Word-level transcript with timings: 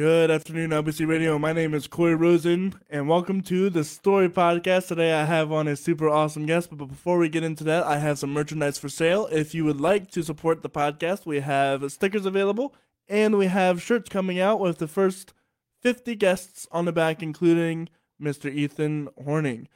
Good 0.00 0.30
afternoon, 0.30 0.70
LVC 0.70 1.06
Radio. 1.06 1.38
My 1.38 1.52
name 1.52 1.74
is 1.74 1.86
Corey 1.86 2.14
Rosen, 2.14 2.74
and 2.88 3.06
welcome 3.06 3.42
to 3.42 3.68
the 3.68 3.84
Story 3.84 4.30
Podcast. 4.30 4.88
Today 4.88 5.12
I 5.12 5.26
have 5.26 5.52
on 5.52 5.68
a 5.68 5.76
super 5.76 6.08
awesome 6.08 6.46
guest, 6.46 6.70
but 6.72 6.86
before 6.86 7.18
we 7.18 7.28
get 7.28 7.44
into 7.44 7.64
that, 7.64 7.84
I 7.84 7.98
have 7.98 8.18
some 8.18 8.32
merchandise 8.32 8.78
for 8.78 8.88
sale. 8.88 9.28
If 9.30 9.54
you 9.54 9.66
would 9.66 9.78
like 9.78 10.10
to 10.12 10.22
support 10.22 10.62
the 10.62 10.70
podcast, 10.70 11.26
we 11.26 11.40
have 11.40 11.92
stickers 11.92 12.24
available, 12.24 12.74
and 13.10 13.36
we 13.36 13.48
have 13.48 13.82
shirts 13.82 14.08
coming 14.08 14.40
out 14.40 14.58
with 14.58 14.78
the 14.78 14.88
first 14.88 15.34
50 15.82 16.14
guests 16.14 16.66
on 16.72 16.86
the 16.86 16.92
back, 16.92 17.22
including 17.22 17.90
Mr. 18.18 18.50
Ethan 18.50 19.10
Horning. 19.22 19.68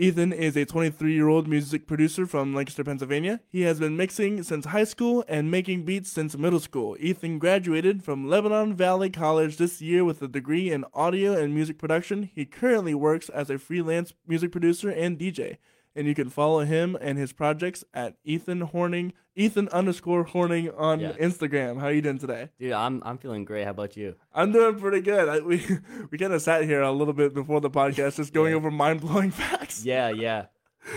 Ethan 0.00 0.32
is 0.32 0.56
a 0.56 0.64
23 0.64 1.12
year 1.12 1.28
old 1.28 1.46
music 1.46 1.86
producer 1.86 2.24
from 2.24 2.54
Lancaster, 2.54 2.82
Pennsylvania. 2.82 3.40
He 3.50 3.60
has 3.62 3.80
been 3.80 3.98
mixing 3.98 4.42
since 4.42 4.64
high 4.64 4.84
school 4.84 5.26
and 5.28 5.50
making 5.50 5.84
beats 5.84 6.10
since 6.10 6.38
middle 6.38 6.58
school. 6.58 6.96
Ethan 6.98 7.38
graduated 7.38 8.02
from 8.02 8.26
Lebanon 8.26 8.74
Valley 8.74 9.10
College 9.10 9.58
this 9.58 9.82
year 9.82 10.02
with 10.02 10.22
a 10.22 10.28
degree 10.28 10.72
in 10.72 10.86
audio 10.94 11.34
and 11.38 11.54
music 11.54 11.76
production. 11.76 12.30
He 12.34 12.46
currently 12.46 12.94
works 12.94 13.28
as 13.28 13.50
a 13.50 13.58
freelance 13.58 14.14
music 14.26 14.52
producer 14.52 14.88
and 14.88 15.18
DJ 15.18 15.58
and 15.94 16.06
you 16.06 16.14
can 16.14 16.30
follow 16.30 16.60
him 16.60 16.96
and 17.00 17.18
his 17.18 17.32
projects 17.32 17.84
at 17.92 18.14
Ethan 18.24 18.60
Horning, 18.62 19.12
Ethan 19.34 19.68
underscore 19.68 20.24
Horning 20.24 20.70
on 20.70 21.00
yeah. 21.00 21.12
Instagram. 21.12 21.80
How 21.80 21.86
are 21.86 21.92
you 21.92 22.02
doing 22.02 22.18
today? 22.18 22.50
Dude, 22.58 22.72
I'm 22.72 23.02
I'm 23.04 23.18
feeling 23.18 23.44
great. 23.44 23.64
How 23.64 23.70
about 23.70 23.96
you? 23.96 24.16
I'm 24.32 24.52
doing 24.52 24.78
pretty 24.78 25.00
good. 25.00 25.28
I, 25.28 25.40
we 25.40 25.64
we 26.10 26.18
kind 26.18 26.32
of 26.32 26.42
sat 26.42 26.64
here 26.64 26.82
a 26.82 26.92
little 26.92 27.14
bit 27.14 27.34
before 27.34 27.60
the 27.60 27.70
podcast, 27.70 28.16
just 28.16 28.32
going 28.32 28.52
yeah. 28.52 28.56
over 28.56 28.70
mind 28.70 29.00
blowing 29.00 29.30
facts. 29.32 29.84
Yeah, 29.84 30.10
yeah, 30.10 30.46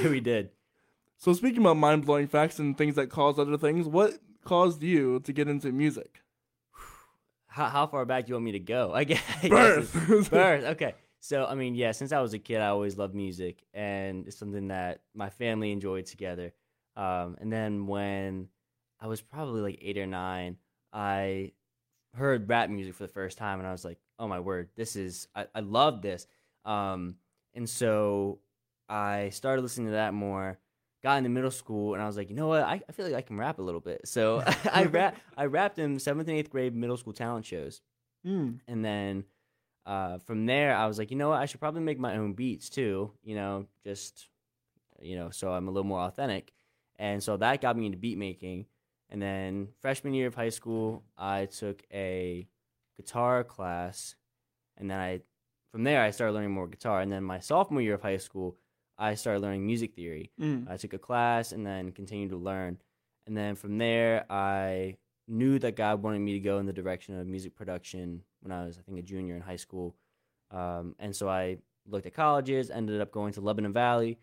we 0.04 0.20
did. 0.20 0.50
So 1.18 1.34
speaking 1.34 1.62
about 1.62 1.78
mind 1.78 2.06
blowing 2.06 2.28
facts 2.28 2.60
and 2.60 2.78
things 2.78 2.96
that 2.96 3.10
cause 3.10 3.40
other 3.40 3.58
things, 3.58 3.88
what 3.88 4.20
caused 4.44 4.84
you 4.84 5.20
to 5.22 5.34
get 5.34 5.48
into 5.48 5.72
music? 5.72 6.20
How, 7.48 7.68
how 7.68 7.88
far 7.88 8.04
back 8.04 8.26
do 8.26 8.30
you 8.30 8.36
want 8.36 8.46
me 8.46 8.52
to 8.54 8.60
go? 8.60 8.92
I 8.94 9.04
guess 9.04 9.22
birth. 9.48 9.94
birth. 10.32 10.64
Okay. 10.64 10.96
So 11.24 11.46
I 11.46 11.56
mean, 11.56 11.74
yeah, 11.74 11.94
since 11.94 12.12
I 12.12 12.20
was 12.20 12.34
a 12.34 12.38
kid, 12.38 12.60
I 12.60 12.68
always 12.68 12.98
loved 12.98 13.16
music, 13.16 13.64
and 13.74 14.28
it's 14.28 14.36
something 14.36 14.68
that 14.68 15.04
my 15.16 15.30
family 15.30 15.72
enjoyed 15.72 16.06
together. 16.06 16.52
Um, 16.98 17.38
and 17.40 17.50
then 17.50 17.88
when 17.88 18.50
I 19.00 19.08
was 19.08 19.22
probably 19.22 19.62
like 19.62 19.80
eight 19.82 19.98
or 19.98 20.06
nine, 20.06 20.58
I 20.92 21.54
heard 22.14 22.50
rap 22.50 22.70
music 22.70 22.96
for 22.96 23.04
the 23.04 23.14
first 23.14 23.38
time, 23.38 23.60
and 23.60 23.68
I 23.68 23.72
was 23.72 23.86
like, 23.86 24.00
"Oh 24.20 24.28
my 24.28 24.42
word, 24.42 24.68
this 24.76 24.98
is 24.98 25.30
I, 25.34 25.48
I 25.56 25.62
love 25.62 26.02
this." 26.02 26.28
Um, 26.66 27.16
and 27.54 27.70
so 27.70 28.40
I 28.90 29.30
started 29.30 29.62
listening 29.62 29.88
to 29.88 29.94
that 29.94 30.14
more. 30.14 30.60
Got 31.04 31.20
into 31.20 31.30
middle 31.30 31.52
school, 31.52 31.94
and 31.94 32.04
I 32.04 32.06
was 32.06 32.18
like, 32.18 32.30
you 32.30 32.36
know 32.36 32.50
what? 32.50 32.64
I, 32.64 32.82
I 32.90 32.92
feel 32.92 33.06
like 33.06 33.16
I 33.16 33.22
can 33.22 33.38
rap 33.38 33.60
a 33.60 33.62
little 33.62 33.80
bit. 33.80 34.02
So 34.10 34.44
I 34.70 34.84
rap 34.92 35.16
I 35.38 35.46
rapped 35.46 35.80
in 35.80 36.00
seventh 36.00 36.28
and 36.28 36.38
eighth 36.38 36.50
grade 36.50 36.76
middle 36.76 36.98
school 36.98 37.14
talent 37.14 37.46
shows, 37.46 37.80
mm. 38.28 38.60
and 38.68 38.84
then 38.84 39.24
uh, 39.86 40.18
from 40.20 40.46
there, 40.46 40.76
I 40.76 40.88
was 40.88 40.98
like, 40.98 41.12
you 41.12 41.18
know 41.18 41.30
what? 41.30 41.42
I 41.42 41.46
should 41.46 41.60
probably 41.60 41.82
make 41.82 42.00
my 42.00 42.16
own 42.18 42.34
beats 42.34 42.70
too. 42.70 43.12
You 43.24 43.36
know, 43.36 43.68
just 43.84 44.28
you 45.02 45.16
know, 45.16 45.30
so 45.30 45.52
I'm 45.52 45.68
a 45.68 45.72
little 45.72 45.88
more 45.88 46.02
authentic. 46.02 46.54
And 46.98 47.22
so 47.22 47.38
that 47.38 47.62
got 47.62 47.78
me 47.78 47.86
into 47.86 47.98
beat 47.98 48.18
making. 48.18 48.66
And 49.10 49.22
then 49.22 49.68
freshman 49.82 50.14
year 50.14 50.28
of 50.28 50.36
high 50.36 50.50
school, 50.50 51.04
I 51.18 51.46
took 51.46 51.84
a 51.92 52.48
guitar 52.98 53.44
class, 53.44 54.16
and 54.78 54.90
then 54.90 55.00
I, 55.00 55.22
from 55.72 55.84
there, 55.84 56.02
I 56.02 56.12
started 56.12 56.34
learning 56.34 56.52
more 56.52 56.68
guitar. 56.68 57.02
And 57.02 57.12
then 57.12 57.24
my 57.24 57.40
sophomore 57.40 57.82
year 57.82 57.96
of 57.96 58.02
high 58.02 58.18
school, 58.18 58.58
I 58.98 59.16
started 59.16 59.42
learning 59.42 59.66
music 59.66 59.96
theory. 59.96 60.32
Mm. 60.40 60.70
I 60.70 60.78
took 60.78 60.94
a 60.94 61.00
class 61.00 61.52
and 61.52 61.66
then 61.66 61.92
continued 61.92 62.30
to 62.30 62.38
learn. 62.38 62.78
And 63.28 63.36
then 63.36 63.56
from 63.56 63.78
there, 63.78 64.26
I 64.30 64.98
knew 65.28 65.60
that 65.60 65.76
God 65.76 66.02
wanted 66.02 66.20
me 66.20 66.34
to 66.34 66.40
go 66.40 66.60
in 66.60 66.66
the 66.66 66.74
direction 66.74 67.20
of 67.20 67.28
music 67.28 67.56
production 67.56 68.22
when 68.44 68.52
I 68.52 68.66
was, 68.66 68.78
I 68.78 68.82
think, 68.82 69.00
a 69.00 69.02
junior 69.02 69.36
in 69.36 69.42
high 69.42 69.56
school. 69.56 69.96
Um, 70.52 70.96
and 71.00 71.16
so 71.16 71.28
I 71.28 71.58
looked 71.88 72.06
at 72.06 72.14
colleges, 72.14 72.70
ended 72.70 73.02
up 73.02 73.12
going 73.12 73.34
to 73.34 73.42
Lebanon 73.42 73.74
Valley, 73.74 74.20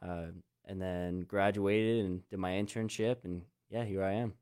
uh, 0.00 0.26
and 0.64 0.80
then 0.80 1.22
graduated 1.22 2.04
and 2.04 2.28
did 2.28 2.38
my 2.38 2.52
internship. 2.52 3.24
And 3.24 3.42
yeah, 3.70 3.84
here 3.84 4.04
I 4.04 4.12
am. 4.12 4.34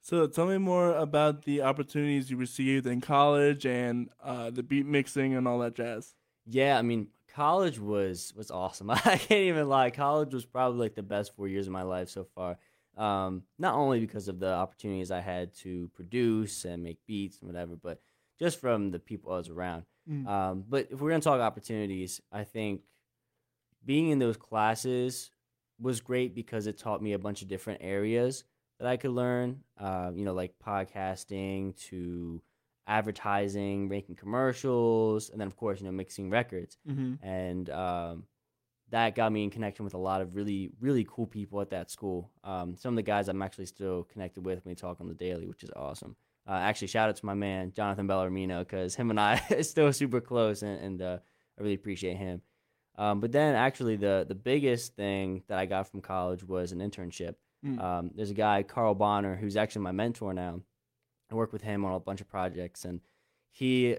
So 0.00 0.26
tell 0.26 0.46
me 0.46 0.58
more 0.58 0.94
about 0.94 1.42
the 1.42 1.62
opportunities 1.62 2.30
you 2.30 2.36
received 2.36 2.86
in 2.86 3.00
college 3.00 3.66
and 3.66 4.08
uh, 4.22 4.50
the 4.50 4.62
beat 4.62 4.86
mixing 4.86 5.34
and 5.34 5.46
all 5.46 5.58
that 5.58 5.74
jazz. 5.74 6.14
Yeah, 6.46 6.78
I 6.78 6.82
mean, 6.82 7.08
college 7.34 7.78
was 7.78 8.32
was 8.34 8.50
awesome. 8.50 8.90
I 8.90 8.96
can't 8.96 9.32
even 9.32 9.68
lie. 9.68 9.90
College 9.90 10.32
was 10.32 10.46
probably 10.46 10.80
like 10.80 10.94
the 10.94 11.02
best 11.02 11.34
four 11.36 11.48
years 11.48 11.66
of 11.66 11.72
my 11.72 11.82
life 11.82 12.08
so 12.08 12.24
far. 12.34 12.58
Um, 12.96 13.42
not 13.58 13.74
only 13.74 14.00
because 14.00 14.28
of 14.28 14.40
the 14.40 14.52
opportunities 14.52 15.10
I 15.10 15.20
had 15.20 15.54
to 15.58 15.88
produce 15.94 16.64
and 16.64 16.82
make 16.82 16.98
beats 17.06 17.38
and 17.38 17.48
whatever, 17.48 17.76
but 17.76 18.00
just 18.38 18.60
from 18.60 18.90
the 18.90 18.98
people 18.98 19.32
I 19.32 19.38
was 19.38 19.48
around. 19.48 19.84
Mm. 20.08 20.26
Um, 20.26 20.64
but 20.68 20.88
if 20.90 21.00
we're 21.00 21.10
gonna 21.10 21.20
talk 21.22 21.40
opportunities, 21.40 22.20
I 22.32 22.44
think 22.44 22.82
being 23.84 24.10
in 24.10 24.18
those 24.18 24.36
classes 24.36 25.30
was 25.80 26.00
great 26.00 26.34
because 26.34 26.66
it 26.66 26.78
taught 26.78 27.02
me 27.02 27.12
a 27.12 27.18
bunch 27.18 27.42
of 27.42 27.48
different 27.48 27.80
areas 27.82 28.44
that 28.78 28.88
I 28.88 28.96
could 28.96 29.10
learn. 29.10 29.62
Uh, 29.78 30.10
you 30.14 30.24
know, 30.24 30.34
like 30.34 30.54
podcasting 30.64 31.76
to 31.88 32.42
advertising, 32.86 33.88
making 33.88 34.16
commercials, 34.16 35.30
and 35.30 35.40
then 35.40 35.46
of 35.46 35.56
course, 35.56 35.80
you 35.80 35.86
know, 35.86 35.92
mixing 35.92 36.30
records. 36.30 36.78
Mm-hmm. 36.88 37.24
And 37.26 37.70
um, 37.70 38.24
that 38.90 39.14
got 39.14 39.30
me 39.30 39.44
in 39.44 39.50
connection 39.50 39.84
with 39.84 39.94
a 39.94 39.98
lot 39.98 40.20
of 40.20 40.34
really, 40.34 40.70
really 40.80 41.06
cool 41.08 41.26
people 41.26 41.60
at 41.60 41.70
that 41.70 41.90
school. 41.90 42.30
Um, 42.42 42.76
some 42.76 42.94
of 42.94 42.96
the 42.96 43.02
guys 43.02 43.28
I'm 43.28 43.42
actually 43.42 43.66
still 43.66 44.04
connected 44.04 44.44
with 44.44 44.64
when 44.64 44.72
we 44.72 44.74
talk 44.74 45.00
on 45.00 45.08
the 45.08 45.14
daily, 45.14 45.46
which 45.46 45.62
is 45.62 45.70
awesome. 45.76 46.16
Uh, 46.48 46.52
actually, 46.52 46.88
shout 46.88 47.10
out 47.10 47.16
to 47.16 47.26
my 47.26 47.34
man 47.34 47.72
Jonathan 47.76 48.08
Bellarmino 48.08 48.60
because 48.60 48.94
him 48.94 49.10
and 49.10 49.20
I 49.20 49.42
are 49.50 49.62
still 49.62 49.92
super 49.92 50.20
close, 50.20 50.62
and, 50.62 50.80
and 50.80 51.02
uh, 51.02 51.18
I 51.58 51.62
really 51.62 51.74
appreciate 51.74 52.16
him. 52.16 52.40
Um, 52.96 53.20
but 53.20 53.32
then, 53.32 53.54
actually, 53.54 53.96
the 53.96 54.24
the 54.26 54.34
biggest 54.34 54.96
thing 54.96 55.42
that 55.48 55.58
I 55.58 55.66
got 55.66 55.90
from 55.90 56.00
college 56.00 56.42
was 56.42 56.72
an 56.72 56.78
internship. 56.78 57.34
Mm. 57.64 57.82
Um, 57.82 58.10
there's 58.14 58.30
a 58.30 58.34
guy 58.34 58.62
Carl 58.62 58.94
Bonner 58.94 59.36
who's 59.36 59.56
actually 59.56 59.82
my 59.82 59.92
mentor 59.92 60.32
now. 60.32 60.60
I 61.30 61.34
work 61.34 61.52
with 61.52 61.62
him 61.62 61.84
on 61.84 61.92
a 61.92 62.00
bunch 62.00 62.22
of 62.22 62.28
projects, 62.28 62.84
and 62.86 63.00
he 63.50 63.98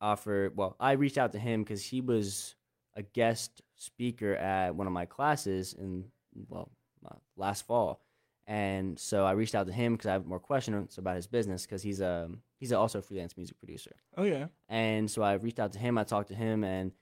offered. 0.00 0.56
Well, 0.56 0.76
I 0.78 0.92
reached 0.92 1.18
out 1.18 1.32
to 1.32 1.38
him 1.38 1.64
because 1.64 1.82
he 1.82 2.00
was 2.00 2.54
a 2.94 3.02
guest 3.02 3.62
speaker 3.74 4.34
at 4.36 4.76
one 4.76 4.86
of 4.86 4.92
my 4.92 5.06
classes 5.06 5.74
in 5.74 6.04
well 6.48 6.70
uh, 7.04 7.16
last 7.36 7.66
fall, 7.66 8.00
and 8.46 8.98
so 8.98 9.24
I 9.24 9.32
reached 9.32 9.54
out 9.54 9.66
to 9.66 9.72
him 9.72 9.94
because 9.94 10.06
I 10.06 10.12
have 10.12 10.26
more 10.26 10.40
questions 10.40 10.98
about 10.98 11.16
his 11.16 11.26
business 11.26 11.64
because 11.64 11.82
um, 11.82 11.88
he's 11.88 12.00
a 12.00 12.28
he's 12.58 12.72
also 12.72 12.98
a 12.98 13.02
freelance 13.02 13.36
music 13.36 13.58
producer. 13.58 13.96
Oh 14.16 14.24
yeah. 14.24 14.46
And 14.68 15.10
so 15.10 15.22
I 15.22 15.34
reached 15.34 15.60
out 15.60 15.72
to 15.72 15.78
him. 15.78 15.96
I 15.96 16.04
talked 16.04 16.28
to 16.28 16.34
him, 16.34 16.62
and 16.62 16.92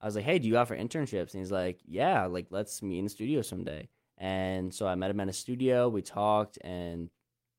I 0.00 0.06
was 0.06 0.16
like, 0.16 0.24
"Hey, 0.24 0.38
do 0.38 0.48
you 0.48 0.56
offer 0.56 0.76
internships?" 0.76 1.34
And 1.34 1.40
he's 1.40 1.52
like, 1.52 1.80
"Yeah, 1.86 2.26
like 2.26 2.46
let's 2.50 2.82
meet 2.82 2.98
in 2.98 3.04
the 3.04 3.10
studio 3.10 3.42
someday." 3.42 3.88
And 4.16 4.74
so 4.74 4.88
I 4.88 4.96
met 4.96 5.10
him 5.10 5.20
at 5.20 5.28
a 5.28 5.32
studio. 5.32 5.88
We 5.88 6.02
talked, 6.02 6.58
and 6.62 7.10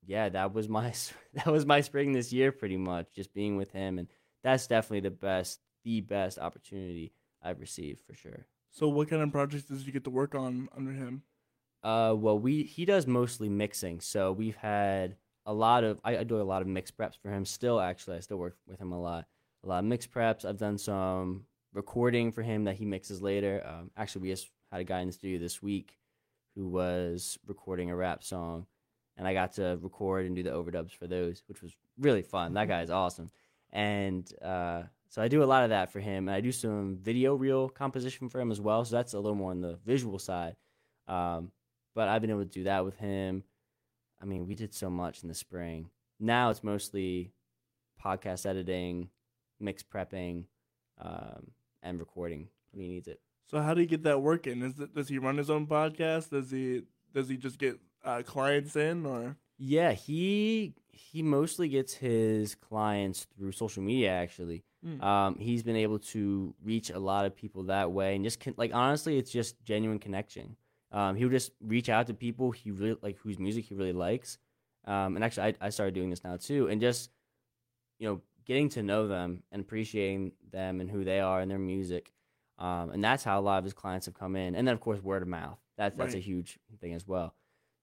yeah, 0.06 0.28
that 0.28 0.52
was 0.52 0.68
my 0.68 0.92
that 1.34 1.46
was 1.46 1.64
my 1.64 1.80
spring 1.80 2.12
this 2.12 2.32
year, 2.32 2.52
pretty 2.52 2.76
much, 2.76 3.14
just 3.14 3.32
being 3.32 3.56
with 3.56 3.70
him, 3.70 3.98
and 3.98 4.08
that's 4.42 4.66
definitely 4.66 5.00
the 5.00 5.10
best 5.10 5.60
the 5.82 6.02
best 6.02 6.38
opportunity 6.38 7.14
I've 7.42 7.60
received 7.60 8.02
for 8.06 8.14
sure. 8.14 8.46
So, 8.70 8.88
what 8.88 9.08
kind 9.08 9.22
of 9.22 9.32
projects 9.32 9.64
did 9.64 9.80
you 9.80 9.92
get 9.92 10.04
to 10.04 10.10
work 10.10 10.34
on 10.34 10.68
under 10.76 10.92
him? 10.92 11.22
Uh, 11.82 12.14
well, 12.16 12.38
we 12.38 12.62
he 12.62 12.84
does 12.84 13.06
mostly 13.06 13.48
mixing, 13.48 14.00
so 14.00 14.32
we've 14.32 14.56
had 14.56 15.16
a 15.46 15.54
lot 15.54 15.82
of 15.82 16.00
I, 16.04 16.18
I, 16.18 16.24
do 16.24 16.40
a 16.40 16.42
lot 16.42 16.60
of 16.62 16.68
mix 16.68 16.90
preps 16.90 17.16
for 17.20 17.30
him. 17.30 17.44
Still, 17.44 17.80
actually, 17.80 18.18
I 18.18 18.20
still 18.20 18.36
work 18.36 18.56
with 18.66 18.78
him 18.78 18.92
a 18.92 19.00
lot. 19.00 19.26
A 19.64 19.68
lot 19.68 19.78
of 19.78 19.84
mix 19.86 20.06
preps. 20.06 20.44
I've 20.44 20.58
done 20.58 20.76
some 20.76 21.44
recording 21.72 22.32
for 22.32 22.42
him 22.42 22.64
that 22.64 22.76
he 22.76 22.84
mixes 22.84 23.22
later. 23.22 23.62
Um, 23.66 23.90
actually, 23.96 24.22
we 24.22 24.28
just 24.30 24.50
had 24.70 24.80
a 24.80 24.84
guy 24.84 25.00
in 25.00 25.06
the 25.06 25.12
studio 25.12 25.38
this 25.38 25.62
week 25.62 25.96
who 26.54 26.68
was 26.68 27.38
recording 27.46 27.90
a 27.90 27.96
rap 27.96 28.22
song, 28.22 28.66
and 29.16 29.26
I 29.26 29.32
got 29.32 29.52
to 29.54 29.78
record 29.80 30.26
and 30.26 30.36
do 30.36 30.42
the 30.42 30.50
overdubs 30.50 30.92
for 30.92 31.06
those, 31.06 31.42
which 31.46 31.62
was 31.62 31.72
really 31.98 32.22
fun. 32.22 32.54
That 32.54 32.68
guy 32.68 32.82
is 32.82 32.90
awesome, 32.90 33.30
and 33.72 34.30
uh, 34.42 34.82
so 35.08 35.22
I 35.22 35.28
do 35.28 35.42
a 35.42 35.46
lot 35.46 35.64
of 35.64 35.70
that 35.70 35.90
for 35.92 36.00
him, 36.00 36.28
and 36.28 36.34
I 36.34 36.42
do 36.42 36.52
some 36.52 36.98
video 37.00 37.34
reel 37.34 37.70
composition 37.70 38.28
for 38.28 38.38
him 38.38 38.52
as 38.52 38.60
well. 38.60 38.84
So 38.84 38.96
that's 38.96 39.14
a 39.14 39.18
little 39.18 39.36
more 39.36 39.50
on 39.50 39.62
the 39.62 39.78
visual 39.86 40.18
side. 40.18 40.56
Um, 41.08 41.52
but 41.94 42.08
I've 42.08 42.20
been 42.20 42.30
able 42.30 42.44
to 42.44 42.46
do 42.46 42.64
that 42.64 42.84
with 42.84 42.96
him. 42.96 43.44
I 44.20 44.24
mean, 44.24 44.46
we 44.46 44.54
did 44.54 44.74
so 44.74 44.90
much 44.90 45.22
in 45.22 45.28
the 45.28 45.34
spring. 45.34 45.90
Now 46.18 46.50
it's 46.50 46.62
mostly 46.62 47.32
podcast 48.02 48.46
editing, 48.46 49.08
mix 49.58 49.82
prepping, 49.82 50.44
um, 51.00 51.52
and 51.82 51.98
recording 51.98 52.48
when 52.72 52.82
he 52.82 52.88
needs 52.88 53.08
it. 53.08 53.20
So 53.50 53.60
how 53.60 53.74
do 53.74 53.80
you 53.80 53.86
get 53.86 54.04
that 54.04 54.22
working? 54.22 54.62
Is 54.62 54.78
it, 54.78 54.94
does 54.94 55.08
he 55.08 55.18
run 55.18 55.36
his 55.36 55.50
own 55.50 55.66
podcast? 55.66 56.30
Does 56.30 56.50
he 56.50 56.82
does 57.12 57.28
he 57.28 57.36
just 57.36 57.58
get 57.58 57.80
uh, 58.04 58.22
clients 58.24 58.76
in 58.76 59.04
or? 59.04 59.36
Yeah, 59.58 59.92
he 59.92 60.74
he 60.88 61.22
mostly 61.22 61.68
gets 61.68 61.94
his 61.94 62.54
clients 62.54 63.26
through 63.36 63.52
social 63.52 63.82
media. 63.82 64.10
Actually, 64.10 64.62
mm. 64.86 65.02
um, 65.02 65.36
he's 65.38 65.62
been 65.62 65.76
able 65.76 65.98
to 65.98 66.54
reach 66.62 66.90
a 66.90 66.98
lot 66.98 67.26
of 67.26 67.34
people 67.34 67.64
that 67.64 67.90
way, 67.90 68.14
and 68.14 68.24
just 68.24 68.40
con- 68.40 68.54
like 68.56 68.72
honestly, 68.72 69.18
it's 69.18 69.30
just 69.30 69.62
genuine 69.64 69.98
connection. 69.98 70.56
Um, 70.92 71.14
he 71.16 71.24
would 71.24 71.32
just 71.32 71.52
reach 71.60 71.88
out 71.88 72.06
to 72.08 72.14
people 72.14 72.50
he 72.50 72.70
really 72.70 72.96
like, 73.00 73.18
whose 73.18 73.38
music 73.38 73.64
he 73.66 73.74
really 73.74 73.92
likes. 73.92 74.38
Um, 74.84 75.14
and 75.14 75.24
actually, 75.24 75.54
I, 75.60 75.66
I 75.66 75.70
started 75.70 75.94
doing 75.94 76.10
this 76.10 76.24
now 76.24 76.36
too, 76.36 76.68
and 76.68 76.80
just 76.80 77.10
you 77.98 78.08
know 78.08 78.20
getting 78.44 78.68
to 78.70 78.82
know 78.82 79.06
them 79.06 79.42
and 79.52 79.60
appreciating 79.60 80.32
them 80.50 80.80
and 80.80 80.90
who 80.90 81.04
they 81.04 81.20
are 81.20 81.40
and 81.40 81.50
their 81.50 81.58
music. 81.58 82.12
Um, 82.58 82.90
and 82.90 83.02
that's 83.02 83.24
how 83.24 83.38
a 83.38 83.42
lot 83.42 83.58
of 83.58 83.64
his 83.64 83.72
clients 83.72 84.06
have 84.06 84.14
come 84.14 84.36
in. 84.36 84.54
And 84.54 84.66
then 84.66 84.74
of 84.74 84.80
course 84.80 85.02
word 85.02 85.22
of 85.22 85.28
mouth. 85.28 85.58
That's 85.76 85.96
that's 85.96 86.14
a 86.14 86.18
huge 86.18 86.58
thing 86.80 86.92
as 86.94 87.06
well. 87.06 87.34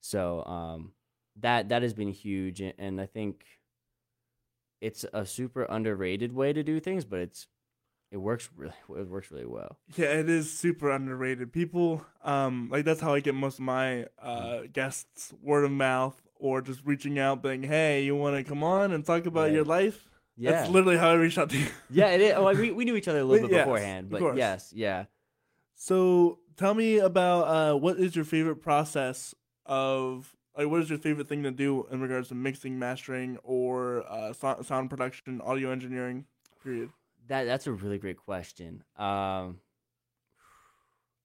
So 0.01 0.43
um, 0.43 0.91
that 1.37 1.69
that 1.69 1.81
has 1.81 1.93
been 1.93 2.11
huge, 2.11 2.61
and, 2.61 2.73
and 2.77 3.01
I 3.01 3.05
think 3.05 3.45
it's 4.81 5.05
a 5.13 5.25
super 5.25 5.63
underrated 5.63 6.33
way 6.33 6.53
to 6.53 6.63
do 6.63 6.79
things, 6.79 7.05
but 7.05 7.19
it's 7.19 7.47
it 8.11 8.17
works 8.17 8.49
really 8.55 8.73
it 8.97 9.07
works 9.09 9.31
really 9.31 9.45
well. 9.45 9.77
Yeah, 9.95 10.07
it 10.07 10.29
is 10.29 10.51
super 10.51 10.89
underrated. 10.91 11.51
People, 11.53 12.05
um, 12.23 12.69
like 12.71 12.85
that's 12.85 13.01
how 13.01 13.13
I 13.13 13.19
get 13.19 13.35
most 13.35 13.55
of 13.59 13.65
my 13.65 14.05
uh 14.21 14.61
guests, 14.71 15.33
word 15.41 15.65
of 15.65 15.71
mouth 15.71 16.21
or 16.39 16.61
just 16.61 16.81
reaching 16.85 17.17
out, 17.19 17.41
being, 17.41 17.63
"Hey, 17.63 18.03
you 18.03 18.15
want 18.15 18.35
to 18.37 18.43
come 18.43 18.63
on 18.63 18.91
and 18.91 19.03
talk 19.05 19.25
about 19.25 19.41
Right. 19.45 19.53
your 19.53 19.65
life?" 19.65 20.07
Yeah, 20.39 20.51
That's 20.51 20.69
literally 20.69 20.97
how 20.97 21.09
I 21.09 21.13
reached 21.15 21.39
out 21.39 21.49
to 21.49 21.57
you. 21.57 21.65
yeah. 21.89 22.09
It 22.09 22.21
is. 22.21 22.33
Oh, 22.35 22.53
we 22.53 22.71
we 22.71 22.85
knew 22.85 22.95
each 22.95 23.07
other 23.07 23.19
a 23.19 23.23
little 23.23 23.47
bit 23.47 23.55
yes, 23.55 23.65
beforehand, 23.65 24.09
but 24.09 24.35
yes, 24.37 24.71
yeah. 24.75 25.05
So 25.75 26.39
tell 26.55 26.73
me 26.73 26.97
about 26.99 27.41
uh, 27.47 27.77
what 27.77 27.97
is 27.99 28.15
your 28.15 28.25
favorite 28.25 28.57
process 28.57 29.33
of 29.65 30.35
like 30.57 30.67
what 30.67 30.81
is 30.81 30.89
your 30.89 30.99
favorite 30.99 31.27
thing 31.27 31.43
to 31.43 31.51
do 31.51 31.87
in 31.91 32.01
regards 32.01 32.29
to 32.29 32.35
mixing, 32.35 32.79
mastering, 32.79 33.37
or 33.43 34.03
uh, 34.09 34.33
so- 34.33 34.61
sound 34.63 34.89
production, 34.89 35.41
audio 35.41 35.71
engineering? 35.71 36.25
Period. 36.63 36.89
That 37.27 37.43
that's 37.45 37.67
a 37.67 37.71
really 37.71 37.97
great 37.97 38.17
question. 38.17 38.83
Um, 38.95 39.59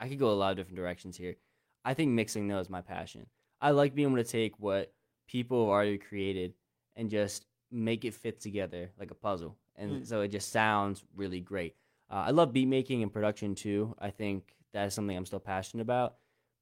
I 0.01 0.09
could 0.09 0.19
go 0.19 0.31
a 0.31 0.35
lot 0.35 0.51
of 0.51 0.57
different 0.57 0.77
directions 0.77 1.17
here. 1.17 1.37
I 1.85 1.95
think 1.95 2.11
mixing 2.11 2.49
though 2.49 2.59
is 2.59 2.71
my 2.71 2.81
passion. 2.81 3.27
I 3.61 3.71
like 3.71 3.95
being 3.95 4.09
able 4.09 4.23
to 4.23 4.29
take 4.29 4.59
what 4.59 4.93
people 5.29 5.65
have 5.65 5.71
already 5.71 5.99
created 5.99 6.55
and 6.97 7.09
just 7.11 7.47
make 7.71 8.05
it 8.05 8.15
fit 8.15 8.41
together 8.41 8.91
like 8.99 9.11
a 9.11 9.15
puzzle, 9.15 9.57
and 9.77 10.03
Mm. 10.03 10.07
so 10.07 10.21
it 10.23 10.29
just 10.29 10.51
sounds 10.51 11.05
really 11.15 11.41
great. 11.41 11.77
Uh, 12.11 12.25
I 12.27 12.31
love 12.31 12.53
beat 12.53 12.67
making 12.67 13.03
and 13.03 13.13
production 13.13 13.55
too. 13.55 13.95
I 13.99 14.11
think 14.11 14.55
that 14.73 14.87
is 14.87 14.95
something 14.95 15.17
I'm 15.17 15.25
still 15.27 15.41
passionate 15.41 15.83
about, 15.83 16.17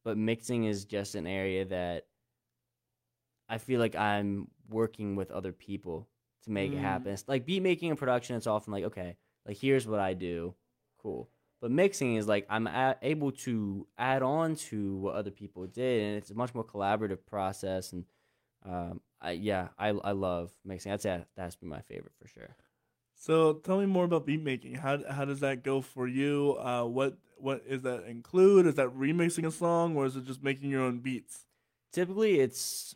but 0.04 0.16
mixing 0.18 0.64
is 0.64 0.84
just 0.84 1.14
an 1.14 1.26
area 1.26 1.64
that 1.64 2.06
I 3.48 3.58
feel 3.58 3.80
like 3.80 3.96
I'm 3.96 4.48
working 4.68 5.16
with 5.16 5.30
other 5.32 5.52
people 5.52 6.08
to 6.42 6.50
make 6.50 6.72
it 6.72 6.76
Mm. 6.76 6.80
happen. 6.82 7.12
It's 7.12 7.26
like 7.28 7.44
beat 7.46 7.62
making 7.62 7.90
and 7.90 7.98
production, 7.98 8.36
it's 8.36 8.46
often 8.46 8.72
like, 8.72 8.84
okay, 8.84 9.16
like 9.50 9.58
here's 9.58 9.84
what 9.84 9.98
I 9.98 10.14
do, 10.14 10.54
cool. 11.02 11.28
But 11.60 11.72
mixing 11.72 12.14
is 12.14 12.28
like 12.28 12.46
I'm 12.48 12.68
a- 12.68 12.96
able 13.02 13.32
to 13.32 13.84
add 13.98 14.22
on 14.22 14.54
to 14.70 14.96
what 14.98 15.16
other 15.16 15.32
people 15.32 15.66
did, 15.66 16.02
and 16.04 16.16
it's 16.16 16.30
a 16.30 16.34
much 16.34 16.54
more 16.54 16.64
collaborative 16.64 17.26
process. 17.26 17.92
And 17.92 18.04
um, 18.64 19.00
I, 19.20 19.32
yeah, 19.32 19.68
I 19.76 19.88
I 19.88 20.12
love 20.12 20.52
mixing. 20.64 20.92
I'd 20.92 21.00
say 21.02 21.24
that 21.34 21.42
has 21.42 21.56
to 21.56 21.60
be 21.60 21.66
my 21.66 21.80
favorite 21.80 22.12
for 22.22 22.28
sure. 22.28 22.54
So 23.16 23.54
tell 23.54 23.80
me 23.80 23.86
more 23.86 24.04
about 24.04 24.24
beat 24.24 24.40
making. 24.40 24.76
How 24.76 25.00
how 25.10 25.24
does 25.24 25.40
that 25.40 25.64
go 25.64 25.80
for 25.80 26.06
you? 26.06 26.56
Uh, 26.60 26.84
what 26.84 27.18
what 27.36 27.64
is 27.66 27.82
that 27.82 28.04
include? 28.04 28.66
Is 28.66 28.76
that 28.76 28.96
remixing 28.96 29.46
a 29.48 29.50
song, 29.50 29.96
or 29.96 30.06
is 30.06 30.14
it 30.14 30.26
just 30.26 30.44
making 30.44 30.70
your 30.70 30.82
own 30.82 31.00
beats? 31.00 31.44
Typically, 31.92 32.38
it's 32.38 32.94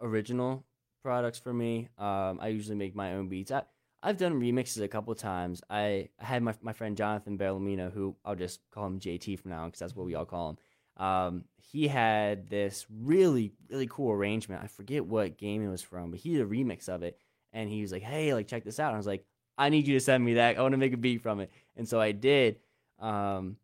original 0.00 0.64
products 1.02 1.40
for 1.40 1.52
me. 1.52 1.88
Um, 1.98 2.38
I 2.40 2.48
usually 2.48 2.76
make 2.76 2.94
my 2.94 3.14
own 3.14 3.28
beats. 3.28 3.50
I, 3.50 3.62
I've 4.06 4.18
done 4.18 4.40
remixes 4.40 4.80
a 4.80 4.86
couple 4.86 5.12
times. 5.16 5.62
I, 5.68 6.10
had 6.18 6.40
my, 6.40 6.54
my 6.62 6.72
friend 6.72 6.96
Jonathan 6.96 7.36
Bellamino, 7.36 7.92
who 7.92 8.14
I'll 8.24 8.36
just 8.36 8.60
call 8.70 8.86
him 8.86 9.00
JT 9.00 9.40
from 9.40 9.50
now 9.50 9.62
on 9.64 9.70
because 9.70 9.80
that's 9.80 9.96
what 9.96 10.06
we 10.06 10.14
all 10.14 10.24
call 10.24 10.50
him. 10.50 11.04
Um, 11.04 11.44
he 11.56 11.88
had 11.88 12.48
this 12.48 12.86
really, 12.88 13.52
really 13.68 13.88
cool 13.88 14.12
arrangement. 14.12 14.62
I 14.62 14.68
forget 14.68 15.04
what 15.04 15.36
game 15.36 15.60
it 15.60 15.68
was 15.68 15.82
from, 15.82 16.12
but 16.12 16.20
he 16.20 16.34
did 16.34 16.42
a 16.42 16.46
remix 16.46 16.88
of 16.88 17.02
it. 17.02 17.18
And 17.52 17.68
he 17.68 17.82
was 17.82 17.90
like, 17.90 18.02
hey, 18.02 18.32
like, 18.32 18.46
check 18.46 18.62
this 18.62 18.78
out. 18.78 18.90
And 18.90 18.94
I 18.94 18.98
was 18.98 19.08
like, 19.08 19.24
I 19.58 19.70
need 19.70 19.88
you 19.88 19.94
to 19.94 20.00
send 20.00 20.24
me 20.24 20.34
that. 20.34 20.56
I 20.56 20.62
want 20.62 20.72
to 20.72 20.78
make 20.78 20.92
a 20.92 20.96
beat 20.96 21.20
from 21.20 21.40
it. 21.40 21.50
And 21.76 21.88
so 21.88 22.00
I 22.00 22.12
did. 22.12 22.60
Um, 23.00 23.56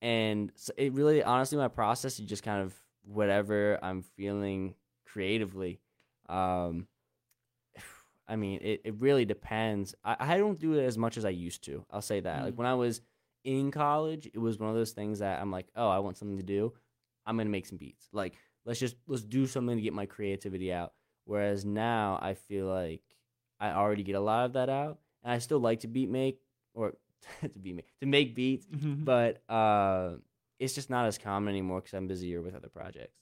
and 0.00 0.52
so 0.54 0.72
it 0.76 0.92
really, 0.92 1.24
honestly, 1.24 1.58
my 1.58 1.66
process 1.66 2.20
is 2.20 2.26
just 2.26 2.44
kind 2.44 2.62
of 2.62 2.72
whatever 3.04 3.80
I'm 3.82 4.02
feeling 4.02 4.76
creatively. 5.04 5.80
Um, 6.28 6.86
I 8.28 8.36
mean, 8.36 8.60
it, 8.62 8.82
it 8.84 8.94
really 8.98 9.24
depends. 9.24 9.94
I, 10.04 10.16
I 10.18 10.36
don't 10.38 10.58
do 10.58 10.74
it 10.74 10.84
as 10.84 10.98
much 10.98 11.16
as 11.16 11.24
I 11.24 11.30
used 11.30 11.64
to. 11.64 11.84
I'll 11.90 12.02
say 12.02 12.20
that. 12.20 12.44
Like 12.44 12.54
Mm. 12.54 12.58
when 12.58 12.66
I 12.66 12.74
was 12.74 13.00
in 13.44 13.70
college, 13.70 14.26
it 14.32 14.38
was 14.38 14.58
one 14.58 14.68
of 14.68 14.76
those 14.76 14.92
things 14.92 15.20
that 15.20 15.40
I'm 15.40 15.50
like, 15.50 15.66
oh, 15.74 15.88
I 15.88 15.98
want 16.00 16.18
something 16.18 16.36
to 16.36 16.42
do. 16.42 16.72
I'm 17.24 17.36
gonna 17.36 17.50
make 17.50 17.66
some 17.66 17.78
beats. 17.78 18.08
Like 18.12 18.34
let's 18.64 18.80
just 18.80 18.96
let's 19.06 19.22
do 19.24 19.46
something 19.46 19.76
to 19.76 19.82
get 19.82 19.92
my 19.94 20.06
creativity 20.06 20.72
out. 20.72 20.92
Whereas 21.24 21.64
now 21.64 22.18
I 22.20 22.34
feel 22.34 22.66
like 22.66 23.02
I 23.60 23.70
already 23.72 24.02
get 24.02 24.14
a 24.14 24.20
lot 24.20 24.44
of 24.46 24.52
that 24.54 24.68
out, 24.68 24.98
and 25.24 25.32
I 25.32 25.38
still 25.38 25.58
like 25.60 25.80
to 25.80 25.88
beat 25.88 26.10
make 26.10 26.38
or 26.74 26.94
to 27.42 27.48
beat 27.58 27.76
make 27.76 27.86
to 28.00 28.06
make 28.06 28.34
beats, 28.34 28.66
but 28.70 29.42
uh, 29.48 30.12
it's 30.58 30.74
just 30.74 30.90
not 30.90 31.06
as 31.06 31.18
common 31.18 31.50
anymore 31.50 31.80
because 31.80 31.94
I'm 31.94 32.06
busier 32.06 32.40
with 32.42 32.54
other 32.54 32.68
projects. 32.68 33.16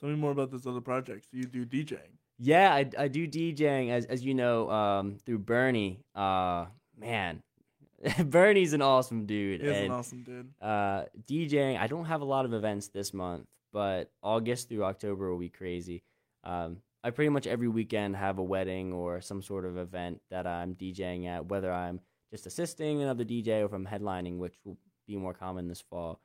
Tell 0.00 0.08
me 0.08 0.16
more 0.16 0.30
about 0.30 0.50
this 0.50 0.66
other 0.66 0.80
projects. 0.80 1.26
Do 1.32 1.38
you 1.38 1.44
do 1.44 1.64
DJing. 1.66 2.17
Yeah, 2.38 2.72
I, 2.72 2.88
I 2.96 3.08
do 3.08 3.26
DJing 3.26 3.90
as 3.90 4.04
as 4.06 4.24
you 4.24 4.34
know 4.34 4.70
um, 4.70 5.16
through 5.26 5.40
Bernie. 5.40 6.00
Uh, 6.14 6.66
man, 6.98 7.42
Bernie's 8.24 8.72
an 8.72 8.82
awesome 8.82 9.26
dude. 9.26 9.60
He 9.60 9.66
is 9.66 9.76
an 9.84 9.90
awesome 9.90 10.22
dude. 10.22 10.48
uh, 10.60 11.04
DJing. 11.26 11.78
I 11.78 11.86
don't 11.86 12.04
have 12.04 12.20
a 12.20 12.24
lot 12.24 12.44
of 12.44 12.52
events 12.52 12.88
this 12.88 13.12
month, 13.12 13.46
but 13.72 14.10
August 14.22 14.68
through 14.68 14.84
October 14.84 15.30
will 15.30 15.38
be 15.40 15.48
crazy. 15.48 16.02
Um, 16.44 16.78
I 17.02 17.10
pretty 17.10 17.28
much 17.30 17.46
every 17.46 17.68
weekend 17.68 18.16
have 18.16 18.38
a 18.38 18.42
wedding 18.42 18.92
or 18.92 19.20
some 19.20 19.42
sort 19.42 19.64
of 19.64 19.76
event 19.76 20.20
that 20.30 20.46
I'm 20.46 20.74
DJing 20.74 21.26
at, 21.26 21.46
whether 21.46 21.72
I'm 21.72 22.00
just 22.30 22.46
assisting 22.46 23.02
another 23.02 23.24
DJ 23.24 23.62
or 23.62 23.66
if 23.66 23.72
I'm 23.72 23.86
headlining, 23.86 24.38
which 24.38 24.54
will 24.64 24.76
be 25.06 25.16
more 25.16 25.34
common 25.34 25.68
this 25.68 25.80
fall. 25.80 26.20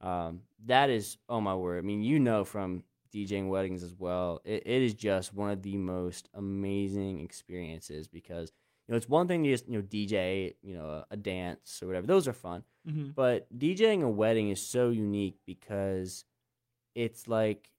Um, 0.00 0.40
that 0.66 0.90
is, 0.90 1.16
oh 1.28 1.40
my 1.40 1.54
word. 1.54 1.78
I 1.78 1.86
mean, 1.86 2.02
you 2.02 2.18
know 2.18 2.44
from 2.44 2.82
DJing 3.16 3.48
weddings 3.48 3.82
as 3.82 3.94
well, 3.94 4.40
it, 4.44 4.62
it 4.66 4.82
is 4.82 4.92
just 4.94 5.32
one 5.32 5.50
of 5.50 5.62
the 5.62 5.76
most 5.76 6.28
amazing 6.34 7.20
experiences 7.20 8.08
because, 8.08 8.52
you 8.86 8.92
know, 8.92 8.96
it's 8.96 9.08
one 9.08 9.26
thing 9.26 9.42
to 9.44 9.50
just, 9.50 9.66
you 9.68 9.78
know, 9.78 9.82
DJ, 9.82 10.54
you 10.62 10.74
know, 10.74 10.86
a, 10.86 11.06
a 11.12 11.16
dance 11.16 11.80
or 11.82 11.86
whatever. 11.86 12.06
Those 12.06 12.28
are 12.28 12.34
fun. 12.34 12.62
Mm-hmm. 12.86 13.10
But 13.14 13.46
DJing 13.56 14.02
a 14.02 14.08
wedding 14.08 14.50
is 14.50 14.60
so 14.60 14.90
unique 14.90 15.38
because 15.46 16.24
it's 16.94 17.26
like 17.26 17.70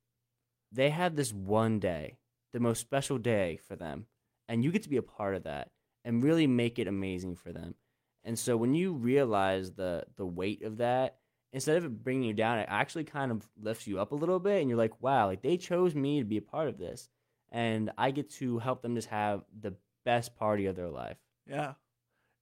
they 0.71 0.89
have 0.89 1.15
this 1.15 1.31
one 1.31 1.79
day, 1.79 2.17
the 2.53 2.59
most 2.59 2.81
special 2.81 3.17
day 3.17 3.59
for 3.67 3.75
them, 3.75 4.07
and 4.49 4.63
you 4.63 4.71
get 4.71 4.83
to 4.83 4.89
be 4.89 4.97
a 4.97 5.03
part 5.03 5.35
of 5.35 5.43
that 5.43 5.69
and 6.03 6.23
really 6.23 6.47
make 6.47 6.79
it 6.79 6.87
amazing 6.87 7.35
for 7.35 7.51
them. 7.51 7.75
And 8.23 8.37
so 8.37 8.57
when 8.57 8.73
you 8.73 8.93
realize 8.93 9.71
the 9.71 10.05
the 10.15 10.25
weight 10.25 10.63
of 10.63 10.77
that, 10.77 11.17
instead 11.53 11.77
of 11.77 11.85
it 11.85 12.03
bringing 12.03 12.23
you 12.23 12.33
down, 12.33 12.59
it 12.59 12.67
actually 12.69 13.03
kind 13.03 13.31
of 13.31 13.47
lifts 13.61 13.87
you 13.87 13.99
up 13.99 14.11
a 14.11 14.15
little 14.15 14.39
bit, 14.39 14.61
and 14.61 14.69
you're 14.69 14.77
like, 14.77 15.01
wow, 15.01 15.27
like 15.27 15.41
they 15.41 15.57
chose 15.57 15.95
me 15.95 16.19
to 16.19 16.25
be 16.25 16.37
a 16.37 16.41
part 16.41 16.67
of 16.67 16.77
this, 16.77 17.09
and 17.51 17.91
I 17.97 18.11
get 18.11 18.29
to 18.35 18.59
help 18.59 18.81
them 18.81 18.95
just 18.95 19.09
have 19.09 19.43
the 19.59 19.73
best 20.05 20.35
party 20.35 20.65
of 20.65 20.75
their 20.75 20.89
life. 20.89 21.17
Yeah, 21.49 21.73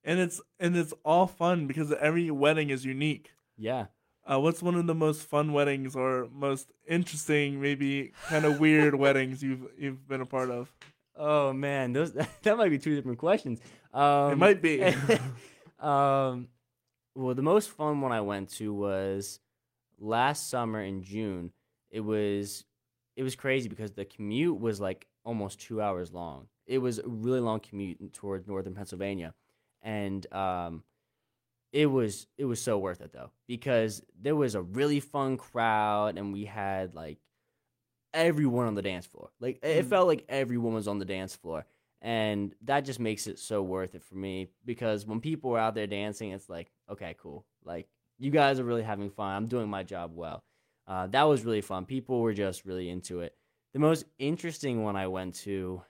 and 0.03 0.19
it's 0.19 0.41
and 0.59 0.75
it's 0.75 0.93
all 1.03 1.27
fun 1.27 1.67
because 1.67 1.91
every 1.91 2.31
wedding 2.31 2.69
is 2.69 2.85
unique. 2.85 3.31
Yeah. 3.57 3.87
Uh, 4.27 4.39
what's 4.39 4.63
one 4.63 4.73
of 4.73 4.87
the 4.87 4.95
most 4.95 5.21
fun 5.21 5.53
weddings 5.53 5.95
or 5.95 6.27
most 6.33 6.71
interesting, 6.87 7.61
maybe 7.61 8.11
kind 8.27 8.43
of 8.43 8.59
weird 8.59 8.95
weddings 8.99 9.43
you've 9.43 9.67
you've 9.77 10.07
been 10.07 10.21
a 10.21 10.25
part 10.25 10.49
of? 10.49 10.73
Oh 11.15 11.53
man, 11.53 11.93
those 11.93 12.13
that 12.43 12.57
might 12.57 12.69
be 12.69 12.79
two 12.79 12.95
different 12.95 13.19
questions. 13.19 13.59
Um, 13.93 14.31
it 14.31 14.37
might 14.37 14.61
be. 14.61 14.83
um, 15.79 16.47
well, 17.15 17.33
the 17.35 17.41
most 17.41 17.69
fun 17.71 18.01
one 18.01 18.11
I 18.11 18.21
went 18.21 18.49
to 18.57 18.73
was 18.73 19.39
last 19.99 20.49
summer 20.49 20.81
in 20.81 21.03
June. 21.03 21.51
It 21.89 22.01
was 22.01 22.65
it 23.15 23.23
was 23.23 23.35
crazy 23.35 23.69
because 23.69 23.93
the 23.93 24.05
commute 24.05 24.59
was 24.59 24.81
like 24.81 25.07
almost 25.23 25.59
two 25.61 25.81
hours 25.81 26.11
long. 26.13 26.47
It 26.67 26.79
was 26.79 26.99
a 26.99 27.07
really 27.07 27.39
long 27.39 27.59
commute 27.61 28.13
towards 28.13 28.47
northern 28.47 28.75
Pennsylvania, 28.75 29.33
and 29.81 30.31
um, 30.33 30.83
it 31.73 31.87
was 31.87 32.27
it 32.37 32.45
was 32.45 32.61
so 32.61 32.77
worth 32.77 33.01
it 33.01 33.13
though 33.13 33.31
because 33.47 34.01
there 34.21 34.35
was 34.35 34.55
a 34.55 34.61
really 34.61 34.99
fun 34.99 35.37
crowd 35.37 36.17
and 36.17 36.33
we 36.33 36.45
had 36.45 36.95
like 36.95 37.19
everyone 38.13 38.67
on 38.67 38.75
the 38.75 38.81
dance 38.81 39.05
floor. 39.05 39.29
Like 39.39 39.59
it 39.63 39.85
Mm. 39.85 39.89
felt 39.89 40.07
like 40.07 40.25
everyone 40.29 40.73
was 40.73 40.87
on 40.87 40.99
the 40.99 41.05
dance 41.05 41.35
floor. 41.35 41.65
And 42.01 42.53
that 42.61 42.85
just 42.85 42.99
makes 42.99 43.25
it 43.25 43.39
so 43.39 43.63
worth 43.63 43.95
it 43.95 44.03
for 44.03 44.15
me 44.15 44.47
because 44.63 45.05
when 45.05 45.21
people 45.21 45.51
are 45.55 45.59
out 45.59 45.73
there 45.75 45.87
dancing, 45.87 46.31
it's 46.31 46.49
like, 46.49 46.71
okay, 46.89 47.15
cool. 47.21 47.45
Like 47.63 47.87
you 48.17 48.31
guys 48.31 48.59
are 48.59 48.63
really 48.63 48.83
having 48.83 49.09
fun. 49.09 49.35
I'm 49.35 49.47
doing 49.47 49.69
my 49.69 49.83
job 49.83 50.11
well. 50.13 50.43
Uh, 50.87 51.07
that 51.07 51.23
was 51.23 51.43
really 51.43 51.61
fun. 51.61 51.85
People 51.85 52.21
were 52.21 52.33
just 52.33 52.65
really 52.65 52.89
into 52.89 53.21
it. 53.21 53.35
The 53.73 53.79
most 53.79 54.05
interesting 54.19 54.83
one 54.83 54.95
I 54.95 55.07
went 55.07 55.35
to, 55.41 55.81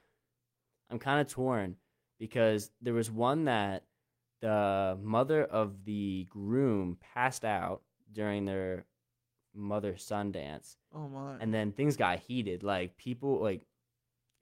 I'm 0.89 0.99
kind 0.99 1.21
of 1.21 1.27
torn 1.27 1.75
because 2.19 2.71
there 2.81 2.93
was 2.93 3.11
one 3.11 3.45
that 3.45 3.83
the 4.41 4.97
mother 5.01 5.43
of 5.43 5.85
the 5.85 6.27
groom 6.29 6.97
passed 7.13 7.45
out 7.45 7.81
during 8.11 8.45
their 8.45 8.85
mother 9.53 9.95
son 9.97 10.31
dance 10.31 10.77
oh 10.93 11.07
my! 11.07 11.37
and 11.39 11.53
then 11.53 11.71
things 11.71 11.95
got 11.95 12.19
heated 12.19 12.61
like 12.61 12.97
people 12.97 13.41
like 13.41 13.61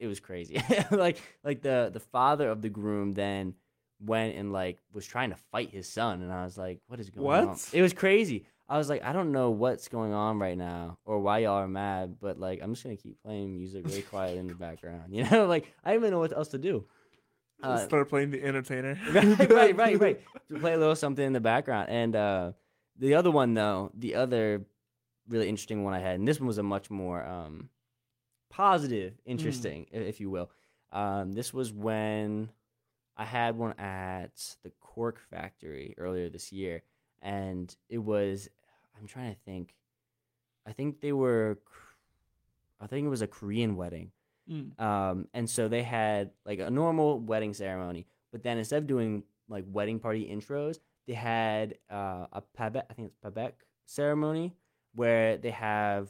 it 0.00 0.08
was 0.08 0.18
crazy 0.18 0.60
like 0.90 1.22
like 1.44 1.62
the 1.62 1.90
the 1.92 2.00
father 2.00 2.50
of 2.50 2.62
the 2.62 2.68
groom 2.68 3.12
then 3.12 3.54
went 4.00 4.36
and 4.36 4.52
like 4.52 4.78
was 4.92 5.06
trying 5.06 5.30
to 5.30 5.36
fight 5.52 5.70
his 5.70 5.88
son, 5.88 6.22
and 6.22 6.32
I 6.32 6.44
was 6.44 6.58
like, 6.58 6.80
"What 6.86 7.00
is 7.00 7.10
going 7.10 7.48
on?" 7.48 7.56
It 7.72 7.82
was 7.82 7.92
crazy. 7.92 8.46
I 8.68 8.78
was 8.78 8.88
like, 8.88 9.04
"I 9.04 9.12
don't 9.12 9.32
know 9.32 9.50
what's 9.50 9.88
going 9.88 10.12
on 10.12 10.38
right 10.38 10.56
now, 10.56 10.98
or 11.04 11.18
why 11.20 11.38
y'all 11.38 11.54
are 11.54 11.68
mad, 11.68 12.16
but 12.20 12.38
like, 12.38 12.60
I'm 12.62 12.72
just 12.74 12.84
gonna 12.84 12.96
keep 12.96 13.22
playing 13.22 13.54
music 13.54 13.84
really 13.86 14.02
quiet 14.14 14.38
in 14.38 14.46
the 14.46 14.54
background, 14.54 15.04
you 15.14 15.24
know? 15.24 15.46
Like, 15.46 15.72
I 15.84 15.90
don't 15.90 16.00
even 16.00 16.10
know 16.12 16.20
what 16.20 16.36
else 16.36 16.48
to 16.48 16.58
do." 16.58 16.86
Uh, 17.62 17.78
Start 17.78 18.08
playing 18.08 18.30
the 18.30 18.42
entertainer. 18.42 18.98
right, 19.12 19.50
right, 19.50 19.76
right, 19.76 20.00
right. 20.00 20.20
To 20.50 20.58
play 20.58 20.74
a 20.74 20.78
little 20.78 20.96
something 20.96 21.24
in 21.24 21.32
the 21.32 21.40
background. 21.40 21.88
And 21.88 22.14
uh, 22.14 22.52
the 22.98 23.14
other 23.14 23.30
one, 23.30 23.54
though, 23.54 23.90
the 23.94 24.16
other 24.16 24.66
really 25.28 25.48
interesting 25.48 25.84
one 25.84 25.94
I 25.94 26.00
had, 26.00 26.16
and 26.16 26.28
this 26.28 26.40
one 26.40 26.46
was 26.46 26.58
a 26.58 26.62
much 26.62 26.90
more 26.90 27.24
um, 27.24 27.70
positive, 28.50 29.14
interesting, 29.24 29.86
i 29.94 29.96
if 29.98 30.20
you 30.20 30.30
will. 30.30 30.50
Um, 30.92 31.32
this 31.32 31.54
was 31.54 31.72
when 31.72 32.50
I 33.16 33.24
had 33.24 33.56
one 33.56 33.72
at 33.78 34.56
the 34.62 34.70
Cork 34.80 35.20
Factory 35.30 35.94
earlier 35.98 36.28
this 36.28 36.52
year, 36.52 36.82
and 37.22 37.74
it 37.88 37.98
was, 37.98 38.48
I'm 38.98 39.06
trying 39.06 39.32
to 39.32 39.40
think, 39.44 39.74
I 40.66 40.72
think 40.72 41.00
they 41.00 41.12
were, 41.12 41.58
I 42.80 42.86
think 42.86 43.06
it 43.06 43.10
was 43.10 43.22
a 43.22 43.26
Korean 43.26 43.76
wedding. 43.76 44.10
Mm. 44.50 44.78
Um, 44.80 45.28
and 45.32 45.48
so 45.48 45.68
they 45.68 45.82
had 45.82 46.30
like 46.44 46.58
a 46.58 46.70
normal 46.70 47.20
wedding 47.20 47.54
ceremony, 47.54 48.06
but 48.32 48.42
then 48.42 48.58
instead 48.58 48.82
of 48.82 48.86
doing 48.86 49.22
like 49.48 49.64
wedding 49.68 49.98
party 49.98 50.28
intros, 50.30 50.78
they 51.06 51.14
had 51.14 51.76
uh, 51.90 52.26
a 52.32 52.42
pyebaek, 52.58 52.84
I 52.90 52.94
think 52.94 53.08
it's 53.08 53.16
pyebaek 53.24 53.52
ceremony, 53.86 54.54
where 54.94 55.36
they 55.36 55.50
have 55.50 56.08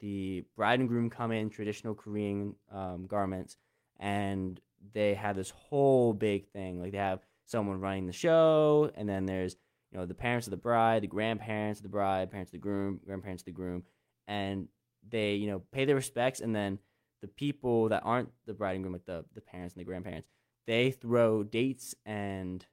the 0.00 0.44
bride 0.56 0.80
and 0.80 0.88
groom 0.88 1.08
come 1.08 1.32
in 1.32 1.50
traditional 1.50 1.94
Korean 1.94 2.54
um, 2.70 3.06
garments, 3.06 3.56
and 3.98 4.60
they 4.92 5.14
have 5.14 5.36
this 5.36 5.50
whole 5.50 6.12
big 6.12 6.48
thing. 6.48 6.80
Like 6.80 6.92
they 6.92 6.98
have 6.98 7.20
someone 7.46 7.80
running 7.80 8.06
the 8.06 8.12
show, 8.12 8.90
and 8.94 9.08
then 9.08 9.26
there's 9.26 9.56
you 9.90 9.98
know 9.98 10.06
the 10.06 10.14
parents 10.14 10.46
of 10.46 10.50
the 10.50 10.56
bride, 10.56 11.02
the 11.02 11.06
grandparents 11.08 11.80
of 11.80 11.84
the 11.84 11.88
bride, 11.88 12.30
parents 12.30 12.48
of 12.48 12.52
the 12.52 12.58
groom, 12.58 13.00
grandparents 13.04 13.42
of 13.42 13.46
the 13.46 13.52
groom, 13.52 13.82
and 14.28 14.68
they 15.08 15.34
you 15.34 15.46
know 15.46 15.60
pay 15.72 15.84
their 15.84 15.96
respects, 15.96 16.40
and 16.40 16.54
then 16.54 16.78
the 17.22 17.28
people 17.28 17.88
that 17.88 18.02
aren't 18.04 18.30
the 18.46 18.54
bride 18.54 18.74
and 18.74 18.82
groom, 18.84 18.92
like 18.92 19.06
the 19.06 19.24
the 19.34 19.40
parents 19.40 19.74
and 19.74 19.80
the 19.80 19.84
grandparents, 19.84 20.28
they 20.66 20.90
throw 20.90 21.42
dates 21.42 21.94
and 22.04 22.64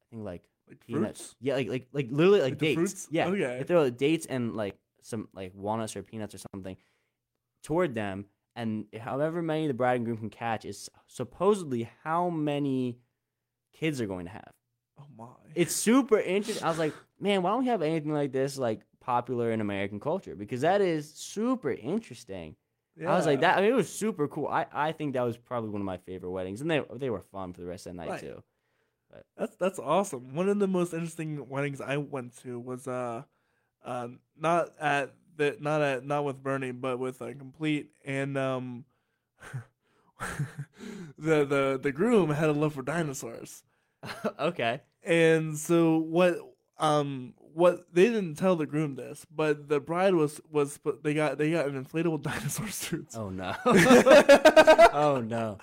I 0.00 0.04
think 0.10 0.24
like 0.24 0.42
Like 0.68 0.80
peanuts. 0.80 1.20
fruits. 1.20 1.36
Yeah, 1.40 1.54
like 1.54 1.68
like 1.68 1.88
like 1.92 2.08
literally 2.10 2.40
like, 2.40 2.52
Like 2.52 2.58
dates. 2.58 2.74
fruits? 2.74 3.08
Yeah, 3.10 3.26
Okay. 3.28 3.58
they 3.58 3.64
throw 3.64 3.90
dates 3.90 4.26
and 4.26 4.54
like 4.54 4.76
some 5.02 5.28
like 5.32 5.52
walnuts 5.54 5.96
or 5.96 6.02
peanuts 6.02 6.34
or 6.34 6.38
something 6.54 6.76
toward 7.62 7.94
them, 7.94 8.26
and 8.58 8.86
however 9.00 9.40
many 9.40 9.68
the 9.68 9.74
bride 9.74 9.96
and 9.96 10.04
groom 10.04 10.18
can 10.18 10.30
catch 10.30 10.64
is 10.64 10.90
supposedly 11.06 11.88
how 12.02 12.28
many 12.28 12.98
kids 13.72 14.00
are 14.00 14.06
going 14.06 14.26
to 14.26 14.32
have. 14.32 14.52
Oh 14.98 15.06
my. 15.16 15.26
It's 15.54 15.74
super 15.74 16.18
interesting. 16.18 16.64
I 16.64 16.68
was 16.68 16.78
like, 16.78 16.94
man, 17.20 17.42
why 17.42 17.50
don't 17.50 17.60
we 17.60 17.66
have 17.66 17.82
anything 17.82 18.12
like 18.12 18.32
this 18.32 18.58
like 18.58 18.80
popular 19.00 19.52
in 19.52 19.60
American 19.60 20.00
culture? 20.00 20.34
Because 20.34 20.62
that 20.62 20.80
is 20.80 21.14
super 21.14 21.70
interesting. 21.70 22.56
I 23.06 23.16
was 23.16 23.26
like 23.26 23.40
that. 23.42 23.56
I 23.56 23.60
mean, 23.60 23.70
it 23.70 23.76
was 23.76 23.88
super 23.88 24.26
cool. 24.26 24.48
I, 24.48 24.66
I 24.72 24.90
think 24.90 25.12
that 25.12 25.22
was 25.22 25.36
probably 25.36 25.70
one 25.70 25.80
of 25.80 25.86
my 25.86 25.98
favorite 25.98 26.32
weddings, 26.32 26.60
and 26.60 26.68
they 26.68 26.82
they 26.96 27.10
were 27.10 27.20
fun 27.20 27.52
for 27.52 27.60
the 27.60 27.66
rest 27.68 27.86
of 27.86 27.92
the 27.92 27.98
night 27.98 28.10
Right. 28.10 28.20
too. 28.20 28.42
That's 29.36 29.54
that's 29.56 29.78
awesome. 29.78 30.34
One 30.34 30.48
of 30.48 30.58
the 30.58 30.66
most 30.66 30.92
interesting 30.92 31.48
weddings 31.48 31.80
I 31.80 31.96
went 31.96 32.36
to 32.42 32.58
was 32.58 32.88
uh, 32.88 33.22
uh 33.84 34.08
not 34.36 34.70
at 34.80 35.14
the 35.38 35.56
not 35.60 35.80
at 35.80 36.04
not 36.04 36.24
with 36.24 36.42
Bernie, 36.42 36.72
but 36.72 36.98
with 36.98 37.20
a 37.22 37.34
complete 37.34 37.90
and 38.04 38.36
um, 38.36 38.84
the 41.18 41.44
the 41.44 41.80
the 41.82 41.92
groom 41.92 42.30
had 42.30 42.50
a 42.50 42.52
love 42.52 42.74
for 42.74 42.82
dinosaurs, 42.82 43.62
okay. 44.38 44.82
and 45.02 45.56
so 45.56 45.96
what 45.96 46.38
um 46.78 47.32
what 47.38 47.92
they 47.92 48.04
didn't 48.04 48.34
tell 48.34 48.56
the 48.56 48.66
groom 48.66 48.96
this, 48.96 49.24
but 49.34 49.68
the 49.68 49.80
bride 49.80 50.14
was 50.14 50.40
was 50.50 50.78
they 51.02 51.14
got 51.14 51.38
they 51.38 51.50
got 51.50 51.66
an 51.66 51.82
inflatable 51.82 52.20
dinosaur 52.22 52.68
suit. 52.68 53.08
Oh 53.14 53.30
no. 53.30 53.54
oh 54.92 55.22
no. 55.26 55.58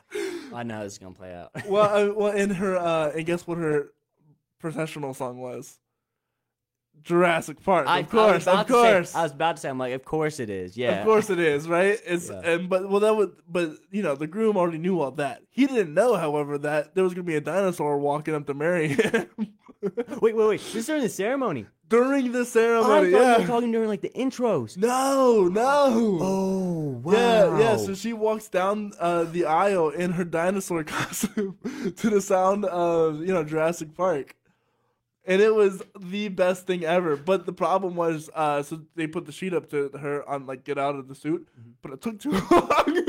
I 0.53 0.63
know 0.63 0.83
it's 0.83 0.97
gonna 0.97 1.13
play 1.13 1.33
out. 1.33 1.51
well, 1.67 2.09
uh, 2.09 2.13
well, 2.13 2.31
in 2.31 2.49
her, 2.51 2.77
uh, 2.77 3.11
and 3.11 3.25
guess 3.25 3.45
what 3.45 3.57
her 3.57 3.91
professional 4.59 5.13
song 5.13 5.39
was? 5.39 5.79
Jurassic 7.03 7.61
Park. 7.63 7.87
I, 7.87 7.99
of 7.99 8.09
course, 8.09 8.47
I 8.47 8.61
of 8.61 8.67
to 8.67 8.73
say- 8.73 8.79
course, 8.93 9.15
I 9.15 9.23
was 9.23 9.31
about 9.31 9.55
to 9.57 9.61
say, 9.61 9.69
I'm 9.69 9.77
like, 9.77 9.93
of 9.93 10.03
course 10.05 10.39
it 10.39 10.49
is. 10.49 10.75
Yeah. 10.75 10.99
of 10.99 11.05
course 11.05 11.29
it 11.29 11.39
is, 11.39 11.67
right? 11.67 11.99
It's 12.05 12.29
Yeah. 12.29 12.41
and 12.43 12.69
but 12.69 12.89
well 12.89 12.99
that 13.01 13.15
would 13.15 13.33
but 13.47 13.71
you 13.91 14.01
know 14.01 14.15
the 14.15 14.27
groom 14.27 14.57
already 14.57 14.77
knew 14.79 14.99
all 15.01 15.11
that. 15.11 15.43
He 15.51 15.67
didn't 15.67 15.93
know, 15.93 16.15
however, 16.15 16.57
that 16.59 16.95
there 16.95 17.03
was 17.03 17.13
gonna 17.13 17.23
be 17.23 17.35
a 17.35 17.41
dinosaur 17.41 17.97
walking 17.99 18.33
up 18.33 18.47
to 18.47 18.53
marry 18.53 18.87
him 18.89 19.27
Wait, 20.19 20.35
wait, 20.35 20.47
wait. 20.47 20.61
This 20.61 20.75
is 20.75 20.85
during 20.87 21.03
the 21.03 21.09
ceremony. 21.09 21.67
during 21.89 22.31
the 22.31 22.39
I 22.39 22.43
ceremony. 22.43 22.87
thought 22.87 23.03
you 23.05 23.11
yeah. 23.21 23.37
were 23.37 23.45
talking 23.45 23.71
during 23.71 23.87
like 23.87 24.01
the 24.01 24.09
intros. 24.09 24.75
no, 24.77 25.47
no. 25.47 26.17
Oh 26.21 27.01
wow. 27.03 27.13
Yeah, 27.13 27.59
yeah. 27.59 27.77
So 27.77 27.93
she 27.93 28.11
walks 28.13 28.47
down 28.47 28.93
uh, 28.99 29.25
the 29.25 29.45
aisle 29.45 29.89
in 29.89 30.11
her 30.13 30.23
dinosaur 30.23 30.83
costume 30.95 31.57
to 31.97 32.09
the 32.09 32.19
sound 32.19 32.65
of 32.65 33.19
you 33.19 33.27
know 33.33 33.43
Jurassic 33.43 33.93
Park, 33.95 34.35
and 35.27 35.41
it 35.41 35.53
was 35.53 35.81
the 35.99 36.27
best 36.29 36.67
thing 36.67 36.83
ever. 36.83 37.15
But 37.15 37.45
the 37.45 37.53
problem 37.53 37.95
was, 37.95 38.29
uh, 38.33 38.63
so 38.63 38.81
they 38.95 39.07
put 39.07 39.25
the 39.25 39.31
sheet 39.31 39.53
up 39.53 39.69
to 39.71 39.89
her 39.99 40.27
on 40.29 40.45
like 40.45 40.63
get 40.63 40.77
out 40.77 40.95
of 40.95 41.07
the 41.07 41.15
suit, 41.15 41.47
Mm-hmm. 41.59 41.71
but 41.81 41.91
it 41.93 42.01
took 42.01 42.19
too 42.19 42.31
long, 42.51 43.05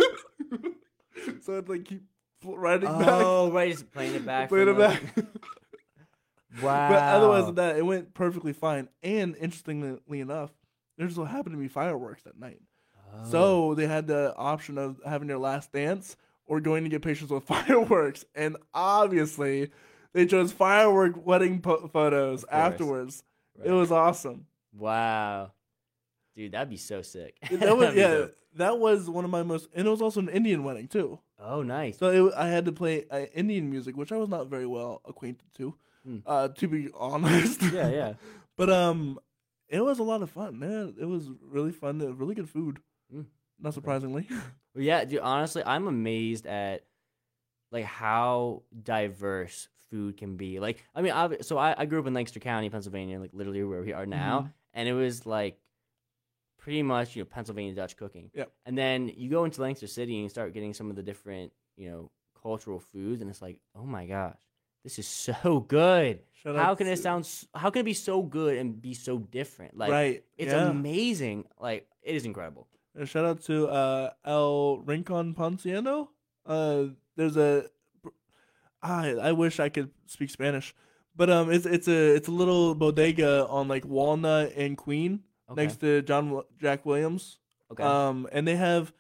so 1.42 1.58
I'd 1.58 1.68
like 1.68 1.85
keep 1.85 2.02
riding 2.44 2.88
Oh, 2.90 3.50
right. 3.50 3.73
Just 3.73 3.90
playing 3.92 4.14
it 4.14 4.25
back. 4.26 4.44
back, 4.44 4.49
playing 4.50 4.68
it 4.68 4.78
back. 4.78 5.02
Wow. 6.62 6.88
But 6.88 7.02
otherwise 7.02 7.46
than 7.46 7.56
that, 7.56 7.76
it 7.76 7.85
went 7.85 8.14
perfectly 8.14 8.52
fine. 8.52 8.88
And 9.02 9.37
interestingly 9.37 10.20
enough, 10.20 10.50
there 10.96 11.06
just 11.06 11.16
so 11.16 11.25
happened 11.25 11.54
to 11.54 11.58
be 11.61 11.68
fireworks 11.68 12.23
that 12.23 12.38
night. 12.38 12.61
Oh. 13.14 13.30
So 13.30 13.75
they 13.75 13.87
had 13.87 14.06
the 14.06 14.35
option 14.37 14.78
of 14.78 14.99
having 15.04 15.28
their 15.28 15.38
last 15.38 15.73
dance 15.73 16.16
or 16.46 16.61
going 16.61 16.85
to 16.85 16.90
get 16.90 17.02
pictures 17.02 17.30
with 17.30 17.44
fireworks. 17.46 18.25
And 18.35 18.56
obviously, 18.73 19.70
they 20.16 20.26
chose 20.26 20.50
firework 20.52 21.25
wedding 21.25 21.61
po- 21.61 21.88
photos 21.88 22.44
afterwards. 22.50 23.23
It 23.62 23.70
was 23.70 23.92
awesome. 23.92 24.46
Wow. 24.76 25.52
Dude, 26.35 26.52
that'd 26.52 26.68
be 26.68 26.76
so 26.76 27.02
sick. 27.02 27.37
That 27.50 27.76
was 27.76 27.94
yeah. 27.94 28.08
dope. 28.08 28.37
That 28.56 28.78
was 28.78 29.08
one 29.08 29.25
of 29.25 29.30
my 29.30 29.42
most, 29.42 29.68
and 29.75 29.87
it 29.87 29.90
was 29.90 30.00
also 30.02 30.20
an 30.20 30.28
Indian 30.30 30.64
wedding 30.64 30.88
too. 30.88 31.18
Oh, 31.38 31.62
nice. 31.62 31.99
So 31.99 32.28
it, 32.28 32.35
I 32.37 32.49
had 32.49 32.64
to 32.64 32.73
play 32.73 33.04
uh, 33.11 33.26
Indian 33.35 33.68
music, 33.70 33.96
which 33.96 34.12
I 34.12 34.16
was 34.16 34.28
not 34.30 34.49
very 34.49 34.66
well 34.66 35.02
acquainted 35.04 35.44
to, 35.58 35.75
Hmm. 36.04 36.18
uh, 36.26 36.49
to 36.49 36.68
be 36.68 36.88
honest. 36.94 37.61
Yeah, 37.62 37.88
yeah. 37.90 38.12
But 38.56 38.70
um, 38.70 39.18
it 39.68 39.82
was 39.85 39.99
a 39.99 40.02
lot 40.02 40.23
of 40.23 40.30
fun. 40.30 40.58
Man, 40.58 40.94
it 40.99 41.04
was 41.04 41.28
really 41.42 41.73
fun. 41.73 42.00
uh, 42.00 42.14
Really 42.14 42.35
good 42.35 42.49
food. 42.49 42.78
Mm. 43.14 43.26
Not 43.61 43.75
surprisingly. 43.75 44.26
Well, 44.75 44.85
yeah, 44.85 45.04
dude. 45.06 45.20
Honestly, 45.20 45.62
I'm 45.64 45.87
amazed 45.87 46.46
at 46.46 46.85
like 47.73 47.85
how 47.87 48.62
diverse 48.82 49.68
food 49.90 50.16
can 50.16 50.37
be. 50.37 50.61
Like, 50.61 50.85
I 50.95 51.02
mean, 51.02 51.12
obvi- 51.12 51.45
so 51.45 51.59
I, 51.59 51.75
I 51.78 51.87
grew 51.87 52.00
up 52.00 52.07
in 52.07 52.14
Lancaster 52.14 52.40
County, 52.40 52.71
Pennsylvania, 52.71 53.19
like 53.21 53.31
literally 53.33 53.62
where 53.64 53.83
we 53.83 53.93
are 53.93 54.07
now, 54.07 54.40
Mhm. 54.40 54.52
and 54.75 54.88
it 54.88 54.93
was 54.95 55.26
like 55.26 55.59
pretty 56.59 56.83
much 56.83 57.14
you 57.16 57.23
know 57.23 57.26
Pennsylvania 57.26 57.75
Dutch 57.75 57.97
cooking. 57.97 58.31
Yep. 58.35 58.52
And 58.64 58.76
then 58.76 59.09
you 59.16 59.31
go 59.31 59.45
into 59.45 59.61
Lancaster 59.62 59.87
City 59.87 60.14
and 60.14 60.25
you 60.25 60.28
start 60.28 60.52
getting 60.55 60.75
some 60.75 60.90
of 60.90 60.97
the 60.97 61.02
different 61.02 61.52
you 61.76 61.90
know 61.90 62.11
cultural 62.43 62.81
foods, 62.81 63.21
and 63.21 63.31
it's 63.31 63.43
like, 63.43 63.59
oh 63.75 63.85
my 63.85 64.07
gosh, 64.07 64.38
this 64.85 64.99
is 64.99 65.07
so 65.43 65.61
good. 65.61 66.21
Shout 66.43 66.57
How 66.57 66.75
can 66.75 66.87
it 66.87 66.99
sound? 66.99 67.28
How 67.55 67.71
can 67.71 67.81
it 67.81 67.85
be 67.85 67.95
so 67.95 68.23
good 68.23 68.57
and 68.57 68.81
be 68.81 68.95
so 68.95 69.19
different? 69.19 69.76
Like, 69.76 69.90
right? 69.90 70.25
it's 70.37 70.52
yeah. 70.52 70.69
amazing. 70.69 71.45
Like, 71.61 71.88
it 72.02 72.14
is 72.14 72.25
incredible. 72.25 72.69
A 72.99 73.05
shout 73.05 73.25
out 73.26 73.43
to 73.43 73.69
uh, 73.69 74.11
El 74.25 74.78
Rincon 74.78 75.35
Ponciano. 75.35 76.09
Uh, 76.47 76.85
there's 77.16 77.37
a. 77.37 77.66
I 78.90 79.11
I 79.28 79.33
wish 79.33 79.61
I 79.61 79.69
could 79.69 79.90
speak 80.07 80.31
Spanish, 80.31 80.75
but 81.14 81.28
um, 81.31 81.50
it's 81.52 81.66
it's 81.66 81.88
a 81.88 82.14
it's 82.14 82.28
a 82.28 82.33
little 82.33 82.75
bodega 82.75 83.47
on 83.49 83.69
like 83.69 83.85
Walnut 83.85 84.52
and 84.57 84.76
Queen 84.76 85.21
Okay. 85.50 85.62
next 85.62 85.76
to 85.76 86.02
John 86.02 86.43
Jack 86.61 86.85
Williams. 86.85 87.38
okay. 87.71 87.83
Um, 87.85 88.26
and 88.33 88.47
they 88.49 88.57
have 88.57 88.93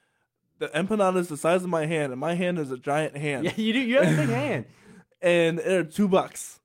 the 0.58 0.68
empanadas 0.68 1.28
the 1.28 1.36
size 1.36 1.64
of 1.64 1.68
my 1.70 1.86
hand, 1.86 2.12
and 2.12 2.20
my 2.20 2.34
hand 2.34 2.58
is 2.58 2.70
a 2.70 2.78
giant 2.78 3.16
hand, 3.16 3.44
yeah, 3.44 3.52
you 3.56 3.72
do. 3.72 3.80
You 3.80 4.00
have 4.00 4.12
a 4.12 4.16
big 4.22 4.28
hand. 4.30 4.64
and 5.22 5.58
they're 5.58 5.82
two 5.84 6.06
bucks. 6.08 6.60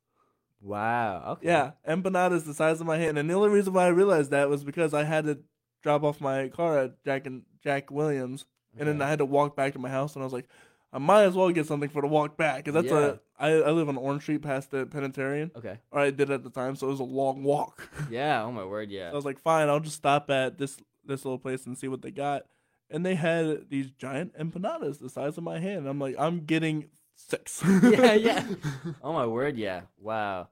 Wow. 0.62 1.34
Okay. 1.34 1.48
Yeah, 1.48 1.72
empanadas 1.88 2.46
the 2.46 2.54
size 2.54 2.80
of 2.80 2.88
my 2.88 2.98
hand, 2.98 3.18
and 3.18 3.30
the 3.30 3.34
only 3.34 3.50
reason 3.50 3.74
why 3.74 3.86
I 3.86 3.90
realized 3.90 4.32
that 4.32 4.50
was 4.50 4.64
because 4.64 4.94
I 4.94 5.04
had 5.04 5.26
to 5.26 5.40
drop 5.82 6.04
off 6.04 6.22
my 6.22 6.50
car 6.50 6.78
at 6.78 7.04
Jack 7.04 7.26
and 7.26 7.42
Jack 7.64 7.90
Williams, 7.90 8.46
and 8.78 8.88
then 8.88 9.02
I 9.02 9.10
had 9.10 9.20
to 9.20 9.26
walk 9.26 9.56
back 9.56 9.74
to 9.74 9.80
my 9.80 9.90
house, 9.90 10.14
and 10.16 10.22
I 10.22 10.26
was 10.26 10.34
like, 10.34 10.48
I 10.94 10.98
might 11.00 11.24
as 11.24 11.36
well 11.36 11.50
get 11.52 11.66
something 11.68 11.90
for 11.90 12.02
the 12.02 12.08
walk 12.08 12.36
back, 12.38 12.66
because 12.66 12.74
that's 12.74 12.92
Yeah. 12.94 13.14
a 13.14 13.20
I, 13.40 13.50
I 13.62 13.72
live 13.72 13.90
on 13.90 13.98
Orange 13.98 14.22
Street 14.24 14.42
past 14.44 14.72
the 14.72 14.86
Penitentiary, 14.86 15.50
Okay. 15.56 15.80
or 15.92 16.00
I 16.02 16.12
did 16.12 16.30
at 16.30 16.44
the 16.44 16.50
time, 16.52 16.76
so 16.76 16.88
it 16.88 16.92
was 16.92 17.00
a 17.00 17.04
long 17.04 17.44
walk. 17.44 17.90
Yeah. 18.12 18.44
Oh 18.44 18.52
my 18.52 18.66
word. 18.66 18.92
Yeah. 18.92 19.10
I 19.10 19.14
was 19.14 19.26
like, 19.26 19.40
fine, 19.40 19.68
I'll 19.70 19.80
just 19.80 19.96
stop 19.98 20.30
at 20.30 20.58
this 20.58 20.78
this 21.06 21.26
little 21.26 21.40
place 21.40 21.66
and 21.66 21.76
see 21.78 21.88
what 21.88 22.02
they 22.04 22.12
got, 22.12 22.44
and 22.90 23.04
they 23.06 23.16
had 23.16 23.70
these 23.70 23.90
giant 23.92 24.38
empanadas 24.38 25.00
the 25.00 25.10
size 25.10 25.38
of 25.38 25.44
my 25.44 25.60
hand. 25.60 25.88
I'm 25.88 26.00
like, 26.00 26.16
I'm 26.20 26.46
getting 26.46 26.90
six. 27.16 27.64
yeah, 27.84 28.14
yeah. 28.14 28.46
Oh 29.04 29.14
my 29.14 29.26
word, 29.26 29.58
yeah. 29.58 29.82
Wow. 29.98 30.50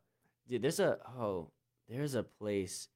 Dude, 0.47 0.61
there's 0.63 0.79
a 0.79 0.97
oh, 1.19 1.51
there's 1.87 2.15
a 2.15 2.23
place. 2.23 2.87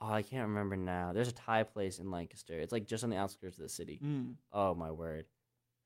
Oh, 0.00 0.12
I 0.12 0.22
can't 0.22 0.46
remember 0.48 0.76
now. 0.76 1.12
There's 1.12 1.26
a 1.28 1.32
Thai 1.32 1.64
place 1.64 1.98
in 1.98 2.12
Lancaster. 2.12 2.56
It's 2.60 2.70
like 2.72 2.86
just 2.86 3.02
on 3.02 3.10
the 3.10 3.16
outskirts 3.16 3.56
of 3.58 3.64
the 3.64 3.68
city. 3.68 3.98
Mm. 4.04 4.34
Oh 4.52 4.74
my 4.74 4.92
word, 4.92 5.24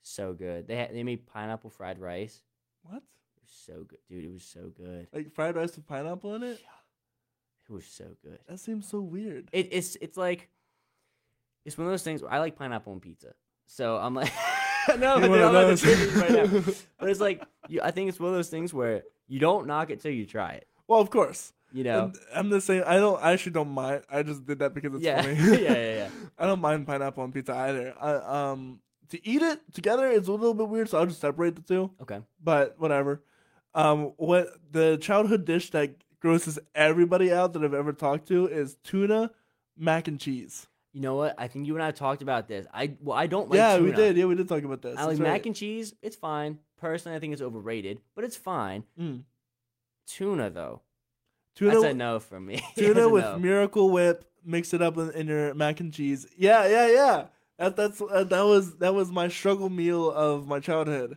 so 0.03 0.33
good. 0.33 0.67
They 0.67 0.77
had, 0.77 0.95
they 0.95 1.03
made 1.03 1.27
pineapple 1.27 1.71
fried 1.71 1.99
rice. 1.99 2.43
What? 2.83 2.97
It 2.97 3.43
was 3.43 3.63
so 3.67 3.85
good, 3.85 3.99
dude. 4.09 4.25
It 4.25 4.33
was 4.33 4.45
so 4.45 4.73
good. 4.77 5.09
Like 5.13 5.33
fried 5.33 5.57
rice 5.57 5.77
with 5.77 5.87
pineapple 5.87 6.35
in 6.35 6.43
it? 6.43 6.61
It 7.69 7.73
was 7.73 7.87
so 7.87 8.05
good. 8.23 8.39
That 8.49 8.61
seems 8.61 8.89
so 8.89 9.01
weird. 9.01 9.49
It, 9.53 9.69
it's 9.71 9.97
it's 9.97 10.17
like 10.17 10.49
it's 11.65 11.79
one 11.79 11.87
of 11.87 11.93
those 11.93 12.03
things. 12.03 12.23
Where 12.23 12.33
I 12.33 12.39
like 12.39 12.57
pineapple 12.57 12.93
on 12.93 13.01
pizza, 13.01 13.35
so 13.67 13.97
I'm 13.97 14.15
like, 14.15 14.33
no, 14.89 15.21
dude, 15.21 15.31
I'm 15.31 15.33
about 15.33 15.53
those. 15.53 15.81
to 15.83 15.87
trigger 15.87 16.05
you 16.05 16.21
right 16.21 16.53
now. 16.53 16.73
But 16.99 17.09
it's 17.09 17.21
like 17.21 17.43
you, 17.69 17.81
I 17.83 17.91
think 17.91 18.09
it's 18.09 18.21
one 18.21 18.31
of 18.31 18.35
those 18.35 18.49
things 18.49 18.75
where 18.75 19.05
you 19.29 19.39
don't 19.39 19.67
knock 19.67 19.91
it 19.91 20.01
till 20.01 20.11
you 20.13 20.27
try 20.27 20.53
it. 20.53 20.67
well, 20.87 21.01
of 21.01 21.11
course. 21.11 21.53
You 21.73 21.85
know? 21.85 22.05
And 22.05 22.17
I'm 22.35 22.51
the 22.51 22.61
same. 22.61 22.83
I 22.87 22.97
don't. 22.97 23.23
I 23.23 23.33
actually 23.33 23.53
don't 23.53 23.71
mind. 23.71 24.03
I 24.11 24.23
just 24.23 24.45
did 24.45 24.59
that 24.59 24.75
because 24.75 24.95
it's 24.95 25.05
yeah. 25.05 25.23
funny. 25.23 25.35
yeah, 25.63 25.73
yeah, 25.73 25.95
yeah. 25.95 26.09
I 26.39 26.47
don't 26.47 26.61
mind 26.61 26.87
pineapple 26.87 27.23
on 27.23 27.33
pizza 27.33 27.55
either. 27.55 27.95
I, 27.99 28.51
um, 28.51 28.81
to 29.13 29.27
eat 29.27 29.43
it 29.43 29.61
together 29.75 30.11
is 30.11 30.27
a 30.27 30.33
little 30.33 30.55
bit 30.55 30.69
weird, 30.69 30.89
so 30.89 30.99
I'll 30.99 31.07
just 31.07 31.21
separate 31.21 31.55
the 31.55 31.63
two. 31.63 31.91
Okay. 32.01 32.21
But 32.43 32.77
whatever. 32.79 33.23
Um, 33.75 34.13
what 34.17 34.49
the 34.71 34.97
childhood 34.97 35.45
dish 35.45 35.71
that 35.71 35.97
grosses 36.19 36.59
everybody 36.75 37.31
out 37.31 37.53
that 37.53 37.63
I've 37.63 37.75
ever 37.75 37.93
talked 37.93 38.29
to 38.29 38.47
is 38.47 38.77
tuna 38.83 39.31
mac 39.77 40.09
and 40.09 40.19
cheese. 40.19 40.67
You 40.95 41.03
know 41.03 41.15
what? 41.15 41.35
I 41.37 41.47
think 41.49 41.67
you 41.67 41.75
and 41.75 41.83
I 41.83 41.91
talked 41.91 42.23
about 42.23 42.49
this. 42.49 42.67
I 42.73 42.97
well, 43.01 43.17
I 43.17 43.27
don't 43.27 43.51
like. 43.51 43.59
yeah, 43.59 43.79
we 43.79 43.93
did. 43.93 44.17
Yeah, 44.17 44.25
we 44.25 44.35
did 44.35 44.49
talk 44.49 44.63
about 44.63 44.81
this. 44.81 44.99
I 44.99 45.05
like 45.05 45.19
That's 45.19 45.21
mac 45.21 45.47
and 45.47 45.55
cheese. 45.55 45.95
It's 46.03 46.17
fine. 46.17 46.59
Personally, 46.79 47.17
I 47.17 47.21
think 47.21 47.35
it's 47.35 47.43
overrated, 47.43 48.01
but 48.15 48.25
it's 48.25 48.37
fine. 48.37 48.85
Mm. 48.99 49.23
Tuna 50.07 50.51
though, 50.51 50.81
tuna. 51.55 51.73
that's 51.73 51.85
a 51.85 51.95
no 51.95 52.19
for 52.19 52.41
me. 52.41 52.63
Tuna 52.77 53.09
with 53.09 53.25
no. 53.25 53.39
Miracle 53.39 53.91
Whip. 53.91 54.25
Mix 54.45 54.75
it 54.75 54.83
up 54.83 54.97
in, 54.97 55.11
in 55.13 55.29
your 55.29 55.55
mac 55.55 55.81
and 55.81 55.93
cheese. 55.93 56.27
Yeah, 56.37 56.67
yeah, 56.67 56.89
yeah. 56.89 57.25
That 57.59 57.77
that's 57.77 58.01
uh, 58.01 58.25
that 58.25 58.43
was 58.43 58.77
that 58.77 58.95
was 58.95 59.11
my 59.11 59.29
struggle 59.29 59.69
meal 59.71 60.11
of 60.11 60.47
my 60.47 60.59
childhood. 60.61 61.17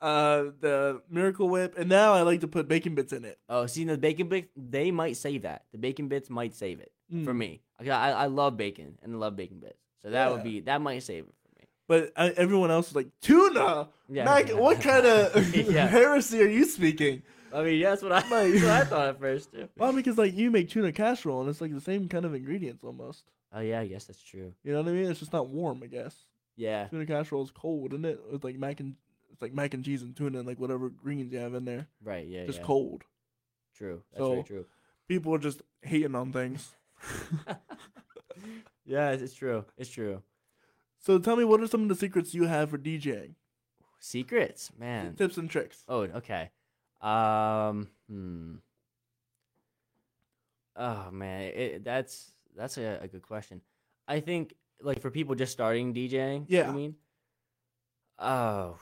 Uh, 0.00 0.50
the 0.60 1.00
Miracle 1.08 1.48
Whip, 1.48 1.78
and 1.78 1.88
now 1.88 2.12
I 2.12 2.22
like 2.22 2.40
to 2.40 2.48
put 2.48 2.68
bacon 2.68 2.94
bits 2.94 3.12
in 3.12 3.24
it. 3.24 3.38
Oh, 3.48 3.66
see 3.66 3.84
the 3.84 3.96
bacon 3.96 4.28
bits. 4.28 4.48
They 4.56 4.90
might 4.90 5.16
save 5.16 5.42
that. 5.42 5.64
The 5.72 5.78
bacon 5.78 6.08
bits 6.08 6.28
might 6.28 6.54
save 6.54 6.80
it 6.80 6.92
for 7.24 7.32
Mm. 7.32 7.36
me. 7.36 7.60
I, 7.80 7.86
I 7.90 8.26
love 8.26 8.56
bacon 8.56 8.98
and 9.02 9.14
I 9.14 9.16
love 9.16 9.36
bacon 9.36 9.60
bits, 9.60 9.78
so 10.02 10.10
that 10.10 10.30
would 10.32 10.42
be 10.42 10.60
that 10.60 10.80
might 10.82 11.02
save 11.02 11.24
it 11.24 11.34
for 11.42 11.60
me. 11.60 11.66
But 11.86 12.12
I, 12.16 12.30
everyone 12.30 12.70
else 12.70 12.88
was 12.90 12.96
like 12.96 13.08
tuna. 13.20 13.88
Yeah. 14.08 14.24
Mac, 14.24 14.48
what 14.54 14.80
kind 14.80 15.06
of 15.06 15.54
Yeah. 15.56 15.86
heresy 15.88 16.42
are 16.42 16.48
you 16.48 16.64
speaking? 16.64 17.22
I 17.52 17.62
mean, 17.62 17.78
yeah, 17.80 17.90
that's 17.90 18.02
what 18.02 18.12
I 18.12 18.16
Like- 18.28 18.52
that's 18.52 18.62
what 18.62 18.70
I 18.72 18.84
thought 18.84 19.08
at 19.08 19.20
first 19.20 19.52
too. 19.52 19.68
Well, 19.78 19.92
because 19.92 20.18
like 20.18 20.34
you 20.34 20.50
make 20.50 20.68
tuna 20.70 20.92
casserole 20.92 21.40
and 21.40 21.48
it's 21.48 21.60
like 21.60 21.72
the 21.72 21.80
same 21.80 22.08
kind 22.08 22.24
of 22.24 22.34
ingredients 22.34 22.82
almost. 22.84 23.24
Oh 23.54 23.60
yeah, 23.60 23.80
I 23.80 23.86
guess 23.86 24.04
that's 24.04 24.22
true. 24.22 24.52
You 24.64 24.72
know 24.72 24.82
what 24.82 24.88
I 24.88 24.92
mean? 24.92 25.10
It's 25.10 25.20
just 25.20 25.32
not 25.32 25.48
warm, 25.48 25.82
I 25.82 25.86
guess. 25.86 26.14
Yeah, 26.56 26.86
Tuna 26.88 27.06
casserole 27.06 27.44
is 27.44 27.50
cold, 27.50 27.92
isn't 27.92 28.04
it? 28.04 28.20
It's 28.32 28.44
like 28.44 28.58
mac 28.58 28.80
and 28.80 28.94
it's 29.32 29.42
like 29.42 29.54
mac 29.54 29.74
and 29.74 29.84
cheese 29.84 30.02
and 30.02 30.14
tuna 30.16 30.38
and 30.38 30.46
like 30.46 30.60
whatever 30.60 30.88
greens 30.88 31.32
you 31.32 31.38
have 31.38 31.54
in 31.54 31.64
there, 31.64 31.86
right. 32.02 32.26
Yeah, 32.26 32.46
just 32.46 32.58
yeah. 32.58 32.64
cold. 32.64 33.02
True. 33.76 34.02
That's 34.12 34.20
So- 34.20 34.30
very 34.30 34.42
true. 34.44 34.66
People 35.06 35.34
are 35.34 35.38
just 35.38 35.60
hating 35.82 36.14
on 36.14 36.32
things. 36.32 36.74
Yeah, 38.84 39.10
it's, 39.10 39.34
true. 39.34 39.64
It's 39.76 39.90
true. 39.90 40.22
So 41.00 41.18
tell 41.18 41.36
me, 41.36 41.44
what 41.44 41.60
are 41.60 41.66
some 41.66 41.82
of 41.82 41.88
the 41.88 41.94
secrets 41.94 42.34
you 42.34 42.44
have 42.44 42.70
for 42.70 42.78
DJing? 42.78 43.34
Secrets, 43.98 44.70
man. 44.78 45.14
Tips 45.14 45.38
and 45.38 45.48
tricks. 45.48 45.84
Oh, 45.88 46.00
okay. 46.02 46.50
Um, 47.00 47.88
hmm. 48.08 48.54
Oh 50.76 51.10
man, 51.10 51.42
it, 51.54 51.84
that's 51.84 52.32
that's 52.56 52.76
a, 52.78 52.98
a 53.02 53.08
good 53.08 53.22
question. 53.22 53.60
I 54.08 54.20
think 54.20 54.54
like 54.80 55.00
for 55.00 55.10
people 55.10 55.34
just 55.34 55.52
starting 55.52 55.94
DJing. 55.94 56.46
Yeah. 56.48 56.68
I 56.68 56.72
mean, 56.72 56.94
oh, 58.18 58.76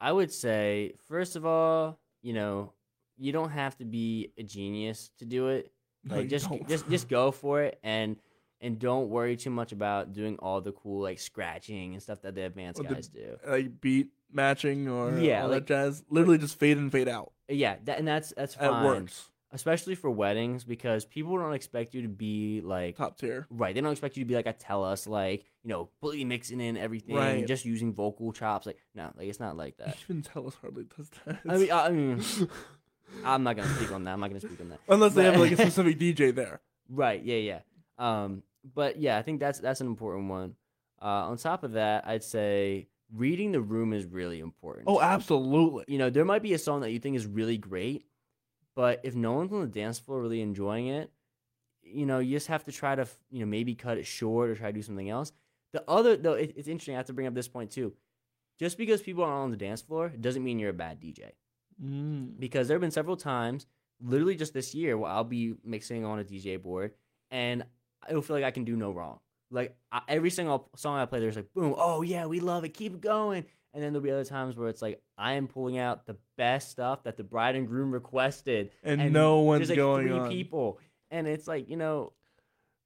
I 0.00 0.12
would 0.12 0.32
say 0.32 0.94
first 1.08 1.36
of 1.36 1.44
all, 1.46 1.98
you 2.22 2.32
know, 2.32 2.72
you 3.18 3.32
don't 3.32 3.50
have 3.50 3.76
to 3.78 3.84
be 3.84 4.32
a 4.38 4.42
genius 4.42 5.10
to 5.18 5.24
do 5.24 5.48
it. 5.48 5.70
Like 6.08 6.22
you 6.24 6.28
just 6.28 6.48
don't. 6.48 6.66
just 6.68 6.88
just 6.88 7.08
go 7.08 7.30
for 7.30 7.62
it 7.62 7.78
and 7.82 8.16
and 8.62 8.78
don't 8.78 9.08
worry 9.10 9.36
too 9.36 9.50
much 9.50 9.72
about 9.72 10.12
doing 10.12 10.36
all 10.38 10.60
the 10.60 10.72
cool 10.72 11.02
like 11.02 11.18
scratching 11.18 11.92
and 11.92 12.02
stuff 12.02 12.22
that 12.22 12.34
the 12.34 12.42
advanced 12.46 12.82
the- 12.82 12.88
guys 12.94 13.08
do. 13.08 13.36
like 13.46 13.80
beat 13.80 14.08
matching 14.32 14.88
or 14.88 15.18
Yeah, 15.18 15.42
all 15.42 15.48
like- 15.50 15.66
that 15.66 15.74
jazz. 15.74 16.02
Literally 16.08 16.38
just 16.38 16.58
fade 16.58 16.78
in, 16.78 16.88
fade 16.90 17.08
out. 17.08 17.32
Yeah, 17.48 17.76
that, 17.84 17.98
and 17.98 18.08
that's 18.08 18.32
that's 18.36 18.54
It 18.54 18.60
fine. 18.60 18.84
works. 18.84 19.26
Especially 19.52 19.94
for 19.94 20.10
weddings 20.10 20.64
because 20.64 21.04
people 21.04 21.36
don't 21.36 21.54
expect 21.54 21.92
you 21.94 22.02
to 22.02 22.08
be 22.08 22.60
like 22.62 22.96
Top 22.96 23.16
tier. 23.18 23.46
right 23.50 23.74
they 23.74 23.80
don't 23.80 23.90
expect 23.92 24.16
you 24.16 24.24
to 24.24 24.28
be 24.28 24.34
like 24.34 24.46
a 24.46 24.52
tell 24.52 24.84
us 24.84 25.06
like 25.06 25.44
you 25.62 25.68
know 25.70 25.88
fully 26.00 26.24
mixing 26.24 26.60
in 26.60 26.76
everything 26.76 27.16
Right. 27.16 27.46
just 27.46 27.64
using 27.64 27.92
vocal 27.92 28.32
chops 28.32 28.66
like 28.66 28.78
no 28.94 29.10
like 29.16 29.28
it's 29.28 29.40
not 29.40 29.56
like 29.56 29.76
that 29.78 29.96
Even 30.08 30.22
tell 30.22 30.46
us 30.46 30.54
hardly 30.60 30.84
does 30.96 31.10
that. 31.26 31.38
i 31.48 31.56
mean, 31.58 31.70
I, 31.70 31.86
I 31.86 31.90
mean 31.90 32.22
i'm 33.24 33.42
not 33.42 33.56
gonna 33.56 33.74
speak 33.76 33.90
on 33.92 34.04
that 34.04 34.12
i'm 34.12 34.20
not 34.20 34.28
gonna 34.28 34.40
speak 34.40 34.60
on 34.60 34.68
that 34.70 34.78
Unless 34.88 35.14
they 35.14 35.24
have 35.24 35.38
like 35.38 35.52
a 35.52 35.56
specific 35.56 35.98
DJ 35.98 36.34
there. 36.34 36.60
right 36.88 37.22
yeah 37.24 37.36
yeah 37.36 37.60
um 37.98 38.42
but 38.74 38.98
yeah 39.00 39.18
i 39.18 39.22
think 39.22 39.40
that's 39.40 39.58
that's 39.58 39.80
an 39.80 39.86
important 39.86 40.28
one 40.28 40.54
uh 41.02 41.06
on 41.28 41.36
top 41.36 41.64
of 41.64 41.72
that 41.72 42.06
i'd 42.06 42.22
say 42.22 42.86
reading 43.16 43.50
the 43.50 43.60
room 43.60 43.92
is 43.92 44.04
really 44.04 44.38
important 44.38 44.84
Oh, 44.86 45.00
absolutely. 45.00 45.84
you 45.88 45.98
know, 45.98 46.10
there 46.10 46.24
might 46.24 46.42
be 46.42 46.54
a 46.54 46.58
song 46.58 46.82
that 46.82 46.92
you 46.92 47.00
think 47.00 47.16
is 47.16 47.26
really 47.26 47.58
great, 47.58 48.04
but 48.80 49.00
if 49.02 49.14
no 49.14 49.32
one's 49.32 49.52
on 49.52 49.60
the 49.60 49.66
dance 49.66 49.98
floor 49.98 50.22
really 50.22 50.40
enjoying 50.40 50.86
it, 50.86 51.12
you 51.82 52.06
know, 52.06 52.18
you 52.18 52.34
just 52.34 52.46
have 52.46 52.64
to 52.64 52.72
try 52.72 52.94
to, 52.94 53.06
you 53.30 53.40
know, 53.40 53.44
maybe 53.44 53.74
cut 53.74 53.98
it 53.98 54.06
short 54.06 54.48
or 54.48 54.54
try 54.54 54.68
to 54.68 54.72
do 54.72 54.80
something 54.80 55.10
else. 55.10 55.32
The 55.74 55.84
other, 55.86 56.16
though, 56.16 56.32
it, 56.32 56.54
it's 56.56 56.66
interesting. 56.66 56.94
I 56.94 56.96
have 56.96 57.06
to 57.08 57.12
bring 57.12 57.26
up 57.26 57.34
this 57.34 57.46
point 57.46 57.70
too. 57.70 57.92
Just 58.58 58.78
because 58.78 59.02
people 59.02 59.22
aren't 59.22 59.44
on 59.44 59.50
the 59.50 59.58
dance 59.58 59.82
floor 59.82 60.08
doesn't 60.08 60.42
mean 60.42 60.58
you're 60.58 60.70
a 60.70 60.72
bad 60.72 60.98
DJ. 60.98 61.32
Mm. 61.84 62.40
Because 62.40 62.68
there 62.68 62.74
have 62.74 62.80
been 62.80 62.90
several 62.90 63.18
times, 63.18 63.66
literally 64.00 64.34
just 64.34 64.54
this 64.54 64.74
year, 64.74 64.96
where 64.96 65.10
I'll 65.10 65.24
be 65.24 65.56
mixing 65.62 66.06
on 66.06 66.18
a 66.18 66.24
DJ 66.24 66.58
board 66.58 66.92
and 67.30 67.64
I 68.02 68.18
feel 68.18 68.34
like 68.34 68.44
I 68.44 68.50
can 68.50 68.64
do 68.64 68.76
no 68.76 68.92
wrong. 68.92 69.18
Like 69.50 69.76
I, 69.92 70.00
every 70.08 70.30
single 70.30 70.70
song 70.74 70.96
I 70.96 71.04
play, 71.04 71.20
there's 71.20 71.36
like, 71.36 71.52
boom, 71.52 71.74
oh 71.76 72.00
yeah, 72.00 72.24
we 72.24 72.40
love 72.40 72.64
it, 72.64 72.70
keep 72.70 72.98
going. 73.02 73.44
And 73.72 73.82
then 73.82 73.92
there'll 73.92 74.02
be 74.04 74.10
other 74.10 74.24
times 74.24 74.56
where 74.56 74.68
it's 74.68 74.82
like 74.82 75.00
I 75.16 75.34
am 75.34 75.46
pulling 75.46 75.78
out 75.78 76.06
the 76.06 76.16
best 76.36 76.70
stuff 76.70 77.04
that 77.04 77.16
the 77.16 77.22
bride 77.24 77.54
and 77.54 77.68
groom 77.68 77.92
requested, 77.92 78.70
And, 78.82 79.12
no 79.12 79.40
one's 79.40 79.60
there's 79.68 79.70
like 79.70 79.76
going 79.76 80.06
three 80.08 80.18
on. 80.18 80.28
people, 80.28 80.78
and 81.10 81.26
it's 81.28 81.46
like 81.46 81.68
you 81.68 81.76
know, 81.76 82.12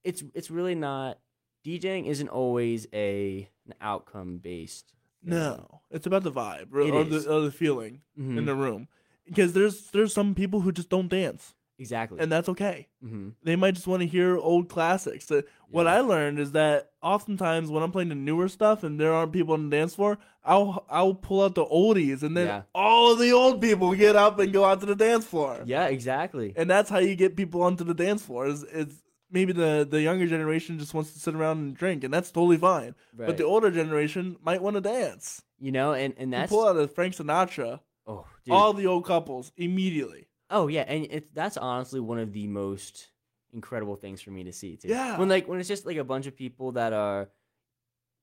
it's 0.04 0.22
it's 0.34 0.50
really 0.50 0.74
not 0.74 1.18
DJing 1.64 2.06
isn't 2.06 2.28
always 2.28 2.86
a 2.92 3.48
an 3.66 3.74
outcome 3.80 4.38
based. 4.38 4.92
No, 5.22 5.80
it's 5.90 6.06
about 6.06 6.22
the 6.22 6.30
vibe 6.32 6.70
or, 6.74 6.80
or 6.82 7.04
the, 7.04 7.32
or 7.32 7.40
the 7.40 7.50
feeling 7.50 8.02
Mhm. 8.20 8.36
in 8.36 8.44
the 8.44 8.54
room. 8.54 8.88
Because 9.24 9.54
there's 9.54 9.90
there's 9.92 10.12
some 10.12 10.34
people 10.34 10.60
who 10.60 10.70
just 10.70 10.90
don't 10.90 11.08
dance, 11.08 11.54
exactly. 11.78 12.18
and 12.20 12.30
that's 12.30 12.48
okay. 12.48 12.88
hmm 13.02 13.30
They 13.42 13.56
might 13.56 13.74
just 13.74 13.86
want 13.86 14.00
to 14.02 14.06
hear 14.06 14.36
old 14.38 14.68
classics. 14.68 15.30
What 15.70 15.86
Yeah. 15.86 15.94
I 15.96 16.00
learned 16.00 16.38
is 16.38 16.52
that 16.52 16.90
oftentimes 17.02 17.70
when 17.70 17.82
I'm 17.82 17.90
playing 17.92 18.10
the 18.10 18.14
newer 18.14 18.48
stuff 18.48 18.82
and 18.84 18.98
there 19.00 19.12
aren't 19.12 19.32
people 19.32 19.54
on 19.54 19.68
the 19.70 19.76
dance 19.76 19.94
floor, 19.94 20.18
I'll 20.44 20.84
I'll 20.88 21.14
pull 21.14 21.42
out 21.42 21.54
the 21.54 21.64
oldies, 21.66 22.22
and 22.22 22.36
then 22.36 22.46
Yeah. 22.46 22.62
all 22.74 23.12
of 23.12 23.18
the 23.18 23.32
old 23.32 23.60
people 23.60 23.94
get 23.94 24.14
up 24.16 24.38
and 24.38 24.52
go 24.52 24.64
out 24.64 24.80
to 24.80 24.86
the 24.86 24.94
dance 24.96 25.24
floor. 25.24 25.62
Yeah, 25.64 25.86
exactly. 25.86 26.52
and 26.56 26.68
that's 26.70 26.90
how 26.90 26.98
you 26.98 27.16
get 27.16 27.36
people 27.36 27.62
onto 27.62 27.84
the 27.84 27.94
dance 27.94 28.22
floor. 28.22 28.46
Is 28.46 28.62
is 28.64 29.02
maybe 29.30 29.52
the 29.52 29.86
the 29.90 30.00
younger 30.02 30.26
generation 30.26 30.78
just 30.78 30.94
wants 30.94 31.12
to 31.14 31.18
sit 31.18 31.34
around 31.34 31.58
and 31.58 31.76
drink, 31.76 32.04
and 32.04 32.12
that's 32.14 32.30
totally 32.30 32.58
fine. 32.58 32.94
Right. 33.16 33.26
But 33.26 33.36
the 33.36 33.44
older 33.44 33.70
generation 33.70 34.36
might 34.42 34.62
want 34.62 34.74
to 34.76 34.80
dance. 34.80 35.42
you 35.58 35.72
know, 35.72 35.92
and 35.94 36.14
and 36.18 36.32
You 36.32 36.46
pull 36.46 36.66
out 36.68 36.76
a 36.76 36.86
Frank 36.86 37.14
Sinatra, 37.16 37.80
oh, 38.06 38.26
dude. 38.44 38.52
all 38.54 38.72
the 38.74 38.86
old 38.86 39.06
couples 39.06 39.50
immediately. 39.56 40.26
Oh 40.56 40.68
yeah, 40.68 40.84
and 40.86 41.06
it's 41.10 41.28
that's 41.34 41.56
honestly 41.56 42.00
one 42.00 42.18
of 42.18 42.32
the 42.32 42.46
most 42.46 43.08
incredible 43.52 43.96
things 43.96 44.20
for 44.22 44.30
me 44.30 44.44
to 44.44 44.52
see 44.52 44.76
too. 44.76 44.88
Yeah. 44.88 45.18
When 45.18 45.28
like 45.28 45.48
when 45.48 45.58
it's 45.60 45.68
just 45.68 45.84
like 45.86 45.96
a 45.96 46.04
bunch 46.04 46.26
of 46.26 46.36
people 46.36 46.72
that 46.72 46.92
are, 46.92 47.28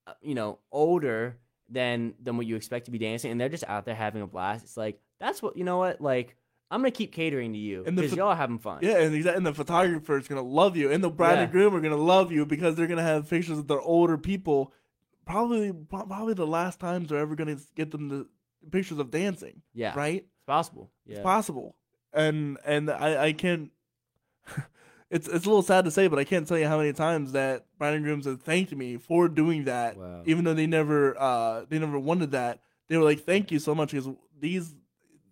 uh, 0.06 0.12
you 0.22 0.34
know, 0.34 0.58
older 0.70 1.36
than 1.68 2.14
than 2.22 2.36
what 2.36 2.46
you 2.46 2.56
expect 2.56 2.86
to 2.86 2.90
be 2.90 2.98
dancing, 2.98 3.30
and 3.30 3.40
they're 3.40 3.48
just 3.48 3.64
out 3.68 3.84
there 3.84 3.94
having 3.94 4.22
a 4.22 4.26
blast. 4.26 4.64
It's 4.64 4.76
like 4.76 5.00
that's 5.20 5.42
what 5.42 5.56
you 5.56 5.64
know. 5.64 5.78
What 5.78 6.00
like 6.00 6.36
I'm 6.70 6.80
gonna 6.80 6.90
keep 6.90 7.12
catering 7.12 7.52
to 7.52 7.58
you 7.58 7.82
because 7.84 8.10
ph- 8.10 8.14
y'all 8.16 8.34
having 8.34 8.58
fun. 8.58 8.78
Yeah, 8.82 8.98
and, 8.98 9.14
and 9.26 9.44
the 9.46 9.52
photographer 9.54 10.16
is 10.18 10.26
gonna 10.28 10.40
love 10.42 10.76
you, 10.76 10.90
and 10.90 11.04
the 11.04 11.10
bride 11.10 11.34
Yeah. 11.34 11.42
and 11.42 11.52
groom 11.52 11.74
are 11.74 11.80
gonna 11.80 11.96
love 11.96 12.32
you 12.32 12.46
because 12.46 12.76
they're 12.76 12.86
gonna 12.86 13.02
have 13.02 13.28
pictures 13.28 13.58
of 13.58 13.68
their 13.68 13.80
older 13.80 14.16
people. 14.16 14.72
Probably, 15.24 15.72
probably 15.72 16.34
the 16.34 16.46
last 16.46 16.80
times 16.80 17.08
they're 17.08 17.18
ever 17.18 17.36
gonna 17.36 17.58
get 17.76 17.90
them 17.92 18.08
the 18.08 18.26
pictures 18.70 18.98
of 18.98 19.10
dancing. 19.10 19.62
yeah, 19.72 19.92
Right? 19.94 20.22
it's 20.34 20.44
possible. 20.46 20.90
Yeah, 21.06 21.16
It's 21.18 21.22
possible, 21.22 21.76
and 22.12 22.58
and 22.64 22.90
I 22.90 23.26
I 23.26 23.32
can't. 23.32 23.70
it's 25.10 25.28
it's 25.28 25.44
a 25.44 25.48
little 25.48 25.62
sad 25.62 25.84
to 25.84 25.90
say, 25.90 26.08
but 26.08 26.18
I 26.18 26.24
can't 26.24 26.46
tell 26.46 26.58
you 26.58 26.66
how 26.66 26.78
many 26.78 26.92
times 26.92 27.32
that 27.32 27.66
bride 27.78 27.94
and 27.94 28.04
grooms 28.04 28.26
have 28.26 28.42
thanked 28.42 28.74
me 28.74 28.96
for 28.96 29.28
doing 29.28 29.64
that, 29.64 29.96
Wow. 29.96 30.22
even 30.26 30.44
though 30.44 30.54
they 30.54 30.66
never 30.66 31.18
uh 31.20 31.64
they 31.68 31.78
never 31.78 31.98
wanted 31.98 32.32
that. 32.32 32.60
They 32.88 32.96
were 32.96 33.04
like, 33.04 33.20
"Thank 33.20 33.50
you 33.50 33.58
so 33.58 33.74
much," 33.74 33.92
because 33.92 34.08
these 34.38 34.74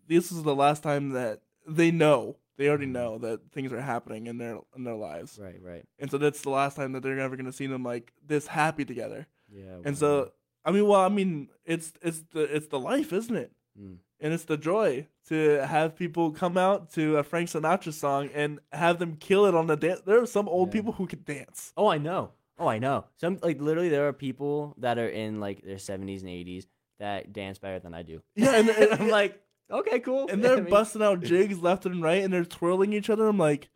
this 0.06 0.32
is 0.32 0.42
the 0.42 0.54
last 0.54 0.82
time 0.82 1.10
that 1.10 1.40
they 1.66 1.90
know 1.90 2.36
they 2.56 2.68
already 2.68 2.86
Mhm. 2.86 2.92
know 2.92 3.18
that 3.18 3.40
things 3.52 3.72
are 3.72 3.80
happening 3.80 4.26
in 4.26 4.38
their 4.38 4.58
in 4.76 4.84
their 4.84 4.94
lives, 4.96 5.38
Right, 5.40 5.60
right. 5.62 5.84
and 5.98 6.10
so 6.10 6.18
that's 6.18 6.42
the 6.42 6.50
last 6.50 6.76
time 6.76 6.92
that 6.92 7.02
they're 7.02 7.18
ever 7.18 7.36
gonna 7.36 7.52
see 7.52 7.66
them 7.66 7.82
like 7.82 8.12
this 8.26 8.46
happy 8.48 8.84
together. 8.84 9.26
Yeah. 9.52 9.76
And 9.84 9.86
wow. 9.86 9.94
so, 9.94 10.32
I 10.64 10.70
mean, 10.72 10.86
well, 10.86 11.00
I 11.00 11.08
mean, 11.08 11.48
it's 11.64 11.92
it's 12.02 12.22
the 12.32 12.42
it's 12.54 12.68
the 12.68 12.78
life, 12.78 13.12
isn't 13.12 13.36
it? 13.36 13.52
Mm. 13.80 13.98
And 14.20 14.32
it's 14.34 14.44
the 14.44 14.58
joy 14.58 15.06
to 15.30 15.66
have 15.66 15.96
people 15.96 16.30
come 16.30 16.56
out 16.58 16.92
to 16.92 17.16
a 17.16 17.22
Frank 17.22 17.48
Sinatra 17.48 17.92
song 17.92 18.28
and 18.34 18.60
have 18.72 18.98
them 18.98 19.16
kill 19.16 19.46
it 19.46 19.54
on 19.54 19.66
the 19.66 19.76
dance. 19.76 20.02
There 20.04 20.20
are 20.20 20.26
some 20.26 20.48
old 20.48 20.68
Yeah. 20.68 20.72
people 20.72 20.92
who 20.92 21.06
can 21.06 21.22
dance. 21.24 21.72
Oh, 21.76 21.88
I 21.88 21.98
know. 21.98 22.32
Oh, 22.58 22.68
I 22.68 22.78
know. 22.78 23.06
Some 23.16 23.38
like 23.42 23.60
literally, 23.60 23.88
there 23.88 24.06
are 24.08 24.12
people 24.12 24.74
that 24.78 24.98
are 24.98 25.08
in 25.08 25.40
like 25.40 25.62
their 25.62 25.78
seventies 25.78 26.20
and 26.22 26.30
eighties 26.30 26.66
that 26.98 27.32
dance 27.32 27.58
better 27.58 27.78
than 27.78 27.94
I 27.94 28.02
do. 28.02 28.20
Yeah, 28.36 28.54
and, 28.56 28.68
And 28.82 28.92
I'm 29.00 29.08
like, 29.08 29.40
okay, 29.70 29.98
cool. 30.00 30.28
and 30.28 30.44
they're 30.44 30.56
I 30.58 30.60
mean- 30.60 30.68
busting 30.70 31.02
out 31.02 31.20
jigs 31.22 31.58
left 31.60 31.86
and 31.86 32.02
right, 32.02 32.22
and 32.22 32.30
they're 32.32 32.44
twirling 32.44 32.92
each 32.92 33.08
other. 33.08 33.26
I'm 33.26 33.38
like, 33.38 33.70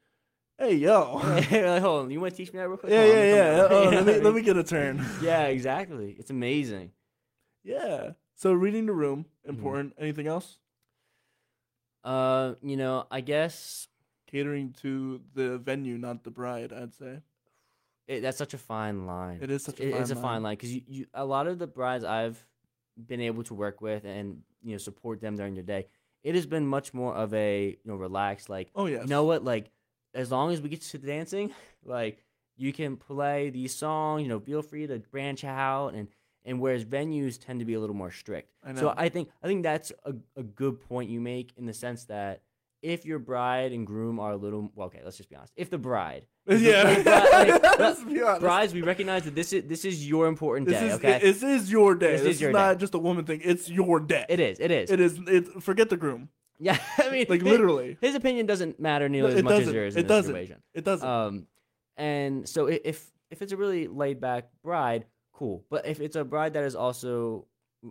hey, 0.58 0.74
yo, 0.74 1.14
like, 1.24 1.44
hold 1.80 2.04
on, 2.04 2.10
you 2.10 2.20
want 2.20 2.34
to 2.34 2.36
teach 2.36 2.52
me 2.52 2.58
that 2.58 2.68
real 2.68 2.76
quick? 2.76 2.92
yeah, 2.92 3.04
yeah, 3.06 3.24
yeah. 3.34 3.66
Oh, 3.70 3.88
let 3.90 4.04
me 4.06 4.18
let 4.20 4.34
me 4.34 4.42
get 4.42 4.56
a 4.58 4.62
turn. 4.64 5.02
Yeah, 5.22 5.44
exactly. 5.46 6.14
It's 6.18 6.30
amazing. 6.30 6.90
Yeah. 7.62 8.10
So 8.34 8.52
reading 8.52 8.86
the 8.86 8.92
room 8.92 9.26
Mm-hmm. 9.46 9.56
important. 9.56 9.92
Anything 9.98 10.26
else? 10.26 10.58
Uh, 12.04 12.54
you 12.62 12.76
know, 12.76 13.06
I 13.10 13.20
guess 13.22 13.88
Catering 14.30 14.74
to 14.82 15.20
the 15.34 15.58
venue, 15.58 15.96
not 15.96 16.22
the 16.24 16.30
bride. 16.30 16.72
I'd 16.72 16.94
say 16.94 17.20
it, 18.08 18.20
that's 18.20 18.36
such 18.36 18.52
a 18.52 18.58
fine 18.58 19.06
line. 19.06 19.38
it 19.40 19.50
is 19.50 19.62
such 19.64 19.80
a 19.80 19.86
It- 19.88 19.92
fine 19.92 20.00
it's 20.02 20.10
a 20.10 20.14
line. 20.14 20.22
fine 20.22 20.42
line 20.42 20.56
because 20.56 20.74
you, 20.74 20.82
you 20.86 21.06
a 21.14 21.24
lot 21.24 21.46
of 21.46 21.58
the 21.58 21.66
brides 21.66 22.04
I've 22.04 22.44
been 23.06 23.20
able 23.20 23.42
to 23.44 23.54
work 23.54 23.80
with 23.80 24.04
and 24.04 24.42
you 24.62 24.72
know 24.72 24.78
support 24.78 25.20
them 25.20 25.36
during 25.36 25.54
their 25.54 25.62
day. 25.62 25.86
It 26.22 26.34
has 26.34 26.46
been 26.46 26.66
much 26.66 26.92
more 26.92 27.14
of 27.14 27.32
a 27.32 27.68
you 27.68 27.76
know 27.84 27.96
relaxed 27.96 28.48
like 28.50 28.70
Oh 28.74 28.86
yeah 28.86 29.02
you 29.02 29.06
know 29.08 29.24
what 29.24 29.44
like 29.44 29.70
as 30.14 30.30
long 30.30 30.52
as 30.52 30.60
we 30.60 30.68
get 30.68 30.82
to 30.82 30.98
the 30.98 31.06
dancing 31.06 31.52
like 31.84 32.22
you 32.56 32.72
can 32.72 32.96
play 32.96 33.50
these 33.50 33.74
songs 33.74 34.22
you 34.22 34.28
know 34.28 34.40
feel 34.40 34.62
free 34.62 34.86
to 34.86 34.98
branch 34.98 35.44
out 35.44 35.88
and 35.94 36.08
and 36.44 36.60
whereas 36.60 36.84
venues 36.84 37.38
tend 37.42 37.60
to 37.60 37.64
be 37.64 37.74
a 37.74 37.80
little 37.80 37.96
more 37.96 38.10
strict 38.10 38.50
I 38.64 38.74
so 38.74 38.92
i 38.96 39.08
think 39.08 39.28
i 39.42 39.46
think 39.46 39.62
that's 39.62 39.92
a, 40.04 40.14
a 40.36 40.42
good 40.42 40.80
point 40.80 41.10
you 41.10 41.20
make 41.20 41.52
in 41.56 41.66
the 41.66 41.72
sense 41.74 42.04
that 42.06 42.42
if 42.82 43.06
your 43.06 43.18
bride 43.18 43.72
and 43.72 43.86
groom 43.86 44.20
are 44.20 44.32
a 44.32 44.36
little 44.36 44.70
well 44.74 44.86
okay 44.88 45.00
let's 45.04 45.16
just 45.16 45.30
be 45.30 45.36
honest 45.36 45.52
if 45.56 45.70
the 45.70 45.78
bride 45.78 46.26
Yeah. 46.46 46.82
like, 46.82 47.04
bri- 47.04 47.52
like, 47.62 47.78
Let's 47.78 48.02
be 48.04 48.20
honest. 48.22 48.40
brides 48.40 48.74
we 48.74 48.82
recognize 48.82 49.24
that 49.24 49.34
this 49.34 49.52
is 49.54 49.64
this 49.66 49.84
is 49.86 50.06
your 50.06 50.26
important 50.26 50.68
This 50.68 50.80
day 50.80 50.86
is 50.88 50.94
okay 50.94 51.18
this 51.20 51.42
is 51.42 51.70
your 51.72 51.94
day. 51.94 52.12
This 52.12 52.22
This, 52.22 52.36
is 52.36 52.42
is, 52.42 52.52
not 52.52 52.74
day. 52.74 52.80
just 52.80 52.94
a 52.94 52.98
woman 52.98 53.24
thing. 53.24 53.40
It's 53.42 53.70
your 53.70 54.00
day. 54.00 54.26
it 54.28 54.40
is 54.40 54.60
it 54.60 54.70
is 54.70 54.90
It 54.90 55.00
is. 55.00 55.18
It. 55.26 55.62
Forget 55.62 55.88
the 55.88 55.96
groom. 55.96 56.28
yeah 56.60 56.78
i 56.98 57.10
mean 57.10 57.24
Like 57.30 57.40
literally, 57.42 57.96
his 58.02 58.14
opinion 58.14 58.44
doesn't 58.46 58.78
matter 58.78 59.08
nearly 59.08 59.30
No, 59.32 59.36
as 59.38 59.42
much 59.42 59.62
as 59.62 59.72
yours 59.72 59.96
It 59.96 60.02
this 60.02 60.08
doesn't. 60.08 60.32
situation 60.34 60.62
it 60.74 60.84
doesn't. 60.84 61.08
Um, 61.08 61.46
and 61.96 62.46
so 62.48 62.66
if 62.66 63.10
if 63.30 63.40
it's 63.42 63.52
a 63.52 63.56
really 63.56 63.88
laid 63.88 64.20
back 64.20 64.50
bride, 64.62 65.06
cool. 65.34 65.64
But 65.68 65.86
if 65.86 66.00
it's 66.00 66.16
a 66.16 66.24
bride 66.24 66.54
that 66.54 66.64
is 66.64 66.74
also, 66.74 67.46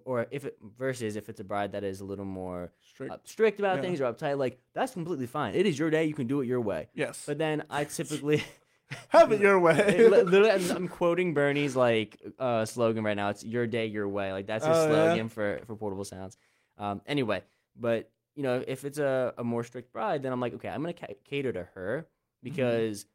or 0.06 0.26
if 0.32 0.44
it 0.46 0.58
versus 0.78 1.16
if 1.16 1.30
it's 1.30 1.40
a 1.40 1.44
bride 1.44 1.74
that 1.74 1.84
is 1.84 2.00
a 2.02 2.06
little 2.06 2.26
more 2.26 2.72
Strict. 2.82 3.12
uh, 3.14 3.18
strict 3.26 3.60
about 3.60 3.76
Yeah. 3.78 3.82
things 3.84 4.02
or 4.02 4.12
uptight, 4.12 4.38
like 4.40 4.60
that's 4.74 4.94
completely 4.94 5.28
fine. 5.28 5.54
It 5.54 5.66
is 5.68 5.78
your 5.78 5.92
day; 5.92 6.06
you 6.06 6.16
can 6.16 6.26
do 6.28 6.42
it 6.42 6.48
your 6.48 6.62
way. 6.62 6.90
yes. 6.96 7.24
But 7.28 7.38
then 7.38 7.64
I 7.70 7.84
typically, 7.86 8.42
Have 9.10 9.32
it 9.32 9.40
your 9.42 9.60
way. 9.60 9.98
li- 10.10 10.22
literally, 10.24 10.52
I'm, 10.52 10.70
I'm 10.72 10.88
quoting 10.88 11.34
Bernie's 11.34 11.76
like 11.76 12.20
uh, 12.40 12.66
slogan 12.66 13.04
right 13.04 13.16
now. 13.18 13.30
It's 13.30 13.44
"Your 13.44 13.68
day, 13.68 13.86
your 13.88 14.08
way." 14.08 14.32
Like 14.32 14.48
that's 14.48 14.66
his 14.66 14.76
Oh, 14.78 14.82
yeah? 14.82 15.06
slogan 15.06 15.30
for 15.30 15.60
for 15.68 15.76
portable 15.76 16.04
sounds. 16.06 16.38
Um, 16.78 17.02
anyway, 17.06 17.44
but 17.76 18.10
you 18.36 18.42
know, 18.44 18.64
if 18.68 18.84
it's 18.86 18.98
a, 18.98 19.34
a 19.38 19.44
more 19.44 19.64
strict 19.64 19.94
bride, 19.94 20.24
then 20.24 20.32
I'm 20.34 20.40
like, 20.40 20.54
okay, 20.56 20.70
I'm 20.70 20.82
gonna 20.82 20.94
ca- 20.94 21.14
cater 21.24 21.52
to 21.54 21.64
her 21.76 22.08
because 22.42 23.06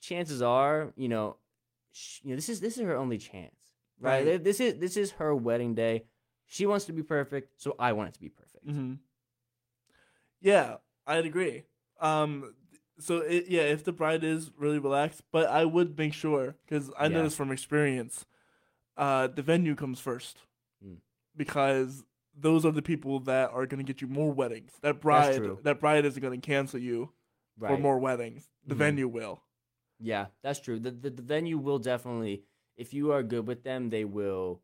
chances 0.00 0.40
are, 0.42 0.92
you 0.96 1.08
know, 1.08 1.36
sh- 1.92 2.20
you 2.22 2.30
know, 2.30 2.36
this 2.36 2.48
is 2.48 2.60
this 2.60 2.76
is 2.78 2.82
her 2.84 2.96
only 2.96 3.18
chance, 3.18 3.54
right? 4.00 4.26
Right. 4.26 4.42
This 4.44 4.60
is 4.60 4.78
this 4.78 4.96
is 4.96 5.12
her 5.12 5.34
wedding 5.34 5.74
day. 5.74 6.04
She 6.46 6.66
wants 6.66 6.84
to 6.86 6.92
be 6.92 7.02
perfect, 7.02 7.60
so 7.60 7.74
I 7.78 7.92
want 7.92 8.10
it 8.10 8.14
to 8.14 8.20
be 8.20 8.28
perfect. 8.28 8.64
hmm 8.64 8.94
Yeah, 10.40 10.76
I'd 11.06 11.26
agree. 11.26 11.64
Um, 12.00 12.54
so 12.98 13.18
it, 13.18 13.46
yeah, 13.48 13.62
if 13.62 13.84
the 13.84 13.92
bride 13.92 14.24
is 14.24 14.50
really 14.56 14.78
relaxed, 14.78 15.22
but 15.32 15.48
I 15.48 15.64
would 15.64 15.98
make 15.98 16.12
sure 16.14 16.56
because 16.66 16.90
I 16.98 17.08
know 17.08 17.22
this 17.24 17.34
from 17.34 17.50
experience. 17.52 18.24
Uh, 18.96 19.26
the 19.26 19.42
venue 19.42 19.74
comes 19.74 20.00
first 20.00 20.38
Mm. 20.84 20.98
because 21.36 22.04
those 22.34 22.64
are 22.64 22.72
the 22.72 22.82
people 22.82 23.20
that 23.20 23.50
are 23.50 23.66
going 23.66 23.78
to 23.78 23.84
get 23.84 24.00
you 24.00 24.08
more 24.08 24.32
weddings. 24.32 24.72
That 24.82 25.00
bride, 25.02 25.42
that 25.64 25.80
bride 25.80 26.04
isn't 26.06 26.20
going 26.22 26.38
to 26.40 26.46
cancel 26.46 26.80
you 26.80 27.12
Right? 27.58 27.70
for 27.70 27.78
more 27.78 27.98
weddings. 27.98 28.48
The 28.66 28.74
Mhm. 28.74 28.78
venue 28.78 29.08
will. 29.08 29.42
Yeah, 29.98 30.26
that's 30.42 30.60
true. 30.60 30.78
The, 30.78 30.90
the 30.90 31.10
the 31.10 31.22
venue 31.22 31.58
will 31.58 31.78
definitely, 31.78 32.44
if 32.76 32.94
you 32.94 33.12
are 33.12 33.22
good 33.22 33.46
with 33.46 33.62
them, 33.62 33.90
they 33.90 34.04
will 34.04 34.60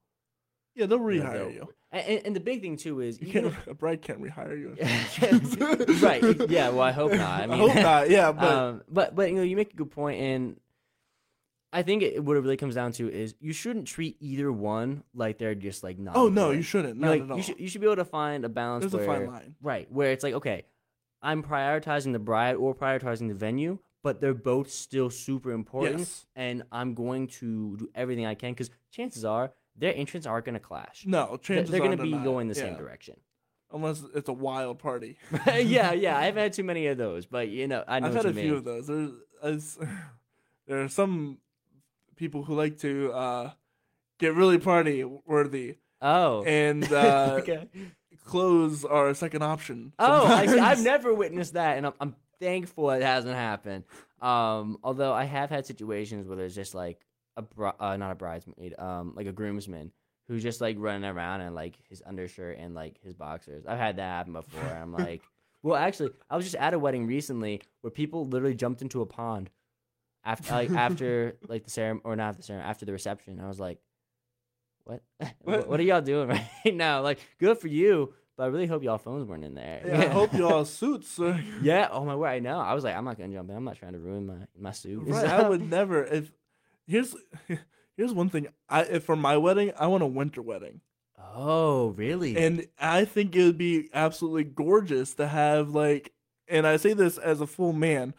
Yeah, 0.74 0.86
they'll 0.86 0.98
you 1.10 1.22
know, 1.22 1.30
rehire 1.30 1.54
you. 1.54 1.68
And, 1.90 2.26
and, 2.26 2.36
the 2.36 2.40
big 2.40 2.62
thing 2.62 2.78
too 2.78 3.00
is 3.00 3.20
You 3.20 3.30
can't. 3.30 3.54
A 3.66 3.74
bride 3.74 4.00
can't 4.00 4.20
rehire 4.22 4.58
you. 4.58 4.76
right. 6.06 6.22
Yeah. 6.50 6.70
Well, 6.70 6.80
I 6.80 6.92
hope 6.92 7.12
not. 7.12 7.42
I 7.42 7.46
mean, 7.46 7.58
hope 7.58 7.74
not. 7.74 8.08
Yeah, 8.08 8.32
but 8.42 8.50
um, 8.50 8.82
but 8.88 9.14
but 9.14 9.28
you 9.28 9.36
know, 9.36 9.42
you 9.42 9.56
make 9.56 9.74
a 9.74 9.76
good 9.76 9.90
point, 9.90 10.18
and 10.18 10.56
I 11.70 11.82
think 11.82 12.02
it, 12.02 12.24
what 12.24 12.38
it 12.38 12.40
really 12.40 12.56
comes 12.56 12.76
down 12.76 12.92
to 12.92 13.10
is 13.10 13.34
you 13.40 13.52
shouldn't 13.52 13.86
treat 13.86 14.16
either 14.20 14.50
one 14.50 15.04
like 15.14 15.36
they're 15.36 15.54
just 15.54 15.82
like 15.82 15.98
not. 15.98 16.16
oh 16.16 16.30
no, 16.30 16.50
you 16.50 16.62
shouldn't. 16.62 16.96
You 16.96 17.02
Not 17.02 17.10
like, 17.10 17.22
at 17.22 17.30
all. 17.30 17.36
You 17.36 17.42
should 17.42 17.60
you 17.60 17.68
should 17.68 17.82
be 17.82 17.86
able 17.86 17.96
to 17.96 18.06
find 18.06 18.46
a 18.46 18.48
balance. 18.48 18.90
There's 18.90 19.02
a 19.02 19.06
fine 19.06 19.26
line. 19.26 19.54
Right, 19.60 19.90
where 19.92 20.12
it's 20.12 20.24
like, 20.24 20.34
okay, 20.34 20.64
I'm 21.20 21.42
prioritizing 21.42 22.12
the 22.12 22.18
bride 22.18 22.56
or 22.56 22.74
prioritizing 22.74 23.28
the 23.28 23.34
venue, 23.34 23.78
but 24.02 24.20
they're 24.20 24.34
both 24.34 24.70
still 24.70 25.10
super 25.10 25.52
important, 25.52 26.00
Yes. 26.00 26.26
and 26.36 26.62
I'm 26.72 26.94
going 26.94 27.28
to 27.40 27.76
do 27.76 27.88
everything 27.94 28.26
I 28.26 28.34
can 28.34 28.52
because 28.52 28.70
chances 28.90 29.24
are 29.24 29.52
their 29.76 29.92
interests 29.92 30.26
aren't 30.26 30.44
going 30.44 30.54
to 30.54 30.60
clash. 30.60 31.04
No, 31.06 31.26
They're, 31.28 31.38
chances 31.38 31.70
they're 31.70 31.80
going 31.80 31.96
to 31.96 32.02
be 32.02 32.12
going 32.12 32.48
the 32.48 32.54
same 32.54 32.76
direction. 32.76 33.16
unless 33.72 34.02
it's 34.14 34.28
a 34.28 34.32
wild 34.34 34.78
party. 34.78 35.16
yeah, 35.46 35.92
yeah. 35.92 36.16
I 36.18 36.24
haven't 36.24 36.42
had 36.42 36.52
too 36.52 36.64
many 36.64 36.88
of 36.88 36.98
those, 36.98 37.24
but 37.26 37.48
you 37.48 37.66
know, 37.68 37.82
I 37.88 38.00
know 38.00 38.08
I've 38.08 38.14
had 38.14 38.26
a 38.26 38.28
you 38.28 38.34
few 38.34 38.54
of 38.56 38.64
those. 38.64 38.86
There's, 38.86 39.78
there 40.66 40.82
are 40.82 40.88
some 40.88 41.38
people 42.16 42.42
who 42.44 42.54
like 42.54 42.78
to 42.80 43.12
uh, 43.12 43.50
get 44.18 44.34
really 44.34 44.58
party 44.58 45.04
worthy, 45.04 45.76
Oh, 46.02 46.42
and 46.44 46.84
uh, 46.92 47.36
okay. 47.40 47.68
clothes 48.24 48.84
are 48.84 49.08
a 49.08 49.14
second 49.14 49.42
option. 49.42 49.92
Oh, 49.98 50.26
I, 50.26 50.42
I've 50.70 50.82
never 50.82 51.14
witnessed 51.14 51.54
that, 51.54 51.76
and 51.78 51.86
I'm, 51.86 51.92
I'm 52.00 52.16
thankful 52.42 52.90
it 52.90 53.02
hasn't 53.02 53.34
happened. 53.34 53.84
Um, 54.20 54.78
although 54.82 55.12
I 55.12 55.24
have 55.24 55.50
had 55.50 55.64
situations 55.66 56.26
where 56.26 56.36
there's 56.36 56.54
just 56.54 56.74
like 56.74 57.00
a 57.36 57.44
uh, 57.80 57.96
not 57.96 58.10
a 58.10 58.14
bridesmaid, 58.14 58.78
um, 58.78 59.14
like 59.16 59.26
a 59.26 59.32
groomsman 59.32 59.92
who's 60.28 60.42
just 60.42 60.60
like 60.60 60.76
running 60.78 61.08
around 61.08 61.40
in 61.42 61.54
like 61.54 61.76
his 61.88 62.02
undershirt 62.04 62.58
and 62.58 62.74
like 62.74 63.00
his 63.02 63.14
boxers. 63.14 63.64
I've 63.66 63.78
had 63.78 63.96
that 63.96 64.02
happen 64.02 64.32
before. 64.32 64.62
I'm 64.62 64.92
like, 64.92 65.22
well, 65.62 65.76
actually, 65.76 66.10
I 66.28 66.36
was 66.36 66.44
just 66.44 66.56
at 66.56 66.74
a 66.74 66.78
wedding 66.78 67.06
recently 67.06 67.62
where 67.80 67.90
people 67.90 68.26
literally 68.26 68.54
jumped 68.54 68.82
into 68.82 69.00
a 69.00 69.06
pond 69.06 69.50
after 70.24 70.52
like 70.52 70.70
after 70.70 71.36
like 71.48 71.64
the 71.64 71.70
ceremony 71.70 72.02
or 72.04 72.16
not 72.16 72.36
the 72.36 72.42
ceremony 72.42 72.68
after 72.68 72.84
the 72.84 72.92
reception. 72.92 73.40
I 73.40 73.48
was 73.48 73.60
like, 73.60 73.78
what? 74.84 75.02
What? 75.42 75.68
what 75.68 75.80
are 75.80 75.84
y'all 75.84 76.00
doing 76.00 76.28
right 76.28 76.74
now? 76.74 77.02
Like, 77.02 77.18
good 77.38 77.58
for 77.58 77.68
you. 77.68 78.14
But 78.42 78.46
I 78.46 78.48
really 78.48 78.66
hope 78.66 78.82
y'all 78.82 78.98
phones 78.98 79.24
weren't 79.28 79.44
in 79.44 79.54
there. 79.54 79.82
Yeah, 79.86 80.00
I 80.00 80.06
hope 80.08 80.34
you 80.34 80.48
all 80.48 80.64
suits. 80.64 81.16
uh, 81.20 81.38
Yeah. 81.62 81.86
Oh 81.92 82.04
my 82.04 82.16
word. 82.16 82.26
I 82.26 82.40
know. 82.40 82.58
I 82.58 82.74
was 82.74 82.82
like, 82.82 82.96
I'm 82.96 83.04
not 83.04 83.16
gonna 83.16 83.32
jump 83.32 83.48
in. 83.50 83.56
I'm 83.56 83.62
not 83.62 83.76
trying 83.76 83.92
to 83.92 84.00
ruin 84.00 84.26
my 84.26 84.34
my 84.58 84.72
suit. 84.72 85.04
Right, 85.06 85.24
I 85.28 85.48
would 85.48 85.62
never. 85.70 86.02
If 86.02 86.32
here's 86.88 87.14
here's 87.96 88.12
one 88.12 88.30
thing. 88.30 88.48
I 88.68 88.82
if 88.82 89.04
for 89.04 89.14
my 89.14 89.36
wedding, 89.36 89.70
I 89.78 89.86
want 89.86 90.02
a 90.02 90.06
winter 90.08 90.42
wedding, 90.42 90.80
Oh, 91.36 91.90
really? 91.90 92.36
and 92.36 92.66
I 92.80 93.04
think 93.04 93.36
it 93.36 93.44
would 93.44 93.58
be 93.58 93.88
absolutely 93.94 94.42
gorgeous 94.44 95.14
to 95.14 95.28
have 95.28 95.70
like. 95.70 96.12
And 96.48 96.66
I 96.66 96.78
say 96.78 96.94
this 96.94 97.18
as 97.18 97.40
a 97.40 97.46
full 97.46 97.72
man, 97.72 98.12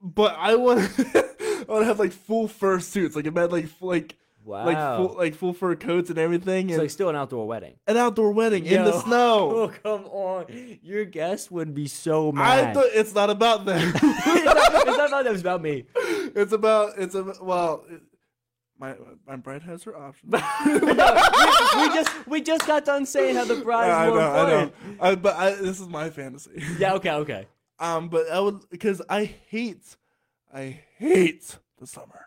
but 0.00 0.34
I 0.36 0.56
want 0.56 0.80
I 0.98 1.64
want 1.68 1.82
to 1.82 1.84
have 1.84 2.00
like 2.00 2.10
full 2.10 2.48
fur 2.48 2.80
suits, 2.80 3.14
like 3.14 3.26
imagine 3.26 3.52
like 3.52 3.68
like 3.80 4.16
wow. 4.44 4.64
like 4.66 4.76
full 4.76 5.16
like 5.16 5.34
full 5.34 5.52
fur 5.52 5.74
coats 5.74 6.10
and 6.10 6.18
everything, 6.18 6.66
it's 6.66 6.74
and 6.74 6.82
like 6.82 6.90
still 6.90 7.08
an 7.08 7.16
outdoor 7.16 7.46
wedding. 7.46 7.74
an 7.86 7.96
outdoor 7.96 8.32
wedding 8.32 8.66
in 8.66 8.84
the 8.84 9.00
snow. 9.00 9.50
Oh 9.52 9.68
come 9.82 10.04
on! 10.06 10.46
Your 10.82 11.04
guest 11.04 11.50
would 11.50 11.74
be 11.74 11.86
so 11.86 12.32
mad. 12.32 12.68
I 12.68 12.72
thought 12.74 12.86
it's 12.92 13.14
not 13.14 13.30
about 13.30 13.64
them. 13.64 13.92
it's, 13.94 14.02
not, 14.02 14.56
it's 14.74 14.96
not 14.96 15.08
about 15.08 15.24
that. 15.24 15.32
It's 15.32 15.40
about 15.40 15.62
me. 15.62 15.84
it's 15.94 16.52
about 16.52 16.98
it's 16.98 17.14
a 17.14 17.34
well. 17.40 17.84
it- 17.88 18.02
my 18.78 18.96
my 19.28 19.36
bride 19.36 19.62
has 19.62 19.84
her 19.84 19.96
options. 19.96 20.32
we, 20.32 20.72
we 20.80 21.94
just 21.94 22.26
we 22.26 22.40
just 22.40 22.66
got 22.66 22.84
done 22.84 23.06
saying 23.06 23.36
how 23.36 23.44
the 23.44 23.56
bride 23.56 23.88
I 23.88 24.06
is 24.06 24.08
more 24.08 24.18
know, 24.18 24.30
I 24.32 24.34
know. 24.50 24.58
important. 24.62 24.98
I, 25.00 25.14
but 25.14 25.36
I, 25.36 25.50
this 25.54 25.78
is 25.78 25.86
my 25.86 26.10
fantasy. 26.10 26.60
Yeah. 26.78 26.94
Okay. 26.94 27.12
Okay. 27.12 27.46
Um, 27.78 28.08
but 28.08 28.28
I 28.28 28.40
would 28.40 28.68
because 28.70 29.00
I 29.08 29.24
hate, 29.24 29.96
I 30.52 30.80
hate 30.98 31.58
the 31.78 31.86
summer. 31.86 32.26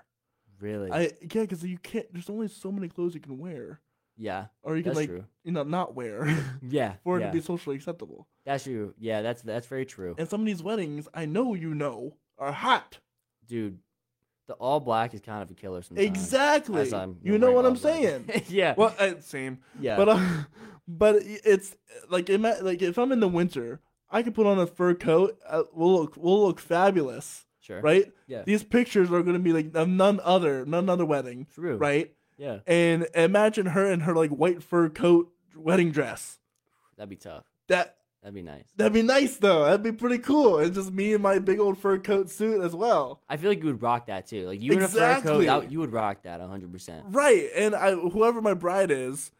Really? 0.59 0.91
I 0.91 1.01
yeah, 1.21 1.41
because 1.41 1.63
you 1.63 1.77
can't. 1.77 2.11
There's 2.13 2.29
only 2.29 2.47
so 2.47 2.71
many 2.71 2.87
clothes 2.87 3.13
you 3.15 3.21
can 3.21 3.37
wear. 3.37 3.81
Yeah, 4.17 4.45
or 4.63 4.77
you 4.77 4.83
can 4.83 4.91
that's 4.93 4.97
like 4.97 5.09
true. 5.09 5.25
you 5.43 5.51
know 5.51 5.63
not 5.63 5.93
wear 5.93 6.25
Yeah, 6.61 6.93
for 7.03 7.17
it 7.17 7.21
yeah. 7.21 7.27
to 7.27 7.33
be 7.33 7.41
socially 7.41 7.75
acceptable. 7.75 8.27
that's 8.45 8.63
true. 8.63 8.93
Yeah, 8.97 9.21
that's 9.21 9.41
that's 9.41 9.67
very 9.67 9.85
true, 9.85 10.15
And 10.17 10.29
some 10.29 10.39
of 10.41 10.45
these 10.47 10.63
weddings, 10.63 11.09
I 11.13 11.25
know 11.25 11.53
you 11.53 11.75
know, 11.75 12.15
are 12.37 12.53
hot. 12.53 12.99
dude. 13.45 13.79
The 14.47 14.53
all 14.53 14.79
black 14.79 15.13
is 15.15 15.21
kind 15.21 15.41
of 15.41 15.49
a 15.49 15.55
killer 15.55 15.81
sometimes. 15.81 16.07
Exactly. 16.07 16.79
As 16.81 16.93
I'm 16.93 17.17
You 17.23 17.39
know 17.39 17.51
what 17.51 17.65
I'm 17.65 17.73
black. 17.73 17.95
saying? 17.95 18.43
yeah, 18.47 18.75
well, 18.77 18.93
uh, 18.99 19.13
same. 19.19 19.57
yeah, 19.81 19.97
But 19.97 20.07
uh, 20.09 20.19
but 20.87 21.15
it's 21.25 21.75
like 22.09 22.29
ima- 22.29 22.59
like 22.61 22.81
if 22.83 22.97
I'm 22.99 23.11
in 23.11 23.19
the 23.21 23.27
winter, 23.27 23.81
I 24.09 24.21
can 24.21 24.33
put 24.33 24.45
on 24.45 24.59
a 24.59 24.67
fur 24.67 24.93
coat. 24.93 25.37
Uh, 25.49 25.63
we'll 25.73 25.93
look 25.93 26.13
we'll 26.15 26.45
look 26.45 26.59
fabulous, 26.59 27.44
sure. 27.65 27.81
right? 27.81 28.11
Yeah. 28.27 28.43
These 28.45 28.63
pictures 28.63 29.11
are 29.11 29.23
gonna 29.23 29.39
be 29.39 29.53
like 29.53 29.75
of 29.75 29.87
none 29.87 30.19
other 30.23 30.65
none 30.65 30.89
other 30.89 31.05
wedding, 31.05 31.47
True. 31.53 31.77
right? 31.77 32.11
Yeah, 32.37 32.59
And 32.67 33.07
imagine 33.15 33.65
her 33.67 33.89
in 33.89 34.01
her 34.01 34.13
like 34.13 34.29
white 34.29 34.61
fur 34.61 34.89
coat 34.89 35.31
wedding 35.55 35.91
dress. 35.91 36.37
that'd 36.97 37.09
be 37.09 37.15
tough. 37.15 37.45
That 37.67 37.95
That'd 38.21 38.33
be 38.35 38.41
nice. 38.41 38.65
that'd 38.75 38.91
be 38.91 39.03
nice 39.03 39.37
though. 39.37 39.63
That'd 39.65 39.83
be 39.83 39.91
pretty 39.91 40.17
cool. 40.17 40.57
And 40.59 40.73
just 40.73 40.91
me 40.91 41.13
in 41.13 41.21
my 41.21 41.39
big 41.39 41.59
old 41.59 41.77
fur 41.77 41.97
coat 41.99 42.29
suit 42.29 42.61
as 42.61 42.75
well. 42.75 43.21
I 43.29 43.37
feel 43.37 43.51
like 43.51 43.59
you 43.59 43.67
would 43.67 43.81
rock 43.81 44.07
that 44.07 44.27
too. 44.27 44.47
Like 44.47 44.61
you 44.61 44.73
in 44.73 44.81
a 44.81 44.87
fur 44.87 45.21
coat, 45.21 45.45
that- 45.45 45.71
you 45.71 45.79
would 45.79 45.93
rock 45.93 46.23
that 46.23 46.39
100. 46.41 46.71
percent 46.71 47.05
Right. 47.09 47.49
And 47.55 47.73
I 47.75 47.93
whoever 47.93 48.41
my 48.41 48.53
bride 48.55 48.89
is, 48.91 49.31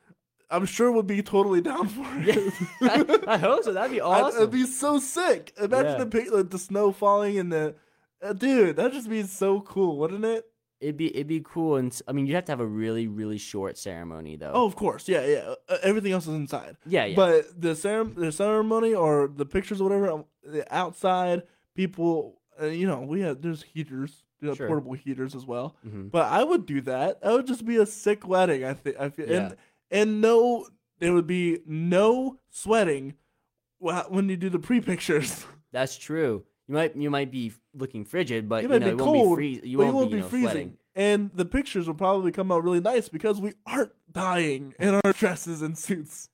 I'm 0.51 0.65
sure 0.67 0.91
would 0.91 1.07
be 1.07 1.21
totally 1.23 1.59
down 1.61 1.87
for 1.87 2.05
it. 2.17 2.53
Yeah, 2.79 3.17
I 3.27 3.37
hope 3.37 3.63
so. 3.63 3.73
That'd 3.73 3.91
be 3.91 3.99
awesome. 4.13 4.37
It'd 4.37 4.51
be 4.51 4.65
so 4.67 4.99
sick. 4.99 5.51
Imagine 5.59 6.09
Yeah. 6.13 6.29
the 6.31 6.43
the 6.43 6.59
snow 6.59 6.91
falling 6.91 7.39
and 7.39 7.51
the 7.51 7.75
dude. 8.33 8.75
That'd 8.75 8.93
just 8.93 9.09
be 9.09 9.23
so 9.23 9.61
cool, 9.61 9.97
wouldn't 9.97 10.25
it? 10.25 10.45
It'd 10.81 10.97
be 10.97 11.07
it'd 11.15 11.27
be 11.27 11.41
cool, 11.43 11.77
and 11.77 11.97
I 12.07 12.11
mean, 12.11 12.27
you'd 12.27 12.35
have 12.35 12.45
to 12.45 12.51
have 12.51 12.59
a 12.59 12.65
really 12.65 13.07
really 13.07 13.37
short 13.37 13.77
ceremony 13.77 14.35
though. 14.35 14.51
Oh, 14.53 14.65
of 14.65 14.75
course. 14.75 15.07
Yeah, 15.07 15.25
yeah. 15.25 15.53
Uh, 15.69 15.77
everything 15.83 16.11
else 16.11 16.27
is 16.27 16.33
inside. 16.35 16.75
yeah, 16.85 17.05
yeah, 17.05 17.15
But 17.15 17.59
the 17.59 17.75
cere- 17.75 18.03
the 18.03 18.31
ceremony 18.31 18.93
or 18.93 19.27
the 19.27 19.45
pictures 19.45 19.79
or 19.79 19.85
whatever, 19.85 20.11
um, 20.11 20.25
the 20.43 20.65
outside 20.75 21.43
people, 21.75 22.41
uh, 22.61 22.65
you 22.67 22.85
know, 22.87 23.01
we 23.01 23.21
have 23.21 23.41
there's 23.41 23.63
heaters, 23.63 24.25
we 24.41 24.49
have 24.49 24.57
Sure. 24.57 24.67
portable 24.67 24.93
heaters 24.93 25.33
as 25.33 25.45
well. 25.45 25.75
Mhm. 25.87 26.11
But 26.11 26.29
I 26.31 26.43
would 26.43 26.65
do 26.65 26.81
that. 26.81 27.21
That 27.21 27.31
would 27.31 27.47
just 27.47 27.65
be 27.65 27.77
a 27.77 27.85
sick 27.85 28.27
wedding. 28.27 28.63
I 28.65 28.73
think. 28.73 28.99
I 28.99 29.09
feel. 29.09 29.29
Yeah. 29.29 29.37
And 29.47 29.55
and 29.91 30.21
no, 30.21 30.67
there 30.99 31.13
would 31.13 31.27
be 31.27 31.59
no 31.65 32.39
sweating 32.49 33.15
when 33.79 34.29
you 34.29 34.37
do 34.37 34.49
the 34.49 34.59
pre 34.59 34.81
pictures. 34.81 35.45
that's 35.71 35.97
true. 35.97 36.43
You 36.67 36.73
might 36.75 36.95
you 36.95 37.09
might 37.11 37.31
be 37.31 37.53
looking 37.73 38.05
frigid, 38.05 38.49
but 38.49 38.63
You 38.63 38.69
you, 38.69 38.79
know 38.79 38.85
be 38.87 38.91
it 38.93 38.97
cold, 38.99 39.17
won't 39.17 39.39
be 39.39 39.59
free- 39.59 39.69
You 39.69 39.77
won't, 39.77 39.89
you 39.89 39.95
won't 39.95 40.09
be, 40.09 40.11
be 40.13 40.17
you 40.17 40.21
know, 40.23 40.29
freezing. 40.29 40.49
sweating. 40.49 40.77
And 40.95 41.29
the 41.33 41.45
pictures 41.45 41.87
will 41.87 41.93
probably 41.95 42.31
come 42.31 42.51
out 42.51 42.63
really 42.63 42.79
nice 42.79 43.09
because 43.09 43.39
we 43.41 43.53
aren't 43.65 43.91
dying 44.11 44.73
in 44.79 44.95
our 45.03 45.13
dresses 45.13 45.61
and 45.61 45.77
suits. 45.77 46.29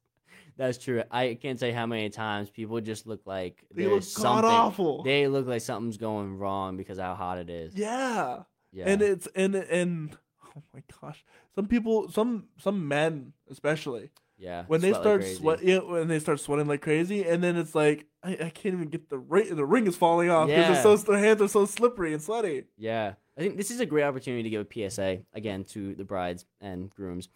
That's 0.57 0.77
true. 0.77 1.01
I 1.09 1.37
can't 1.41 1.59
say 1.59 1.71
how 1.71 1.87
many 1.87 2.09
times 2.09 2.49
people 2.51 2.79
just 2.81 3.07
look 3.07 3.21
like 3.25 3.63
They 3.73 3.87
look 3.87 4.03
god 4.15 4.45
awful. 4.45 5.01
They 5.03 5.27
look 5.27 5.47
like 5.47 5.61
something's 5.61 5.97
going 5.97 6.37
wrong 6.37 6.77
because 6.77 6.99
how 6.99 7.15
hot 7.15 7.39
it 7.39 7.49
is. 7.49 7.73
Yeah. 7.75 8.43
Yeah. 8.71 8.85
And 8.87 9.01
it's 9.01 9.27
and 9.35 9.55
and 9.55 10.17
oh 10.55 10.61
my 10.73 10.83
gosh. 11.01 11.25
Some 11.55 11.65
people 11.67 12.09
some 12.11 12.45
some 12.57 12.87
men 12.87 13.33
especially 13.49 14.11
yeah. 14.41 14.63
when 14.67 14.81
they 14.81 14.91
sweat 14.91 15.05
like 15.05 15.21
start 15.23 15.37
sweat 15.37 15.63
yeah, 15.63 15.77
when 15.79 16.07
they 16.07 16.19
start 16.19 16.39
sweating 16.39 16.67
like 16.67 16.81
crazy 16.81 17.23
and 17.23 17.43
then 17.43 17.55
it's 17.55 17.75
like 17.75 18.05
I, 18.23 18.31
I 18.31 18.49
can't 18.49 18.73
even 18.75 18.89
get 18.89 19.09
the 19.09 19.17
ring 19.17 19.55
the 19.55 19.65
ring 19.65 19.87
is 19.87 19.95
falling 19.95 20.29
off 20.29 20.47
because 20.47 20.65
Yeah. 20.67 20.73
it's 20.73 20.83
so 20.83 20.95
their 21.11 21.19
hands 21.19 21.41
are 21.41 21.47
so 21.47 21.65
slippery 21.65 22.13
and 22.13 22.21
sweaty. 22.21 22.63
Yeah. 22.77 23.13
I 23.37 23.41
think 23.41 23.55
this 23.55 23.71
is 23.71 23.79
a 23.79 23.85
great 23.85 24.03
opportunity 24.03 24.43
to 24.43 24.49
give 24.49 24.67
a 24.69 24.89
PSA 24.89 25.19
again 25.33 25.63
to 25.65 25.95
the 25.95 26.03
brides 26.03 26.45
and 26.59 26.89
grooms. 26.89 27.29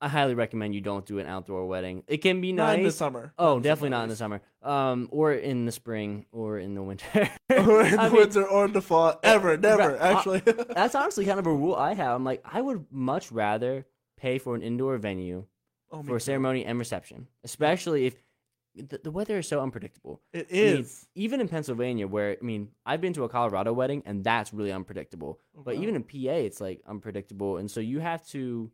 I 0.00 0.08
highly 0.08 0.34
recommend 0.34 0.74
you 0.74 0.80
don't 0.82 1.06
do 1.06 1.18
an 1.18 1.26
outdoor 1.26 1.66
wedding. 1.66 2.02
It 2.06 2.18
can 2.18 2.40
be 2.42 2.52
Not 2.52 2.76
in 2.78 2.84
the 2.84 2.90
summer. 2.90 3.32
Oh, 3.38 3.58
definitely 3.58 3.90
not 3.90 4.02
in 4.02 4.08
the 4.10 4.16
summer. 4.16 4.42
Um, 4.60 5.08
or 5.10 5.32
in 5.32 5.64
the 5.64 5.72
spring, 5.72 6.26
or 6.30 6.58
in 6.58 6.74
the 6.74 6.82
winter. 6.82 7.06
or 7.50 7.82
in 7.86 7.96
the 7.96 8.02
mean, 8.02 8.12
winter 8.12 8.46
or 8.46 8.66
in 8.66 8.72
the 8.72 8.82
fall. 8.82 9.18
Ever, 9.22 9.56
never, 9.56 9.92
Right, 9.92 10.00
uh, 10.00 10.16
actually. 10.18 10.40
that's 10.74 10.94
honestly 10.94 11.24
kind 11.24 11.38
of 11.38 11.46
a 11.46 11.52
rule 11.52 11.74
I 11.74 11.94
have. 11.94 12.16
I'm 12.16 12.24
like, 12.24 12.42
I 12.44 12.60
would 12.60 12.84
much 12.90 13.32
rather 13.32 13.86
pay 14.18 14.38
for 14.38 14.54
an 14.54 14.62
indoor 14.62 14.98
venue 14.98 15.46
oh, 15.94 16.02
for 16.02 16.18
ceremony 16.18 16.64
and 16.64 16.78
reception, 16.78 17.28
especially 17.44 18.06
if 18.06 18.14
the, 18.76 18.98
the 19.02 19.10
weather 19.10 19.38
is 19.38 19.48
so 19.48 19.60
unpredictable. 19.60 20.20
It 20.32 20.48
I 20.50 20.54
mean, 20.54 20.86
even 21.14 21.40
in 21.40 21.48
Pennsylvania, 21.48 22.06
where 22.08 22.36
I 22.40 22.44
mean, 22.44 22.70
I've 22.84 23.00
been 23.00 23.12
to 23.14 23.24
a 23.24 23.28
Colorado 23.28 23.72
wedding, 23.72 24.02
and 24.04 24.24
that's 24.24 24.52
really 24.52 24.72
unpredictable. 24.72 25.38
Oh, 25.56 25.62
but 25.62 25.76
even 25.76 25.94
in 25.94 26.02
PA, 26.02 26.32
it's 26.32 26.60
like 26.60 26.80
unpredictable, 26.86 27.56
and 27.58 27.70
so 27.70 27.80
you 27.80 28.00
have 28.00 28.26
to. 28.28 28.70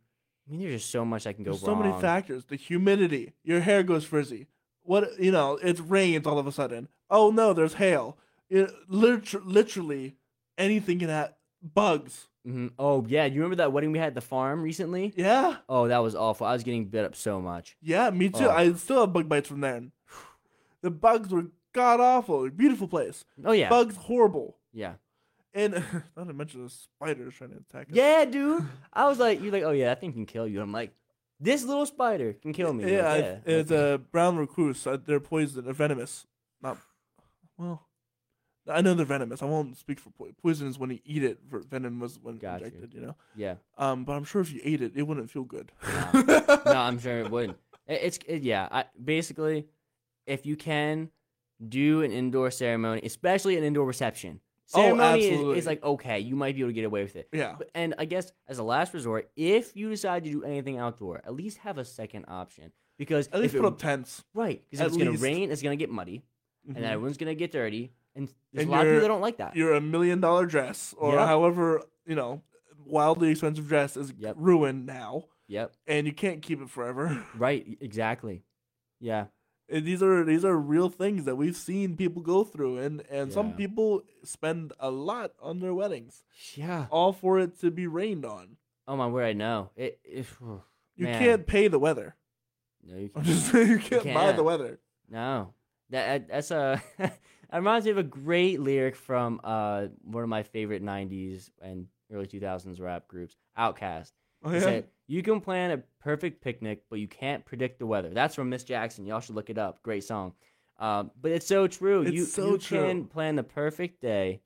I 0.48 0.50
mean, 0.50 0.60
there's 0.60 0.80
just 0.80 0.90
so 0.90 1.04
much 1.04 1.24
that 1.24 1.34
can 1.34 1.44
go 1.44 1.52
There's 1.52 1.62
wrong. 1.62 1.82
so 1.82 1.88
many 1.88 2.00
factors. 2.00 2.44
The 2.46 2.56
humidity. 2.56 3.34
Your 3.44 3.60
hair 3.60 3.82
goes 3.82 4.04
frizzy. 4.04 4.46
What 4.82 5.20
you 5.20 5.30
know? 5.30 5.58
It 5.62 5.78
rains 5.86 6.26
all 6.26 6.38
of 6.38 6.46
a 6.46 6.52
sudden. 6.52 6.88
Oh 7.10 7.30
no, 7.30 7.52
there's 7.52 7.74
hail. 7.74 8.16
It, 8.48 8.72
liter- 8.88 9.42
literally, 9.44 10.16
anything 10.58 10.98
can 10.98 11.08
have 11.08 11.34
bugs. 11.62 12.28
hmm 12.44 12.68
Oh 12.78 13.04
yeah, 13.08 13.26
you 13.26 13.34
remember 13.36 13.56
that 13.56 13.72
wedding 13.72 13.92
we 13.92 13.98
had 13.98 14.08
at 14.08 14.14
the 14.14 14.20
farm 14.20 14.62
recently? 14.62 15.12
Yeah, 15.16 15.56
Oh, 15.68 15.88
that 15.88 15.98
was 15.98 16.14
awful. 16.14 16.46
I 16.46 16.52
was 16.54 16.62
getting 16.64 16.86
bit 16.86 17.04
up 17.04 17.14
so 17.16 17.40
much. 17.40 17.76
yeah, 17.82 18.10
me 18.10 18.28
too. 18.30 18.46
Oh. 18.46 18.50
I 18.50 18.72
still 18.74 19.00
have 19.00 19.12
bug 19.12 19.28
bites 19.28 19.48
from 19.48 19.60
then. 19.60 19.92
The 20.82 20.90
bugs 20.90 21.30
were 21.30 21.46
god 21.72 22.00
awful. 22.00 22.48
Beautiful 22.50 22.88
place. 22.88 23.24
Oh 23.44 23.52
yeah, 23.52 23.68
Bugs 23.68 23.96
horrible. 23.96 24.56
yeah, 24.72 24.94
And 25.52 25.74
not 26.16 26.26
to 26.28 26.32
mention 26.32 26.64
the 26.64 26.70
spiders 26.70 27.34
trying 27.34 27.50
to 27.50 27.56
attack 27.58 27.88
us. 27.90 27.94
yeah, 27.94 28.24
dude. 28.24 28.66
I 28.92 29.06
was 29.06 29.18
like, 29.18 29.42
you're 29.42 29.52
like, 29.52 29.62
oh 29.64 29.72
yeah, 29.72 29.86
that 29.86 30.00
thing 30.00 30.12
can 30.12 30.24
kill 30.26 30.46
you. 30.48 30.60
I'm 30.62 30.72
like, 30.72 30.92
this 31.38 31.62
little 31.64 31.86
spider 31.86 32.32
can 32.34 32.52
kill 32.54 32.72
me. 32.72 32.90
Yeah, 32.90 33.08
Like, 33.12 33.18
it's- 33.24 33.42
it's 33.46 33.70
a 33.70 34.00
brown 34.12 34.36
recluse. 34.38 34.86
Uh, 34.86 34.96
They're 35.04 35.20
poison, 35.20 35.64
they're 35.64 35.74
venomous. 35.74 36.26
Not 36.62 36.78
well. 37.58 37.82
I 38.70 38.80
know 38.80 38.94
they're 38.94 39.04
venomous. 39.06 39.42
I 39.42 39.46
won't 39.46 39.76
speak 39.76 39.98
for 40.00 40.10
po- 40.10 40.30
poison 40.42 40.68
is 40.68 40.78
when 40.78 40.90
you 40.90 40.98
eat 41.04 41.22
it. 41.24 41.38
ver- 41.48 41.60
Venom 41.62 42.00
was 42.00 42.18
when 42.20 42.38
Got 42.38 42.60
you. 42.60 42.66
injected. 42.66 42.94
You 42.94 43.00
know. 43.00 43.16
yeah. 43.36 43.54
Um, 43.78 44.04
but 44.04 44.12
I'm 44.12 44.24
sure 44.24 44.40
if 44.40 44.52
you 44.52 44.60
ate 44.64 44.82
it, 44.82 44.92
it 44.94 45.02
wouldn't 45.02 45.30
feel 45.30 45.44
good. 45.44 45.72
no, 46.14 46.62
I'm 46.66 46.98
sure 46.98 47.18
it 47.20 47.30
wouldn't. 47.30 47.58
It, 47.86 48.00
it's 48.02 48.18
it, 48.26 48.42
yeah. 48.42 48.68
I, 48.70 48.84
basically, 49.02 49.66
if 50.26 50.46
you 50.46 50.56
can 50.56 51.10
do 51.68 52.02
an 52.02 52.12
indoor 52.12 52.50
ceremony, 52.50 53.02
especially 53.04 53.56
an 53.58 53.64
indoor 53.64 53.84
reception, 53.86 54.40
Oh, 54.72 54.82
ceremony 54.82 55.24
is, 55.24 55.30
absolutely. 55.32 55.58
is 55.58 55.66
like 55.66 55.82
okay, 55.82 56.20
you 56.20 56.36
might 56.36 56.54
be 56.54 56.60
able 56.60 56.68
to 56.70 56.74
get 56.74 56.84
away 56.84 57.02
with 57.02 57.16
it. 57.16 57.28
Yeah. 57.32 57.56
But, 57.58 57.70
and 57.74 57.94
I 57.98 58.04
guess 58.04 58.30
as 58.46 58.58
a 58.58 58.62
last 58.62 58.94
resort, 58.94 59.28
if 59.36 59.74
you 59.76 59.90
decide 59.90 60.22
to 60.24 60.30
do 60.30 60.44
anything 60.44 60.78
outdoor, 60.78 61.20
at 61.24 61.34
least 61.34 61.58
have 61.58 61.76
a 61.78 61.84
second 61.84 62.26
option 62.28 62.70
because 62.96 63.26
At 63.32 63.40
least 63.40 63.54
if 63.54 63.60
put 63.60 63.66
up 63.66 63.78
tents. 63.78 64.22
right 64.32 64.62
because 64.70 64.80
at 64.80 64.86
if 64.86 64.92
it's 64.92 64.98
gonna 64.98 65.10
least. 65.10 65.22
rain, 65.24 65.50
it's 65.50 65.60
gonna 65.62 65.74
get 65.74 65.90
muddy, 65.90 66.22
Mhm. 66.70 66.76
and 66.76 66.84
everyone's 66.84 67.16
gonna 67.16 67.34
get 67.34 67.50
dirty, 67.50 67.90
and 68.14 68.28
there's 68.52 68.64
And 68.64 68.68
a 68.68 68.76
lot 68.76 68.86
of 68.86 68.90
people 68.92 69.00
that 69.02 69.08
don't 69.08 69.20
like 69.20 69.36
that. 69.38 69.56
You're 69.56 69.74
a 69.74 69.80
million 69.80 70.20
dollar 70.20 70.46
dress, 70.46 70.94
or 70.98 71.14
Yep. 71.14 71.26
however 71.26 71.82
you 72.06 72.14
know, 72.16 72.42
wildly 72.84 73.30
expensive 73.30 73.68
dress 73.68 73.96
is 73.96 74.12
Yep. 74.18 74.36
ruined 74.38 74.86
now, 74.86 75.24
Yep, 75.48 75.72
and 75.86 76.06
you 76.06 76.12
can't 76.12 76.42
keep 76.42 76.60
it 76.60 76.70
forever. 76.70 77.24
right, 77.36 77.78
exactly. 77.80 78.42
Yeah, 79.00 79.26
And 79.68 79.84
these 79.86 80.02
are 80.02 80.24
these 80.24 80.44
are 80.44 80.56
real 80.56 80.88
things 80.90 81.24
that 81.24 81.36
we've 81.36 81.56
seen 81.56 81.96
people 81.96 82.22
go 82.22 82.44
through, 82.44 82.78
and 82.78 83.02
and 83.10 83.32
some 83.32 83.54
people 83.54 84.02
spend 84.24 84.72
a 84.80 84.90
lot 84.90 85.32
on 85.40 85.60
their 85.60 85.72
weddings, 85.74 86.24
yeah. 86.54 86.86
all 86.90 87.12
for 87.12 87.38
it 87.38 87.58
to 87.60 87.70
be 87.70 87.86
rained 87.86 88.24
on. 88.24 88.56
Oh 88.88 88.96
my 88.96 89.06
word, 89.06 89.24
I 89.26 89.32
know 89.32 89.70
it. 89.76 90.00
it 90.04 90.26
You 90.96 91.04
man. 91.04 91.22
can't 91.22 91.46
pay 91.46 91.68
the 91.68 91.78
weather. 91.78 92.16
No, 92.82 92.96
you 92.96 93.10
I'm 93.14 93.22
can't. 93.22 93.26
just 93.26 93.52
saying 93.52 93.68
you 93.68 93.78
can't, 93.78 94.04
buy 94.04 94.12
can't. 94.24 94.36
the 94.36 94.42
weather. 94.42 94.80
No, 95.08 95.54
that 95.90 96.28
that's 96.28 96.50
a 96.50 96.82
that 97.50 97.58
reminds 97.58 97.84
me 97.86 97.92
of 97.92 97.98
a 97.98 98.02
great 98.02 98.60
lyric 98.60 98.96
from 98.96 99.40
uh 99.44 99.86
one 100.02 100.22
of 100.22 100.28
my 100.28 100.42
favorite 100.42 100.82
'90s 100.82 101.50
and 101.60 101.86
early 102.12 102.26
2000s 102.26 102.80
rap 102.80 103.06
groups, 103.08 103.36
Outkast. 103.58 104.12
Oh, 104.42 104.50
He 104.50 104.56
yeah? 104.56 104.62
said, 104.62 104.88
"You 105.06 105.22
can 105.22 105.40
plan 105.40 105.70
a 105.70 105.78
perfect 106.00 106.40
picnic, 106.42 106.82
but 106.90 106.98
you 106.98 107.08
can't 107.08 107.44
predict 107.44 107.78
the 107.78 107.86
weather." 107.86 108.10
That's 108.10 108.34
from 108.34 108.48
Miss 108.48 108.64
Jackson. 108.64 109.06
Y'all 109.06 109.20
should 109.20 109.34
look 109.34 109.50
it 109.50 109.58
up. 109.58 109.82
Great 109.82 110.04
song. 110.04 110.32
Um, 110.78 111.10
but 111.20 111.32
it's 111.32 111.46
so 111.46 111.66
true. 111.66 112.02
It's 112.02 112.12
you 112.12 112.24
so 112.24 112.52
you 112.52 112.58
true. 112.58 112.78
can 112.78 113.04
plan 113.04 113.36
the 113.36 113.42
perfect 113.42 114.00
day, 114.00 114.40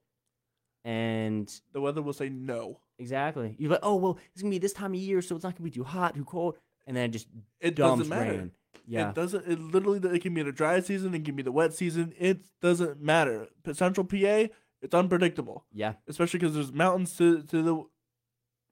and 0.84 1.50
the 1.72 1.80
weather 1.80 2.02
will 2.02 2.12
say 2.12 2.28
no. 2.28 2.80
exactly 2.98 3.54
you're 3.58 3.70
like, 3.70 3.80
oh 3.82 3.96
well, 3.96 4.18
it's 4.32 4.42
gonna 4.42 4.50
be 4.50 4.58
this 4.58 4.72
time 4.72 4.92
of 4.94 5.00
year, 5.00 5.22
so 5.22 5.34
it's 5.36 5.44
not 5.44 5.54
gonna 5.54 5.64
be 5.64 5.70
too 5.70 5.84
hot, 5.84 6.14
too 6.14 6.24
cold, 6.24 6.56
and 6.86 6.96
then 6.96 7.04
it 7.06 7.12
just 7.12 7.28
It 7.60 7.74
dumps 7.76 8.08
doesn't 8.08 8.18
matter. 8.18 8.32
rain. 8.38 8.50
Yeah, 8.86 9.08
It 9.10 9.14
doesn't. 9.14 9.46
It 9.46 9.58
literally. 9.60 9.98
It 10.14 10.20
can 10.22 10.34
be 10.34 10.42
the 10.42 10.52
dry 10.52 10.80
season. 10.80 11.14
It 11.14 11.24
can 11.24 11.34
be 11.36 11.42
the 11.42 11.52
wet 11.52 11.72
season. 11.74 12.12
It 12.18 12.44
doesn't 12.60 13.00
matter. 13.00 13.48
Central 13.72 14.04
PA, 14.06 14.46
it's 14.82 14.94
unpredictable, 14.94 15.64
yeah. 15.72 15.94
especially 16.06 16.38
because 16.40 16.54
there's 16.54 16.72
mountains 16.72 17.16
to 17.16 17.42
to 17.44 17.62
the 17.62 17.82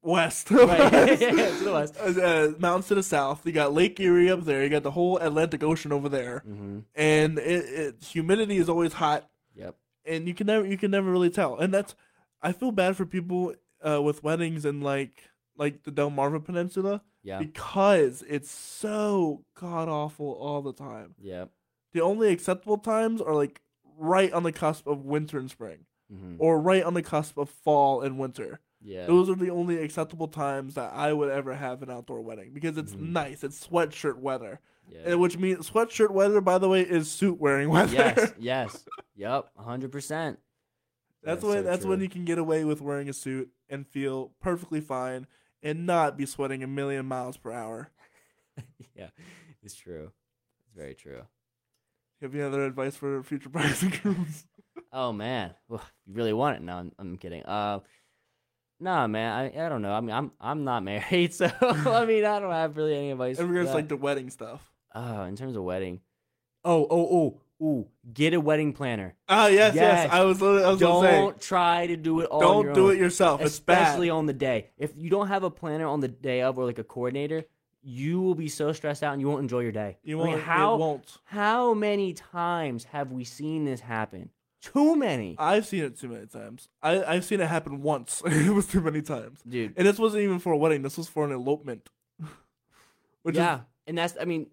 west. 0.03 0.51
Right. 0.51 1.19
yeah, 1.21 1.31
To 1.31 1.65
the 1.65 1.73
west. 1.73 1.97
Uh, 1.99 2.53
mountains 2.59 2.89
to 2.89 2.95
the 2.97 3.03
south. 3.03 3.47
You 3.47 3.53
got 3.53 3.73
Lake 3.73 3.99
Erie 4.01 4.31
up 4.31 4.45
there. 4.45 4.63
You 4.63 4.69
got 4.69 4.83
the 4.83 4.91
whole 4.91 5.17
Atlantic 5.19 5.63
Ocean 5.63 5.93
over 5.93 6.09
there, 6.09 6.43
Mm-hmm. 6.47 6.79
and 6.95 7.39
it, 7.39 7.65
it 7.65 8.05
humidity 8.05 8.57
is 8.59 8.69
always 8.69 8.93
hot, 8.95 9.29
Yep. 9.55 9.77
and 10.05 10.27
you 10.29 10.35
can 10.35 10.47
never 10.47 10.67
you 10.67 10.77
can 10.77 10.91
never 10.91 11.11
really 11.11 11.31
tell. 11.31 11.57
And 11.59 11.73
that's 11.73 11.95
I 12.43 12.53
feel 12.53 12.73
bad 12.73 12.97
for 12.97 13.07
people 13.07 13.55
uh, 13.87 14.03
with 14.03 14.23
weddings 14.23 14.65
in 14.65 14.81
like 14.81 15.23
like 15.57 15.85
the 15.85 15.91
Delmarva 15.93 16.45
Peninsula 16.45 17.03
Yeah. 17.25 17.39
because 17.39 18.25
it's 18.29 18.51
so 18.51 19.45
god 19.59 19.89
awful 19.89 20.33
all 20.33 20.61
the 20.63 20.73
time. 20.73 21.15
Yeah. 21.21 21.47
The 21.93 22.01
only 22.01 22.33
acceptable 22.33 22.79
times 22.79 23.21
are 23.21 23.35
like 23.35 23.61
right 23.99 24.33
on 24.33 24.43
the 24.43 24.53
cusp 24.53 24.87
of 24.87 25.05
winter 25.05 25.39
and 25.39 25.51
spring, 25.51 25.87
hmm 26.11 26.35
or 26.39 26.61
right 26.61 26.83
on 26.83 26.95
the 26.95 27.03
cusp 27.03 27.39
of 27.39 27.49
fall 27.51 28.01
and 28.03 28.19
winter. 28.19 28.61
Yeah. 28.85 29.07
Those 29.07 29.31
are 29.31 29.37
the 29.37 29.51
only 29.51 29.77
acceptable 29.79 30.27
times 30.27 30.75
that 30.75 30.93
I 30.93 31.13
would 31.13 31.31
ever 31.31 31.55
have 31.55 31.83
an 31.83 31.91
outdoor 31.91 32.21
wedding 32.23 32.51
because 32.53 32.77
it's 32.77 32.95
Mhm. 32.95 33.11
nice. 33.13 33.45
It's 33.45 33.65
sweatshirt 33.65 34.17
weather, 34.17 34.59
yeah. 34.91 35.03
and 35.05 35.21
which 35.21 35.39
means 35.39 35.71
sweatshirt 35.71 36.11
weather, 36.11 36.41
by 36.41 36.59
the 36.59 36.69
way, 36.69 36.81
is 36.81 37.09
suit 37.09 37.39
wearing 37.39 37.69
weather. 37.71 37.93
yes. 37.95 38.33
Yes. 38.39 38.85
Yep. 39.15 39.51
hundred 39.57 39.93
percent. 39.93 40.41
that's 41.23 41.45
when 41.45 41.63
that's 41.65 41.85
when 41.85 42.01
you 42.01 42.09
can 42.09 42.25
get 42.25 42.39
away 42.39 42.65
with 42.65 42.81
wearing 42.81 43.09
a 43.09 43.13
suit 43.13 43.51
and 43.69 43.87
feel 43.87 44.33
perfectly 44.41 44.81
fine 44.81 45.27
and 45.63 45.87
not 45.87 46.17
be 46.17 46.27
sweating 46.27 46.63
a 46.63 46.67
million 46.67 47.07
miles 47.07 47.37
per 47.37 47.53
hour. 47.53 47.91
yeah. 48.95 49.09
It's 49.63 49.75
true. 49.75 50.13
It's 50.61 50.77
very 50.77 50.95
true. 50.95 51.23
Have 52.21 52.35
you 52.35 52.45
other 52.45 52.65
advice 52.65 52.95
for 52.95 53.23
future 53.23 53.51
and 53.55 54.03
grooms? 54.03 54.47
Oh 54.95 55.13
man, 55.13 55.55
well, 55.69 55.83
you 56.07 56.15
really 56.15 56.33
want 56.33 56.57
it? 56.57 56.63
No, 56.63 56.75
I'm, 56.75 56.93
I'm 56.99 57.17
kidding. 57.17 57.43
Uh, 57.45 57.81
nah, 58.79 59.07
man, 59.07 59.33
I, 59.33 59.67
I 59.67 59.69
don't 59.69 59.81
know. 59.81 59.93
I 59.93 60.01
mean, 60.01 60.15
I'm 60.15 60.33
I'm 60.41 60.65
not 60.65 60.83
married, 60.85 61.33
so 61.35 61.51
I 61.61 62.05
mean, 62.05 62.25
I 62.25 62.41
don't 62.41 62.53
have 62.53 62.77
really 62.77 62.95
any 62.95 63.11
advice. 63.11 63.39
In 63.39 63.49
regards 63.49 63.71
to, 63.71 63.75
like 63.75 63.89
the 63.89 63.97
wedding 63.97 64.31
stuff. 64.31 64.71
oh, 64.95 65.23
in 65.23 65.37
terms 65.37 65.57
of 65.57 65.63
wedding, 65.63 66.01
oh, 66.65 66.87
oh, 66.91 67.09
oh, 67.11 67.41
ooh, 67.63 67.87
get 68.13 68.35
a 68.35 68.41
wedding 68.41 68.73
planner. 68.73 69.15
Ah, 69.29 69.47
yes, 69.47 69.75
yes. 69.75 70.05
Yes. 70.05 70.13
I 70.13 70.23
was, 70.25 70.43
I 70.43 70.71
was 70.71 70.81
Don't 70.81 71.41
try 71.41 71.87
to 71.87 71.97
do 71.97 72.21
it 72.21 72.27
all. 72.27 72.41
don't 72.41 72.75
do 72.75 72.89
own, 72.89 72.97
it 72.97 72.99
yourself. 72.99 73.41
It's 73.41 73.53
especially 73.53 74.11
on 74.11 74.27
the 74.27 74.33
day. 74.33 74.71
If 74.77 74.93
you 74.97 75.09
don't 75.11 75.29
have 75.29 75.45
a 75.45 75.51
planner 75.51 75.87
on 75.87 76.01
the 76.01 76.09
day 76.09 76.43
of, 76.43 76.59
or 76.59 76.65
like 76.65 76.79
a 76.79 76.85
coordinator, 76.85 77.45
you 77.83 78.21
will 78.21 78.35
be 78.35 78.49
so 78.49 78.73
stressed 78.73 79.03
out 79.03 79.13
and 79.13 79.21
you 79.21 79.29
won't 79.29 79.43
enjoy 79.43 79.61
your 79.61 79.73
day. 79.73 79.99
You 80.03 80.21
I 80.21 80.25
mean, 80.25 80.33
won't. 80.35 80.43
how 80.45 80.77
won't. 80.77 81.19
how 81.25 81.75
many 81.75 82.13
times 82.13 82.85
have 82.85 83.13
we 83.13 83.25
seen 83.25 83.65
this 83.65 83.81
happen? 83.81 84.31
Too 84.61 84.95
many, 84.95 85.35
I've 85.41 85.67
seen 85.67 85.83
it 85.83 85.99
too 85.99 86.09
many 86.09 86.27
times. 86.27 86.69
I 86.81 87.03
I've 87.03 87.25
seen 87.25 87.41
it 87.41 87.49
happen 87.49 87.83
once. 87.83 88.23
it 88.27 88.55
was 88.55 88.67
too 88.69 88.81
many 88.81 89.03
times. 89.03 89.41
dude. 89.49 89.75
And 89.77 89.87
this 89.87 89.99
wasn't 89.99 90.23
even 90.23 90.39
for 90.39 90.53
a 90.53 90.57
wedding. 90.57 90.83
This 90.83 90.97
was 90.97 91.09
for 91.09 91.25
an 91.25 91.33
elopement. 91.33 91.89
Which 93.23 93.35
yeah, 93.35 93.57
is 93.57 93.61
and 93.89 93.99
that's 93.99 94.15
I 94.21 94.25
mean, 94.25 94.47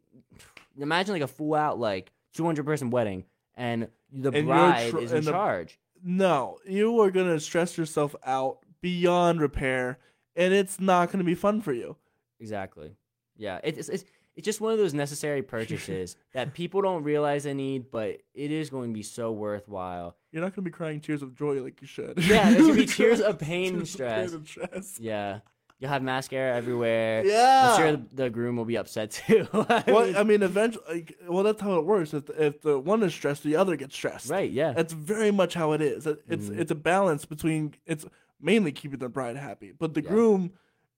imagine 0.80 1.14
like 1.14 1.22
a 1.22 1.28
full 1.28 1.54
out 1.54 1.80
like 1.80 2.12
200 2.40 2.66
person 2.66 2.90
wedding, 2.90 3.26
and 3.56 3.90
the 4.12 4.32
And 4.32 4.48
bride 4.48 4.92
tr- 4.92 5.00
is 5.00 5.12
in 5.12 5.26
the- 5.26 5.32
charge. 5.32 5.78
no, 6.04 6.58
you 6.66 7.00
are 7.02 7.12
gonna 7.12 7.40
stress 7.40 7.78
yourself 7.78 8.16
out 8.26 8.60
beyond 8.82 9.42
repair, 9.42 10.00
and 10.36 10.54
it's 10.54 10.80
not 10.80 11.12
gonna 11.12 11.24
be 11.26 11.36
fun 11.36 11.60
for 11.62 11.74
you. 11.74 11.98
Exactly. 12.40 12.96
Yeah, 13.36 13.60
it- 13.64 13.78
it's 13.78 13.90
it's 13.90 14.06
it's 14.36 14.46
just 14.46 14.62
one 14.62 14.72
of 14.72 14.78
those 14.80 14.94
necessary 14.94 15.42
purchases 15.42 16.16
that 16.34 16.54
people 16.54 16.82
don't 16.82 17.04
realize 17.04 17.44
they 17.44 17.54
need, 17.54 17.92
but 17.92 18.22
it 18.34 18.52
is 18.52 18.70
going 18.70 18.90
to 18.90 18.94
be 18.94 19.04
so 19.04 19.34
worthwhile. 19.34 20.16
You're 20.32 20.42
not 20.42 20.56
gonna 20.56 20.64
be 20.64 20.72
crying 20.72 21.02
tears 21.02 21.22
of 21.22 21.36
joy 21.36 21.62
like 21.62 21.82
you 21.82 21.88
should. 21.88 22.18
Yeah, 22.24 22.50
there's 22.50 22.62
gonna 22.68 22.74
be 22.80 22.86
tears 23.00 23.20
of 23.20 23.38
pain 23.38 23.76
and 23.76 23.88
stress. 23.88 24.30
pain 24.30 24.38
and 24.40 24.48
stress. 24.48 24.98
Yeah, 24.98 25.40
you'll 25.80 25.90
have 25.90 26.04
mascara 26.04 26.56
everywhere. 26.56 27.26
Yeah. 27.26 27.72
I'm 27.74 27.80
sure 27.80 28.02
the, 28.14 28.30
groom 28.30 28.58
will 28.58 28.66
be 28.66 28.78
upset 28.78 29.12
too. 29.12 29.48
I 29.54 29.84
Well, 29.88 30.06
mean, 30.06 30.16
I 30.18 30.24
mean, 30.24 30.44
eventually, 30.44 30.84
like, 30.90 31.16
well, 31.28 31.44
that's 31.44 31.62
how 31.62 31.76
it 31.80 31.86
works. 31.86 32.14
If 32.14 32.26
the, 32.28 32.46
if 32.46 32.62
the 32.62 32.78
one 32.80 33.02
is 33.04 33.14
stressed, 33.14 33.44
the 33.44 33.56
other 33.56 33.76
gets 33.76 33.96
stressed. 33.96 34.30
right? 34.30 34.50
Yeah. 34.52 34.74
That's 34.74 34.94
very 34.94 35.32
much 35.32 35.54
how 35.54 35.72
it 35.74 35.82
is. 35.82 36.06
It- 36.06 36.22
It's 36.28 36.48
Mhm. 36.50 36.60
it's 36.60 36.72
a 36.72 36.76
balance 36.76 37.26
between 37.26 37.74
it's 37.86 38.06
mainly 38.42 38.72
keeping 38.72 39.00
the 39.00 39.10
bride 39.10 39.38
happy, 39.38 39.72
but 39.78 39.94
the 39.94 40.02
Yeah. 40.02 40.10
groom, 40.10 40.52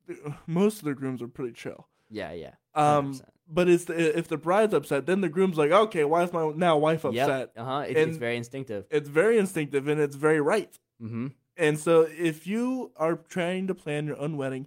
most 0.48 0.80
of 0.80 0.86
the 0.86 0.94
grooms 0.94 1.22
are 1.22 1.28
pretty 1.28 1.54
chill. 1.54 1.88
Yeah. 2.10 2.32
Yeah. 2.34 2.54
Um, 2.76 3.14
100%. 3.14 3.22
but 3.48 3.70
it's 3.70 3.86
the, 3.86 4.18
if 4.18 4.28
the 4.28 4.38
bride's 4.38 4.74
upset, 4.74 5.06
then 5.06 5.22
the 5.22 5.30
groom's 5.30 5.58
like, 5.58 5.72
okay, 5.72 6.04
why 6.06 6.24
is 6.24 6.32
my 6.34 6.52
now 6.56 6.78
wife 6.78 7.06
upset? 7.06 7.28
Yep. 7.40 7.54
Uh 7.58 7.64
huh. 7.66 7.84
It's, 7.88 8.00
it's 8.00 8.18
very 8.18 8.38
instinctive. 8.38 8.86
It's 8.90 9.10
very 9.10 9.38
instinctive 9.38 9.88
and 9.88 10.00
it's 10.02 10.16
very 10.16 10.42
right. 10.42 10.78
Mm-hmm. 11.02 11.28
And 11.62 11.80
so, 11.80 12.02
if 12.10 12.46
you 12.48 12.92
are 12.98 13.16
trying 13.16 13.68
to 13.68 13.76
plan 13.76 14.08
your 14.08 14.18
own 14.20 14.36
wedding, 14.36 14.66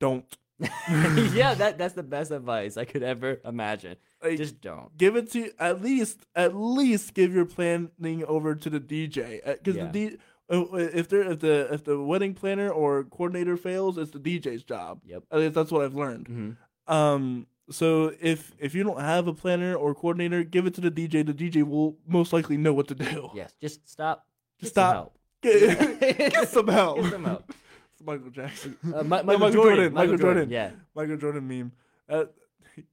don't 0.00 0.24
yeah, 0.60 1.54
that 1.54 1.78
that's 1.78 1.94
the 1.94 2.02
best 2.02 2.32
advice 2.32 2.76
I 2.76 2.84
could 2.84 3.02
ever 3.04 3.40
imagine. 3.44 3.96
like, 4.22 4.38
Just 4.38 4.60
don't. 4.60 4.96
give 4.98 5.14
it 5.14 5.30
to 5.32 5.52
at 5.60 5.80
least 5.82 6.26
at 6.34 6.56
least 6.56 7.14
give 7.14 7.32
your 7.32 7.44
planning 7.44 8.24
over 8.26 8.54
to 8.56 8.68
the 8.70 8.80
DJ 8.80 9.40
because 9.44 9.76
Yeah. 9.76 9.86
the 9.92 10.10
D, 10.10 10.16
uh, 10.50 10.64
if 10.74 11.08
they 11.08 11.18
if 11.18 11.38
the 11.38 11.68
if 11.72 11.84
the 11.84 12.00
wedding 12.02 12.34
planner 12.34 12.70
or 12.70 13.04
coordinator 13.04 13.56
fails, 13.56 13.98
it's 13.98 14.10
the 14.10 14.18
DJ's 14.18 14.64
job. 14.64 15.00
Yep. 15.04 15.24
At 15.30 15.38
least 15.38 15.54
that's 15.54 15.70
what 15.70 15.82
I've 15.84 15.94
learned. 15.94 16.26
Mm-hmm. 16.28 16.92
Um, 16.92 17.46
so 17.70 18.12
if 18.20 18.52
if 18.58 18.74
you 18.74 18.82
don't 18.82 19.00
have 19.00 19.28
a 19.28 19.34
planner 19.34 19.76
or 19.76 19.94
coordinator, 19.94 20.42
give 20.42 20.66
it 20.66 20.74
to 20.74 20.80
the 20.80 20.90
DJ. 20.90 21.24
The 21.24 21.34
DJ 21.34 21.62
will 21.62 21.98
most 22.06 22.32
likely 22.32 22.56
know 22.56 22.72
what 22.72 22.88
to 22.88 22.94
do. 22.96 23.30
Yes. 23.34 23.52
Just 23.60 23.88
stop. 23.88 24.26
Just 24.58 24.72
stop. 24.72 25.14
Help. 25.42 26.00
Get, 26.00 26.18
get 26.32 26.48
some 26.48 26.68
help. 26.68 27.02
Get 27.02 27.12
some 27.12 27.24
help. 27.24 27.52
It's 28.00 28.06
Michael 28.06 28.30
Jackson. 28.30 28.76
Uh, 28.84 29.02
Mi- 29.02 29.08
Michael, 29.08 29.24
Michael 29.26 29.50
Jordan. 29.50 29.76
Jordan, 29.76 29.94
Michael 29.94 30.16
Jordan. 30.18 30.50
Yeah. 30.50 30.70
Michael 30.94 31.16
Jordan 31.16 31.48
meme. 31.48 31.72
Uh, 32.08 32.26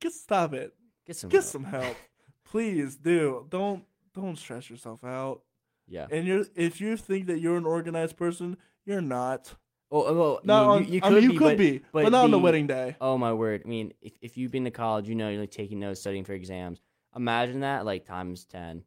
just 0.01 0.23
stop 0.23 0.53
it. 0.55 0.73
Get 1.05 1.15
some. 1.15 1.29
Get 1.29 1.41
help. 1.41 1.51
some 1.51 1.63
help, 1.63 1.95
please. 2.43 2.95
Do 2.95 3.45
don't 3.49 3.83
don't 4.15 4.35
stress 4.35 4.67
yourself 4.67 5.03
out. 5.03 5.41
Yeah. 5.87 6.07
And 6.09 6.25
you're 6.25 6.45
if 6.55 6.81
you 6.81 6.97
think 6.97 7.27
that 7.27 7.39
you're 7.39 7.55
an 7.57 7.65
organized 7.67 8.17
person, 8.17 8.57
you're 8.83 8.99
not. 8.99 9.53
Oh, 9.91 10.37
I 10.37 10.39
No, 10.43 10.61
mean, 10.61 10.69
on- 10.69 10.85
you, 10.85 10.93
you 10.93 10.99
I 11.03 11.07
could 11.09 11.13
mean, 11.13 11.23
you 11.23 11.29
be, 11.29 11.37
could 11.37 11.45
but, 11.49 11.57
be, 11.59 11.77
but, 11.91 12.03
but 12.05 12.11
not 12.11 12.23
on 12.23 12.31
the 12.31 12.37
the- 12.37 12.43
wedding 12.43 12.65
day. 12.65 12.95
Oh 12.99 13.15
my 13.19 13.31
word! 13.33 13.61
I 13.63 13.67
mean, 13.67 13.93
if 14.01 14.13
if 14.23 14.37
you've 14.37 14.51
been 14.51 14.63
to 14.65 14.71
college, 14.71 15.07
you 15.07 15.13
know 15.13 15.29
you're 15.29 15.41
like 15.41 15.51
taking 15.51 15.79
notes, 15.79 15.99
studying 16.01 16.23
for 16.23 16.33
exams. 16.33 16.81
Imagine 17.15 17.59
that 17.59 17.85
like 17.85 18.05
times 18.05 18.45
ten 18.45 18.83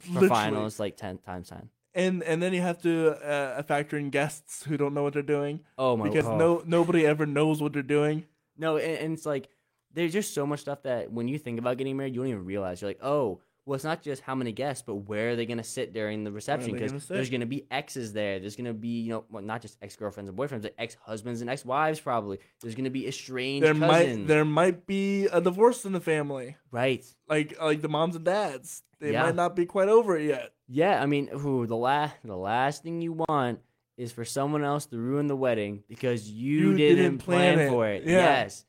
for 0.00 0.08
Literally. 0.14 0.28
finals, 0.28 0.80
like 0.80 0.96
ten 0.96 1.18
times 1.18 1.48
ten. 1.50 1.68
And 1.98 2.22
and 2.22 2.42
then 2.42 2.54
you 2.54 2.62
have 2.62 2.80
to 2.82 3.10
uh, 3.10 3.62
factor 3.64 3.98
in 3.98 4.10
guests 4.10 4.64
who 4.64 4.76
don't 4.76 4.94
know 4.94 5.02
what 5.02 5.12
they're 5.12 5.22
doing 5.22 5.60
Oh 5.76 5.96
my 5.96 6.08
because 6.08 6.26
oh. 6.26 6.36
no 6.36 6.62
nobody 6.64 7.04
ever 7.04 7.26
knows 7.26 7.60
what 7.60 7.72
they're 7.72 7.82
doing. 7.82 8.24
No, 8.56 8.76
and, 8.76 8.98
and 8.98 9.12
it's 9.14 9.26
like 9.26 9.48
there's 9.92 10.12
just 10.12 10.32
so 10.32 10.46
much 10.46 10.60
stuff 10.60 10.82
that 10.84 11.12
when 11.12 11.28
you 11.28 11.38
think 11.38 11.58
about 11.58 11.76
getting 11.76 11.96
married, 11.96 12.14
you 12.14 12.20
don't 12.20 12.28
even 12.30 12.44
realize. 12.44 12.80
You're 12.80 12.90
like, 12.90 13.00
oh, 13.02 13.40
well, 13.64 13.74
it's 13.74 13.84
not 13.84 14.02
just 14.02 14.22
how 14.22 14.34
many 14.34 14.52
guests, 14.52 14.82
but 14.86 14.94
where 14.94 15.30
are 15.30 15.36
they 15.36 15.44
gonna 15.44 15.64
sit 15.64 15.92
during 15.92 16.24
the 16.24 16.32
reception? 16.32 16.72
Because 16.72 17.06
there's 17.06 17.30
gonna 17.30 17.46
be 17.46 17.66
exes 17.70 18.12
there. 18.12 18.38
There's 18.38 18.56
gonna 18.56 18.72
be 18.72 19.00
you 19.00 19.10
know 19.10 19.24
well, 19.28 19.42
not 19.42 19.60
just 19.60 19.76
ex 19.82 19.94
girlfriends 19.96 20.30
and 20.30 20.38
boyfriends, 20.38 20.62
but 20.62 20.74
ex 20.78 20.96
husbands 21.02 21.40
and 21.40 21.50
ex 21.50 21.64
wives 21.64 22.00
probably. 22.00 22.38
There's 22.62 22.74
gonna 22.74 22.90
be 22.90 23.06
estranged 23.06 23.66
There 23.66 23.74
cousins. 23.74 24.18
might 24.18 24.26
there 24.26 24.44
might 24.44 24.86
be 24.86 25.26
a 25.26 25.40
divorce 25.40 25.84
in 25.84 25.92
the 25.92 26.00
family, 26.00 26.56
right. 26.70 27.04
like 27.28 27.60
like 27.60 27.82
the 27.82 27.88
moms 27.88 28.16
and 28.16 28.24
dads. 28.24 28.82
They 29.00 29.12
Yeah. 29.12 29.24
might 29.24 29.34
not 29.34 29.54
be 29.54 29.66
quite 29.66 29.88
over 29.88 30.16
it 30.16 30.26
yet. 30.26 30.52
Yeah, 30.68 31.02
I 31.02 31.06
mean, 31.06 31.28
ooh, 31.34 31.66
the 31.66 31.76
last 31.76 32.16
the 32.24 32.36
last 32.36 32.82
thing 32.82 33.00
you 33.00 33.12
want 33.28 33.60
is 33.96 34.12
for 34.12 34.24
someone 34.24 34.62
else 34.64 34.86
to 34.86 34.98
ruin 34.98 35.26
the 35.26 35.36
wedding 35.36 35.82
because 35.88 36.30
you, 36.30 36.70
You 36.70 36.76
didn't, 36.76 36.96
didn't 36.96 37.18
plan 37.18 37.54
plan, 37.54 37.66
it. 37.66 37.70
for 37.70 37.88
it. 37.88 38.04
Yeah. 38.04 38.10
Yes. 38.42 38.64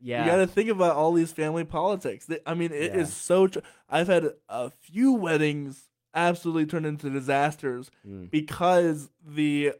Yeah. 0.00 0.24
You 0.24 0.30
got 0.30 0.36
to 0.36 0.46
think 0.46 0.70
about 0.70 0.96
all 0.96 1.12
these 1.12 1.32
family 1.32 1.64
politics. 1.64 2.28
I 2.46 2.54
mean, 2.54 2.72
it 2.72 2.94
is 2.96 3.08
Yeah. 3.10 3.14
so. 3.14 3.46
Tr- 3.48 3.58
I've 3.90 4.06
had 4.06 4.30
a 4.48 4.70
few 4.70 5.12
weddings 5.14 5.88
absolutely 6.14 6.66
turn 6.66 6.84
into 6.84 7.10
disasters 7.10 7.90
Mm. 8.08 8.30
because 8.30 9.10
the 9.26 9.72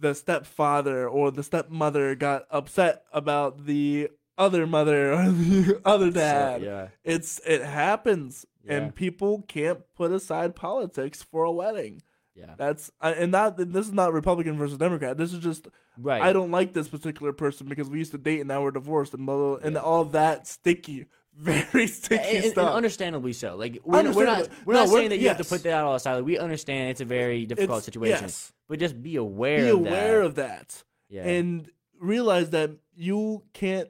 the 0.00 0.14
stepfather 0.14 1.08
or 1.08 1.32
the 1.32 1.42
stepmother 1.42 2.14
got 2.14 2.44
upset 2.52 3.02
about 3.12 3.66
the 3.66 4.08
other 4.38 4.66
mother 4.66 5.12
or 5.12 5.24
the 5.30 5.80
other 5.84 6.10
dad. 6.10 6.62
yeah. 6.62 6.88
It's 7.04 7.40
it 7.46 7.62
happens, 7.62 8.46
Yeah. 8.64 8.74
and 8.76 8.94
people 8.94 9.42
can't 9.48 9.80
put 9.96 10.12
aside 10.12 10.54
politics 10.56 11.22
for 11.22 11.44
a 11.44 11.52
wedding. 11.52 12.00
Yeah. 12.34 12.54
That's 12.56 12.90
and 13.02 13.32
not 13.32 13.56
this 13.56 13.86
is 13.86 13.92
not 13.92 14.12
Republican 14.12 14.56
versus 14.56 14.78
Democrat. 14.78 15.16
This 15.18 15.32
is 15.32 15.40
just 15.40 15.68
Right. 16.00 16.22
I 16.22 16.32
don't 16.32 16.52
like 16.52 16.72
this 16.72 16.86
particular 16.86 17.32
person 17.32 17.66
because 17.68 17.90
we 17.90 17.98
used 17.98 18.12
to 18.12 18.18
date 18.18 18.38
and 18.38 18.46
now 18.46 18.62
we're 18.62 18.70
divorced 18.70 19.12
and 19.14 19.26
blah, 19.26 19.34
blah, 19.36 19.56
blah, 19.56 19.66
and 19.66 19.74
Yeah. 19.74 19.80
all 19.80 20.04
that 20.04 20.46
sticky, 20.46 21.06
very 21.36 21.88
sticky 21.88 22.22
and, 22.22 22.44
and 22.44 22.52
stuff. 22.52 22.72
understandably 22.72 23.32
so. 23.32 23.56
Like 23.56 23.80
we're, 23.84 24.12
we're 24.12 24.24
not 24.24 24.48
we're 24.64 24.74
No, 24.74 24.80
not 24.84 24.88
we're- 24.90 25.00
saying 25.00 25.10
that 25.10 25.18
you 25.18 25.26
have 25.28 25.38
to 25.38 25.44
put 25.44 25.64
that 25.64 25.82
all 25.82 25.96
aside. 25.96 26.14
Like, 26.14 26.24
we 26.24 26.38
understand 26.38 26.90
it's 26.90 27.00
a 27.00 27.04
very 27.04 27.44
difficult 27.46 27.78
It's- 27.78 27.84
situation, 27.86 28.22
Yes, 28.26 28.52
but 28.68 28.78
just 28.78 29.02
be 29.02 29.16
aware. 29.16 29.64
be 29.64 29.68
of 29.70 29.78
aware 29.80 30.20
that. 30.20 30.26
of 30.26 30.34
that 30.36 30.84
yeah. 31.08 31.24
and 31.24 31.68
realize 32.00 32.50
that 32.50 32.70
you 32.94 33.42
can't. 33.52 33.88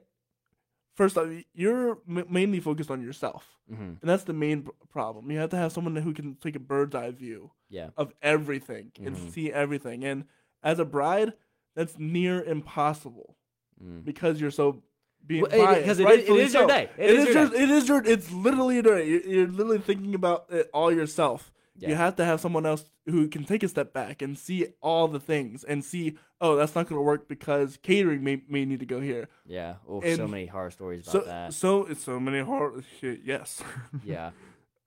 First 0.99 1.17
off, 1.17 1.27
you're 1.53 1.97
m- 2.09 2.25
mainly 2.29 2.59
focused 2.59 2.91
on 2.91 3.01
yourself, 3.01 3.43
hmm 3.69 3.81
and 4.01 4.09
that's 4.11 4.25
the 4.25 4.33
main 4.33 4.67
problem. 4.91 5.31
You 5.31 5.39
have 5.39 5.49
to 5.51 5.55
have 5.57 5.71
someone 5.71 5.95
who 5.95 6.13
can 6.13 6.35
take 6.35 6.57
a 6.57 6.59
bird's 6.59 6.93
eye 6.93 7.11
view 7.11 7.51
Yeah. 7.69 7.91
of 7.95 8.11
everything 8.21 8.91
and 9.05 9.15
Mhm. 9.15 9.31
see 9.31 9.49
everything. 9.63 10.03
And 10.03 10.25
as 10.61 10.77
a 10.77 10.83
bride, 10.83 11.31
that's 11.73 11.97
near 11.97 12.43
impossible 12.43 13.37
Mm. 13.81 14.03
because 14.03 14.41
you're 14.41 14.51
so 14.51 14.83
being 15.25 15.43
Well, 15.43 15.53
it- 15.53 15.65
biased. 15.65 15.85
'cause 15.87 15.99
it 15.99 16.09
is- 16.09 16.29
it 16.29 16.35
is 16.45 16.53
your 16.53 16.67
day. 16.67 16.89
It 16.97 17.09
it 17.11 17.15
is 17.19 17.27
is 17.29 17.33
your 17.35 17.45
your. 17.45 17.55
It 17.63 17.69
is 17.69 17.87
your. 17.89 18.03
It's 18.05 18.31
literally 18.33 18.73
your 18.75 18.83
day. 18.83 19.07
You're, 19.09 19.21
you're 19.33 19.47
literally 19.47 19.79
thinking 19.79 20.13
about 20.15 20.47
it 20.49 20.69
all 20.73 20.91
yourself. 20.91 21.49
Yeah. 21.81 21.89
You 21.89 21.95
have 21.95 22.15
to 22.17 22.25
have 22.25 22.39
someone 22.41 22.65
else 22.65 22.83
who 23.05 23.27
can 23.27 23.43
take 23.45 23.63
a 23.63 23.67
step 23.67 23.93
back 23.93 24.21
and 24.21 24.37
see 24.37 24.67
all 24.81 25.07
the 25.07 25.19
things 25.19 25.63
and 25.63 25.83
see, 25.83 26.17
oh, 26.41 26.55
that's 26.55 26.75
not 26.75 26.87
going 26.89 26.99
to 26.99 27.03
work 27.03 27.27
because 27.27 27.77
catering 27.81 28.23
may, 28.23 28.41
may 28.49 28.65
need 28.65 28.79
to 28.81 28.85
go 28.85 28.99
here. 28.99 29.27
Yeah. 29.45 29.75
Oh, 29.87 30.01
And 30.01 30.17
so 30.17 30.27
many 30.27 30.45
horror 30.45 30.71
stories 30.71 31.07
about 31.07 31.11
So, 31.11 31.19
that. 31.27 31.53
so 31.53 31.85
it's 31.85 32.03
so 32.03 32.19
many 32.19 32.39
horror 32.39 32.83
shit. 32.99 33.21
Yes. 33.23 33.61
Yeah. 34.03 34.31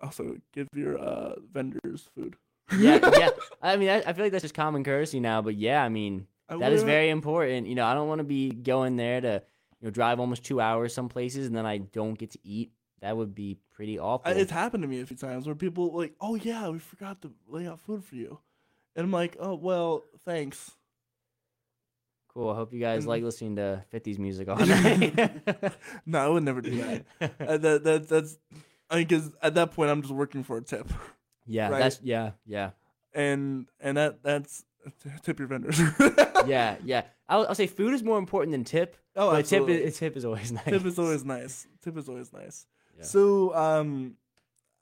also, 0.00 0.36
give 0.52 0.68
your 0.74 0.98
uh, 0.98 1.34
vendors 1.52 2.08
food. 2.14 2.36
Yeah. 2.76 2.98
Yeah. 3.18 3.30
I 3.62 3.76
mean, 3.76 3.88
I, 3.88 4.02
I 4.06 4.12
feel 4.12 4.24
like 4.24 4.32
that's 4.32 4.42
just 4.42 4.54
common 4.54 4.84
courtesy 4.84 5.20
now, 5.20 5.42
but 5.42 5.54
yeah, 5.56 5.82
I 5.82 5.88
mean, 5.88 6.26
I 6.48 6.56
that 6.58 6.72
is 6.72 6.82
very 6.82 7.08
important. 7.08 7.66
You 7.68 7.74
know, 7.74 7.86
I 7.86 7.94
don't 7.94 8.08
want 8.08 8.18
to 8.20 8.24
be 8.24 8.50
going 8.50 8.96
there 8.96 9.20
to, 9.20 9.42
you 9.80 9.86
know, 9.86 9.90
drive 9.90 10.20
almost 10.20 10.44
two 10.44 10.60
hours 10.60 10.92
some 10.94 11.08
places 11.08 11.46
and 11.46 11.56
then 11.56 11.66
I 11.66 11.78
don't 11.78 12.18
get 12.18 12.30
to 12.32 12.38
eat. 12.44 12.72
That 13.02 13.16
would 13.16 13.34
be 13.34 13.58
pretty 13.74 13.98
awful. 13.98 14.30
I, 14.30 14.34
it's 14.34 14.50
happened 14.50 14.82
to 14.82 14.88
me 14.88 15.00
a 15.00 15.06
few 15.06 15.16
times 15.16 15.44
where 15.46 15.54
people 15.54 15.92
like, 15.92 16.14
oh 16.20 16.36
yeah, 16.36 16.68
we 16.70 16.78
forgot 16.78 17.20
to 17.22 17.32
lay 17.48 17.66
out 17.66 17.80
food 17.80 18.04
for 18.04 18.14
you, 18.14 18.38
and 18.96 19.04
I'm 19.04 19.10
like, 19.12 19.36
oh 19.38 19.54
well, 19.54 20.04
thanks. 20.24 20.70
cool. 22.28 22.50
I 22.50 22.54
hope 22.54 22.72
you 22.72 22.80
guys 22.80 22.98
And- 23.00 23.08
like 23.08 23.22
listening 23.22 23.56
to 23.56 23.84
50s 23.92 24.18
music 24.18 24.48
all 24.48 24.56
night. 24.66 25.74
No, 26.06 26.18
I 26.18 26.28
would 26.28 26.44
never 26.44 26.60
do 26.60 26.76
that. 26.80 27.04
uh, 27.40 27.56
that, 27.58 27.84
that 27.84 28.08
that's, 28.08 28.38
I 28.88 28.96
mean, 28.96 29.06
because 29.06 29.30
at 29.42 29.54
that 29.54 29.72
point 29.72 29.90
I'm 29.90 30.02
just 30.02 30.14
working 30.14 30.42
for 30.44 30.56
a 30.56 30.62
tip, 30.62 30.88
yeah. 31.46 31.68
Right. 31.68 31.78
That's, 31.80 32.00
yeah. 32.02 32.30
Yeah. 32.46 32.70
and 33.14 33.66
and 33.80 33.96
that 33.96 34.22
that's 34.22 34.64
tip 35.22 35.38
your 35.38 35.48
vendors. 35.48 35.80
Yeah. 36.44 36.74
Yeah. 36.84 37.02
I'll, 37.28 37.46
I'll 37.46 37.54
say 37.54 37.68
food 37.68 37.94
is 37.94 38.02
more 38.02 38.18
important 38.18 38.50
than 38.50 38.64
tip. 38.64 38.96
Oh, 39.14 39.30
but 39.30 39.44
tip 39.46 39.60
absolutely. 39.60 39.84
is, 39.84 39.96
tip 39.96 40.16
is 40.16 40.24
always 40.24 40.50
nice. 40.50 40.64
Tip 40.64 40.84
is 40.84 40.98
always 40.98 41.24
nice. 41.24 41.66
Tip 41.84 41.96
is 41.96 42.08
always 42.08 42.32
nice. 42.32 42.66
Yeah. 42.98 43.04
So, 43.04 43.54
um, 43.54 44.16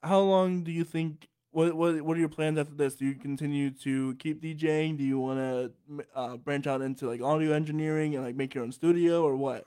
how 0.03 0.21
long 0.21 0.63
do 0.65 0.73
you 0.73 0.85
think? 0.85 1.29
What 1.53 1.75
what 1.75 2.01
what 2.03 2.17
are 2.17 2.21
your 2.21 2.29
plans 2.29 2.59
after 2.59 2.75
this? 2.75 2.95
Do 2.95 3.05
you 3.05 3.15
continue 3.17 3.71
to 3.83 4.15
keep 4.17 4.41
DJing? 4.41 4.97
Do 4.97 5.03
you 5.03 5.19
want 5.19 5.39
to 5.41 5.73
uh, 6.15 6.37
branch 6.37 6.69
out 6.69 6.81
into 6.81 7.09
like 7.09 7.21
audio 7.21 7.53
engineering 7.53 8.15
and 8.15 8.25
like 8.25 8.37
make 8.37 8.55
your 8.55 8.63
own 8.63 8.71
studio 8.71 9.25
or 9.25 9.35
what? 9.35 9.65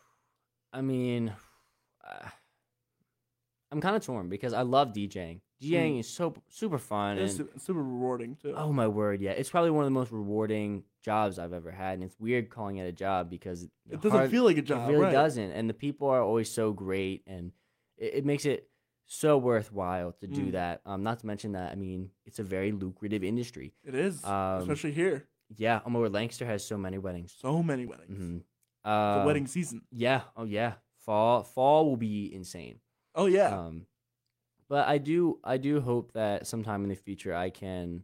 I 0.72 0.82
mean, 0.82 1.34
uh, 2.10 2.28
I'm 3.72 3.82
kind 3.82 3.96
of 3.98 4.06
torn 4.06 4.30
because 4.30 4.54
I 4.54 4.62
love 4.62 4.94
DJing. 4.94 5.42
DJing 5.62 6.00
is 6.00 6.08
so 6.10 6.34
super 6.50 6.78
fun. 6.78 7.18
It's 7.18 7.40
And, 7.40 7.50
super 7.58 7.84
rewarding 7.84 8.36
too. 8.36 8.54
oh 8.56 8.72
my 8.72 8.88
word, 8.88 9.22
yeah, 9.22 9.32
it's 9.32 9.50
probably 9.50 9.72
one 9.72 9.84
of 9.84 9.88
the 9.88 9.92
most 10.00 10.12
rewarding 10.12 10.84
jobs 11.04 11.38
I've 11.40 11.54
ever 11.54 11.72
had, 11.72 11.96
and 11.96 12.04
it's 12.04 12.18
weird 12.20 12.50
calling 12.50 12.78
it 12.78 12.86
a 12.88 12.92
job 12.92 13.30
because 13.30 13.64
it 13.90 14.02
doesn't 14.02 14.30
feel 14.30 14.44
like 14.46 14.58
a 14.58 14.62
job, 14.62 14.90
It 14.90 14.94
really 14.94 15.06
right? 15.06 15.12
doesn't, 15.12 15.52
and 15.52 15.70
the 15.70 15.74
people 15.74 16.08
are 16.10 16.22
always 16.22 16.50
so 16.50 16.72
great, 16.74 17.24
and 17.28 17.52
it, 18.04 18.14
it 18.20 18.26
makes 18.26 18.46
it 18.46 18.70
so 19.06 19.38
worthwhile 19.38 20.12
to 20.22 20.28
do 20.28 20.46
Mm. 20.48 20.52
that. 20.54 20.82
Um, 20.86 21.04
not 21.04 21.20
to 21.20 21.26
mention 21.28 21.52
that 21.54 21.72
I 21.72 21.76
mean, 21.76 22.10
it's 22.26 22.40
a 22.40 22.44
very 22.44 22.72
lucrative 22.72 23.24
industry. 23.24 23.74
It 23.84 23.96
is, 23.96 24.24
Um, 24.24 24.62
especially 24.62 24.92
here. 24.94 25.28
Yeah, 25.56 25.82
oh 25.86 25.90
my 25.90 26.00
word, 26.00 26.14
Lancaster 26.14 26.46
has 26.46 26.66
so 26.66 26.78
many 26.78 26.98
weddings. 26.98 27.36
So 27.38 27.62
many 27.62 27.86
weddings. 27.86 28.18
hmm 28.18 28.38
The 28.84 28.90
Uh, 28.90 29.24
wedding 29.26 29.48
season. 29.48 29.82
Yeah. 29.92 30.22
Oh 30.36 30.46
yeah. 30.46 30.74
Fall 31.06 31.44
fall 31.44 31.86
will 31.90 31.98
be 31.98 32.34
insane. 32.34 32.80
Oh 33.16 33.26
yeah. 33.28 33.50
Um, 33.60 33.86
but 34.70 34.88
I 34.88 34.98
do 34.98 35.40
I 35.44 35.58
do 35.58 35.82
hope 35.82 36.14
that 36.14 36.48
sometime 36.48 36.84
in 36.84 36.90
the 36.90 36.96
future 36.96 37.36
I 37.36 37.50
can 37.52 38.04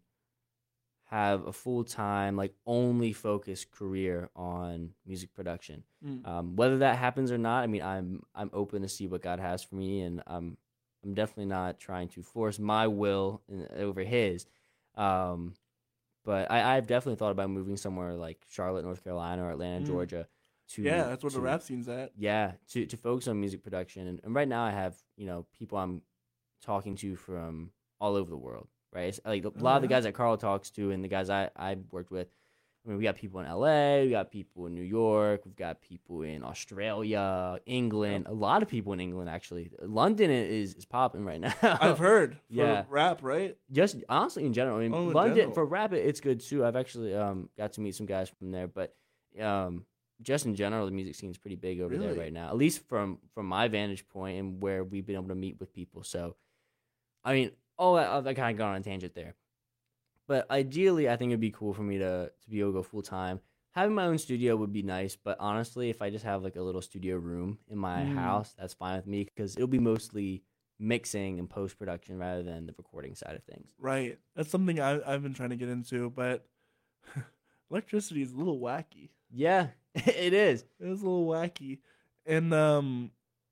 have 1.09 1.47
a 1.47 1.51
full 1.53 1.83
time 1.83 2.35
like 2.35 2.53
only 2.67 3.13
focused 3.13 3.71
career 3.71 4.29
on 4.35 4.91
music 5.05 5.33
production. 5.33 5.83
Mm. 6.05 6.27
Um, 6.27 6.55
whether 6.55 6.77
that 6.79 6.97
happens 6.97 7.31
or 7.31 7.37
not, 7.37 7.63
I 7.63 7.67
mean 7.67 7.81
I'm 7.81 8.21
I'm 8.35 8.49
open 8.53 8.81
to 8.83 8.87
see 8.89 9.07
what 9.07 9.21
God 9.23 9.39
has 9.39 9.63
for 9.63 9.75
me, 9.75 10.01
and 10.01 10.21
I'm 10.27 10.57
I'm 11.03 11.13
definitely 11.13 11.45
not 11.45 11.79
trying 11.79 12.09
to 12.09 12.21
force 12.21 12.59
my 12.59 12.87
will 12.87 13.41
in, 13.49 13.67
over 13.75 14.01
His. 14.03 14.45
Um, 14.95 15.53
but 16.25 16.51
I, 16.51 16.75
I've 16.75 16.87
definitely 16.87 17.15
thought 17.15 17.31
about 17.31 17.49
moving 17.49 17.77
somewhere 17.77 18.13
like 18.13 18.45
Charlotte, 18.49 18.83
North 18.85 19.03
Carolina, 19.03 19.43
or 19.45 19.51
Atlanta, 19.51 19.85
Mm. 19.85 19.87
Georgia. 19.87 20.27
To 20.75 20.83
yeah, 20.83 21.05
that's 21.05 21.23
where 21.23 21.31
the 21.31 21.39
rap 21.41 21.63
scene's 21.63 21.89
at. 21.89 22.11
yeah 22.15 22.51
to, 22.73 22.85
to 22.85 22.95
focus 22.97 23.27
on 23.27 23.39
music 23.39 23.63
production 23.63 24.05
and, 24.05 24.19
and 24.23 24.35
right 24.35 24.47
now 24.47 24.63
i 24.63 24.69
have 24.69 24.95
you 25.17 25.25
know 25.25 25.47
people 25.57 25.79
i'm 25.79 26.03
talking 26.63 26.95
to 26.97 27.15
from 27.15 27.71
all 27.99 28.15
over 28.15 28.29
the 28.29 28.37
world 28.37 28.67
right 28.93 29.09
it's 29.09 29.19
like 29.25 29.43
a 29.45 29.51
lot 29.63 29.75
of 29.77 29.81
the 29.81 29.87
guys 29.87 30.03
that 30.03 30.13
carl 30.13 30.37
talks 30.37 30.69
to 30.71 30.91
and 30.91 31.03
the 31.03 31.07
guys 31.07 31.29
i 31.29 31.49
i've 31.55 31.79
worked 31.91 32.11
with 32.11 32.27
i 32.85 32.89
mean 32.89 32.97
we 32.97 33.03
got 33.03 33.15
people 33.15 33.39
in 33.39 33.47
la 33.51 33.99
we 34.01 34.09
got 34.09 34.31
people 34.31 34.65
in 34.67 34.73
new 34.73 34.81
york 34.81 35.41
we've 35.45 35.55
got 35.55 35.81
people 35.81 36.21
in 36.23 36.43
australia 36.43 37.59
england 37.65 38.25
a 38.27 38.33
lot 38.33 38.63
of 38.63 38.69
people 38.69 38.93
in 38.93 38.99
england 38.99 39.29
actually 39.29 39.69
london 39.81 40.29
is 40.31 40.73
is 40.73 40.85
popping 40.85 41.23
right 41.25 41.39
now 41.41 41.53
I've 41.61 41.99
heard. 41.99 42.33
For 42.35 42.39
Yeah. 42.49 42.85
Rap, 42.89 43.19
right? 43.21 43.55
just 43.71 43.97
honestly 44.09 44.45
in 44.45 44.53
general. 44.53 44.77
I 44.77 44.81
mean, 44.81 44.93
Oh, 44.93 45.03
London 45.05 45.35
general. 45.37 45.53
for 45.53 45.65
rap, 45.65 45.93
it- 45.93 46.05
it's 46.05 46.19
good 46.19 46.39
too. 46.39 46.65
I've 46.65 46.75
actually 46.75 47.13
um 47.15 47.49
got 47.57 47.73
to 47.73 47.81
meet 47.81 47.95
some 47.95 48.05
guys 48.05 48.29
from 48.29 48.51
there, 48.51 48.67
but 48.67 48.95
um 49.39 49.85
just 50.21 50.45
in 50.45 50.53
general, 50.55 50.85
the 50.85 50.91
music 50.91 51.15
scene's 51.15 51.37
pretty 51.37 51.55
big 51.55 51.79
over 51.79 51.97
there 51.97 52.13
right 52.13 52.33
now. 52.33 52.49
At 52.49 52.57
least 52.57 52.87
from 52.89 53.19
from 53.33 53.45
my 53.45 53.67
vantage 53.69 54.07
point 54.09 54.37
and 54.39 54.61
where 54.61 54.83
we've 54.83 55.05
been 55.05 55.15
able 55.15 55.29
to 55.29 55.35
meet 55.35 55.59
with 55.59 55.71
people. 55.71 56.03
So, 56.03 56.35
I 57.23 57.33
mean, 57.33 57.51
oh, 57.79 57.95
I, 57.95 58.19
I 58.19 58.33
kind 58.35 58.51
of 58.51 58.57
got 58.57 58.69
on 58.69 58.75
a 58.75 58.83
tangent 58.83 59.15
there, 59.15 59.33
but 60.27 60.49
ideally, 60.51 61.09
I 61.09 61.15
think 61.15 61.29
it'd 61.31 61.39
be 61.39 61.49
cool 61.51 61.73
for 61.73 61.81
me 61.81 61.97
to 61.97 62.31
to 62.43 62.49
be 62.49 62.59
able 62.59 62.69
to 62.71 62.77
go 62.79 62.83
full 62.83 63.01
time. 63.01 63.39
Having 63.73 63.95
my 63.95 64.05
own 64.05 64.17
studio 64.17 64.55
would 64.55 64.73
be 64.73 64.81
nice, 64.83 65.15
but 65.15 65.37
honestly, 65.39 65.89
if 65.89 66.01
I 66.01 66.09
just 66.09 66.25
have 66.25 66.43
like 66.43 66.55
a 66.55 66.61
little 66.61 66.81
studio 66.81 67.15
room 67.17 67.59
in 67.69 67.77
my 67.77 68.01
Mm. 68.01 68.15
house, 68.15 68.53
that's 68.57 68.73
fine 68.73 68.97
with 68.97 69.07
me 69.07 69.23
because 69.23 69.55
it'll 69.55 69.67
be 69.67 69.79
mostly 69.79 70.43
mixing 70.79 71.39
and 71.39 71.49
post 71.49 71.77
production 71.77 72.17
rather 72.17 72.41
than 72.43 72.65
the 72.65 72.73
recording 72.77 73.13
side 73.15 73.35
of 73.35 73.43
things. 73.43 73.69
Right. 73.77 74.17
That's 74.35 74.49
something 74.49 74.79
I, 74.79 74.99
I've 75.05 75.21
been 75.23 75.33
trying 75.33 75.49
to 75.51 75.55
get 75.55 75.69
into, 75.69 76.09
but 76.09 76.47
electricity 77.71 78.21
is 78.21 78.31
a 78.33 78.37
little 78.37 78.59
wacky. 78.59 79.09
Yeah, 79.31 79.67
it 79.95 80.33
is. 80.33 80.65
It's 80.79 81.01
a 81.01 81.05
little 81.05 81.27
wacky, 81.27 81.79
and 82.25 82.53
um, 82.53 83.11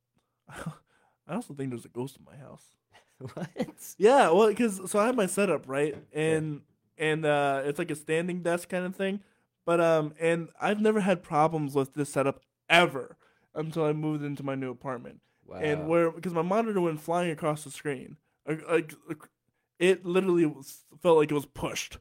I 0.50 1.36
also 1.36 1.54
think 1.54 1.70
there's 1.70 1.86
a 1.86 1.90
ghost 1.90 2.18
in 2.18 2.26
my 2.26 2.38
house. 2.38 2.66
what? 3.34 3.96
Yeah, 3.98 4.30
well, 4.32 4.48
because 4.50 4.90
so 4.92 5.00
I 5.00 5.06
have 5.08 5.16
my 5.16 5.26
setup 5.26 5.68
right, 5.68 5.96
and 6.14 6.62
and 6.98 7.26
uh, 7.26 7.62
it's 7.66 7.80
like 7.80 7.92
a 7.92 7.96
standing 7.96 8.42
desk 8.44 8.70
kind 8.70 8.86
of 8.86 8.96
thing, 8.96 9.22
but 9.66 9.80
um, 9.82 10.14
and 10.20 10.50
I've 10.62 10.82
never 10.82 11.00
had 11.02 11.24
problems 11.24 11.76
with 11.76 11.94
this 11.94 12.10
setup 12.10 12.42
ever 12.70 13.18
until 13.56 13.86
I 13.86 13.94
moved 13.94 14.24
into 14.24 14.44
my 14.44 14.56
new 14.56 14.70
apartment, 14.72 15.22
Wow. 15.46 15.58
and 15.58 15.88
where 15.88 16.12
because 16.12 16.34
my 16.34 16.42
monitor 16.44 16.80
went 16.82 17.02
flying 17.02 17.32
across 17.32 17.64
the 17.64 17.72
screen, 17.72 18.18
like, 18.48 18.68
like 18.70 18.94
it 19.80 20.06
literally 20.06 20.52
felt 21.02 21.18
like 21.18 21.32
it 21.32 21.36
was 21.36 21.46
pushed. 21.46 21.98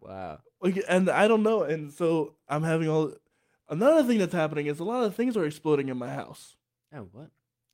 wow. 0.00 0.38
Like, 0.60 0.80
and 0.88 1.10
I 1.10 1.26
don't 1.26 1.42
know, 1.42 1.62
and 1.64 1.92
so 1.92 2.34
I'm 2.48 2.62
having 2.62 2.88
all. 2.88 3.14
Another 3.68 4.04
thing 4.06 4.18
that's 4.18 4.34
happening 4.34 4.66
is 4.66 4.78
a 4.80 4.84
lot 4.84 5.02
of 5.04 5.14
things 5.16 5.36
are 5.36 5.44
exploding 5.46 5.88
in 5.88 5.96
my 5.96 6.10
house. 6.12 6.56
Oh, 6.94 7.08
what? 7.10 7.30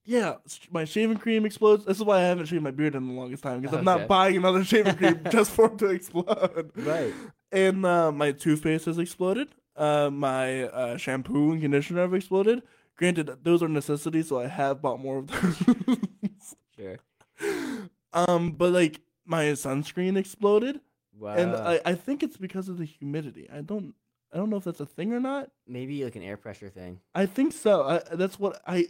Yeah, 0.09 0.37
my 0.71 0.87
shaving 0.87 1.19
cream 1.19 1.45
explodes. 1.45 1.85
This 1.85 1.99
is 1.99 2.03
why 2.03 2.21
I 2.21 2.23
haven't 2.23 2.47
shaved 2.47 2.63
my 2.63 2.71
beard 2.71 2.95
in 2.95 3.09
the 3.09 3.13
longest 3.13 3.43
time 3.43 3.61
because 3.61 3.77
I'm 3.77 3.85
not 3.85 4.09
buying 4.09 4.39
another 4.39 4.65
shaving 4.65 4.95
cream 4.97 5.21
just 5.31 5.51
for 5.51 5.67
it 5.67 5.77
to 5.81 5.89
explode. 5.89 6.73
Right. 6.77 7.13
And 7.53 7.85
uh, 7.85 8.11
my 8.11 8.33
toothpaste 8.33 8.87
has 8.87 8.97
exploded. 8.97 9.49
Uh, 9.77 10.09
my 10.11 10.63
uh, 10.63 10.97
shampoo 10.97 11.53
and 11.53 11.61
conditioner 11.61 12.01
have 12.01 12.15
exploded. 12.15 12.63
Granted, 12.97 13.45
those 13.45 13.63
are 13.63 13.69
necessities, 13.69 14.29
so 14.31 14.41
I 14.41 14.47
have 14.47 14.81
bought 14.81 14.99
more 14.99 15.19
of 15.19 15.27
those. 15.27 16.55
Sure. 16.75 16.97
um, 18.15 18.53
but 18.53 18.73
like 18.73 19.01
my 19.27 19.45
sunscreen 19.47 20.17
exploded, 20.17 20.81
Wow. 21.19 21.35
and 21.35 21.55
I, 21.55 21.81
I 21.85 21.95
think 21.95 22.23
it's 22.23 22.39
because 22.39 22.71
of 22.71 22.79
the 22.79 22.87
humidity. 22.87 23.47
I 23.53 23.61
don't 23.61 23.93
I 24.33 24.39
don't 24.39 24.49
know 24.49 24.57
if 24.57 24.65
that's 24.65 24.81
a 24.81 24.87
thing 24.87 25.13
or 25.13 25.21
not. 25.21 25.51
Maybe 25.67 26.03
like 26.03 26.17
an 26.17 26.23
air 26.23 26.39
pressure 26.39 26.71
thing. 26.71 27.01
I 27.15 27.27
think 27.27 27.53
so. 27.53 27.83
I, 27.83 28.15
that's 28.17 28.39
what 28.41 28.63
I. 28.67 28.87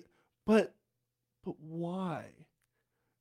But 0.47 0.75
but 1.45 1.55
why? 1.61 2.25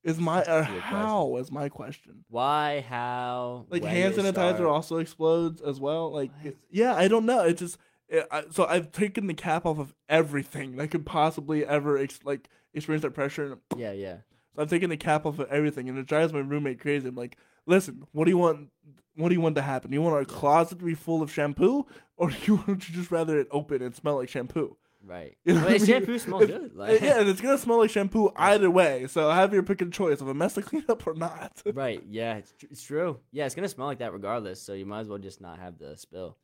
Is 0.04 0.20
my 0.20 0.42
a 0.42 0.66
good 0.66 0.82
how 0.82 1.36
is 1.38 1.52
my 1.52 1.68
question? 1.68 2.24
Why? 2.30 2.86
How? 2.88 3.66
Like 3.70 3.84
hand 3.84 4.14
sanitizer 4.16 4.70
also 4.70 4.98
explodes 4.98 5.62
as 5.62 5.80
well. 5.82 6.12
Like 6.14 6.32
What? 6.42 6.56
yeah, 6.70 6.96
I 6.96 7.08
don't 7.08 7.26
know. 7.26 7.42
It 7.42 7.58
just 7.58 7.78
it, 8.08 8.26
I, 8.32 8.46
so 8.50 8.66
I've 8.66 8.92
taken 8.92 9.28
the 9.28 9.34
cap 9.34 9.66
off 9.66 9.80
of 9.80 9.94
everything 10.08 10.78
that 10.78 10.90
could 10.90 11.06
possibly 11.06 11.66
ever 11.66 11.98
ex, 11.98 12.20
like 12.24 12.48
experience 12.74 13.02
that 13.04 13.12
pressure. 13.14 13.58
Yeah, 13.76 13.92
yeah. 13.92 14.18
So 14.56 14.62
I'm 14.62 14.70
taking 14.70 14.90
the 14.90 14.98
cap 14.98 15.26
off 15.26 15.40
of 15.40 15.50
everything, 15.50 15.90
and 15.90 15.98
it 15.98 16.06
drives 16.06 16.32
my 16.32 16.40
roommate 16.40 16.80
crazy. 16.80 17.10
I'm 17.10 17.16
like, 17.16 17.38
listen, 17.66 18.08
what 18.14 18.26
do 18.26 18.32
you 18.32 18.38
want? 18.38 18.70
What 19.16 19.30
do 19.30 19.36
you 19.36 19.42
want 19.42 19.56
to 19.56 19.62
happen? 19.62 19.92
You 19.92 20.02
want 20.02 20.16
our 20.16 20.26
closet 20.26 20.80
to 20.80 20.86
be 20.86 20.94
full 20.94 21.22
of 21.22 21.32
shampoo, 21.32 21.86
or 22.16 22.30
do 22.30 22.38
you 22.46 22.56
want 22.68 22.84
to 22.84 22.92
just 22.94 23.12
rather 23.12 23.40
it 23.40 23.48
open 23.52 23.82
and 23.82 23.94
smell 23.94 24.16
like 24.16 24.30
shampoo? 24.30 24.78
Right. 25.08 25.38
You 25.46 25.54
know 25.54 25.62
But 25.62 25.70
what 25.72 25.78
mean? 25.82 25.88
shampoo 25.88 26.20
smells 26.20 26.44
If- 26.44 26.50
good. 26.50 26.76
Like, 26.76 27.02
yeah, 27.02 27.22
and 27.22 27.30
it's 27.30 27.40
gonna 27.40 27.58
smell 27.58 27.78
like 27.80 27.90
shampoo 27.90 28.30
either 28.36 28.70
way. 28.70 29.08
So 29.08 29.30
have 29.30 29.54
your 29.54 29.64
pick 29.64 29.82
and 29.82 29.94
choice 29.94 30.20
of 30.20 30.28
a 30.28 30.34
mess 30.34 30.56
to 30.56 30.62
clean 30.62 30.84
up 30.90 31.08
or 31.08 31.14
not. 31.14 31.62
right. 31.74 32.04
Yeah, 32.10 32.36
it's, 32.38 32.52
tr- 32.52 32.66
it's 32.70 32.84
true. 32.84 33.20
Yeah, 33.32 33.46
it's 33.46 33.56
gonna 33.56 33.70
smell 33.70 33.88
like 33.88 34.00
that 34.00 34.12
regardless. 34.12 34.62
So 34.62 34.74
you 34.74 34.86
might 34.86 35.00
as 35.02 35.08
well 35.08 35.18
just 35.18 35.40
not 35.40 35.60
have 35.60 35.78
the 35.78 35.96
spill. 35.96 36.36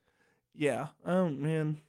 yeah. 0.55 0.87
Oh 1.05 1.27
man. 1.29 1.81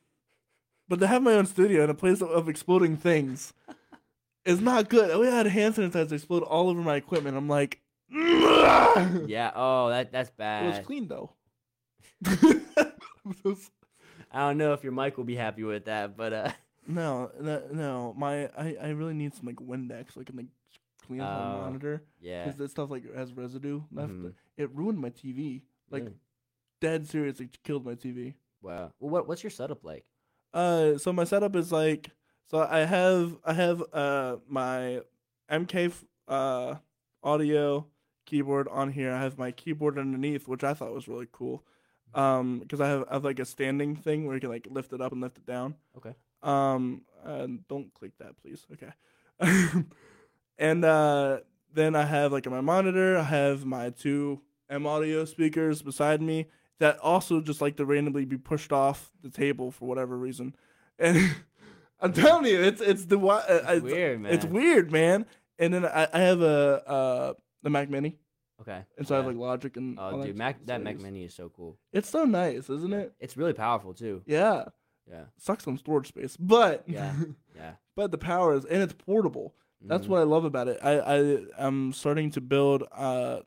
But 0.88 0.98
to 1.00 1.06
have 1.06 1.22
my 1.22 1.32
own 1.34 1.46
studio 1.46 1.84
in 1.84 1.90
a 1.90 1.94
place 1.94 2.20
of, 2.20 2.28
of 2.30 2.48
exploding 2.48 2.96
things 2.96 3.52
is 4.44 4.60
not 4.60 4.88
good. 4.90 5.16
We 5.18 5.28
had 5.28 5.46
hand 5.46 5.76
sanitizer 5.76 6.12
explode 6.12 6.42
all 6.42 6.68
over 6.68 6.80
my 6.82 6.96
equipment. 6.96 7.36
I'm 7.36 7.48
like, 7.48 7.80
Yeah. 8.10 9.52
Oh, 9.54 9.88
that 9.90 10.10
that's 10.12 10.30
bad. 10.30 10.66
was 10.66 10.84
clean 10.84 11.06
though. 11.08 11.30
I 12.26 12.90
don't 14.48 14.58
know 14.58 14.72
if 14.72 14.82
your 14.82 14.92
mic 14.92 15.16
will 15.16 15.24
be 15.24 15.36
happy 15.36 15.62
with 15.62 15.84
that, 15.86 16.16
but 16.16 16.32
uh, 16.32 16.50
no, 16.86 17.30
no, 17.40 17.62
no. 17.72 18.14
My, 18.16 18.46
I, 18.56 18.76
I 18.80 18.88
really 18.90 19.14
need 19.14 19.34
some 19.34 19.46
like 19.46 19.56
Windex, 19.56 20.16
like, 20.16 20.28
and 20.28 20.38
like 20.38 20.46
clean 21.06 21.20
up 21.20 21.30
my 21.30 21.44
Oh, 21.54 21.60
monitor 21.62 22.02
yeah. 22.20 22.44
because 22.44 22.58
that 22.58 22.70
stuff 22.70 22.90
like 22.90 23.12
has 23.14 23.32
residue 23.32 23.82
left. 23.92 24.12
Mhm. 24.12 24.32
It 24.56 24.70
ruined 24.74 24.98
my 24.98 25.10
TV. 25.10 25.62
Like 25.90 26.04
Really? 26.04 26.14
dead 26.80 27.06
serious. 27.08 27.40
It 27.40 27.62
killed 27.62 27.84
my 27.84 27.94
TV. 27.94 28.34
Wow. 28.62 28.92
Well, 29.00 29.10
what 29.10 29.28
what's 29.28 29.42
your 29.42 29.50
setup 29.50 29.84
like? 29.84 30.04
Uh, 30.52 30.96
so 30.98 31.12
my 31.12 31.24
setup 31.24 31.56
is 31.56 31.70
like, 31.72 32.10
so 32.50 32.58
I 32.60 32.80
have 32.80 33.36
I 33.44 33.52
have 33.52 33.82
uh 33.92 34.36
my 34.48 35.00
MK 35.50 35.86
f- 35.86 36.04
uh 36.28 36.76
audio 37.22 37.86
keyboard 38.26 38.68
on 38.68 38.90
here. 38.92 39.12
I 39.12 39.20
have 39.20 39.36
my 39.38 39.50
keyboard 39.52 39.98
underneath, 39.98 40.48
which 40.48 40.64
I 40.64 40.72
thought 40.74 40.92
was 40.94 41.08
really 41.08 41.28
cool. 41.32 41.64
Um, 42.14 42.60
because 42.60 42.80
I 42.80 42.88
have 42.88 43.04
I 43.10 43.14
have 43.14 43.24
like 43.24 43.40
a 43.40 43.44
standing 43.44 43.96
thing 43.96 44.26
where 44.26 44.36
you 44.36 44.40
can 44.40 44.50
like 44.50 44.68
lift 44.70 44.92
it 44.92 45.00
up 45.00 45.12
and 45.12 45.20
lift 45.20 45.36
it 45.38 45.46
down. 45.46 45.74
Okay. 45.96 46.14
Um, 46.44 47.02
and 47.24 47.66
don't 47.68 47.92
click 47.94 48.12
that, 48.18 48.36
please. 48.40 48.66
Okay. 48.72 48.92
and 50.58 50.84
uh, 50.84 51.38
then 51.72 51.96
I 51.96 52.04
have 52.04 52.32
like 52.32 52.48
my 52.48 52.60
monitor. 52.60 53.16
I 53.18 53.22
have 53.24 53.64
my 53.64 53.90
two 53.90 54.40
M 54.68 54.86
audio 54.86 55.24
speakers 55.24 55.82
beside 55.82 56.22
me 56.22 56.46
that 56.78 56.98
also 56.98 57.40
just 57.40 57.60
like 57.60 57.76
to 57.76 57.84
randomly 57.84 58.24
be 58.24 58.36
pushed 58.36 58.72
off 58.72 59.10
the 59.22 59.30
table 59.30 59.70
for 59.70 59.86
whatever 59.86 60.16
reason. 60.16 60.54
And 60.98 61.34
I'm 62.00 62.12
telling 62.12 62.46
you, 62.46 62.62
it's 62.62 62.80
it's 62.80 63.06
the 63.06 63.18
uh, 63.18 63.42
It's 63.68 63.82
weird, 63.82 64.20
man. 64.20 64.32
It's 64.32 64.44
weird, 64.44 64.92
man. 64.92 65.26
And 65.58 65.72
then 65.72 65.84
I, 65.86 66.08
I 66.12 66.20
have 66.20 66.42
a 66.42 66.88
uh 66.88 67.34
the 67.62 67.70
Mac 67.70 67.88
Mini, 67.88 68.18
Okay. 68.60 68.82
and 68.98 69.06
so 69.06 69.14
I 69.14 69.18
have 69.18 69.26
like 69.26 69.36
Logic 69.36 69.74
and 69.76 69.98
Oh, 69.98 70.18
that 70.18 70.26
dude, 70.26 70.36
Mac 70.36 70.66
that 70.66 70.82
Mac. 70.82 71.00
Mini 71.00 71.24
is 71.24 71.34
so 71.34 71.48
cool. 71.48 71.78
It's 71.92 72.10
so 72.10 72.24
nice, 72.24 72.68
isn't 72.68 72.92
it? 72.92 73.14
It's 73.20 73.36
really 73.36 73.54
powerful 73.54 73.94
too. 73.94 74.22
Yeah, 74.26 74.64
Yeah. 75.10 75.24
sucks 75.36 75.66
on 75.68 75.76
storage 75.78 76.08
space, 76.08 76.36
but 76.36 76.84
Yeah. 76.86 77.14
Yeah. 77.56 77.74
but 77.94 78.10
the 78.10 78.18
power 78.18 78.54
is 78.54 78.64
and 78.64 78.82
it's 78.82 78.94
portable. 78.94 79.54
That's 79.82 80.06
Mhm. 80.06 80.10
what 80.10 80.20
I 80.20 80.24
love 80.24 80.44
about 80.44 80.68
it. 80.68 80.78
I 80.82 80.98
I 81.00 81.44
I'm 81.58 81.92
starting 81.92 82.30
to 82.32 82.40
build. 82.40 82.84
Uh, 82.90 83.40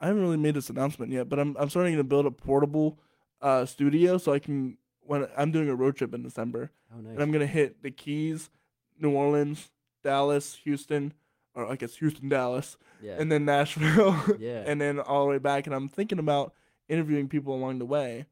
I 0.00 0.06
haven't 0.06 0.22
really 0.22 0.36
made 0.38 0.54
this 0.54 0.70
announcement 0.70 1.12
yet, 1.12 1.28
but 1.28 1.38
I'm 1.38 1.56
I'm 1.58 1.68
starting 1.70 1.96
to 1.96 2.04
build 2.04 2.26
a 2.26 2.30
portable 2.30 2.98
uh 3.40 3.66
studio 3.66 4.18
so 4.18 4.32
I 4.32 4.38
can 4.38 4.78
when 5.00 5.28
I'm 5.36 5.50
doing 5.52 5.68
a 5.68 5.74
road 5.74 5.96
trip 5.96 6.14
in 6.14 6.22
December 6.22 6.70
Oh, 6.94 7.00
nice. 7.00 7.12
and 7.12 7.22
I'm 7.22 7.30
gonna 7.32 7.46
hit 7.46 7.82
the 7.82 7.90
Keys, 7.90 8.50
New 8.98 9.10
Orleans, 9.12 9.70
Dallas, 10.02 10.54
Houston, 10.64 11.12
or 11.54 11.66
I 11.70 11.76
guess 11.76 11.96
Houston, 11.96 12.28
Dallas, 12.28 12.76
yeah. 13.02 13.16
and 13.18 13.30
then 13.30 13.44
Nashville, 13.44 14.16
Yeah. 14.38 14.62
and 14.66 14.80
then 14.80 14.98
all 15.00 15.24
the 15.24 15.30
way 15.30 15.38
back. 15.38 15.66
And 15.66 15.74
I'm 15.74 15.88
thinking 15.88 16.18
about 16.18 16.54
interviewing 16.88 17.28
people 17.28 17.54
along 17.54 17.78
the 17.78 17.84
way 17.86 18.26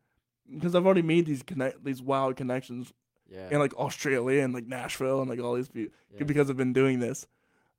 because 0.53 0.75
I've 0.75 0.85
already 0.85 1.03
made 1.03 1.27
these 1.27 1.43
connect 1.43 1.85
these 1.85 2.03
wild 2.03 2.37
connections 2.37 2.93
yeah. 3.31 3.49
in 3.51 3.59
like 3.59 3.75
Australia 3.75 4.43
and 4.43 4.53
like 4.53 4.67
Nashville 4.67 5.21
and 5.21 5.31
like 5.31 5.41
all 5.41 5.55
these 5.55 5.69
people 5.69 5.95
yeah. 6.13 6.25
because 6.25 6.51
I've 6.51 6.57
been 6.57 6.73
doing 6.73 7.01
this. 7.01 7.27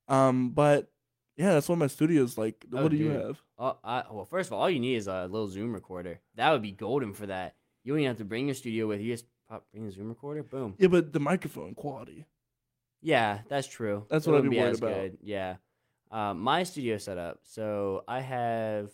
Um, 0.08 0.50
but 0.50 0.92
yeah, 1.38 1.54
that's 1.54 1.70
what 1.70 1.78
my 1.78 1.88
studio's 1.88 2.38
like. 2.38 2.66
Oh, 2.74 2.84
what 2.84 2.92
do 2.92 2.98
you 2.98 3.10
have? 3.10 3.42
Oh, 3.58 3.78
I, 3.84 4.04
well, 4.12 4.26
first 4.26 4.50
of 4.50 4.54
all, 4.54 4.62
all 4.62 4.70
you 4.70 4.80
need 4.80 4.96
is 4.96 5.08
a 5.08 5.24
little 5.24 5.48
Zoom 5.48 5.74
recorder. 5.74 6.20
That 6.36 6.52
would 6.52 6.62
be 6.62 6.72
golden 6.72 7.14
for 7.14 7.28
that. 7.28 7.56
You 7.84 7.94
don't 7.94 8.00
even 8.00 8.10
have 8.10 8.18
to 8.18 8.26
bring 8.26 8.48
your 8.48 8.56
studio 8.56 8.88
with 8.88 9.02
you. 9.02 9.14
Just 9.14 9.26
pop, 9.50 9.66
bring 9.72 9.88
a 9.88 9.92
Zoom 9.92 10.10
recorder. 10.10 10.44
Boom. 10.44 10.76
Yeah, 10.78 10.88
but 10.88 11.14
the 11.14 11.20
microphone 11.20 11.74
quality. 11.74 12.26
Yeah, 13.02 13.40
that's 13.50 13.68
true. 13.68 14.06
That's 14.10 14.28
It 14.28 14.32
what 14.32 14.44
I'd 14.44 14.50
be 14.50 14.58
worried 14.60 14.78
about. 14.78 14.94
Good. 14.94 15.18
Yeah. 15.22 15.56
Um, 16.12 16.40
my 16.40 16.64
studio 16.64 16.98
setup. 16.98 17.40
So 17.44 18.04
I 18.08 18.20
have. 18.20 18.92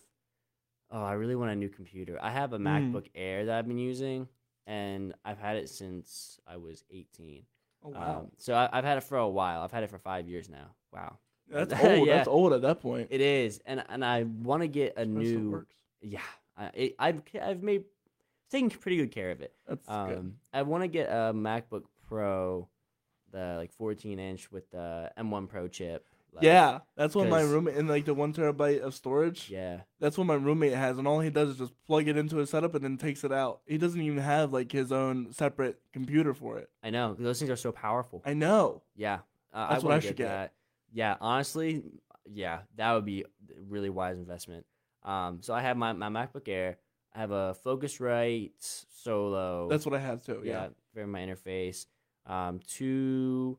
Oh, 0.91 1.03
I 1.03 1.13
really 1.13 1.35
want 1.35 1.51
a 1.51 1.55
new 1.55 1.69
computer. 1.69 2.17
I 2.21 2.31
have 2.31 2.53
a 2.53 2.57
Mm. 2.59 2.91
MacBook 2.93 3.07
Air 3.15 3.45
that 3.45 3.57
I've 3.59 3.67
been 3.67 3.77
using, 3.77 4.27
and 4.65 5.13
I've 5.25 5.39
had 5.39 5.57
it 5.57 5.69
since 5.69 6.39
I 6.47 6.57
was 6.57 6.83
18. 6.91 7.43
Oh 7.83 7.89
wow, 7.89 8.19
Um, 8.21 8.31
so 8.37 8.53
I, 8.53 8.69
I've 8.71 8.83
had 8.85 8.97
it 8.97 9.03
for 9.03 9.17
a 9.17 9.27
while. 9.29 9.61
I've 9.61 9.71
had 9.71 9.83
it 9.83 9.89
for 9.89 9.99
five 9.99 10.27
years 10.27 10.49
now. 10.49 10.75
Wow. 10.93 11.17
that's 11.49 11.73
old. 11.83 12.07
yeah. 12.07 12.15
That's 12.17 12.27
old 12.27 12.53
at 12.53 12.61
that 12.61 12.81
point. 12.81 13.07
It 13.11 13.21
is, 13.21 13.59
and 13.65 13.83
and 13.89 14.03
I 14.03 14.23
want 14.23 14.61
to 14.63 14.67
get 14.67 14.97
a 14.97 15.05
new. 15.05 15.51
works. 15.51 15.75
Yeah, 16.01 16.19
I, 16.57 16.65
it, 16.73 16.95
I've 16.99 17.21
I've 17.41 17.61
made 17.63 17.83
taken 18.49 18.69
pretty 18.69 18.97
good 18.97 19.11
care 19.11 19.31
of 19.31 19.41
it. 19.41 19.53
That's 19.67 19.85
good. 19.85 20.17
Um, 20.17 20.35
I 20.53 20.61
want 20.63 20.83
to 20.83 20.87
get 20.87 21.09
a 21.09 21.33
MacBook 21.33 21.83
Pro, 22.07 22.67
the 23.31 23.55
like 23.57 23.71
14 23.73 24.19
inch 24.19 24.51
with 24.51 24.69
the 24.71 25.11
M1 25.17 25.47
Pro 25.49 25.67
chip. 25.67 26.05
Like, 26.37 26.43
yeah, 26.45 26.79
that's 26.95 27.15
what 27.15 27.27
my 27.29 27.41
roommate 27.41 27.75
and 27.75 27.87
like 27.89 28.05
the 28.05 28.13
one 28.13 28.33
terabyte 28.33 28.79
of 28.81 28.93
storage. 28.93 29.49
yeah, 29.49 29.81
That's 29.99 30.17
what 30.17 30.25
my 30.27 30.35
roommate 30.35 30.73
has, 30.73 30.97
and 30.97 31.07
all 31.07 31.19
he 31.19 31.29
does 31.29 31.49
is 31.49 31.57
just 31.57 31.73
plug 31.85 32.07
it 32.07 32.15
into 32.17 32.37
his 32.37 32.49
setup 32.49 32.75
and 32.75 32.83
then 32.83 32.97
takes 32.97 33.23
it 33.23 33.31
out. 33.31 33.61
He 33.65 33.77
doesn't 33.77 33.99
even 34.01 34.19
have 34.19 34.53
like 34.53 34.71
his 34.71 34.91
own 34.91 35.31
separate 35.33 35.79
computer 35.93 36.33
for 36.33 36.57
it. 36.59 36.69
I 36.83 36.89
know 36.91 37.15
those 37.17 37.39
things 37.39 37.51
are 37.51 37.55
so 37.55 37.71
powerful. 37.71 38.21
I 38.25 38.33
know. 38.33 38.83
Yeah, 38.95 39.19
uh, 39.53 39.69
That's 39.69 39.83
I 39.83 39.87
what 39.87 39.95
I 39.95 39.99
should 39.99 40.09
get 40.15 40.17
get. 40.17 40.27
that. 40.29 40.53
Yeah, 40.93 41.15
honestly, 41.19 41.83
yeah, 42.31 42.59
that 42.75 42.93
would 42.93 43.05
be 43.05 43.21
a 43.23 43.25
really 43.67 43.89
wise 43.89 44.17
investment. 44.17 44.65
Um, 45.03 45.39
so 45.41 45.53
I 45.53 45.61
have 45.61 45.75
my, 45.77 45.93
my 45.93 46.09
MacBook 46.09 46.47
Air. 46.47 46.77
I 47.15 47.19
have 47.19 47.31
a 47.31 47.55
Focusrite 47.65 48.51
Solo. 48.59 49.67
That's 49.69 49.85
what 49.85 49.95
I 49.95 49.99
have 49.99 50.23
too. 50.23 50.41
yeah, 50.43 50.51
Yeah. 50.63 50.67
for 50.93 51.07
my 51.07 51.21
interface. 51.21 51.87
Um, 52.27 52.59
two 52.67 53.57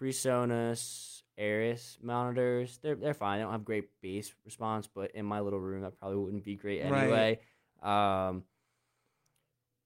PreSonus 0.00 1.21
Eris 1.38 1.98
monitors. 2.02 2.78
They're 2.82 2.94
they're 2.94 3.14
fine. 3.14 3.38
They 3.38 3.44
don't 3.44 3.52
have 3.52 3.64
great 3.64 3.88
bass 4.00 4.32
response, 4.44 4.86
but 4.86 5.10
in 5.12 5.24
my 5.24 5.40
little 5.40 5.60
room, 5.60 5.82
that 5.82 5.98
probably 5.98 6.18
wouldn't 6.18 6.44
be 6.44 6.56
great 6.56 6.82
Right. 6.84 7.02
anyway. 7.02 7.40
Um, 7.82 8.44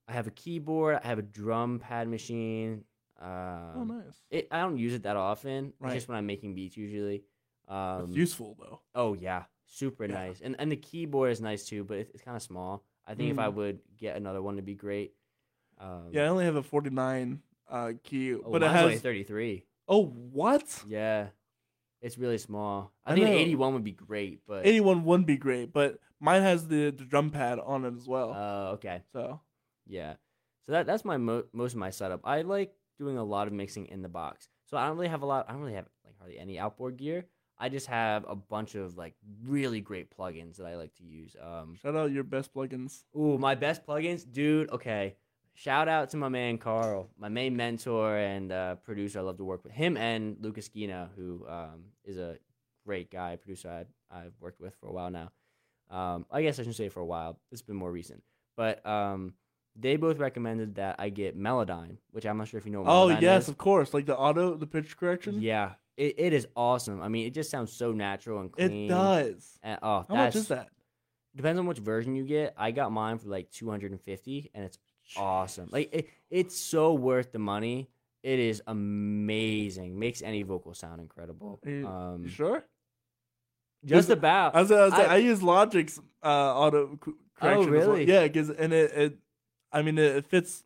I 0.07 0.13
have 0.13 0.27
a 0.27 0.31
keyboard. 0.31 0.99
I 1.03 1.07
have 1.07 1.19
a 1.19 1.23
drum 1.23 1.79
pad 1.79 2.07
machine. 2.07 2.83
Um, 3.19 3.29
oh, 3.75 3.83
nice. 3.83 4.15
it, 4.29 4.47
I 4.51 4.61
don't 4.61 4.77
use 4.77 4.93
it 4.93 5.03
that 5.03 5.17
often. 5.17 5.73
Right. 5.79 5.89
It's 5.89 5.95
just 6.03 6.07
when 6.07 6.17
I'm 6.17 6.25
making 6.25 6.53
beats 6.55 6.77
usually. 6.77 7.23
Um, 7.67 8.01
That's 8.05 8.15
useful 8.15 8.55
though. 8.59 8.81
oh 8.95 9.13
yeah, 9.13 9.43
super 9.65 10.05
Yeah. 10.05 10.13
nice. 10.13 10.39
And 10.41 10.55
and 10.59 10.71
the 10.71 10.77
keyboard 10.77 11.31
is 11.31 11.41
nice 11.41 11.65
too, 11.65 11.83
but 11.83 11.97
it's, 11.97 12.11
it's 12.11 12.21
kind 12.23 12.37
of 12.37 12.43
small. 12.43 12.83
I 13.05 13.15
think 13.15 13.31
if 13.31 13.39
I 13.39 13.47
Mm. 13.49 13.53
would 13.55 13.79
get 13.97 14.15
another 14.17 14.41
one, 14.41 14.55
it'd 14.55 14.65
be 14.65 14.75
great. 14.75 15.13
Um, 15.79 16.09
Yeah, 16.11 16.25
I 16.25 16.27
only 16.27 16.45
have 16.45 16.55
a 16.55 16.63
49 16.63 17.41
uh, 17.69 17.91
key, 18.03 18.33
oh, 18.35 18.51
but 18.51 18.63
it 18.63 18.71
has. 18.71 19.01
33. 19.01 19.65
Oh, 19.89 20.05
what? 20.05 20.83
Yeah, 20.87 21.27
it's 22.01 22.17
really 22.17 22.37
small. 22.37 22.93
I, 23.05 23.11
I 23.11 23.15
think 23.15 23.27
an 23.27 23.33
81 23.33 23.73
would 23.73 23.83
be 23.83 23.91
great, 23.91 24.41
but 24.47 24.65
81 24.65 25.03
would 25.05 25.25
be 25.25 25.37
great, 25.37 25.73
but 25.73 25.99
mine 26.19 26.41
has 26.41 26.67
the, 26.67 26.91
the 26.91 27.05
drum 27.05 27.29
pad 27.31 27.59
on 27.59 27.85
it 27.85 27.95
as 27.95 28.07
well. 28.07 28.33
uh, 28.33 28.73
okay, 28.73 29.01
so 29.11 29.39
yeah. 29.87 30.13
So 30.65 30.73
that 30.73 30.85
that's 30.85 31.05
my 31.05 31.17
mo- 31.17 31.45
most 31.53 31.73
of 31.73 31.79
my 31.79 31.89
setup. 31.89 32.21
I 32.23 32.41
like 32.41 32.73
doing 32.99 33.17
a 33.17 33.23
lot 33.23 33.47
of 33.47 33.53
mixing 33.53 33.87
in 33.87 34.01
the 34.01 34.09
box. 34.09 34.49
So 34.65 34.75
I 34.77 34.87
don't 34.87 34.97
really 34.97 35.07
have 35.07 35.21
a 35.21 35.25
lot. 35.25 35.45
I 35.47 35.53
don't 35.53 35.61
really 35.61 35.75
have 35.75 35.87
like 36.05 36.15
hardly 36.19 36.37
any 36.39 36.59
outboard 36.59 36.97
gear. 36.97 37.25
I 37.57 37.69
just 37.69 37.87
have 37.87 38.25
a 38.27 38.35
bunch 38.35 38.75
of 38.75 38.97
like 38.97 39.15
really 39.45 39.79
great 39.81 40.15
plugins 40.15 40.57
that 40.57 40.65
I 40.67 40.75
like 40.75 40.93
to 40.95 41.03
use. 41.03 41.35
Um, 41.41 41.75
shout 41.81 41.95
out 41.95 42.11
your 42.11 42.23
best 42.23 42.53
plugins. 42.53 43.03
Ooh, 43.15 43.37
my 43.37 43.55
best 43.55 43.85
plugins, 43.87 44.29
dude. 44.31 44.69
Okay, 44.71 45.15
shout 45.57 45.87
out 45.87 46.11
to 46.11 46.17
my 46.17 46.29
man 46.29 46.57
Carl, 46.59 47.09
my 47.17 47.29
main 47.29 47.55
mentor 47.57 48.15
and 48.15 48.51
uh, 48.51 48.75
producer. 48.75 49.19
I 49.19 49.23
love 49.23 49.37
to 49.37 49.43
work 49.43 49.63
with 49.63 49.73
him 49.73 49.97
and 49.97 50.37
Lucas 50.39 50.69
Gina, 50.69 51.09
who 51.15 51.45
um, 51.49 51.85
is 52.05 52.17
a 52.17 52.37
great 52.85 53.09
guy, 53.11 53.35
producer 53.37 53.85
I, 54.11 54.15
I've 54.15 54.33
worked 54.39 54.61
with 54.61 54.75
for 54.79 54.87
a 54.87 54.93
while 54.93 55.09
now. 55.09 55.31
Um, 55.89 56.25
I 56.31 56.41
guess 56.43 56.59
I 56.59 56.61
shouldn't 56.61 56.75
say 56.75 56.89
for 56.89 56.99
a 56.99 57.05
while. 57.05 57.39
It's 57.51 57.61
been 57.63 57.75
more 57.75 57.91
recent, 57.91 58.21
but 58.55 58.85
um, 58.85 59.33
they 59.75 59.95
both 59.95 60.19
recommended 60.19 60.75
that 60.75 60.97
I 60.99 61.09
get 61.09 61.37
Melodyne, 61.37 61.97
which 62.11 62.25
I'm 62.25 62.37
not 62.37 62.49
sure 62.49 62.59
if 62.59 62.65
you 62.65 62.71
know. 62.71 62.81
What 62.81 62.91
Oh 62.91 63.07
Melodyne 63.07 63.21
yes, 63.21 63.43
is. 63.43 63.49
of 63.49 63.57
course, 63.57 63.93
like 63.93 64.05
the 64.05 64.17
auto, 64.17 64.55
the 64.55 64.67
pitch 64.67 64.95
correction. 64.95 65.41
yeah, 65.41 65.71
it, 65.95 66.15
it 66.17 66.33
is 66.33 66.47
awesome. 66.55 67.01
I 67.01 67.07
mean, 67.07 67.25
it 67.25 67.33
just 67.33 67.49
sounds 67.49 67.73
so 67.73 67.93
natural 67.93 68.41
and 68.41 68.51
clean. 68.51 68.85
it 68.85 68.89
does. 68.89 69.57
And, 69.63 69.79
oh, 69.81 70.05
How 70.07 70.15
much 70.15 70.35
is 70.35 70.49
that? 70.49 70.69
Depends 71.35 71.59
on 71.59 71.67
which 71.67 71.77
version 71.79 72.15
you 72.15 72.25
get. 72.25 72.53
I 72.57 72.71
got 72.71 72.91
mine 72.91 73.17
for 73.17 73.29
like 73.29 73.49
250, 73.51 74.51
and 74.53 74.65
it's 74.65 74.77
awesome. 75.15 75.69
Like 75.71 75.93
it, 75.93 76.09
it's 76.29 76.59
so 76.59 76.93
worth 76.93 77.31
the 77.31 77.39
money. 77.39 77.89
It 78.23 78.39
is 78.39 78.61
amazing. 78.67 79.97
Makes 79.97 80.21
any 80.21 80.43
vocal 80.43 80.73
sound 80.73 80.99
incredible. 80.99 81.59
Um, 81.65 82.27
sure? 82.27 82.65
just 83.85 84.09
about. 84.09 84.55
I 84.55 84.61
was, 84.61 84.71
I, 84.71 84.85
was 84.85 84.93
I- 84.93 85.05
I, 85.05 85.17
use 85.17 85.41
Logic's 85.41 85.99
uh, 86.23 86.27
auto 86.27 86.99
c- 87.05 87.11
correction. 87.35 87.71
well. 87.71 87.87
really? 87.89 88.05
Yeah, 88.05 88.23
because 88.23 88.49
and 88.49 88.73
it, 88.73 88.91
it, 88.91 89.17
I 89.71 89.81
mean, 89.81 89.97
it, 89.97 90.17
it 90.17 90.25
fits. 90.25 90.63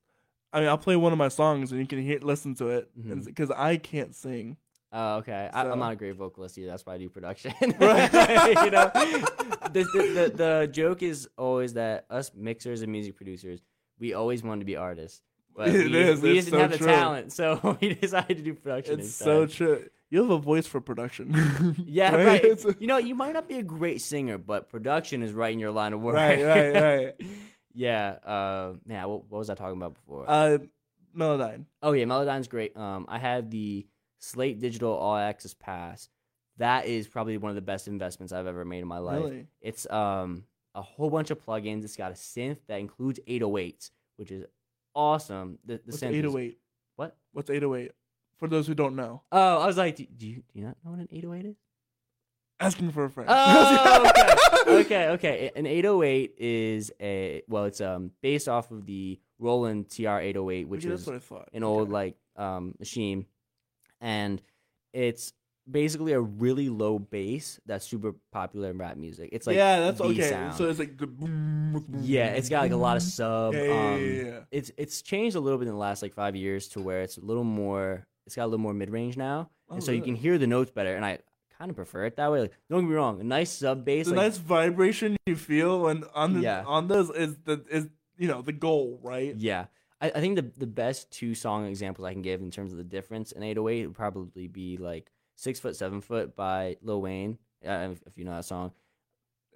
I 0.53 0.59
mean, 0.59 0.69
I'll 0.69 0.77
play 0.77 0.95
one 0.95 1.11
of 1.11 1.17
my 1.17 1.27
songs 1.29 1.71
and 1.71 1.79
you 1.79 1.87
can 1.87 2.01
hear, 2.01 2.19
listen 2.21 2.55
to 2.55 2.69
it 2.69 2.89
because 3.25 3.51
I 3.51 3.77
can't 3.77 4.13
sing. 4.15 4.57
Oh, 4.91 5.17
okay. 5.17 5.49
I, 5.53 5.63
So- 5.63 5.71
I'm 5.71 5.79
not 5.79 5.93
a 5.93 5.95
great 5.95 6.15
vocalist 6.15 6.57
either. 6.57 6.67
That's 6.67 6.85
why 6.85 6.95
I 6.95 6.97
do 6.97 7.09
production. 7.09 7.53
Right. 7.79 8.11
you 8.65 8.71
know, 8.71 8.91
the, 8.93 9.87
the, 9.93 10.11
the 10.13 10.33
the 10.35 10.69
joke 10.71 11.03
is 11.03 11.29
always 11.37 11.73
that 11.73 12.05
us 12.09 12.31
mixers 12.35 12.81
and 12.81 12.91
music 12.91 13.15
producers, 13.15 13.61
we 14.01 14.13
always 14.13 14.43
wanted 14.43 14.59
to 14.59 14.65
be 14.65 14.75
artists, 14.75 15.21
but 15.55 15.69
It 15.73 15.89
we, 15.91 15.97
is, 15.97 16.21
we 16.21 16.33
didn't 16.33 16.49
so 16.49 16.59
have 16.59 16.71
the 16.71 16.77
true. 16.79 16.87
talent, 16.87 17.31
so 17.31 17.77
we 17.81 17.93
decided 17.93 18.35
to 18.37 18.43
do 18.43 18.53
production 18.53 18.95
It's 18.95 19.07
instead. 19.07 19.25
so 19.25 19.45
true. 19.45 19.89
you 20.09 20.21
have 20.21 20.31
a 20.31 20.37
voice 20.39 20.67
for 20.67 20.81
production. 20.81 21.75
Yeah, 21.85 22.15
Right? 22.15 22.43
right. 22.43 22.75
You 22.81 22.87
know, 22.87 22.97
you 22.97 23.15
might 23.15 23.31
not 23.33 23.47
be 23.47 23.55
a 23.59 23.63
great 23.63 24.01
singer, 24.01 24.37
but 24.37 24.67
production 24.69 25.23
is 25.23 25.31
right 25.31 25.53
in 25.53 25.59
your 25.59 25.71
line 25.71 25.93
of 25.93 26.01
work. 26.01 26.15
right, 26.15 26.43
right, 26.43 26.73
right. 26.73 27.13
yeah. 27.73 28.09
Uh, 28.25 28.73
yeah. 28.87 29.05
What, 29.05 29.29
what 29.29 29.37
was 29.39 29.49
I 29.49 29.55
talking 29.55 29.77
about 29.77 29.93
before? 29.93 30.25
Uh, 30.27 30.57
Melodyne. 31.15 31.65
oh 31.83 31.91
yeah, 31.91 32.05
Melodyne's 32.05 32.47
great. 32.47 32.75
Um, 32.77 33.05
I 33.09 33.19
have 33.19 33.49
the 33.49 33.85
Slate 34.19 34.59
Digital 34.59 34.93
All 34.93 35.15
Access 35.17 35.53
Pass. 35.53 36.09
That 36.57 36.85
is 36.85 37.07
probably 37.07 37.37
one 37.37 37.49
of 37.49 37.55
the 37.55 37.61
best 37.61 37.87
investments 37.87 38.31
I've 38.33 38.47
ever 38.47 38.63
made 38.65 38.79
in 38.79 38.87
my 38.87 38.99
life. 38.99 39.23
Really? 39.23 39.47
It's 39.61 39.89
um 39.89 40.43
a 40.75 40.81
whole 40.81 41.09
bunch 41.09 41.31
of 41.31 41.43
plugins. 41.45 41.83
It's 41.83 41.95
got 41.95 42.11
a 42.11 42.15
synth 42.15 42.57
that 42.67 42.79
includes 42.79 43.19
808s, 43.27 43.91
which 44.17 44.31
is 44.31 44.45
awesome. 44.95 45.59
The 45.65 45.75
the 45.77 45.81
What's 45.85 45.97
synth. 45.97 46.09
is- 46.11 46.15
808? 46.25 46.57
What? 46.95 47.17
What's 47.33 47.49
808? 47.49 47.91
For 48.37 48.47
those 48.47 48.65
who 48.67 48.73
don't 48.73 48.95
know, 48.95 49.21
Oh, 49.31 49.59
I 49.59 49.67
was 49.67 49.77
like, 49.77 49.95
do, 49.97 50.05
do 50.05 50.27
you 50.27 50.35
do 50.37 50.59
you 50.59 50.65
not 50.65 50.75
know 50.83 50.91
what 50.91 50.99
an 50.99 51.07
808 51.11 51.45
is? 51.51 51.55
asking 52.59 52.91
for 52.91 53.05
a 53.05 53.09
friend. 53.09 53.27
Oh, 53.31 54.09
okay. 54.09 54.71
okay, 54.81 55.07
okay. 55.09 55.51
An 55.55 55.65
808 55.65 56.35
is 56.37 56.91
a 56.99 57.41
well, 57.47 57.65
it's 57.65 57.81
um 57.81 58.11
based 58.21 58.47
off 58.47 58.71
of 58.71 58.85
the 58.85 59.19
Roland 59.39 59.89
TR-808, 59.89 60.67
which 60.67 60.85
is 60.85 61.07
an 61.07 61.63
old 61.63 61.83
Okay. 61.83 61.91
like 61.91 62.15
um 62.35 62.75
machine, 62.79 63.25
and 63.99 64.41
it's 64.93 65.33
basically 65.71 66.11
a 66.13 66.19
really 66.19 66.69
low 66.69 66.99
bass 66.99 67.59
that's 67.65 67.85
super 67.85 68.13
popular 68.31 68.69
in 68.69 68.77
rap 68.77 68.97
music. 68.97 69.29
It's 69.31 69.47
like 69.47 69.55
yeah, 69.55 69.79
that's 69.79 70.01
okay. 70.01 70.29
sound. 70.29 70.55
So 70.55 70.69
it's 70.69 70.79
like 70.79 70.97
the 70.97 71.07
boom, 71.07 71.73
boom, 71.73 72.01
yeah, 72.03 72.27
it's 72.27 72.49
got 72.49 72.61
like 72.61 72.71
a 72.71 72.75
lot 72.75 72.97
of 72.97 73.03
sub. 73.03 73.53
Yeah, 73.53 73.63
yeah, 73.63 73.93
um, 73.93 74.01
yeah, 74.01 74.23
yeah. 74.23 74.39
It's 74.51 74.71
it's 74.77 75.01
changed 75.01 75.35
a 75.35 75.39
little 75.39 75.57
bit 75.59 75.67
in 75.67 75.73
the 75.73 75.79
last 75.79 76.01
like 76.01 76.13
five 76.13 76.35
years 76.35 76.67
to 76.69 76.81
where 76.81 77.01
it's 77.01 77.17
a 77.17 77.21
little 77.21 77.43
more. 77.43 78.05
It's 78.25 78.35
got 78.35 78.43
a 78.43 78.45
little 78.45 78.59
more 78.59 78.73
mid 78.73 78.89
range 78.91 79.17
now, 79.17 79.49
Oh, 79.69 79.75
and 79.75 79.83
so 79.83 79.91
you 79.91 80.01
can 80.01 80.15
hear 80.15 80.37
the 80.37 80.47
notes 80.47 80.71
better. 80.71 80.95
And 80.95 81.03
I 81.03 81.19
kind 81.57 81.69
of 81.69 81.75
prefer 81.75 82.05
it 82.05 82.15
that 82.17 82.31
way. 82.31 82.41
Like, 82.41 82.53
don't 82.69 82.81
get 82.81 82.89
me 82.89 82.95
wrong, 82.95 83.19
a 83.19 83.23
nice 83.23 83.51
sub 83.51 83.83
bass. 83.85 84.05
the 84.07 84.13
like, 84.15 84.25
nice 84.27 84.37
vibration 84.37 85.17
you 85.25 85.35
feel 85.35 85.81
when 85.81 86.03
on 86.13 86.33
the, 86.33 86.41
Yeah. 86.41 86.63
on 86.65 86.87
those 86.87 87.09
is 87.11 87.37
the 87.45 87.63
is 87.69 87.87
you 88.17 88.27
know 88.27 88.41
the 88.41 88.51
goal, 88.53 88.99
right? 89.01 89.35
Yeah. 89.35 89.65
I, 90.01 90.07
I 90.15 90.19
think 90.19 90.35
the 90.35 90.51
the 90.57 90.67
best 90.67 91.11
two 91.11 91.35
song 91.35 91.65
examples 91.67 92.05
I 92.07 92.13
can 92.13 92.21
give 92.21 92.41
in 92.41 92.51
terms 92.51 92.71
of 92.71 92.77
the 92.77 92.83
difference 92.83 93.31
in 93.31 93.43
808 93.43 93.87
would 93.87 93.95
probably 93.95 94.47
be 94.47 94.77
like 94.77 95.11
Six 95.41 95.59
Foot, 95.59 95.75
Seven 95.75 96.01
Foot 96.01 96.35
by 96.35 96.77
Lil 96.83 97.01
Wayne, 97.01 97.39
uh, 97.67 97.89
if, 97.93 98.01
if 98.05 98.15
you 98.17 98.25
know 98.25 98.35
that 98.35 98.45
song. 98.45 98.71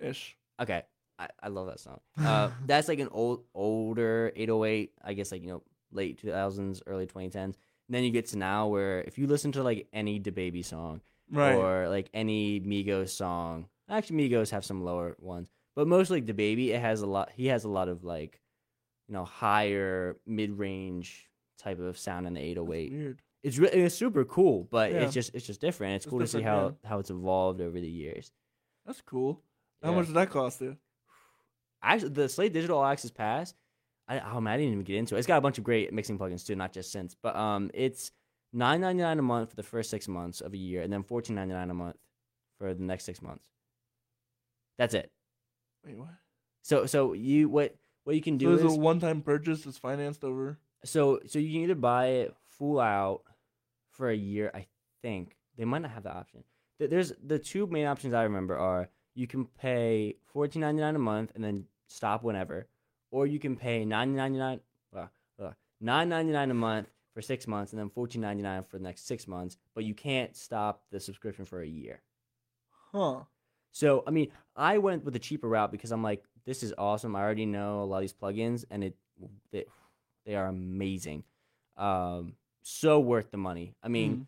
Ish. 0.01 0.35
Okay. 0.59 0.81
I, 1.19 1.27
I 1.43 1.47
love 1.49 1.67
that 1.67 1.79
song. 1.79 1.99
Uh, 2.19 2.49
that's 2.65 2.87
like 2.87 2.97
an 2.99 3.09
old 3.11 3.43
older 3.53 4.31
808, 4.35 4.93
I 5.03 5.13
guess 5.13 5.31
like, 5.31 5.43
you 5.43 5.49
know, 5.49 5.61
late 5.91 6.19
2000s, 6.21 6.81
early 6.87 7.05
2010s. 7.05 7.35
And 7.35 7.55
then 7.87 8.03
you 8.03 8.09
get 8.09 8.25
to 8.29 8.37
now 8.37 8.67
where 8.67 9.01
if 9.01 9.19
you 9.19 9.27
listen 9.27 9.51
to 9.51 9.61
like 9.63 9.87
any 9.93 10.19
DaBaby 10.19 10.65
song 10.65 11.01
Right. 11.31 11.53
or 11.53 11.87
like 11.87 12.09
any 12.15 12.59
Migos 12.61 13.09
song, 13.09 13.67
actually 13.87 14.27
Migos 14.27 14.49
have 14.49 14.65
some 14.65 14.83
lower 14.83 15.15
ones, 15.19 15.49
but 15.75 15.87
mostly 15.87 16.19
like 16.21 16.25
DaBaby, 16.35 16.69
it 16.69 16.81
has 16.81 17.01
a 17.01 17.05
lot, 17.07 17.29
he 17.35 17.45
has 17.47 17.63
a 17.63 17.69
lot 17.69 17.89
of 17.89 18.03
like, 18.03 18.41
you 19.07 19.13
know, 19.13 19.23
higher 19.23 20.17
mid 20.25 20.57
range 20.57 21.29
type 21.59 21.79
of 21.79 21.95
sound 21.99 22.25
in 22.25 22.33
the 22.33 22.41
808. 22.41 22.91
Weird. 22.91 23.21
It's 23.45 23.57
re- 23.59 23.69
it's 23.69 23.93
super 23.95 24.25
cool, 24.25 24.67
but 24.71 24.91
Yeah. 24.91 25.01
it's 25.01 25.13
just 25.13 25.35
it's 25.35 25.45
just 25.45 25.61
different. 25.61 25.95
It's, 25.97 26.05
It's 26.05 26.09
cool 26.09 26.19
to 26.19 26.27
see 26.27 26.39
different, 26.39 26.77
how 26.83 26.89
how 26.89 26.99
it's 26.99 27.11
evolved 27.11 27.61
over 27.61 27.79
the 27.79 27.87
years. 28.03 28.31
That's 28.85 29.01
cool. 29.01 29.41
How 29.83 29.91
Yeah. 29.91 29.97
much 29.97 30.07
did 30.07 30.15
that 30.15 30.29
cost 30.31 30.61
you? 30.61 30.77
Actually, 31.83 32.09
the 32.09 32.27
Slate 32.27 32.53
Digital 32.53 32.79
All 32.79 32.85
Access 32.85 33.11
Pass, 33.11 33.53
I 34.07 34.19
oh 34.19 34.41
man, 34.41 34.53
I 34.53 34.57
didn't 34.57 34.73
even 34.73 34.83
get 34.83 34.95
into 34.97 35.15
it. 35.15 35.19
It's 35.19 35.27
got 35.27 35.37
a 35.37 35.41
bunch 35.41 35.59
of 35.59 35.63
great 35.63 35.93
mixing 35.93 36.17
plugins 36.17 36.43
too, 36.45 36.55
not 36.55 36.73
just 36.73 36.93
synths. 36.95 37.15
But 37.21 37.35
um, 37.35 37.69
it's 37.73 38.11
nine 38.51 38.81
ninety 38.81 39.03
nine 39.03 39.19
a 39.19 39.21
month 39.21 39.51
for 39.51 39.55
the 39.55 39.63
first 39.63 39.89
six 39.91 40.07
months 40.07 40.41
of 40.41 40.53
a 40.53 40.57
year, 40.57 40.81
and 40.81 40.91
then 40.91 41.03
fourteen 41.03 41.35
ninety 41.35 41.53
nine 41.53 41.69
a 41.69 41.73
month 41.75 41.97
for 42.57 42.73
the 42.73 42.83
next 42.83 43.03
six 43.05 43.21
months. 43.21 43.47
That's 44.79 44.93
it. 44.95 45.11
Wait, 45.85 45.97
what? 45.97 46.09
So 46.63 46.87
so 46.87 47.13
you 47.13 47.47
what 47.49 47.75
what 48.05 48.15
you 48.15 48.21
can 48.23 48.39
So 48.39 48.57
do 48.57 48.65
it's 48.65 48.75
a 48.75 48.79
one-time 48.79 49.21
purchase. 49.21 49.65
It's 49.67 49.77
financed 49.77 50.23
over. 50.23 50.57
so 50.83 51.19
so 51.27 51.37
you 51.37 51.51
can 51.51 51.61
either 51.61 51.75
buy 51.75 52.07
it 52.07 52.35
full 52.57 52.79
out 52.79 53.21
for 53.95 54.09
a 54.09 54.15
year. 54.15 54.51
I 54.53 54.67
think 55.01 55.35
they 55.57 55.65
might 55.65 55.81
not 55.81 55.91
have 55.91 56.03
the 56.03 56.13
option. 56.13 56.43
There's 56.79 57.13
the 57.25 57.39
two 57.39 57.67
main 57.67 57.85
options 57.85 58.13
I 58.13 58.23
remember 58.23 58.57
are 58.57 58.89
you 59.13 59.27
can 59.27 59.45
pay 59.45 60.17
fourteen 60.25 60.61
ninety 60.61 60.81
nine 60.81 60.95
a 60.95 60.99
month 60.99 61.31
and 61.35 61.43
then 61.43 61.65
stop 61.87 62.23
whenever, 62.23 62.67
or 63.11 63.25
you 63.25 63.39
can 63.39 63.55
pay 63.55 63.85
nine 63.85 64.15
ninety 64.15 64.37
nine 64.37 64.59
nine 65.81 66.09
ninety 66.09 66.31
nine 66.31 66.51
a 66.51 66.53
month 66.53 66.87
for 67.13 67.21
six 67.21 67.47
months 67.47 67.71
and 67.71 67.79
then 67.79 67.89
fourteen 67.89 68.21
ninety 68.21 68.43
nine 68.43 68.63
for 68.63 68.77
the 68.77 68.83
next 68.83 69.07
six 69.07 69.27
months. 69.27 69.57
But 69.73 69.85
you 69.85 69.93
can't 69.93 70.35
stop 70.35 70.83
the 70.91 70.99
subscription 70.99 71.45
for 71.45 71.61
a 71.61 71.67
year. 71.67 72.01
Huh. 72.91 73.21
So 73.71 74.03
I 74.05 74.11
mean, 74.11 74.31
I 74.55 74.77
went 74.77 75.05
with 75.05 75.13
the 75.13 75.19
cheaper 75.19 75.47
route 75.47 75.71
because 75.71 75.91
I'm 75.91 76.03
like, 76.03 76.23
this 76.45 76.63
is 76.63 76.73
awesome. 76.77 77.15
I 77.15 77.21
already 77.21 77.45
know 77.45 77.81
a 77.81 77.85
lot 77.85 77.97
of 77.97 78.01
these 78.01 78.13
plugins, 78.13 78.65
and 78.69 78.83
it 78.83 78.95
they, 79.51 79.65
they 80.25 80.35
are 80.35 80.47
amazing. 80.47 81.23
Um, 81.77 82.33
so 82.67 82.99
worth 82.99 83.29
the 83.29 83.37
money. 83.37 83.73
I 83.83 83.89
mean, 83.89 84.25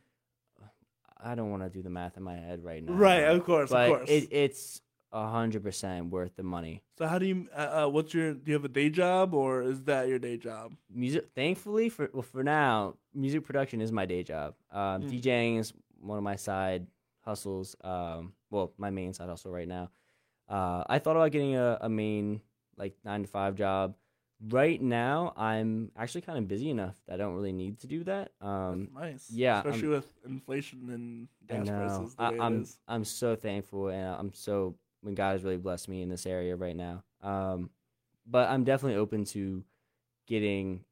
I 1.19 1.33
don't 1.33 1.49
want 1.49 1.63
to 1.63 1.69
do 1.69 1.81
the 1.81 1.89
math 1.89 2.15
in 2.17 2.23
my 2.23 2.35
head 2.35 2.63
right 2.63 2.83
now. 2.83 2.93
Right. 2.93 3.23
Of 3.23 3.43
course. 3.43 3.71
of 3.71 3.87
course. 3.89 4.09
it, 4.09 4.27
it's 4.31 4.81
a 5.11 5.27
hundred 5.27 5.63
percent 5.63 6.11
worth 6.11 6.35
the 6.35 6.43
money. 6.43 6.83
so 6.99 7.07
how 7.07 7.17
do 7.17 7.25
you? 7.25 7.47
Uh, 7.55 7.85
uh, 7.85 7.87
what's 7.89 8.13
your? 8.13 8.33
Do 8.35 8.43
you 8.45 8.53
have 8.53 8.65
a 8.65 8.69
day 8.69 8.89
job 8.89 9.33
or 9.33 9.63
is 9.63 9.81
that 9.83 10.07
your 10.07 10.19
day 10.19 10.37
job? 10.37 10.73
Music, 10.93 11.25
thankfully 11.35 11.89
for 11.89 12.09
well, 12.13 12.21
for 12.21 12.43
now, 12.43 12.93
music 13.15 13.43
production 13.43 13.81
is 13.81 13.91
my 13.91 14.05
day 14.05 14.21
job. 14.23 14.53
Um, 14.71 15.01
Mm. 15.03 15.09
DJing 15.21 15.59
is 15.59 15.73
one 15.99 16.17
of 16.19 16.23
my 16.23 16.35
side 16.35 16.85
hustles. 17.25 17.75
Um, 17.83 18.33
well, 18.51 18.71
my 18.77 18.91
main 18.91 19.13
side 19.13 19.29
hustle 19.29 19.51
right 19.51 19.67
now. 19.67 19.89
Uh, 20.47 20.83
I 20.87 20.99
thought 20.99 21.15
about 21.15 21.31
getting 21.31 21.55
a, 21.55 21.77
a 21.81 21.89
main 21.89 22.41
like 22.77 22.93
nine 23.03 23.23
to 23.23 23.27
five 23.27 23.55
job. 23.55 23.95
Right 24.39 24.79
now, 24.79 25.33
I'm 25.35 25.91
actually 25.97 26.21
kind 26.21 26.37
of 26.37 26.47
busy 26.47 26.69
enough 26.69 26.95
that 27.07 27.15
I 27.15 27.17
don't 27.17 27.33
really 27.33 27.51
need 27.51 27.79
to 27.79 27.87
do 27.87 28.03
that. 28.03 28.33
Um, 28.39 28.89
nice. 28.93 29.31
yeah, 29.31 29.59
Especially 29.59 29.87
with 29.87 30.11
inflation 30.25 30.89
and 30.91 31.27
gas 31.47 31.67
prices. 31.69 32.15
I, 32.19 32.31
way 32.31 32.37
I'm. 32.39 32.67
I'm 32.87 33.03
so 33.03 33.35
thankful, 33.35 33.87
and 33.87 34.05
I'm 34.05 34.33
so 34.33 34.75
when 35.01 35.15
God 35.15 35.31
has 35.31 35.43
really 35.43 35.57
blessed 35.57 35.89
me 35.89 36.03
in 36.03 36.09
this 36.09 36.25
area 36.27 36.55
right 36.55 36.75
now. 36.75 37.03
Um, 37.23 37.71
but 38.27 38.49
I'm 38.49 38.63
definitely 38.63 38.97
open 38.99 39.25
to 39.25 39.63
getting 40.27 40.83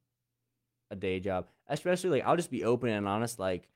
a 0.90 0.96
day 0.96 1.20
job, 1.20 1.48
especially 1.68 2.10
like 2.10 2.28
I'll 2.28 2.38
just 2.38 2.52
be 2.52 2.64
open 2.64 2.90
and 2.90 3.08
honest. 3.08 3.38
Like 3.38 3.70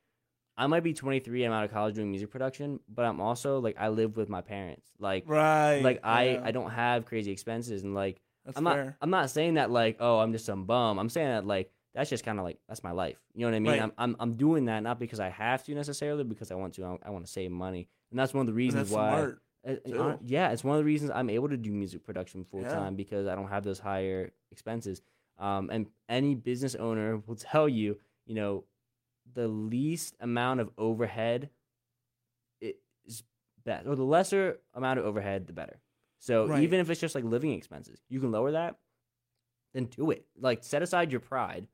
I 0.57 0.65
might 0.67 0.83
be 0.83 0.93
23, 0.93 1.43
I'm 1.43 1.51
out 1.51 1.65
of 1.65 1.71
college 1.71 1.95
doing 1.95 2.09
music 2.09 2.31
production, 2.31 2.79
but 2.89 3.05
I'm 3.05 3.21
also 3.21 3.59
like 3.59 3.75
I 3.79 3.89
live 3.89 4.17
with 4.17 4.29
my 4.29 4.41
parents. 4.41 4.87
Like 4.99 5.25
Right. 5.27 5.81
like 5.81 5.99
I 6.03 6.23
yeah. 6.31 6.41
I 6.43 6.51
don't 6.51 6.71
have 6.71 7.05
crazy 7.05 7.31
expenses, 7.31 7.83
and 7.83 7.93
like 7.93 8.19
That's 8.49 8.57
I'm 8.57 8.65
fair. 8.65 8.85
not 8.85 8.93
I'm 9.01 9.09
not 9.09 9.29
saying 9.29 9.55
that 9.55 9.71
like 9.71 9.97
oh 9.99 10.19
I'm 10.19 10.31
just 10.31 10.45
some 10.45 10.65
bum. 10.65 10.99
I'm 10.99 11.09
saying 11.09 11.27
that 11.29 11.45
like 11.45 11.71
that's 11.95 12.09
just 12.09 12.23
kind 12.23 12.37
of 12.39 12.45
like 12.45 12.59
that's 12.67 12.83
my 12.83 12.91
life. 12.91 13.17
You 13.33 13.41
know 13.41 13.47
what 13.51 13.55
I 13.55 13.59
mean? 13.59 13.71
Right. 13.73 13.81
I'm, 13.81 13.93
I'm 13.97 14.15
I'm 14.19 14.33
doing 14.33 14.65
that 14.65 14.81
not 14.83 14.99
because 14.99 15.19
I 15.19 15.29
have 15.29 15.63
to 15.65 15.73
necessarily, 15.73 16.23
because 16.23 16.51
I 16.51 16.55
want 16.55 16.73
to. 16.75 16.85
I, 16.85 17.07
I 17.07 17.09
want 17.09 17.25
to 17.25 17.31
save 17.31 17.51
money, 17.51 17.87
and 18.11 18.19
that's 18.19 18.33
one 18.33 18.41
of 18.41 18.47
the 18.47 18.53
reasons 18.53 18.89
that's 18.89 18.95
why. 18.95 19.09
smart. 19.09 19.41
too. 19.85 19.97
hon- 19.97 20.19
yeah, 20.23 20.51
it's 20.51 20.63
one 20.63 20.75
of 20.77 20.81
the 20.81 20.85
reasons 20.85 21.11
I'm 21.13 21.29
able 21.31 21.49
to 21.49 21.57
do 21.57 21.71
music 21.71 22.03
production 22.03 22.45
full 22.45 22.61
Yeah. 22.61 22.73
time 22.73 22.95
because 22.95 23.27
I 23.27 23.35
don't 23.35 23.49
have 23.49 23.63
those 23.63 23.79
higher 23.79 24.31
expenses. 24.51 25.01
Um, 25.39 25.69
and 25.71 25.87
any 26.07 26.35
business 26.35 26.75
owner 26.75 27.17
will 27.27 27.35
tell 27.35 27.67
you, 27.67 27.97
you 28.27 28.35
know, 28.35 28.65
the 29.33 29.47
least 29.47 30.15
amount 30.19 30.59
of 30.59 30.69
overhead 30.77 31.49
is 32.61 33.23
best, 33.65 33.87
or 33.87 33.95
the 33.95 34.03
lesser 34.03 34.59
amount 34.73 34.99
of 34.99 35.05
overhead, 35.05 35.47
the 35.47 35.53
better. 35.53 35.79
So 36.19 36.47
Right. 36.47 36.63
even 36.63 36.79
if 36.79 36.89
it's 36.89 37.01
just 37.01 37.15
like 37.15 37.23
living 37.23 37.53
expenses, 37.53 37.99
you 38.09 38.19
can 38.19 38.31
lower 38.31 38.51
that. 38.51 38.75
Then 39.73 39.85
do 39.85 40.11
it. 40.11 40.25
Like 40.39 40.63
set 40.63 40.81
aside 40.81 41.11
your 41.11 41.21
pride, 41.21 41.67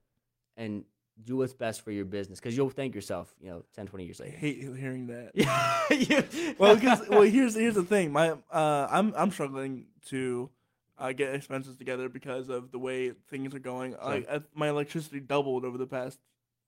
and 0.58 0.84
do 1.24 1.38
what's 1.38 1.54
best 1.54 1.82
for 1.82 1.92
your 1.92 2.04
business 2.06 2.40
because 2.40 2.58
you'll 2.58 2.70
thank 2.70 2.94
yourself, 2.94 3.34
you 3.40 3.50
know, 3.50 3.64
10, 3.74 3.88
20 3.88 4.04
years 4.06 4.20
I 4.20 4.26
later. 4.26 4.38
hate 4.38 4.58
hearing 4.78 5.08
that. 5.08 5.32
Yeah. 5.90 6.54
well, 6.58 6.76
because 6.76 7.08
well, 7.08 7.22
here's 7.22 7.56
here's 7.56 7.76
the 7.76 7.84
thing. 7.84 8.12
My 8.12 8.32
uh, 8.52 8.88
I'm 8.90 9.14
I'm 9.16 9.32
struggling 9.32 9.86
to 10.08 10.50
uh, 10.98 11.14
get 11.14 11.34
expenses 11.34 11.78
together 11.78 12.10
because 12.10 12.50
of 12.50 12.72
the 12.72 12.80
way 12.80 13.12
things 13.30 13.54
are 13.56 13.60
going. 13.60 13.96
Like 14.04 14.26
uh, 14.30 14.40
my 14.54 14.68
electricity 14.70 15.20
doubled 15.22 15.64
over 15.64 15.78
the 15.78 15.88
past, 15.88 16.20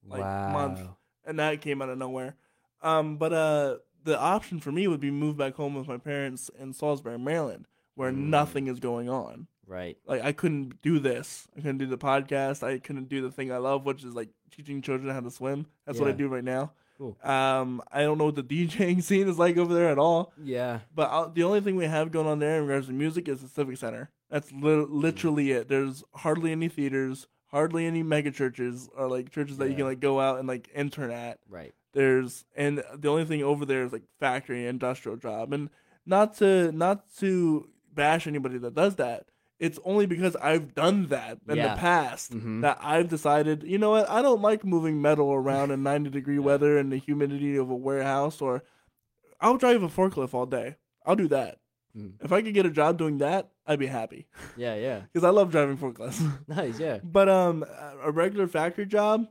like, 0.07 0.21
month. 0.21 0.79
and 1.25 1.39
that 1.39 1.59
came 1.61 1.81
out 1.81 1.89
of 1.89 1.97
nowhere. 1.97 2.35
Um, 2.81 3.17
but 3.17 3.33
uh, 3.33 3.77
the 4.07 4.19
option 4.19 4.59
for 4.59 4.71
me 4.71 4.87
would 4.87 4.99
be 5.01 5.11
move 5.11 5.37
back 5.37 5.55
home 5.55 5.75
with 5.75 5.87
my 5.87 5.97
parents 5.97 6.49
in 6.59 6.73
Salisbury, 6.73 7.19
Maryland, 7.19 7.67
where 7.95 8.11
Mm. 8.11 8.29
nothing 8.29 8.67
is 8.67 8.79
going 8.79 9.09
on. 9.09 9.47
Right. 9.67 9.97
Like 10.05 10.23
I 10.23 10.31
couldn't 10.31 10.81
do 10.81 10.97
this. 10.97 11.47
I 11.55 11.59
couldn't 11.59 11.77
do 11.79 11.87
the 11.87 11.97
podcast. 11.97 12.63
I 12.63 12.79
couldn't 12.79 13.09
do 13.09 13.21
the 13.21 13.31
thing 13.31 13.51
I 13.51 13.57
love, 13.57 13.85
which 13.85 14.03
is 14.03 14.15
like 14.15 14.29
teaching 14.49 14.81
children 14.81 15.13
how 15.13 15.19
to 15.19 15.29
swim. 15.29 15.67
That's 15.85 15.99
what 15.99 16.07
I 16.09 16.13
do 16.13 16.27
right 16.29 16.43
now. 16.43 16.71
Cool. 16.97 17.17
Um, 17.21 17.83
I 17.91 18.01
don't 18.01 18.17
know 18.17 18.25
what 18.25 18.35
the 18.35 18.43
DJing 18.43 19.03
scene 19.07 19.27
is 19.27 19.37
like 19.37 19.57
over 19.57 19.73
there 19.73 19.89
at 19.89 19.99
all. 19.99 20.33
Yeah. 20.41 20.79
But 20.95 21.09
i 21.11 21.27
the 21.31 21.43
only 21.43 21.59
thing 21.61 21.75
we 21.75 21.85
have 21.85 22.11
going 22.11 22.27
on 22.27 22.39
there 22.39 22.57
in 22.57 22.65
regards 22.65 22.87
to 22.87 22.93
music 22.93 23.27
is 23.27 23.41
the 23.41 23.47
Civic 23.49 23.77
Center. 23.77 24.09
That's 24.31 24.51
li- 24.51 24.85
literally 24.89 25.51
it. 25.51 25.67
There's 25.67 26.03
hardly 26.15 26.51
any 26.53 26.69
theaters, 26.69 27.27
hardly 27.47 27.85
any 27.85 28.03
mega 28.03 28.31
churches 28.31 28.89
or 28.97 29.07
like 29.09 29.29
churches 29.31 29.57
that 29.57 29.69
you 29.69 29.75
can 29.75 29.85
like 29.85 29.99
go 29.99 30.19
out 30.19 30.39
and 30.39 30.47
like 30.47 30.69
intern 30.73 31.11
at. 31.11 31.39
Right. 31.49 31.73
There's 31.93 32.45
and 32.55 32.83
the 32.95 33.07
only 33.09 33.25
thing 33.25 33.43
over 33.43 33.65
there 33.65 33.83
is 33.83 33.91
like 33.93 34.03
factory 34.19 34.65
industrial 34.67 35.17
job, 35.17 35.53
and 35.53 35.69
not 36.05 36.35
to 36.37 36.71
not 36.71 37.05
to 37.17 37.69
bash 37.93 38.27
anybody 38.27 38.57
that 38.59 38.75
does 38.75 38.95
that. 38.97 39.25
It's 39.59 39.79
only 39.83 40.05
because 40.05 40.35
I've 40.35 40.75
done 40.75 41.07
that 41.07 41.39
in 41.49 41.55
Yeah. 41.57 41.73
the 41.73 41.79
past 41.79 42.31
Mhm. 42.31 42.61
that 42.61 42.77
I've 42.79 43.09
decided, 43.09 43.63
you 43.63 43.79
know 43.79 43.89
what, 43.89 44.07
I 44.07 44.21
don't 44.21 44.41
like 44.41 44.63
moving 44.63 45.01
metal 45.01 45.33
around 45.33 45.71
in 45.71 45.81
90 45.81 46.11
degree 46.11 46.37
weather 46.37 46.77
and 46.77 46.91
the 46.91 46.97
humidity 46.97 47.55
of 47.57 47.71
a 47.71 47.75
warehouse, 47.75 48.39
or 48.39 48.63
I'll 49.41 49.57
drive 49.57 49.81
a 49.81 49.87
forklift 49.87 50.35
all 50.35 50.45
day. 50.45 50.75
I'll 51.07 51.15
do 51.15 51.27
that. 51.29 51.57
Mhm. 51.97 52.23
If 52.23 52.31
I 52.31 52.43
could 52.43 52.53
get 52.53 52.67
a 52.67 52.69
job 52.69 52.99
doing 52.99 53.17
that, 53.17 53.49
I'd 53.65 53.79
be 53.79 53.87
happy 53.87 54.27
Yeah, 54.57 54.75
yeah. 54.75 54.99
because 55.11 55.23
I 55.23 55.31
love 55.31 55.49
driving 55.49 55.77
forklifts. 55.77 56.21
Nice, 56.47 56.79
yeah. 56.79 56.99
but 57.03 57.27
um, 57.27 57.65
a 58.03 58.11
regular 58.11 58.45
factory 58.47 58.85
job, 58.85 59.25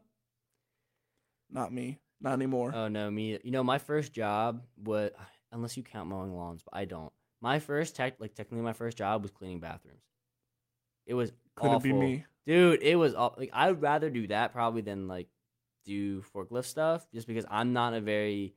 not 1.50 1.72
me, 1.72 2.00
not 2.20 2.32
anymore. 2.32 2.72
Oh 2.74 2.88
no, 2.88 3.10
me. 3.10 3.38
You 3.42 3.50
know, 3.50 3.62
my 3.64 3.78
first 3.78 4.12
job 4.12 4.62
was 4.82 5.10
unless 5.52 5.76
you 5.76 5.82
count 5.82 6.08
mowing 6.08 6.34
lawns, 6.36 6.62
but 6.62 6.76
I 6.78 6.84
don't. 6.84 7.12
My 7.40 7.58
first 7.58 7.94
tech, 7.96 8.14
like 8.18 8.34
technically, 8.34 8.64
my 8.64 8.72
first 8.72 8.96
job 8.96 9.22
was 9.22 9.30
cleaning 9.30 9.60
bathrooms. 9.60 10.02
It 11.06 11.14
was 11.14 11.32
Couldn't 11.54 11.82
be 11.82 11.92
me. 11.92 12.24
dude. 12.46 12.82
It 12.82 12.96
was 12.96 13.14
aw- 13.14 13.34
like 13.36 13.50
I 13.52 13.70
would 13.70 13.82
rather 13.82 14.10
do 14.10 14.26
that 14.28 14.52
probably 14.52 14.80
than 14.82 15.06
like 15.08 15.28
do 15.84 16.22
forklift 16.34 16.64
stuff, 16.66 17.06
just 17.14 17.26
because 17.26 17.44
I'm 17.50 17.72
not 17.72 17.94
a 17.94 18.00
very. 18.00 18.54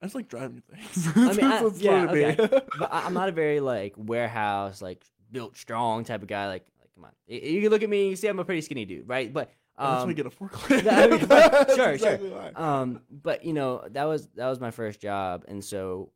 I 0.00 0.06
just 0.06 0.14
like 0.14 0.28
driving 0.28 0.62
things. 0.70 1.08
I 1.16 1.32
mean, 1.32 1.44
I, 1.46 1.70
yeah, 1.76 2.06
okay. 2.10 2.36
but 2.78 2.92
I, 2.92 3.06
am 3.06 3.14
not 3.14 3.28
a 3.28 3.32
very 3.32 3.60
like 3.60 3.94
warehouse 3.96 4.80
like 4.82 5.02
built 5.30 5.56
strong 5.56 6.04
type 6.04 6.22
of 6.22 6.28
guy. 6.28 6.46
Like, 6.48 6.66
like 6.80 6.90
come 6.94 7.04
on, 7.04 7.12
Y- 7.28 7.40
you 7.42 7.62
can 7.62 7.70
look 7.70 7.82
at 7.82 7.88
me, 7.88 8.10
you 8.10 8.16
see 8.16 8.28
I'm 8.28 8.38
a 8.38 8.44
pretty 8.44 8.60
skinny 8.60 8.84
dude, 8.84 9.08
right? 9.08 9.32
But 9.32 9.50
That's 9.78 10.02
um, 10.02 10.08
we 10.08 10.14
get 10.14 10.26
a 10.26 10.30
forklift. 10.30 10.86
I 10.90 11.06
mean, 11.06 11.20
sure, 11.76 11.90
exactly 11.90 12.28
sure. 12.30 12.38
why. 12.38 12.50
um 12.80 13.00
but 13.10 13.44
you 13.44 13.52
know 13.52 13.86
that 13.90 14.04
was 14.04 14.26
that 14.36 14.48
was 14.48 14.58
my 14.60 14.70
first 14.70 15.00
job 15.00 15.44
and 15.48 15.62
so 15.64 16.10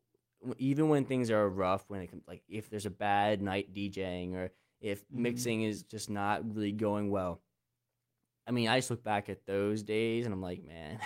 even 0.58 0.88
when 0.88 1.04
things 1.04 1.30
are 1.30 1.46
rough 1.48 1.84
when 1.88 2.00
it 2.00 2.06
comes 2.10 2.22
like 2.26 2.42
if 2.48 2.70
there's 2.70 2.86
a 2.86 2.90
bad 2.90 3.42
night 3.42 3.74
djing 3.74 4.34
or 4.34 4.50
if 4.80 5.00
Mhm. 5.08 5.18
mixing 5.18 5.62
is 5.62 5.82
just 5.82 6.08
not 6.08 6.54
really 6.54 6.72
going 6.72 7.10
well 7.10 7.42
i 8.46 8.50
mean 8.50 8.68
i 8.68 8.78
just 8.78 8.90
look 8.90 9.02
back 9.04 9.28
at 9.28 9.44
those 9.46 9.82
days 9.82 10.24
and 10.24 10.32
i'm 10.32 10.40
like 10.42 10.64
man 10.66 10.98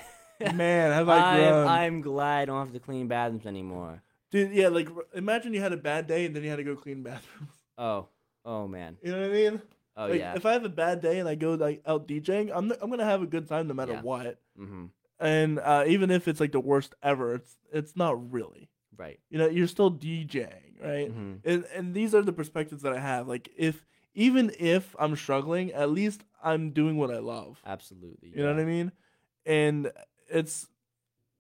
Man, 0.55 0.93
have 0.93 1.09
I 1.09 1.49
I'm. 1.51 1.69
I'm 1.69 2.01
glad 2.03 2.43
i 2.43 2.45
don't 2.45 2.59
have 2.65 2.73
to 2.75 2.81
clean 2.81 3.09
bathrooms 3.09 3.47
anymore 3.47 4.03
Dude, 4.31 4.53
yeah, 4.53 4.67
like 4.69 4.89
imagine 5.15 5.53
you 5.55 5.61
had 5.61 5.73
a 5.73 5.77
bad 5.77 6.07
day 6.09 6.27
and 6.27 6.35
then 6.35 6.43
you 6.43 6.51
had 6.51 6.57
to 6.57 6.65
go 6.65 6.75
clean 6.77 7.03
bathrooms. 7.05 7.53
oh 7.79 8.09
oh 8.45 8.67
man 8.69 8.97
You 9.03 9.13
know 9.13 9.21
what 9.21 9.31
I 9.31 9.33
mean? 9.33 9.63
Oh 9.97 10.07
like, 10.07 10.19
yeah 10.21 10.35
If 10.35 10.45
I 10.47 10.53
have 10.53 10.65
a 10.65 10.69
bad 10.69 11.01
day 11.01 11.19
and 11.19 11.29
I 11.29 11.35
go 11.35 11.55
like 11.55 11.83
out 11.87 12.07
DJing, 12.09 12.51
I'm 12.55 12.73
I'm 12.81 12.91
gonna 12.91 13.05
have 13.05 13.23
a 13.23 13.27
good 13.27 13.49
time 13.49 13.69
no 13.69 13.75
matter 13.75 13.93
Yeah. 13.93 14.03
what. 14.03 14.41
hmm 14.57 14.87
And 15.21 15.59
uh, 15.61 15.85
even 15.87 16.11
if 16.11 16.27
it's 16.29 16.41
like 16.41 16.53
the 16.53 16.61
worst 16.61 16.95
ever, 17.03 17.35
it's 17.35 17.57
it's 17.73 17.97
not 17.97 18.33
really. 18.33 18.71
right 18.97 19.19
You 19.31 19.39
know, 19.39 19.49
you're 19.49 19.67
still 19.69 19.91
DJing, 19.91 20.81
right? 20.83 21.11
hmm 21.11 21.35
And 21.45 21.65
and 21.75 21.95
these 21.95 22.15
are 22.15 22.23
the 22.23 22.33
perspectives 22.33 22.83
that 22.83 22.93
I 22.93 23.01
have. 23.01 23.29
Like 23.29 23.51
if 23.57 23.85
even 24.15 24.53
if 24.59 24.95
I'm 24.99 25.17
struggling, 25.17 25.73
at 25.73 25.91
least 25.91 26.23
I'm 26.43 26.71
doing 26.71 26.97
what 26.97 27.11
I 27.11 27.19
love. 27.19 27.61
absolutely 27.67 28.31
You 28.35 28.43
know 28.45 28.53
what 28.53 28.61
I 28.61 28.65
mean? 28.65 28.93
And 29.47 29.91
it's 30.29 30.69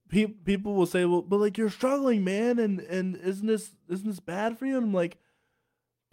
pe- 0.09 0.26
people 0.26 0.74
will 0.74 0.86
say, 0.86 1.05
"Well, 1.05 1.22
but 1.22 1.40
like 1.40 1.57
you're 1.59 1.70
struggling, 1.70 2.24
man, 2.24 2.59
and 2.59 2.80
and 2.80 3.16
isn't 3.16 3.46
this 3.46 3.74
isn't 3.88 4.07
this 4.09 4.20
bad 4.20 4.59
for 4.59 4.66
you?" 4.66 4.76
And 4.76 4.86
I'm 4.86 4.94
like, 4.94 5.18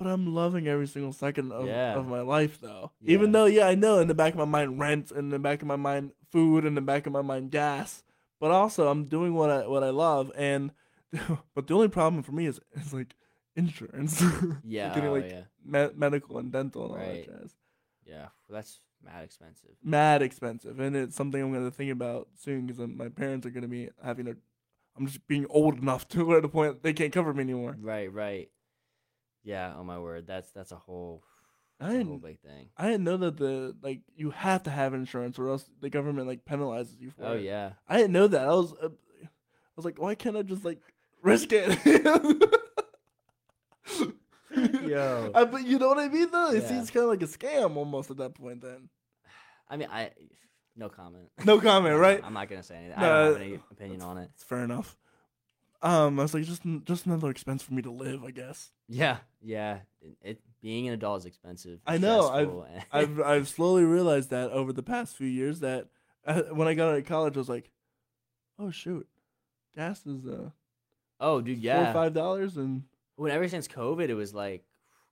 "But 0.01 0.09
I'm 0.09 0.33
loving 0.33 0.67
every 0.67 0.87
single 0.87 1.13
second 1.13 1.51
of, 1.51 1.67
Yeah. 1.67 1.95
of 1.95 2.07
my 2.07 2.21
life, 2.21 2.59
though. 2.59 2.91
Even 3.05 3.31
though, 3.33 3.45
yeah, 3.45 3.67
I 3.67 3.75
know 3.75 3.99
in 3.99 4.07
the 4.07 4.15
back 4.15 4.33
of 4.33 4.39
my 4.39 4.45
mind 4.45 4.79
rent, 4.79 5.11
in 5.11 5.29
the 5.29 5.37
back 5.37 5.61
of 5.61 5.67
my 5.67 5.75
mind 5.75 6.13
food, 6.31 6.65
in 6.65 6.73
the 6.73 6.81
back 6.81 7.05
of 7.05 7.13
my 7.13 7.21
mind 7.21 7.51
gas, 7.51 8.03
but 8.39 8.49
also 8.49 8.87
I'm 8.87 9.05
doing 9.05 9.35
what 9.35 9.49
I 9.51 9.67
what 9.67 9.83
I 9.83 9.91
love. 9.91 10.31
And 10.35 10.71
but 11.53 11.67
the 11.67 11.75
only 11.75 11.87
problem 11.87 12.23
for 12.23 12.31
me 12.31 12.47
is 12.47 12.59
is 12.73 12.93
like 12.93 13.15
insurance. 13.55 14.23
yeah 14.63 14.93
getting 14.95 15.09
oh, 15.09 15.13
like 15.13 15.29
yeah 15.29 15.43
me- 15.63 15.93
medical 15.95 16.37
and 16.39 16.51
dental 16.51 16.83
and 16.85 16.91
all 16.93 16.97
Right. 16.97 17.27
that 17.27 17.41
jazz 17.41 17.55
yeah 18.05 18.29
that's 18.49 18.79
mad 19.03 19.23
expensive 19.23 19.71
mad 19.83 20.21
expensive, 20.23 20.79
and 20.79 20.95
it's 20.95 21.15
something 21.15 21.41
I'm 21.41 21.53
gonna 21.53 21.69
think 21.69 21.91
about 21.91 22.27
soon 22.37 22.65
because 22.65 22.79
um, 22.79 22.97
my 22.97 23.09
parents 23.09 23.45
are 23.45 23.51
gonna 23.51 23.67
be 23.67 23.89
having 24.03 24.27
a. 24.27 24.35
I'm 24.97 25.05
just 25.05 25.25
being 25.27 25.45
old 25.49 25.77
enough 25.77 26.07
to 26.13 26.25
where 26.25 26.41
the 26.41 26.49
point 26.49 26.81
they 26.81 26.93
can't 26.93 27.13
cover 27.13 27.33
me 27.33 27.41
anymore. 27.43 27.77
Right, 27.79 28.11
right. 28.11 28.49
Yeah, 29.43 29.73
oh 29.77 29.83
my 29.83 29.97
word, 29.99 30.27
that's 30.27 30.51
that's 30.51 30.71
a 30.71 30.75
whole, 30.75 31.23
I 31.79 31.85
that's 31.85 31.93
a 31.93 31.97
whole 31.97 32.05
didn't, 32.17 32.23
big 32.23 32.39
thing. 32.41 32.69
I 32.77 32.85
didn't 32.89 33.03
know 33.03 33.17
that 33.17 33.37
the 33.37 33.75
like 33.81 34.01
you 34.15 34.29
have 34.31 34.63
to 34.63 34.69
have 34.69 34.93
insurance 34.93 35.39
or 35.39 35.47
else 35.49 35.65
the 35.81 35.89
government 35.89 36.27
like 36.27 36.45
penalizes 36.45 36.99
you 36.99 37.09
for 37.11 37.25
Oh 37.25 37.33
it. 37.33 37.41
yeah, 37.43 37.71
I 37.87 37.97
didn't 37.97 38.13
know 38.13 38.27
that. 38.27 38.41
I 38.47 38.51
was, 38.53 38.73
uh, 38.81 38.89
I 39.23 39.27
was 39.75 39.85
like, 39.85 39.99
why 39.99 40.13
can't 40.15 40.37
I 40.37 40.43
just 40.43 40.63
like 40.65 40.79
risk 41.23 41.49
it? 41.51 41.79
Yo. 44.55 45.31
I, 45.33 45.45
but 45.45 45.65
you 45.65 45.79
know 45.79 45.87
what 45.87 45.99
I 45.99 46.07
mean 46.09 46.29
though. 46.31 46.51
It 46.51 46.61
Yeah. 46.63 46.67
seems 46.67 46.91
kind 46.91 47.03
of 47.05 47.09
like 47.09 47.21
a 47.23 47.25
scam 47.27 47.75
almost 47.77 48.11
at 48.11 48.17
that 48.17 48.35
point. 48.35 48.61
Then 48.61 48.89
I 49.69 49.77
mean, 49.77 49.87
I 49.91 50.11
no 50.75 50.89
comment. 50.89 51.29
no 51.45 51.59
comment, 51.59 51.97
right? 51.99 52.21
I'm 52.23 52.33
not 52.33 52.49
gonna 52.49 52.63
say 52.63 52.75
anything. 52.75 52.97
I 52.97 53.01
No, 53.01 53.23
don't 53.23 53.33
have 53.33 53.41
any 53.41 53.59
opinion 53.71 54.01
on 54.01 54.17
it. 54.17 54.29
It's 54.33 54.43
fair 54.43 54.63
enough. 54.63 54.97
Um, 55.84 56.19
I 56.19 56.23
was 56.23 56.34
like, 56.34 56.43
just 56.43 56.61
just 56.84 57.05
another 57.05 57.29
expense 57.29 57.63
for 57.63 57.73
me 57.73 57.82
to 57.82 57.91
live, 57.91 58.23
I 58.23 58.32
guess. 58.32 58.71
Yeah, 58.88 59.17
yeah. 59.41 59.79
It, 60.01 60.17
it 60.21 60.41
being 60.61 60.88
an 60.88 60.93
adult 60.93 61.21
is 61.21 61.25
expensive. 61.25 61.79
I 61.88 61.97
know, 61.97 62.29
I've- 62.29 62.86
I've 62.91 63.19
I've 63.21 63.47
slowly 63.47 63.84
realized 63.84 64.29
that 64.29 64.51
over 64.51 64.71
the 64.73 64.84
past 64.84 65.15
few 65.15 65.27
years 65.27 65.59
that 65.61 65.88
uh, 66.25 66.43
when 66.51 66.67
I 66.67 66.75
got 66.75 66.89
out 66.89 66.97
of 66.99 67.05
college, 67.05 67.36
I 67.36 67.39
was 67.39 67.49
like, 67.49 67.71
oh 68.59 68.69
shoot, 68.71 69.07
gas 69.75 70.05
is 70.05 70.25
uh 70.27 70.51
oh, 71.19 71.41
dude, 71.41 71.57
four 71.57 71.63
yeah. 71.65 71.89
or 71.89 71.93
five 71.93 72.13
dollars, 72.13 72.57
and 72.57 72.84
When 73.15 73.32
ever 73.32 73.47
since 73.47 73.67
COVID, 73.67 74.09
it 74.09 74.15
was 74.15 74.34
like, 74.36 74.63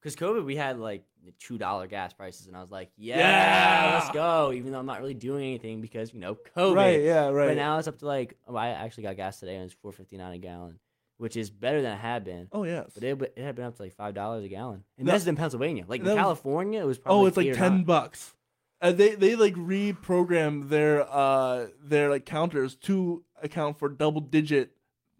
because 0.01 0.15
COVID 0.15 0.45
we 0.45 0.55
had 0.55 0.78
like 0.80 1.03
two 1.39 1.57
dollar 1.57 1.88
gas 1.88 2.13
prices, 2.13 2.47
and 2.47 2.55
I 2.57 2.61
was 2.61 2.72
like, 2.72 2.89
yeah, 2.97 3.17
Yeah. 3.17 3.99
let's 3.99 4.11
go. 4.13 4.51
Even 4.53 4.72
though 4.72 4.80
I'm 4.80 4.86
not 4.86 4.99
really 5.01 5.13
doing 5.13 5.43
anything 5.43 5.82
because 5.82 6.13
you 6.13 6.20
know 6.20 6.38
COVID. 6.55 6.76
right, 6.76 7.01
yeah, 7.01 7.30
right. 7.30 7.47
But 7.49 7.57
now 7.57 7.78
it's 7.78 7.88
up 7.88 7.97
to 7.99 8.05
like 8.07 8.38
oh, 8.47 8.55
I 8.55 8.70
actually 8.70 9.03
got 9.03 9.15
gas 9.15 9.39
today 9.39 9.55
and 9.55 9.65
it's 9.65 9.74
four 9.74 9.91
fifty 9.91 10.17
nine 10.17 10.34
a 10.34 10.38
gallon, 10.38 10.80
which 11.17 11.36
is 11.38 11.49
better 11.49 11.82
than 11.82 11.93
it 11.93 11.99
had 11.99 12.24
been. 12.24 12.47
oh 12.51 12.63
yes. 12.63 12.91
But 12.93 13.03
it, 13.03 13.22
it 13.36 13.43
had 13.43 13.55
been 13.55 13.65
up 13.65 13.76
to 13.78 13.84
like 13.84 13.93
five 13.93 14.13
dollars 14.13 14.43
a 14.43 14.47
gallon, 14.49 14.84
and 14.97 15.05
No. 15.07 15.11
that's 15.13 15.28
in 15.28 15.36
Pennsylvania. 15.36 15.86
Like 15.88 16.01
in 16.01 16.07
was- 16.07 16.15
California, 16.15 16.82
it 16.82 16.86
was 16.86 16.97
probably 16.97 17.24
oh, 17.24 17.26
it's 17.28 17.38
like 17.38 17.53
ten 17.53 17.84
bucks. 17.84 18.34
Uh, 18.82 18.93
they 18.93 19.13
they 19.15 19.36
like 19.36 19.55
reprogram 19.55 20.70
their 20.70 21.05
uh 21.09 21.67
their 21.84 22.09
like 22.09 22.26
counters 22.26 22.76
to 22.76 23.24
account 23.41 23.78
for 23.78 23.89
double 23.89 24.22
digit 24.22 24.72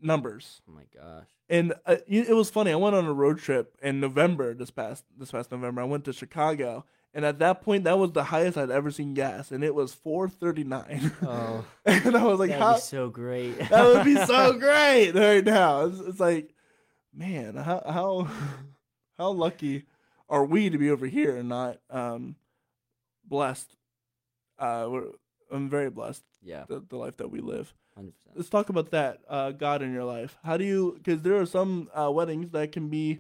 numbers. 0.02 0.62
Oh 0.70 0.74
my 0.74 0.84
gosh! 0.94 1.28
And 1.50 1.74
uh, 1.86 1.98
it 2.08 2.36
was 2.36 2.50
funny. 2.50 2.72
I 2.72 2.76
went 2.76 2.96
on 2.96 3.06
a 3.06 3.14
road 3.14 3.40
trip 3.40 3.78
in 3.82 4.00
November 4.00 4.54
this 4.54 4.72
past 4.72 5.04
this 5.18 5.32
past 5.32 5.52
November. 5.52 5.82
I 5.82 5.86
went 5.86 6.06
to 6.06 6.14
Chicago, 6.14 6.86
and 7.14 7.26
at 7.26 7.40
that 7.40 7.62
point, 7.62 7.86
that 7.86 7.98
was 7.98 8.12
the 8.12 8.26
highest 8.26 8.58
I'd 8.58 8.72
ever 8.72 8.92
seen 8.92 9.14
gas, 9.14 9.52
and 9.52 9.64
it 9.64 9.74
was 9.74 9.94
four 9.94 10.30
thirty 10.30 10.64
nine. 10.64 11.12
Oh, 11.22 11.66
and 11.86 12.16
I 12.16 12.24
was 12.24 12.40
like, 12.40 12.50
that'd 12.50 12.64
how? 12.64 12.76
be 12.76 12.82
so 12.82 13.10
great. 13.10 13.58
that 13.70 13.86
would 13.86 14.06
be 14.06 14.16
so 14.16 14.54
great 14.54 15.12
right 15.12 15.44
now. 15.44 15.86
It's, 15.86 16.00
it's 16.00 16.20
like, 16.20 16.54
man, 17.14 17.56
how 17.56 17.82
how 17.86 18.28
how 19.18 19.32
lucky 19.32 19.86
are 20.30 20.46
we 20.46 20.70
to 20.70 20.78
be 20.78 20.92
over 20.92 21.08
here 21.08 21.36
and 21.36 21.50
not 21.50 21.80
um 21.90 22.36
blessed? 23.26 23.76
Uh, 24.58 24.88
we're, 24.90 25.08
I'm 25.52 25.70
very 25.70 25.90
blessed 25.90 26.24
yeah, 26.42 26.66
the, 26.68 26.84
the 26.88 26.98
life 26.98 27.18
that 27.18 27.32
we 27.32 27.40
live. 27.42 27.74
Hundred 28.00 28.16
percent. 28.16 28.36
Let's 28.38 28.50
talk 28.50 28.70
about 28.70 28.92
that. 28.92 29.20
Uh, 29.28 29.52
God 29.52 29.82
in 29.82 29.94
your 29.94 30.04
life. 30.06 30.38
How 30.44 30.58
do 30.58 30.64
you? 30.66 30.96
Because 30.98 31.22
there 31.22 31.38
are 31.40 31.46
some 31.46 31.90
uh, 31.94 32.10
weddings 32.12 32.50
that 32.52 32.72
can 32.72 32.90
be 32.90 33.20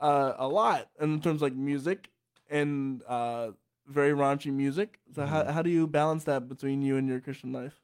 uh, 0.00 0.34
a 0.38 0.46
lot 0.48 0.88
in 1.00 1.20
terms 1.20 1.36
of 1.42 1.42
like 1.42 1.54
music 1.54 2.10
and 2.50 3.02
uh, 3.08 3.50
very 3.86 4.12
raunchy 4.12 4.52
music. 4.52 4.98
So 5.14 5.26
how 5.26 5.42
Mhm. 5.42 5.50
how 5.50 5.62
do 5.62 5.70
you 5.70 5.86
balance 5.86 6.24
that 6.24 6.48
between 6.48 6.82
you 6.82 6.96
and 6.96 7.08
your 7.08 7.20
Christian 7.20 7.52
life? 7.52 7.80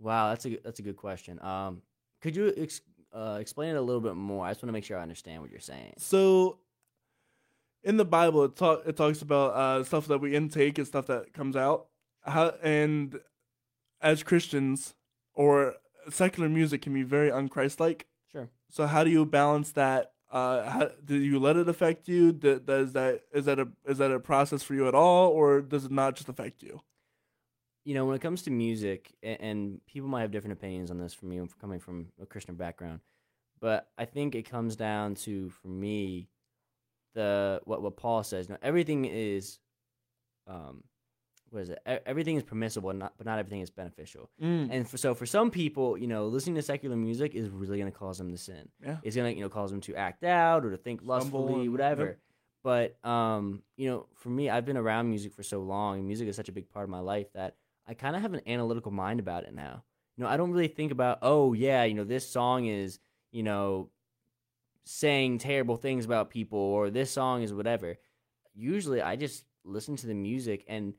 Wow, 0.00 0.28
that's 0.30 0.44
a 0.44 0.50
good- 0.50 0.62
that's 0.64 0.78
a 0.80 0.82
good 0.82 0.96
question. 0.96 1.40
Um, 1.42 1.82
could 2.20 2.36
you 2.36 2.52
ex- 2.56 2.80
uh, 3.12 3.38
explain 3.40 3.70
it 3.74 3.78
a 3.78 3.82
little 3.82 4.00
bit 4.00 4.14
more? 4.14 4.44
I 4.46 4.50
just 4.50 4.62
want 4.62 4.68
to 4.68 4.72
make 4.72 4.84
sure 4.84 4.98
I 4.98 5.02
understand 5.02 5.42
what 5.42 5.50
you're 5.50 5.60
saying. 5.60 5.94
So 5.98 6.58
in 7.82 7.96
the 7.96 8.04
Bible, 8.04 8.44
it 8.44 8.56
talk 8.56 8.82
it 8.86 8.96
talks 8.96 9.22
about 9.22 9.54
uh, 9.54 9.84
stuff 9.84 10.06
that 10.08 10.18
we 10.18 10.34
intake 10.34 10.78
and 10.78 10.86
stuff 10.86 11.06
that 11.06 11.32
comes 11.32 11.56
out. 11.56 11.86
How 12.22 12.50
and 12.62 13.18
as 14.00 14.22
Christians 14.22 14.94
or 15.38 15.74
secular 16.10 16.48
music 16.48 16.82
can 16.82 16.92
be 16.92 17.02
very 17.02 17.30
unchristlike. 17.30 18.02
Sure. 18.30 18.48
So 18.68 18.86
how 18.86 19.04
do 19.04 19.10
you 19.10 19.24
balance 19.24 19.72
that? 19.72 20.12
Uh, 20.30 20.68
how, 20.68 20.90
do 21.02 21.16
you 21.16 21.38
let 21.38 21.56
it 21.56 21.68
affect 21.68 22.06
you? 22.08 22.32
Does 22.32 22.92
that 22.92 23.22
is 23.32 23.46
that 23.46 23.58
a 23.58 23.68
is 23.86 23.98
that 23.98 24.10
a 24.10 24.20
process 24.20 24.62
for 24.62 24.74
you 24.74 24.86
at 24.86 24.94
all, 24.94 25.30
or 25.30 25.62
does 25.62 25.86
it 25.86 25.90
not 25.90 26.16
just 26.16 26.28
affect 26.28 26.62
you? 26.62 26.82
you 27.88 27.94
know, 27.94 28.04
when 28.04 28.14
it 28.14 28.20
comes 28.20 28.42
to 28.42 28.50
music, 28.50 29.14
and, 29.22 29.40
and 29.40 29.80
people 29.86 30.10
might 30.10 30.20
have 30.20 30.30
different 30.30 30.52
opinions 30.52 30.90
on 30.90 30.98
this 30.98 31.14
from 31.14 31.30
me, 31.30 31.40
coming 31.58 31.80
from 31.80 32.08
a 32.20 32.26
Christian 32.26 32.54
background, 32.54 33.00
but 33.62 33.88
I 33.96 34.04
think 34.04 34.34
it 34.34 34.42
comes 34.42 34.76
down 34.76 35.14
to, 35.14 35.48
for 35.48 35.68
me, 35.68 36.28
the 37.14 37.62
what 37.64 37.80
what 37.80 37.96
Paul 37.96 38.22
says. 38.24 38.46
You 38.46 38.52
know, 38.52 38.58
everything 38.62 39.06
is, 39.06 39.58
um, 40.46 40.84
what 41.50 41.62
is 41.62 41.70
it? 41.70 41.78
Everything 42.06 42.36
is 42.36 42.42
permissible, 42.42 42.92
not, 42.92 43.14
but 43.16 43.26
not 43.26 43.38
everything 43.38 43.60
is 43.60 43.70
beneficial. 43.70 44.30
Mm. 44.42 44.68
And 44.70 44.88
for, 44.88 44.96
so 44.96 45.14
for 45.14 45.26
some 45.26 45.50
people, 45.50 45.96
you 45.96 46.06
know, 46.06 46.26
listening 46.26 46.56
to 46.56 46.62
secular 46.62 46.96
music 46.96 47.34
is 47.34 47.48
really 47.48 47.78
going 47.78 47.90
to 47.90 47.98
cause 47.98 48.18
them 48.18 48.30
to 48.30 48.38
sin. 48.38 48.68
Yeah. 48.84 48.96
It's 49.02 49.16
going 49.16 49.32
to, 49.32 49.36
you 49.36 49.42
know, 49.42 49.48
cause 49.48 49.70
them 49.70 49.80
to 49.82 49.94
act 49.94 50.24
out 50.24 50.64
or 50.64 50.70
to 50.70 50.76
think 50.76 51.00
lustfully, 51.02 51.62
and- 51.62 51.72
whatever. 51.72 52.06
yep. 52.06 52.18
But 52.64 53.02
um, 53.08 53.62
you 53.76 53.88
know, 53.88 54.06
for 54.14 54.30
me, 54.30 54.50
I've 54.50 54.66
been 54.66 54.76
around 54.76 55.08
music 55.08 55.32
for 55.32 55.44
so 55.44 55.60
long, 55.60 55.98
and 55.98 56.06
music 56.06 56.28
is 56.28 56.36
such 56.36 56.48
a 56.48 56.52
big 56.52 56.68
part 56.68 56.82
of 56.82 56.90
my 56.90 56.98
life 56.98 57.32
that 57.34 57.54
I 57.86 57.94
kind 57.94 58.16
of 58.16 58.22
have 58.22 58.34
an 58.34 58.42
analytical 58.46 58.90
mind 58.90 59.20
about 59.20 59.44
it 59.44 59.54
now. 59.54 59.84
You 60.16 60.24
know, 60.24 60.30
I 60.30 60.36
don't 60.36 60.50
really 60.50 60.68
think 60.68 60.90
about, 60.90 61.18
oh 61.22 61.52
yeah, 61.52 61.84
you 61.84 61.94
know, 61.94 62.04
this 62.04 62.28
song 62.28 62.66
is, 62.66 62.98
you 63.30 63.44
know, 63.44 63.90
saying 64.84 65.38
terrible 65.38 65.76
things 65.76 66.04
about 66.04 66.30
people, 66.30 66.58
or 66.58 66.90
this 66.90 67.12
song 67.12 67.42
is 67.42 67.54
whatever. 67.54 67.96
Usually, 68.54 69.00
I 69.00 69.14
just 69.16 69.44
listen 69.64 69.94
to 69.96 70.06
the 70.08 70.14
music, 70.14 70.64
and 70.68 70.94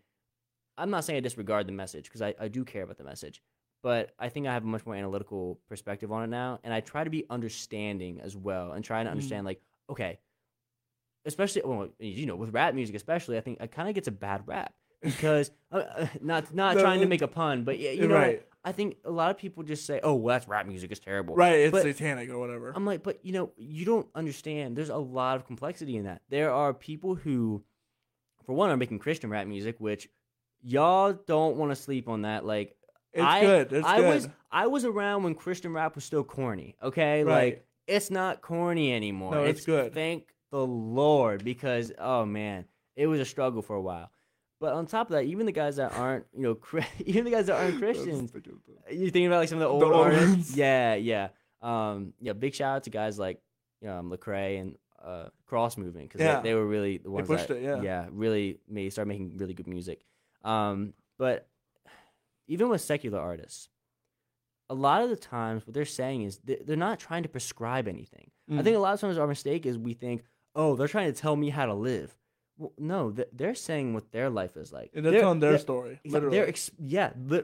I'm 0.80 0.90
not 0.90 1.04
saying 1.06 1.18
I 1.18 1.20
disregard 1.20 1.68
the 1.68 1.72
message 1.74 2.06
because 2.06 2.22
I, 2.22 2.34
I 2.40 2.48
do 2.48 2.64
care 2.66 2.84
about 2.84 2.98
the 2.98 3.04
message, 3.04 3.42
but 3.84 4.12
I 4.18 4.30
think 4.30 4.48
I 4.48 4.54
have 4.54 4.64
a 4.64 4.68
much 4.68 4.86
more 4.86 4.96
analytical 4.96 5.60
perspective 5.68 6.12
on 6.12 6.24
it 6.24 6.28
now, 6.28 6.60
and 6.64 6.74
I 6.74 6.80
try 6.80 7.04
to 7.04 7.10
be 7.10 7.26
understanding 7.30 8.20
as 8.22 8.36
well, 8.36 8.72
and 8.72 8.84
try 8.84 9.04
to 9.04 9.10
Mm. 9.10 9.12
understand 9.12 9.46
like, 9.46 9.62
okay, 9.90 10.20
especially 11.26 11.62
well, 11.66 11.90
you 12.00 12.26
know, 12.26 12.36
with 12.36 12.54
rap 12.54 12.74
music, 12.74 12.96
especially, 12.96 13.38
I 13.38 13.42
think 13.42 13.60
it 13.62 13.72
kind 13.72 13.90
of 13.90 13.96
gets 13.96 14.08
a 14.08 14.12
bad 14.12 14.44
rap 14.48 14.74
because 15.02 15.52
uh, 15.72 15.78
uh, 15.78 16.08
not 16.22 16.54
not 16.54 16.76
No, 16.76 16.82
trying 16.82 17.00
to 17.02 17.06
make 17.08 17.22
a 17.22 17.28
pun, 17.28 17.64
but 17.64 17.80
yeah, 17.80 17.92
you 17.92 18.08
know, 18.08 18.16
right, 18.16 18.46
I 18.64 18.72
think 18.72 18.98
a 19.06 19.12
lot 19.12 19.32
of 19.32 19.38
people 19.38 19.64
just 19.64 19.86
say, 19.86 20.00
"Oh, 20.04 20.16
well, 20.16 20.36
that's 20.36 20.48
rap 20.48 20.66
music. 20.68 20.92
It's 20.92 21.00
terrible." 21.00 21.36
right. 21.36 21.60
It's 21.60 21.72
but- 21.72 21.84
satanic 21.84 22.30
or 22.30 22.38
whatever. 22.40 22.72
I'm 22.76 22.86
like, 22.86 23.04
but 23.04 23.24
you 23.24 23.32
know, 23.34 23.52
you 23.58 23.86
don't 23.86 24.08
understand. 24.16 24.76
There's 24.76 24.90
a 24.90 24.98
lot 24.98 25.36
of 25.38 25.46
complexity 25.46 25.96
in 25.98 26.04
that. 26.06 26.22
There 26.30 26.52
are 26.52 26.74
people 26.74 27.16
who, 27.16 27.64
for 28.46 28.54
one, 28.54 28.70
are 28.70 28.78
making 28.78 29.00
Christian 29.00 29.30
rap 29.30 29.48
music, 29.48 29.76
which 29.80 30.10
y'all 30.64 31.14
don't 31.14 31.58
want 31.58 31.72
to 31.72 31.76
sleep 31.76 32.08
on 32.08 32.24
that. 32.24 32.46
Like, 32.46 32.76
it's 33.14 33.24
I- 33.24 33.42
good. 33.42 33.74
It's 33.74 33.86
I 33.88 33.98
good. 34.02 34.14
was 34.14 34.30
I 34.52 34.68
was 34.68 34.86
around 34.86 35.24
when 35.24 35.36
Christian 35.36 35.74
rap 35.74 35.96
was 35.96 36.04
still 36.04 36.24
corny. 36.24 36.76
Okay, 36.82 37.24
Right. 37.24 37.44
like 37.46 37.66
it's 37.88 38.12
not 38.12 38.42
corny 38.42 38.94
anymore. 38.94 39.32
No, 39.34 39.44
it's 39.44 39.66
good. 39.66 39.94
Thank 39.94 40.28
the 40.52 40.66
Lord, 40.66 41.44
because 41.44 41.92
oh 41.98 42.26
man, 42.26 42.66
it 42.96 43.08
was 43.08 43.20
a 43.20 43.26
struggle 43.26 43.62
for 43.62 43.76
a 43.76 43.82
while. 43.82 44.12
But 44.60 44.74
on 44.74 44.88
top 44.88 45.08
of 45.10 45.14
that, 45.14 45.24
even 45.24 45.46
the 45.46 45.54
guys 45.54 45.78
that 45.78 45.94
aren't, 45.94 46.26
you 46.36 46.42
know, 46.44 46.82
even 47.06 47.24
the 47.24 47.32
guys 47.32 47.46
that 47.48 47.56
aren't 47.56 47.78
Christians, 47.80 48.32
you 48.92 49.06
thinking 49.06 49.28
about 49.28 49.40
like 49.40 49.50
some 49.50 49.58
of 49.58 49.62
the 49.62 49.68
old 49.70 49.84
old 49.84 49.94
artists? 49.94 50.26
ones. 50.28 50.56
Yeah, 50.58 50.96
yeah. 50.96 51.30
Um, 51.62 52.14
yeah. 52.20 52.34
Big 52.34 52.54
shout 52.54 52.76
out 52.78 52.84
to 52.84 52.90
guys 52.90 53.18
like 53.18 53.40
um, 53.88 54.12
Lecrae 54.12 54.60
and 54.60 54.76
uh, 55.04 55.30
Cross 55.46 55.78
Movement 55.78 56.10
because 56.10 56.20
Yeah. 56.22 56.42
they, 56.42 56.50
they 56.50 56.56
were 56.56 56.66
really 56.66 56.98
the 56.98 57.10
ones 57.10 57.28
pushed 57.28 57.48
that 57.48 57.58
it, 57.58 57.84
yeah. 57.84 58.08
really 58.12 58.60
made 58.68 58.92
start 58.92 59.08
making 59.08 59.38
really 59.38 59.54
good 59.54 59.68
music. 59.68 60.04
Um, 60.44 60.94
but 61.18 61.48
even 62.48 62.70
with 62.70 62.82
secular 62.82 63.20
artists, 63.20 63.70
a 64.70 64.74
lot 64.76 65.02
of 65.02 65.10
the 65.10 65.16
times 65.16 65.66
what 65.66 65.74
they're 65.74 65.86
saying 65.86 66.22
is 66.24 66.38
they- 66.40 66.62
they're 66.64 66.76
not 66.78 67.00
trying 67.00 67.24
to 67.24 67.30
prescribe 67.30 67.88
anything. 67.88 68.32
I 68.50 68.54
Mm. 68.54 68.64
think 68.64 68.76
a 68.76 68.80
lot 68.80 68.94
of 68.94 69.00
times 69.02 69.18
our 69.18 69.28
mistake 69.28 69.66
is 69.66 69.78
we 69.78 69.94
think, 69.94 70.24
oh, 70.56 70.76
they're 70.76 70.88
trying 70.88 71.12
to 71.12 71.20
tell 71.20 71.36
me 71.36 71.50
how 71.50 71.66
to 71.66 71.74
live. 71.74 72.16
Well, 72.58 72.74
no, 72.78 73.12
th- 73.12 73.30
they're 73.32 73.56
saying 73.56 73.94
what 73.94 74.12
their 74.12 74.30
life 74.30 74.58
is 74.58 74.72
like. 74.74 74.92
And 74.94 75.06
they're, 75.06 75.20
telling 75.22 75.40
their 75.40 75.52
they're- 75.52 75.60
story. 75.60 76.00
Literally. 76.06 76.38
They're 76.38 76.48
ex- 76.48 76.72
yeah, 76.80 77.14
li- 77.18 77.44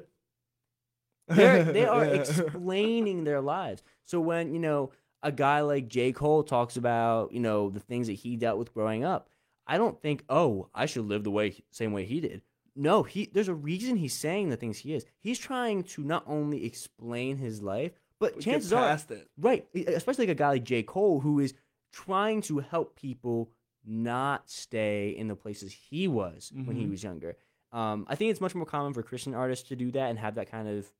they're, 1.27 1.63
they 1.73 1.85
are 1.85 2.05
Yeah. 2.05 2.11
explaining 2.21 3.23
their 3.23 3.41
lives. 3.41 3.81
So 4.05 4.19
when 4.21 4.53
you 4.53 4.59
know 4.59 4.91
a 5.23 5.31
guy 5.31 5.61
like 5.61 5.87
J. 5.87 6.11
Cole 6.11 6.43
talks 6.43 6.77
about 6.77 7.31
you 7.31 7.39
know 7.39 7.69
the 7.69 7.79
things 7.79 8.07
that 8.07 8.13
he 8.13 8.35
dealt 8.35 8.59
with 8.59 8.73
growing 8.73 9.03
up, 9.03 9.29
I 9.65 9.77
don't 9.77 9.99
think 9.99 10.23
oh 10.29 10.69
I 10.73 10.85
should 10.85 11.05
live 11.05 11.23
the 11.23 11.31
way 11.31 11.55
same 11.71 11.93
way 11.93 12.05
he 12.05 12.19
did. 12.21 12.41
No, 12.75 13.03
he 13.03 13.29
there's 13.33 13.47
a 13.47 13.53
reason 13.55 13.95
he's 13.95 14.13
saying 14.13 14.49
the 14.49 14.57
things 14.57 14.77
he 14.79 14.93
is. 14.93 15.05
He's 15.19 15.39
trying 15.39 15.83
to 15.83 16.03
not 16.03 16.23
only 16.27 16.65
explain 16.65 17.37
his 17.37 17.61
life, 17.61 17.93
but 18.19 18.39
chances 18.41 18.73
are 18.73 18.91
it. 19.11 19.27
right, 19.37 19.65
especially 19.87 20.25
like 20.27 20.33
a 20.35 20.39
guy 20.39 20.49
like 20.49 20.63
J. 20.63 20.83
Cole 20.83 21.19
who 21.21 21.39
is 21.39 21.53
trying 21.93 22.41
to 22.43 22.59
help 22.59 22.95
people 22.95 23.51
not 23.85 24.49
stay 24.49 25.09
in 25.09 25.27
the 25.27 25.35
places 25.35 25.71
he 25.71 26.07
was 26.07 26.51
when 26.65 26.75
he 26.75 26.85
Mhm. 26.85 26.89
was 26.91 27.03
younger. 27.03 27.37
Um, 27.71 28.05
I 28.09 28.15
think 28.15 28.31
it's 28.31 28.41
much 28.41 28.55
more 28.55 28.65
common 28.65 28.93
for 28.93 29.03
Christian 29.03 29.33
artists 29.33 29.67
to 29.69 29.75
do 29.75 29.91
that 29.91 30.09
and 30.09 30.17
have 30.19 30.35
that 30.35 30.49
kind 30.49 30.67
of 30.67 30.91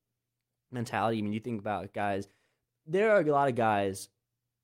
mentality. 0.71 1.17
I 1.17 1.21
mean, 1.21 1.33
you 1.33 1.39
think 1.39 1.59
about 1.59 1.93
guys, 1.93 2.27
there 2.85 3.11
are 3.11 3.21
a 3.21 3.25
lot 3.31 3.49
of 3.49 3.55
guys 3.55 4.09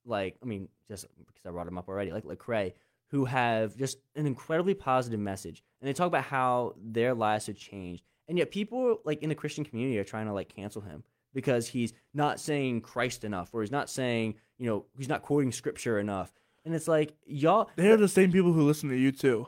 like, 0.05 0.38
I 0.41 0.45
mean, 0.45 0.68
just 0.88 1.05
because 1.18 1.45
I 1.45 1.49
brought 1.51 1.68
him 1.68 1.78
up 1.78 1.88
already, 1.89 2.12
like 2.12 2.24
Lecrae, 2.26 2.74
who 3.12 3.26
have 3.26 3.76
just 3.76 3.97
an 4.16 4.26
incredibly 4.26 4.74
positive 4.74 5.20
message, 5.20 5.64
and 5.82 5.88
they 5.88 5.93
talk 5.93 6.07
about 6.07 6.24
how 6.24 6.76
their 6.82 7.14
lives 7.14 7.47
have 7.47 7.57
changed, 7.57 8.03
and 8.28 8.38
yet 8.38 8.51
people 8.51 8.99
like 9.05 9.22
in 9.22 9.30
the 9.30 9.36
Christian 9.36 9.64
community 9.64 9.99
are 9.99 10.03
trying 10.03 10.28
to 10.28 10.34
like 10.34 10.53
cancel 10.53 10.82
him 10.82 11.03
because 11.34 11.68
he's 11.68 11.93
not 12.14 12.39
saying 12.39 12.82
Christ 12.82 13.24
enough, 13.24 13.49
or 13.53 13.62
he's 13.62 13.72
not 13.72 13.89
saying, 13.89 14.36
you 14.57 14.68
know, 14.68 14.86
he's 14.97 15.09
not 15.09 15.22
quoting 15.22 15.51
scripture 15.51 15.99
enough, 15.99 16.34
and 16.66 16.74
it's 16.74 16.88
like 16.88 17.14
y'all, 17.26 17.70
They're 17.76 17.97
the 17.97 18.07
same 18.07 18.32
people 18.32 18.53
who 18.53 18.64
listen 18.64 18.89
to 18.89 18.95
U2. 18.95 19.47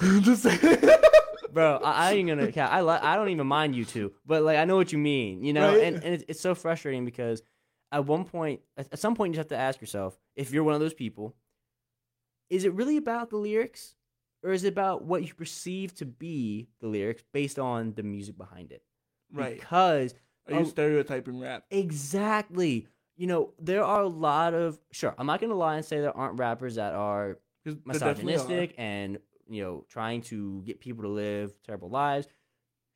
Bro. 1.52 1.80
I, 1.84 2.10
I 2.10 2.12
ain't 2.12 2.28
gonna. 2.28 2.50
I 2.56 2.80
li- 2.80 2.98
I 3.02 3.16
don't 3.16 3.28
even 3.28 3.46
mind 3.46 3.74
U2, 3.74 4.10
but 4.24 4.42
like 4.42 4.56
I 4.56 4.64
know 4.64 4.76
what 4.76 4.92
you 4.92 4.98
mean, 4.98 5.44
you 5.44 5.52
know. 5.52 5.74
Right. 5.74 5.84
And, 5.84 5.96
and 5.96 6.14
it's, 6.14 6.24
it's 6.28 6.40
so 6.40 6.54
frustrating 6.54 7.04
because 7.04 7.42
at 7.92 8.06
one 8.06 8.24
point, 8.24 8.60
at, 8.76 8.88
at 8.92 8.98
some 8.98 9.14
point, 9.14 9.30
you 9.30 9.36
just 9.36 9.50
have 9.50 9.58
to 9.58 9.62
ask 9.62 9.80
yourself 9.80 10.18
if 10.34 10.50
you're 10.52 10.64
one 10.64 10.74
of 10.74 10.80
those 10.80 10.94
people. 10.94 11.34
Is 12.50 12.64
it 12.64 12.72
really 12.74 12.96
about 12.96 13.30
the 13.30 13.36
lyrics, 13.36 13.94
or 14.42 14.52
is 14.52 14.64
it 14.64 14.68
about 14.68 15.04
what 15.04 15.22
you 15.26 15.32
perceive 15.34 15.94
to 15.96 16.04
be 16.06 16.68
the 16.80 16.86
lyrics 16.88 17.22
based 17.32 17.58
on 17.58 17.94
the 17.94 18.02
music 18.02 18.36
behind 18.36 18.72
it? 18.72 18.82
right. 19.32 19.58
Because 19.58 20.14
Are 20.48 20.58
you 20.60 20.66
stereotyping 20.66 21.38
rap? 21.40 21.64
exactly, 21.70 22.86
you 23.16 23.26
know, 23.26 23.52
there 23.58 23.84
are 23.84 24.02
a 24.02 24.08
lot 24.08 24.54
of 24.54 24.78
sure. 24.90 25.14
I'm 25.18 25.26
not 25.26 25.40
gonna 25.40 25.54
lie 25.54 25.76
and 25.76 25.84
say 25.84 26.00
there 26.00 26.16
aren't 26.16 26.38
rappers 26.38 26.74
that 26.74 26.92
are 26.94 27.38
definitely 27.64 27.80
are. 27.92 27.92
misogynistic 28.38 28.74
and 28.76 29.18
you 29.48 29.62
know 29.62 29.84
trying 29.88 30.20
to 30.22 30.62
get 30.62 30.80
people 30.80 31.02
to 31.02 31.08
live 31.08 31.52
terrible 31.62 31.88
lives 31.90 32.26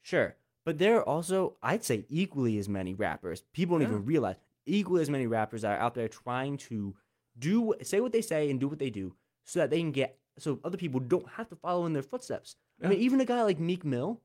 sure 0.03 0.37
but 0.65 0.79
there 0.79 0.99
are 0.99 1.03
also 1.09 1.57
i'd 1.63 1.85
say 1.85 2.05
equally 2.09 2.57
as 2.59 2.69
many 2.69 2.95
rappers 2.95 3.43
people 3.53 3.77
don't 3.79 3.83
Yeah. 3.89 3.95
even 3.95 4.05
realize 4.07 4.37
equally 4.65 5.03
as 5.03 5.11
many 5.11 5.27
rappers 5.27 5.63
that 5.63 5.73
are 5.77 5.81
out 5.81 5.95
there 5.95 6.09
trying 6.09 6.57
to 6.59 6.95
do 7.39 7.75
say 7.83 8.01
what 8.01 8.13
they 8.13 8.23
say 8.23 8.49
and 8.51 8.59
do 8.61 8.69
what 8.69 8.79
they 8.79 8.91
do 8.91 9.15
so 9.47 9.61
that 9.61 9.71
they 9.71 9.79
can 9.79 9.93
get 9.93 10.19
so 10.39 10.61
other 10.63 10.77
people 10.77 11.01
don't 11.01 11.29
have 11.31 11.49
to 11.49 11.57
follow 11.57 11.87
in 11.87 11.95
their 11.95 12.03
footsteps. 12.03 12.57
I 12.83 12.89
mean 12.89 13.01
even 13.01 13.21
a 13.21 13.25
guy 13.25 13.43
like 13.43 13.59
meek 13.59 13.85
mill 13.85 14.21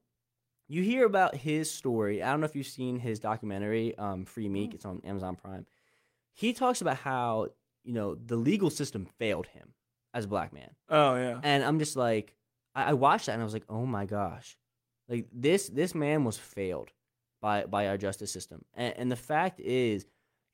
you 0.72 0.84
hear 0.84 1.06
about 1.06 1.36
his 1.36 1.70
story. 1.70 2.24
I 2.24 2.32
don't 2.32 2.40
know 2.40 2.46
if 2.46 2.56
you've 2.56 2.66
seen 2.66 2.98
his 2.98 3.20
documentary 3.20 3.94
um, 3.98 4.24
free 4.24 4.48
meek. 4.48 4.74
It's 4.74 4.86
on 4.86 5.02
amazon 5.04 5.36
prime. 5.36 5.66
He 6.32 6.54
talks 6.54 6.80
about 6.80 6.96
how 6.96 7.48
you 7.84 7.94
know 7.94 8.16
the 8.16 8.38
legal 8.38 8.70
system 8.70 9.06
failed 9.20 9.48
him 9.48 9.74
as 10.14 10.26
a 10.26 10.30
black 10.30 10.54
man. 10.54 10.70
Oh 10.88 11.16
yeah. 11.16 11.40
and 11.44 11.62
I'm 11.64 11.78
just 11.78 11.98
like, 11.98 12.36
I, 12.74 12.86
I 12.86 12.94
watched 12.94 13.26
that 13.26 13.34
and 13.34 13.42
I 13.42 13.44
was 13.44 13.54
like, 13.54 13.66
oh 13.68 13.86
my 13.86 14.06
gosh, 14.06 14.58
like 15.10 15.28
this 15.34 15.68
this 15.68 15.94
man 15.94 16.24
was 16.24 16.38
failed 16.38 16.92
by 17.42 17.66
by 17.66 17.88
our 17.88 17.98
justice 17.98 18.32
system, 18.32 18.64
and, 18.74 18.94
and 18.98 19.12
the 19.12 19.18
fact 19.18 19.60
is, 19.60 20.06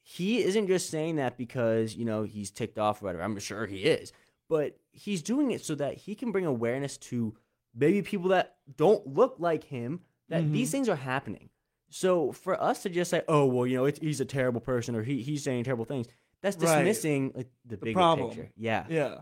he 0.01 0.43
isn't 0.43 0.65
just 0.65 0.89
saying 0.89 1.17
that 1.17 1.37
because 1.37 1.95
you 1.95 2.05
know 2.05 2.23
he's 2.23 2.49
ticked 2.49 2.79
off 2.79 3.03
or 3.03 3.05
whatever. 3.05 3.23
I'm 3.23 3.37
sure 3.37 3.67
he 3.67 3.83
is, 3.83 4.13
but 4.49 4.77
he's 4.91 5.21
doing 5.21 5.51
it 5.51 5.63
so 5.63 5.75
that 5.75 5.95
he 5.97 6.15
can 6.15 6.31
bring 6.31 6.45
awareness 6.45 6.97
to 6.97 7.35
maybe 7.75 8.01
people 8.01 8.29
that 8.29 8.55
don't 8.75 9.05
look 9.07 9.35
like 9.39 9.63
him 9.65 10.01
that 10.29 10.51
these 10.51 10.69
Mhm. 10.69 10.71
things 10.71 10.89
are 10.89 10.95
happening. 10.95 11.49
So 11.89 12.31
for 12.31 12.61
us 12.61 12.83
to 12.83 12.89
just 12.89 13.09
say, 13.11 13.21
oh 13.27 13.45
well, 13.45 13.65
you 13.65 13.77
know, 13.77 13.85
it's, 13.85 13.99
he's 13.99 14.19
a 14.19 14.25
terrible 14.25 14.59
person 14.61 14.95
or 14.95 15.03
he 15.03 15.21
he's 15.21 15.43
saying 15.43 15.63
terrible 15.63 15.85
things, 15.85 16.07
that's 16.41 16.57
Right. 16.57 16.79
dismissing 16.83 17.31
like 17.35 17.49
the, 17.65 17.77
bigger 17.77 17.93
problem. 17.93 18.29
picture. 18.29 18.51
Yeah, 18.57 18.85
Yeah. 18.89 19.21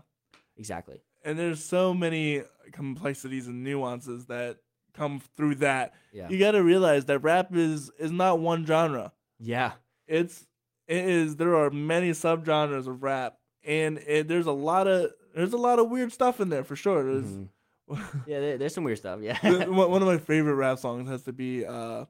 exactly. 0.56 1.00
And 1.24 1.38
there's 1.38 1.64
so 1.64 1.92
many 1.94 2.42
complexities 2.72 3.46
and 3.46 3.62
nuances 3.64 4.26
that 4.26 4.58
come 4.94 5.20
through 5.36 5.56
that. 5.56 5.94
Yeah. 6.12 6.28
You 6.28 6.38
got 6.38 6.52
to 6.52 6.62
realize 6.62 7.04
that 7.06 7.18
rap 7.20 7.54
is 7.54 7.90
is 7.98 8.10
not 8.12 8.38
one 8.40 8.64
genre. 8.66 9.12
Yeah. 9.38 9.72
It's 10.06 10.46
it 10.88 11.04
is 11.04 11.36
there 11.36 11.54
are 11.56 11.70
many 11.70 12.10
subgenres 12.12 12.86
of 12.86 13.02
rap 13.02 13.38
and 13.66 13.98
it, 14.06 14.28
there's 14.28 14.46
a 14.46 14.52
lot 14.52 14.86
of 14.86 15.10
there's 15.34 15.52
a 15.52 15.56
lot 15.58 15.78
of 15.78 15.90
weird 15.90 16.12
stuff 16.12 16.40
in 16.40 16.48
there 16.48 16.64
for 16.64 16.76
sure. 16.76 17.04
There's 17.04 17.24
Mhm. 17.24 17.48
Yeah, 18.26 18.40
there, 18.40 18.58
there's 18.58 18.74
some 18.74 18.84
weird 18.84 18.98
stuff. 18.98 19.20
Yeah. 19.22 19.38
One 19.68 19.90
one 19.90 20.02
of 20.02 20.08
my 20.08 20.18
favorite 20.32 20.54
rap 20.54 20.78
songs 20.78 21.08
has 21.08 21.22
to 21.24 21.32
be 21.32 21.64
uh 21.66 22.06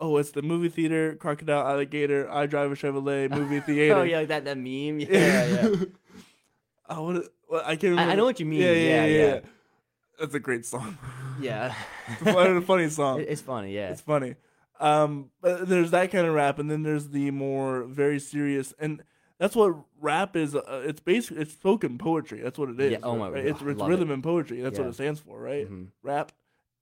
oh 0.00 0.16
it's 0.16 0.32
the 0.32 0.42
movie 0.42 0.68
theater 0.68 1.14
crocodile 1.16 1.66
alligator 1.66 2.28
I 2.30 2.46
drive 2.46 2.72
a 2.72 2.74
Chevrolet 2.74 3.30
movie 3.38 3.60
theater 3.60 3.94
oh 4.00 4.02
yeah, 4.02 4.18
like 4.18 4.28
that 4.28 4.44
that 4.44 4.56
meme. 4.58 5.00
Yeah, 5.00 5.46
yeah. 5.46 5.74
oh 6.88 7.02
what, 7.04 7.16
it- 7.16 7.28
what 7.46 7.64
I 7.64 7.76
can't 7.76 7.98
I, 7.98 8.10
I 8.10 8.14
know 8.14 8.24
what 8.24 8.40
you 8.40 8.46
mean. 8.46 8.60
yeah 8.60 8.72
yeah 8.72 9.04
yeah, 9.04 9.24
yeah. 9.26 9.40
that's 10.18 10.34
a 10.34 10.40
great 10.40 10.66
song 10.66 10.98
Yeah. 11.40 11.74
it's 12.08 12.22
a 12.22 12.32
funny, 12.32 12.60
funny 12.62 12.88
song 12.90 13.20
it's 13.26 13.40
funny. 13.42 13.74
Yeah. 13.74 13.90
it's 13.90 14.00
funny 14.00 14.34
um 14.80 15.30
but 15.40 15.68
there's 15.68 15.92
that 15.92 16.10
kind 16.10 16.26
of 16.26 16.34
rap 16.34 16.58
and 16.58 16.70
then 16.70 16.82
there's 16.82 17.08
the 17.10 17.30
more 17.30 17.84
very 17.84 18.18
serious 18.18 18.74
and 18.78 19.02
That's 19.38 19.56
what 19.56 19.74
rap 20.00 20.36
is. 20.36 20.54
Uh, 20.54 20.84
it's 20.86 21.00
basically 21.00 21.42
it's 21.42 21.52
spoken 21.52 21.98
poetry. 21.98 22.40
That's 22.40 22.58
what 22.58 22.68
it 22.70 22.80
is. 22.80 22.92
Yeah, 22.92 22.98
oh 23.02 23.16
my- 23.16 23.30
right? 23.30 23.46
It's, 23.46 23.60
it's 23.60 23.78
love 23.80 23.88
rhythm 23.88 24.10
and 24.10 24.22
poetry. 24.22 24.60
That's 24.60 24.78
what 24.78 24.88
it 24.88 24.94
stands 24.94 25.20
for, 25.20 25.40
right? 25.40 25.68
Mhm. 25.70 25.88
Rap, 26.02 26.32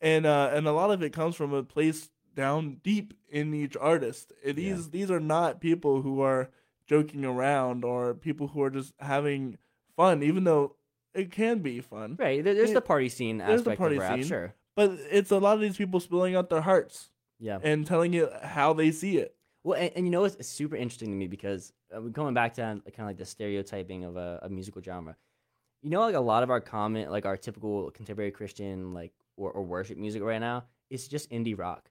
and 0.01 0.27
uh, 0.27 0.51
and 0.53 0.67
a 0.67 0.73
lot 0.73 0.91
of 0.91 1.03
it 1.03 1.13
comes 1.13 1.35
from 1.35 1.53
a 1.55 1.63
place 1.63 2.11
down 2.35 2.81
deep 2.83 3.15
in 3.31 3.55
each 3.55 3.77
artist. 3.77 4.33
These 4.45 4.91
these 4.91 5.11
are 5.11 5.21
not 5.21 5.61
people 5.61 6.03
who 6.03 6.21
are 6.21 6.51
joking 6.87 7.25
around 7.25 7.85
or 7.85 8.13
people 8.15 8.49
who 8.49 8.63
are 8.63 8.71
just 8.71 8.93
having 8.99 9.57
fun, 9.97 10.23
even 10.23 10.45
though 10.45 10.77
it 11.15 11.31
can 11.31 11.61
be 11.61 11.81
fun. 11.81 12.17
Right. 12.19 12.43
There's 12.45 12.69
Yeah, 12.71 12.75
the 12.75 12.81
party 12.81 13.09
scene 13.09 13.39
there's 13.39 13.63
the 13.63 13.77
party 13.77 13.97
of 13.97 14.03
rap. 14.03 14.19
scene. 14.19 14.25
Sure. 14.29 14.55
But 14.75 14.93
it's 15.11 15.31
a 15.31 15.39
lot 15.39 15.55
of 15.55 15.61
these 15.61 15.77
people 15.77 16.01
spilling 16.01 16.35
out 16.35 16.49
their 16.51 16.63
hearts 16.63 17.11
Yeah. 17.39 17.59
and 17.63 17.87
telling 17.87 18.13
you 18.15 18.31
how 18.43 18.73
they 18.73 18.91
see 18.91 19.19
it. 19.19 19.37
Well, 19.63 19.79
and, 19.79 19.93
and 19.95 20.07
you 20.07 20.11
know, 20.11 20.25
it's, 20.25 20.35
it's 20.37 20.49
super 20.49 20.75
interesting 20.77 21.11
to 21.11 21.15
me 21.17 21.27
because 21.29 21.73
going 22.01 22.35
back 22.35 22.55
to 22.55 22.63
kind 22.63 22.83
of 22.87 23.07
like 23.07 23.17
the 23.19 23.25
stereotyping 23.27 24.05
of 24.05 24.17
a, 24.17 24.41
a 24.43 24.49
musical 24.49 24.83
genre. 24.83 25.17
You 25.83 25.91
know, 25.91 26.01
like 26.01 26.15
a 26.15 26.21
lot 26.21 26.43
of 26.43 26.51
our 26.51 26.61
comment, 26.61 27.11
like 27.11 27.27
our 27.27 27.37
typical 27.37 27.91
contemporary 27.91 28.31
Christian, 28.31 28.95
like 28.95 29.13
or, 29.37 29.51
or 29.51 29.63
worship 29.65 29.99
music 29.99 30.23
right 30.23 30.41
now, 30.41 30.65
it's 30.91 31.09
just 31.09 31.31
indie 31.31 31.59
rock. 31.59 31.91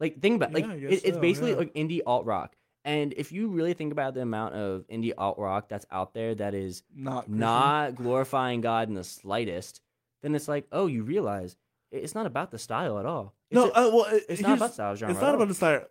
Like 0.00 0.20
think 0.20 0.36
about 0.36 0.52
like 0.52 0.64
Yeah, 0.66 0.72
I 0.72 0.76
it, 0.76 1.04
it's 1.04 1.14
so, 1.16 1.20
basically 1.20 1.50
yeah. 1.52 1.58
like 1.58 1.74
indie 1.74 2.00
alt 2.06 2.26
rock. 2.26 2.54
And 2.84 3.14
if 3.16 3.30
you 3.30 3.46
really 3.48 3.74
think 3.74 3.92
about 3.92 4.14
the 4.14 4.22
amount 4.22 4.54
of 4.54 4.84
indie 4.88 5.12
alt 5.16 5.38
rock 5.38 5.68
that's 5.68 5.86
out 5.92 6.14
there 6.14 6.34
that 6.34 6.54
is 6.54 6.82
Not 6.94 7.26
Christian. 7.26 7.38
not 7.38 7.94
glorifying 7.94 8.60
God 8.60 8.88
in 8.88 8.94
the 8.94 9.04
slightest, 9.04 9.80
then 10.22 10.34
it's 10.34 10.48
like, 10.48 10.66
oh, 10.72 10.86
you 10.86 11.04
realize 11.04 11.56
it's 11.92 12.14
not 12.16 12.26
about 12.26 12.50
the 12.50 12.58
style 12.58 12.98
at 12.98 13.06
all. 13.06 13.34
It's 13.50 13.54
No, 13.56 13.68
a- 13.70 13.72
uh, 13.88 13.90
well, 13.94 14.04
it- 14.06 14.24
it's 14.28 14.40
not 14.40 14.56
about 14.56 14.72
style 14.74 14.96
genre. 14.96 15.12
It's 15.14 15.22
not 15.22 15.34
about 15.36 15.46
the 15.48 15.54
style. 15.54 15.84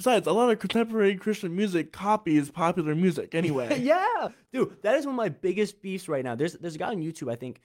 Style- 0.00 0.14
Besides, 0.14 0.26
a 0.26 0.32
lot 0.32 0.50
of 0.50 0.58
contemporary 0.58 1.16
Christian 1.16 1.54
music 1.54 1.92
copies 1.92 2.50
popular 2.50 2.94
music 2.94 3.34
anyway. 3.34 3.80
yeah, 3.80 4.28
dude, 4.52 4.76
that 4.82 4.96
is 4.96 5.06
one 5.06 5.14
of 5.14 5.16
my 5.16 5.28
biggest 5.28 5.80
beefs 5.82 6.08
right 6.08 6.24
now. 6.24 6.34
There's 6.34 6.54
there's 6.54 6.74
a 6.74 6.78
guy 6.78 6.88
on 6.88 6.98
YouTube. 7.02 7.30
I 7.30 7.36
think 7.36 7.60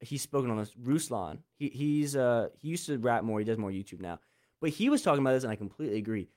he's 0.00 0.22
spoken 0.22 0.50
on 0.50 0.56
this. 0.58 0.74
Ruslan. 0.74 1.38
He 1.58 1.68
he's 1.68 2.14
uh 2.16 2.48
he 2.60 2.68
used 2.68 2.86
to 2.86 2.98
rap 2.98 3.24
more. 3.24 3.38
He 3.38 3.44
does 3.44 3.58
more 3.58 3.70
YouTube 3.70 4.00
now. 4.00 4.18
But 4.60 4.70
he 4.70 4.88
was 4.88 5.02
talking 5.02 5.20
about 5.22 5.32
this, 5.32 5.42
and 5.44 5.52
I 5.52 5.56
completely 5.56 5.98
agree. 5.98 6.28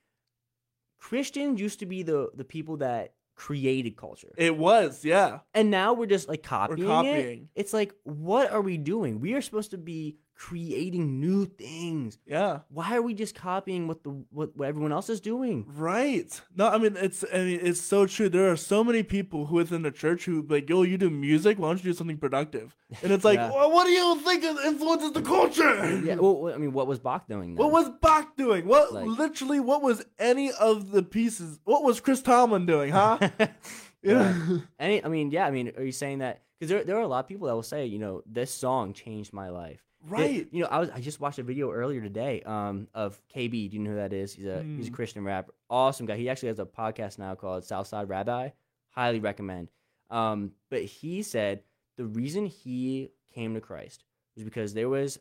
Christians 1.00 1.60
used 1.62 1.80
to 1.80 1.86
be 1.86 2.04
the 2.04 2.30
the 2.36 2.44
people 2.44 2.78
that 2.78 3.14
created 3.36 3.96
culture, 3.96 4.34
It 4.36 4.58
was, 4.58 5.06
yeah. 5.06 5.40
and 5.54 5.70
now 5.70 5.94
we're 5.94 6.08
just 6.08 6.28
like 6.28 6.42
copying, 6.42 6.82
it. 6.82 6.88
copying. 6.88 7.50
It's 7.54 7.72
like, 7.72 7.94
what 8.04 8.52
are 8.52 8.62
we 8.62 8.78
doing? 8.80 9.20
We 9.20 9.36
are 9.36 9.42
supposed 9.44 9.70
to 9.72 9.78
be 9.78 10.18
creating 10.38 11.20
new 11.20 11.46
things. 11.46 12.18
Yeah. 12.26 12.60
Why 12.70 12.96
are 12.96 13.02
we 13.02 13.14
just 13.14 13.36
copying 13.36 13.88
what 13.88 14.04
the 14.04 14.12
what, 14.30 14.56
what 14.56 14.68
everyone 14.68 14.92
else 14.92 15.10
is 15.10 15.20
doing? 15.20 15.66
Right. 15.76 16.40
No, 16.56 16.68
I 16.68 16.78
mean 16.78 16.96
it's 16.96 17.26
I 17.34 17.38
mean 17.40 17.60
it's 17.62 17.82
so 17.82 18.06
true. 18.06 18.30
There 18.30 18.52
are 18.52 18.56
so 18.56 18.84
many 18.84 19.04
people 19.04 19.48
who 19.48 19.56
within 19.56 19.82
the 19.82 19.92
church 19.92 20.26
who 20.26 20.46
like, 20.48 20.70
yo, 20.70 20.84
you 20.84 20.98
do 20.98 21.10
music, 21.10 21.58
why 21.60 21.70
don't 21.70 21.78
you 21.84 21.92
do 21.92 21.94
something 21.98 22.18
productive? 22.18 22.76
And 23.02 23.12
it's 23.12 23.26
like, 23.26 23.38
Yeah. 23.40 23.50
well, 23.50 23.72
what 23.72 23.86
do 23.86 23.92
you 23.92 24.20
think 24.22 24.44
influences 24.44 25.12
the 25.12 25.22
culture? 25.22 26.02
Yeah. 26.04 26.16
Well, 26.16 26.54
I 26.54 26.58
mean, 26.58 26.74
what 26.74 26.88
was 26.88 27.00
Bach 27.00 27.28
doing? 27.28 27.56
Then? 27.56 27.64
What 27.64 27.72
was 27.72 27.90
Bach 28.02 28.36
doing? 28.36 28.68
What 28.68 28.94
Like- 28.94 29.06
literally? 29.08 29.60
What 29.60 29.82
was 29.82 30.06
any 30.20 30.52
of 30.52 30.92
the 30.92 31.04
pieces? 31.04 31.60
What 31.64 31.84
was 31.84 32.00
Chris 32.00 32.22
Tomlin 32.22 32.66
doing? 32.66 32.92
Huh? 32.92 33.18
yeah. 34.04 34.34
Any, 34.80 35.04
I 35.04 35.08
mean, 35.08 35.32
yeah. 35.32 35.46
I 35.48 35.52
mean, 35.52 35.72
are 35.78 35.84
you 35.84 35.92
saying 35.92 36.20
that? 36.20 36.42
Because 36.60 36.70
there, 36.70 36.84
there 36.84 36.98
are 36.98 37.02
a 37.02 37.08
lot 37.08 37.20
of 37.20 37.28
people 37.28 37.48
that 37.48 37.54
will 37.54 37.64
say, 37.64 37.86
you 37.86 38.00
know, 38.00 38.24
this 38.26 38.52
song 38.52 38.94
changed 38.94 39.32
my 39.34 39.50
life. 39.50 39.84
It- 40.06 40.10
Right. 40.12 40.48
you 40.52 40.62
know, 40.62 40.68
I 40.68 40.80
was 40.80 40.90
I 40.92 41.00
just 41.02 41.20
watched 41.20 41.40
a 41.40 41.44
video 41.44 41.72
earlier 41.72 42.02
today 42.02 42.42
um 42.44 42.88
of 42.94 43.20
KB. 43.34 43.70
Do 43.70 43.78
you 43.78 43.84
know 43.84 43.92
who 43.92 43.96
that 43.98 44.14
is? 44.14 44.34
He's 44.34 44.46
a 44.46 44.62
he's 44.64 44.88
a 44.88 44.90
Hmm. 44.90 44.96
Christian 44.96 45.24
rapper. 45.24 45.54
Awesome 45.70 46.06
guy. 46.06 46.16
He 46.18 46.30
actually 46.30 46.50
has 46.50 46.60
a 46.60 46.66
podcast 46.66 47.18
now 47.20 47.36
called 47.36 47.66
Southside 47.66 48.08
Rabbi. 48.10 48.50
Highly 48.92 49.20
recommend. 49.20 49.70
Um, 50.10 50.54
but 50.70 50.84
he 50.84 51.22
said 51.24 51.64
the 51.98 52.06
reason 52.06 52.46
he 52.46 53.10
came 53.34 53.54
to 53.56 53.62
Christ 53.62 54.04
was 54.36 54.44
because 54.44 54.74
there 54.74 54.88
was 54.90 55.20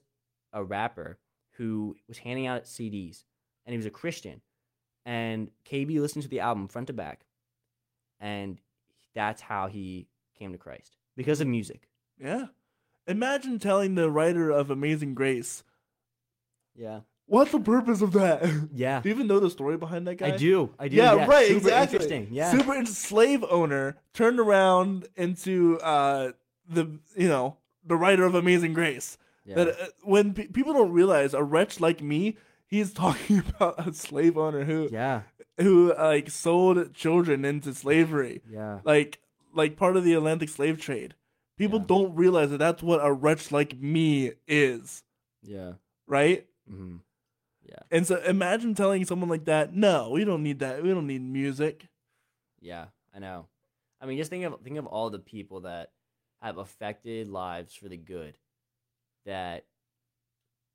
a 0.52 0.62
rapper 0.62 1.18
who 1.52 1.96
was 2.06 2.18
handing 2.18 2.46
out 2.46 2.64
CDs 2.64 3.24
and 3.64 3.72
he 3.72 3.76
was 3.78 3.86
a 3.86 3.90
Christian. 3.90 4.40
And 5.04 5.50
KB 5.64 5.98
listened 6.00 6.22
to 6.24 6.28
the 6.28 6.40
album 6.40 6.68
front 6.68 6.86
to 6.88 6.92
back. 6.92 7.24
And 8.20 8.60
that's 9.14 9.40
how 9.40 9.66
he 9.68 10.08
came 10.38 10.52
to 10.52 10.58
Christ 10.58 10.96
because 11.16 11.40
of 11.40 11.48
music. 11.48 11.88
Yeah. 12.18 12.46
Imagine 13.06 13.58
telling 13.58 13.94
the 13.94 14.10
writer 14.10 14.50
of 14.50 14.70
Amazing 14.70 15.14
Grace, 15.14 15.62
Yeah. 16.74 17.00
what's 17.26 17.52
the 17.52 17.60
purpose 17.60 18.02
of 18.02 18.12
that? 18.12 18.42
Yeah. 18.74 19.00
do 19.00 19.08
you 19.08 19.14
even 19.14 19.26
know 19.26 19.40
the 19.40 19.50
story 19.50 19.76
behind 19.76 20.06
that 20.06 20.16
guy? 20.16 20.28
I 20.28 20.36
do. 20.36 20.70
I 20.78 20.88
do. 20.88 20.96
Yeah, 20.96 21.24
right, 21.26 21.46
Super 21.46 21.58
exactly. 21.58 21.82
Interesting. 21.98 22.28
Yeah. 22.30 22.50
Super 22.50 22.74
in- 22.74 22.86
slave 22.86 23.44
owner 23.48 23.96
turned 24.12 24.40
around 24.40 25.06
into 25.16 25.78
uh 25.80 26.32
the 26.68 26.98
you 27.16 27.28
know 27.28 27.56
the 27.84 27.96
writer 27.96 28.24
of 28.24 28.34
Amazing 28.34 28.72
Grace. 28.72 29.16
yeah. 29.44 29.54
That 29.54 29.68
uh, 29.68 29.86
when 30.02 30.34
pe- 30.34 30.48
people 30.48 30.72
don't 30.72 30.90
realize 30.92 31.32
a 31.34 31.42
wretch 31.44 31.78
like 31.80 32.02
me, 32.02 32.36
he's 32.66 32.92
talking 33.04 33.42
about 33.48 33.86
a 33.86 33.92
slave 33.94 34.36
owner 34.36 34.64
who 34.64 34.88
yeah. 34.90 35.22
who 35.58 35.94
like 35.96 36.28
sold 36.30 36.92
children 36.92 37.44
into 37.44 37.72
slavery, 37.72 38.42
Yeah. 38.50 38.80
like 38.84 39.20
like 39.54 39.76
part 39.76 39.96
of 39.96 40.02
the 40.04 40.12
Atlantic 40.14 40.48
slave 40.48 40.80
trade. 40.80 41.14
People 41.56 41.78
Yeah. 41.80 41.86
don't 41.86 42.14
realize 42.14 42.50
that 42.50 42.58
that's 42.58 42.82
what 42.82 43.04
a 43.04 43.12
wretch 43.12 43.50
like 43.50 43.78
me 43.78 44.32
is, 44.46 45.02
Yeah. 45.42 45.74
right? 46.06 46.46
Mm-hmm. 46.70 46.96
Yeah. 47.62 47.78
And 47.90 48.06
so 48.06 48.16
imagine 48.22 48.74
telling 48.74 49.04
someone 49.04 49.28
like 49.28 49.46
that, 49.46 49.74
no, 49.74 50.10
we 50.10 50.24
don't 50.24 50.42
need 50.42 50.58
that. 50.60 50.82
We 50.82 50.90
don't 50.90 51.06
need 51.06 51.22
music. 51.22 51.88
Yeah. 52.60 52.86
I 53.14 53.18
know. 53.18 53.46
I 54.00 54.06
mean, 54.06 54.18
just 54.18 54.30
think 54.30 54.44
of 54.44 54.60
think 54.62 54.76
of 54.76 54.86
all 54.86 55.08
the 55.10 55.18
people 55.18 55.60
that 55.62 55.90
have 56.42 56.58
affected 56.58 57.28
lives 57.30 57.74
for 57.74 57.88
the 57.88 57.96
good. 57.96 58.36
That 59.24 59.64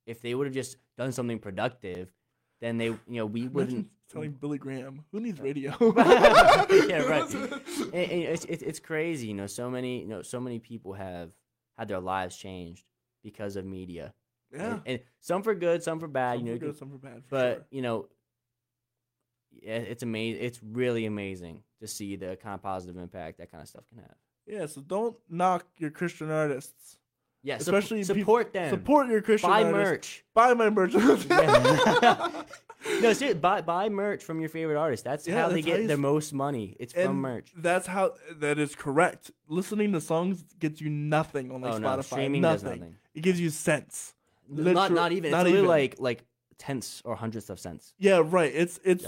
if 0.07 0.21
they 0.21 0.33
would 0.33 0.47
have 0.47 0.53
just 0.55 0.77
done 0.97 1.11
something 1.11 1.37
productive, 1.39 2.11
then 2.59 2.77
they, 2.77 2.85
you 2.87 2.99
know, 3.07 3.25
we 3.27 3.47
wouldn't. 3.47 3.87
Telling 4.11 4.31
Billy 4.31 4.57
Graham, 4.57 5.03
who 5.11 5.19
needs 5.19 5.39
radio? 5.39 5.75
yeah, 5.97 7.01
right. 7.03 7.33
And- 7.33 7.53
and 7.93 8.11
it's, 8.11 8.45
it's 8.45 8.79
crazy, 8.79 9.27
you 9.27 9.33
know. 9.33 9.47
So 9.47 9.69
many, 9.69 10.01
you 10.01 10.07
know, 10.07 10.21
so 10.21 10.39
many 10.39 10.59
people 10.59 10.93
have 10.93 11.31
had 11.77 11.87
their 11.87 11.99
lives 11.99 12.35
changed 12.37 12.85
because 13.23 13.55
of 13.55 13.65
media. 13.65 14.13
Yeah. 14.53 14.73
and, 14.73 14.81
and 14.85 14.99
some 15.19 15.43
for 15.43 15.55
good, 15.55 15.81
some 15.83 15.99
for 15.99 16.07
bad. 16.07 16.37
Some 16.39 16.45
you 16.47 16.53
know, 16.53 16.59
for 16.59 16.65
good, 16.65 16.77
some 16.77 16.89
for 16.91 16.97
bad. 16.97 17.23
For 17.23 17.29
but 17.29 17.53
sure. 17.55 17.65
you 17.71 17.81
know 17.81 18.07
yeah, 19.61 19.75
it's 19.77 20.03
amazing 20.03 20.43
it's 20.43 20.59
really 20.63 21.05
amazing 21.05 21.61
to 21.81 21.87
see 21.87 22.15
the 22.15 22.37
kind 22.41 22.55
of 22.55 22.61
positive 22.61 22.97
impact 22.97 23.37
that 23.39 23.51
kind 23.51 23.61
of 23.61 23.67
stuff 23.67 23.83
can 23.89 23.99
have 23.99 24.15
yeah, 24.47 24.65
so 24.65 24.81
don't 24.81 25.15
knock 25.29 25.65
your 25.77 25.91
Christian 25.91 26.31
artists. 26.31 26.97
yeah 27.43 27.57
Especially 27.57 28.03
support 28.03 28.53
them 28.53 28.69
Support 28.71 29.07
your 29.09 29.21
Christian 29.21 29.49
buy 29.49 29.63
artists. 29.63 29.73
merch 29.73 30.25
Buy 30.33 30.53
my 30.53 30.69
merch. 30.69 30.93
Yeah. 30.93 32.43
no 33.01 33.13
seriously, 33.13 33.33
buy 33.35 33.61
buy 33.61 33.89
merch 33.89 34.23
from 34.23 34.39
your 34.39 34.49
favorite 34.49 34.77
artist 34.77 35.03
that's 35.03 35.27
Yeah, 35.27 35.41
how 35.41 35.49
they 35.49 35.55
that's 35.55 35.65
how 35.67 35.71
get 35.73 35.81
you 35.81 35.87
their 35.87 35.97
s- 35.97 36.01
most 36.01 36.33
money 36.33 36.75
it's 36.79 36.93
from 36.93 37.01
and 37.03 37.21
merch 37.21 37.53
That's 37.55 37.87
how 37.87 38.13
that 38.39 38.57
is 38.59 38.75
correct. 38.75 39.31
Listening 39.47 39.91
to 39.93 40.01
songs 40.01 40.43
gets 40.59 40.81
you 40.81 40.89
nothing 40.89 41.51
on 41.51 41.61
like 41.61 41.73
oh 41.73 41.79
Spotify. 41.79 41.95
no 41.97 42.01
streaming 42.01 42.41
nothing. 42.41 42.55
does 42.69 42.79
nothing 42.79 42.95
It 43.13 43.21
gives 43.21 43.39
you 43.39 43.49
cents. 43.49 44.13
not 44.49 44.63
Literal- 44.65 44.89
not 44.91 45.11
even 45.11 45.31
not 45.31 45.45
it's 45.47 45.53
really 45.53 45.57
even. 45.59 45.69
like 45.69 45.95
like 45.99 46.23
tenths 46.57 47.01
or 47.05 47.15
hundredths 47.15 47.49
of 47.49 47.59
cents 47.59 47.93
Yeah, 47.97 48.21
right. 48.23 48.51
It's 48.53 48.79
it's 48.83 49.05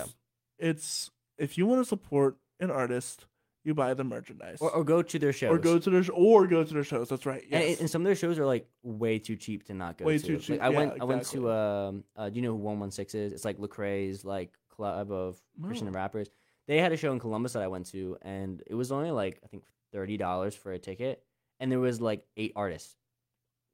it's 0.60 1.12
if 1.38 1.58
you 1.58 1.66
want 1.66 1.82
to 1.82 1.86
support 1.86 2.38
an 2.60 2.70
artist, 2.72 3.26
you 3.64 3.74
buy 3.74 3.94
the 3.94 4.04
merchandise. 4.04 4.58
or, 4.62 4.72
or 4.72 4.84
go 4.84 5.02
to 5.02 5.20
their 5.20 5.34
shows 5.34 5.52
or 5.52 5.58
go 5.58 5.80
to 5.80 5.90
their 5.90 6.04
sh- 6.04 6.10
or 6.14 6.48
go 6.48 6.64
to 6.64 6.74
their 6.74 6.84
shows. 6.84 7.10
That's 7.10 7.26
right. 7.26 7.44
and, 7.52 7.64
Yes. 7.64 7.80
and 7.80 7.90
some 7.90 8.02
of 8.02 8.06
their 8.06 8.16
shows 8.16 8.38
are 8.40 8.46
like 8.46 8.68
way 8.84 9.20
too 9.20 9.36
cheap 9.36 9.64
to 9.68 9.74
not 9.74 9.98
go 9.98 10.06
Way 10.06 10.18
to. 10.18 10.26
too 10.28 10.34
Like, 10.34 10.42
cheap, 10.42 10.62
I 10.62 10.70
yeah, 10.70 10.78
went. 10.78 11.02
I 11.02 11.04
went 11.06 11.26
to. 11.28 11.52
Um, 11.52 12.04
uh, 12.16 12.30
do 12.30 12.36
you 12.36 12.42
know 12.42 12.52
who 12.52 12.58
One 12.58 12.80
One 12.80 12.92
Six 12.92 13.16
is? 13.16 13.32
It's 13.34 13.46
like 13.46 13.58
Lecrae's 13.58 14.26
like 14.26 14.52
club 14.70 15.12
of 15.12 15.42
Christian 15.62 15.88
No. 15.88 15.94
rappers. 15.94 16.30
They 16.68 16.80
had 16.80 16.92
a 16.92 16.98
show 16.98 17.12
in 17.12 17.20
Columbus 17.20 17.54
that 17.54 17.62
I 17.64 17.68
went 17.68 17.88
to, 17.88 18.18
and 18.22 18.62
it 18.68 18.74
was 18.76 18.92
only 18.92 19.12
like 19.12 19.40
I 19.44 19.48
think 19.48 19.64
thirty 19.92 20.18
dollars 20.18 20.56
for 20.56 20.72
a 20.74 20.80
ticket, 20.80 21.24
and 21.60 21.72
there 21.72 21.80
was 21.80 22.00
like 22.02 22.26
eight 22.38 22.54
artists, 22.56 22.96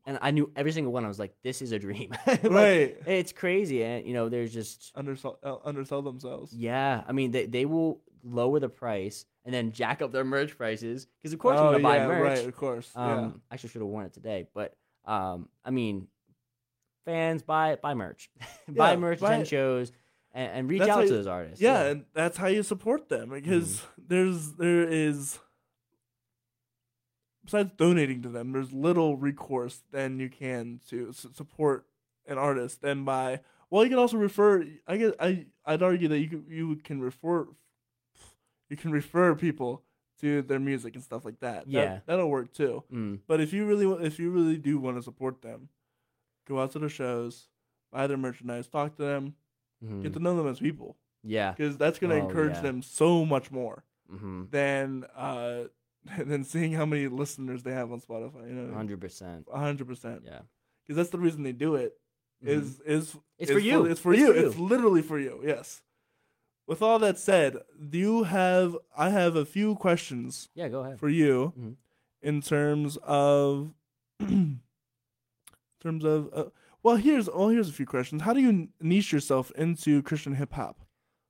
and 0.05 0.17
I 0.21 0.31
knew 0.31 0.51
every 0.55 0.71
single 0.71 0.91
one. 0.93 1.05
I 1.05 1.07
was 1.07 1.19
like, 1.19 1.35
"This 1.43 1.61
is 1.61 1.71
a 1.71 1.79
dream." 1.79 2.11
Like, 2.27 2.43
right. 2.43 2.97
It's 3.07 3.31
crazy, 3.31 3.83
and 3.83 4.05
you 4.07 4.13
know, 4.13 4.27
there's 4.29 4.53
just 4.53 4.91
Undersell 4.95 5.39
uh, 5.43 5.57
undersell 5.63 6.01
themselves. 6.01 6.53
yeah. 6.53 7.03
I 7.07 7.11
mean, 7.11 7.31
they 7.31 7.45
they 7.45 7.65
will 7.65 8.01
lower 8.23 8.59
the 8.59 8.69
price 8.69 9.25
and 9.49 9.53
then 9.55 9.71
jack 9.71 10.03
up 10.03 10.11
their 10.11 10.23
merch 10.23 10.55
prices 10.55 11.07
because 11.17 11.33
of 11.33 11.39
course 11.39 11.57
oh, 11.59 11.69
I'm 11.73 11.81
gonna 11.81 11.95
yeah, 11.95 12.07
buy 12.07 12.13
merch. 12.13 12.37
right. 12.39 12.47
Of 12.47 12.55
course. 12.55 12.91
Um, 12.95 13.41
I 13.49 13.55
actually 13.55 13.69
should 13.69 13.81
have 13.81 13.89
worn 13.89 14.05
it 14.05 14.13
today, 14.13 14.45
but 14.53 14.75
um, 15.05 15.49
I 15.65 15.71
mean, 15.71 16.07
fans 17.05 17.41
buy 17.41 17.75
buy 17.81 17.95
merch, 17.95 18.29
buy 18.69 18.91
Yeah, 18.91 18.97
merch, 18.97 19.19
buy 19.21 19.29
attend 19.29 19.43
it. 19.43 19.47
shows, 19.49 19.91
and, 20.33 20.51
and 20.51 20.69
reach 20.69 20.79
That's 20.81 20.91
out 20.91 20.99
to 21.01 21.05
you- 21.07 21.09
those 21.13 21.25
artists. 21.25 21.61
yeah. 21.61 21.83
yeah, 21.85 21.89
and 21.89 22.05
that's 22.13 22.37
how 22.37 22.45
you 22.45 22.61
support 22.61 23.09
them 23.09 23.29
because 23.31 23.77
Mm-hmm. 23.79 24.01
there's 24.07 24.53
there 24.53 24.83
is 24.87 25.39
besides 27.43 27.71
donating 27.77 28.21
to 28.21 28.29
them, 28.29 28.51
there's 28.51 28.71
little 28.71 29.17
recourse 29.17 29.81
than 29.91 30.19
you 30.19 30.29
can 30.29 30.79
to 30.89 31.09
s- 31.09 31.25
support 31.33 31.85
an 32.27 32.37
artist 32.37 32.81
than 32.81 33.03
by 33.05 33.39
well, 33.71 33.83
you 33.83 33.89
can 33.89 33.99
also 33.99 34.17
refer. 34.17 34.63
I 34.87 34.97
guess 34.97 35.13
I 35.19 35.45
I'd 35.65 35.83
argue 35.83 36.07
that 36.09 36.19
you 36.19 36.27
can, 36.27 36.45
you 36.49 36.75
can 36.77 36.99
refer 37.01 37.47
you 38.69 38.77
can 38.77 38.91
refer 38.91 39.35
people 39.35 39.83
to 40.21 40.41
their 40.41 40.59
music 40.59 40.95
and 40.95 41.03
stuff 41.03 41.23
like 41.25 41.39
that. 41.39 41.65
That- 41.65 41.71
Yeah. 41.71 41.99
that'll 42.05 42.29
work 42.29 42.51
too. 42.53 42.83
Mm, 42.91 43.19
But 43.27 43.39
if 43.41 43.53
you 43.53 43.65
really 43.65 44.05
if 44.05 44.19
you 44.19 44.31
really 44.31 44.57
do 44.57 44.77
want 44.79 44.97
to 44.97 45.03
support 45.03 45.41
them, 45.41 45.69
go 46.47 46.59
out 46.59 46.71
to 46.73 46.79
the 46.79 46.89
shows, 46.89 47.47
buy 47.91 48.07
their 48.07 48.17
merchandise, 48.17 48.67
talk 48.67 48.95
to 48.97 49.01
them, 49.03 49.35
mhm. 49.83 50.01
get 50.03 50.13
to 50.13 50.19
know 50.19 50.35
them 50.35 50.47
as 50.47 50.59
people, 50.59 50.97
yeah. 51.23 51.51
because 51.53 51.77
that's 51.77 51.99
gonna 51.99 52.15
Oh, 52.15 52.27
encourage 52.27 52.55
yeah. 52.55 52.61
them 52.61 52.81
so 52.81 53.25
much 53.25 53.51
more 53.51 53.83
Mm-hmm. 54.11 54.45
than 54.49 55.03
uh 55.15 55.65
than 56.17 56.43
seeing 56.43 56.73
how 56.73 56.85
many 56.85 57.07
listeners 57.07 57.63
they 57.63 57.73
have 57.73 57.91
on 57.91 57.99
Spotify. 58.01 58.47
You 58.47 58.55
know, 58.55 58.73
Hundred 58.73 58.99
percent. 58.99 59.47
a 59.51 59.59
hundred 59.59 59.87
percent. 59.87 60.23
Yeah. 60.25 60.41
Because 60.83 60.95
that's 60.97 61.09
the 61.11 61.19
reason 61.19 61.43
they 61.43 61.51
do 61.53 61.75
it. 61.75 61.93
Mhm. 62.43 62.47
Is 62.49 62.79
is 62.81 63.15
It's 63.37 63.51
is 63.51 63.55
for 63.55 63.59
you. 63.59 63.85
It's 63.85 63.99
for 64.01 64.13
It's 64.13 64.21
you. 64.21 64.33
for 64.33 64.39
It's 64.47 64.57
literally 64.57 65.01
for 65.01 65.19
you. 65.19 65.41
Yes. 65.43 65.81
With 66.69 66.81
all 66.83 66.99
that 66.99 67.17
said, 67.17 67.57
do 67.89 67.97
you 67.97 68.23
have? 68.23 68.77
I 68.95 69.09
have 69.09 69.35
a 69.35 69.43
few 69.43 69.75
questions 69.75 70.49
yeah. 70.53 70.67
Go 70.69 70.81
ahead. 70.81 70.99
for 70.99 71.09
you 71.09 71.53
Mhm. 71.57 71.75
in 72.21 72.41
terms 72.41 72.97
of 73.03 73.73
in 74.19 74.59
terms 75.81 76.03
of 76.03 76.29
uh, 76.33 76.45
well 76.83 76.95
here's 76.97 77.27
well 77.29 77.49
here's 77.49 77.69
a 77.69 77.73
few 77.73 77.85
questions 77.85 78.21
how 78.21 78.33
do 78.33 78.41
you 78.41 78.67
niche 78.81 79.11
yourself 79.13 79.51
into 79.55 80.01
christian 80.03 80.35
hip 80.35 80.53
hop 80.53 80.77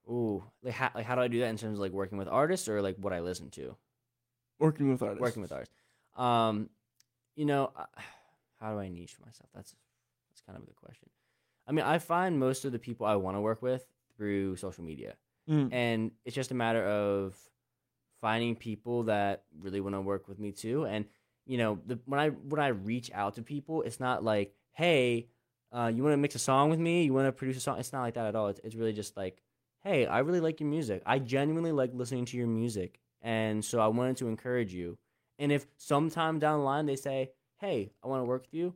Ooh, 0.10 0.44
like 0.64 0.74
how, 0.74 0.90
like 0.96 1.06
how 1.06 1.14
do 1.16 1.22
I 1.22 1.28
do 1.28 1.40
that 1.42 1.50
in 1.50 1.58
terms 1.58 1.78
of 1.78 1.82
like 1.82 1.92
working 1.92 2.18
with 2.18 2.28
artists 2.28 2.68
or 2.68 2.82
like 2.82 2.96
what 2.98 3.14
I 3.14 3.20
listen 3.20 3.50
to? 3.52 3.76
working 4.60 4.90
with 4.92 5.02
artists 5.04 5.22
Working 5.22 5.42
with 5.44 5.52
artists. 5.52 5.74
Um, 6.18 6.70
you 7.36 7.46
know, 7.46 7.72
uh, 7.78 7.86
how 8.60 8.74
do 8.74 8.80
I 8.80 8.90
niche 8.90 9.18
myself? 9.24 9.50
That's 9.54 9.76
that's 10.30 10.42
kind 10.42 10.58
of 10.58 10.64
a 10.64 10.66
good 10.66 10.76
question. 10.78 11.10
I 11.68 11.72
mean, 11.74 11.86
I 11.86 12.00
find 12.00 12.40
most 12.40 12.66
of 12.66 12.72
the 12.72 12.80
people 12.80 13.06
I 13.06 13.16
want 13.18 13.38
to 13.38 13.42
work 13.42 13.62
with 13.62 13.86
through 14.18 14.56
social 14.56 14.84
media, 14.84 15.14
Mm. 15.50 15.70
and 15.72 16.12
it's 16.26 16.36
just 16.36 16.52
a 16.52 16.56
matter 16.56 16.86
of 16.86 17.36
finding 18.22 18.56
people 18.56 19.04
that 19.04 19.44
really 19.60 19.82
want 19.82 19.96
to 19.96 20.02
work 20.02 20.28
with 20.28 20.40
me 20.40 20.52
too. 20.52 20.86
And 20.86 21.06
you 21.46 21.58
know, 21.58 21.80
the, 21.86 22.00
when 22.06 22.20
I 22.20 22.30
when 22.30 22.62
I 22.62 22.68
reach 22.68 23.10
out 23.14 23.36
to 23.36 23.42
people, 23.42 23.82
it's 23.82 24.00
not 24.00 24.24
like, 24.24 24.54
hey, 24.74 25.28
uh, 25.72 25.92
you 25.94 26.04
want 26.04 26.14
to 26.14 26.18
mix 26.18 26.36
a 26.36 26.40
song 26.40 26.70
with 26.70 26.80
me? 26.80 27.04
You 27.04 27.14
want 27.14 27.28
to 27.28 27.32
produce 27.32 27.58
a 27.58 27.62
song? 27.62 27.80
It's 27.80 27.94
not 27.94 28.02
like 28.02 28.14
that 28.14 28.28
at 28.28 28.36
all. 28.36 28.48
It's, 28.50 28.60
it's 28.64 28.76
really 28.76 28.94
just 28.94 29.18
like, 29.18 29.42
hey, 29.84 30.06
I 30.06 30.20
really 30.20 30.42
like 30.42 30.60
your 30.60 30.70
music. 30.70 31.02
I 31.06 31.20
genuinely 31.20 31.72
like 31.72 31.92
listening 31.94 32.26
to 32.26 32.38
your 32.38 32.48
music, 32.48 33.00
and 33.22 33.64
so 33.64 33.80
I 33.80 33.88
wanted 33.88 34.18
to 34.18 34.28
encourage 34.28 34.74
you. 34.74 34.98
And 35.40 35.52
if 35.52 35.66
sometime 35.78 36.38
down 36.38 36.60
the 36.60 36.66
line 36.66 36.86
they 36.86 36.98
say, 36.98 37.32
hey, 37.58 37.92
I 38.04 38.08
want 38.08 38.22
to 38.22 38.26
work 38.26 38.44
with 38.44 38.54
you, 38.54 38.76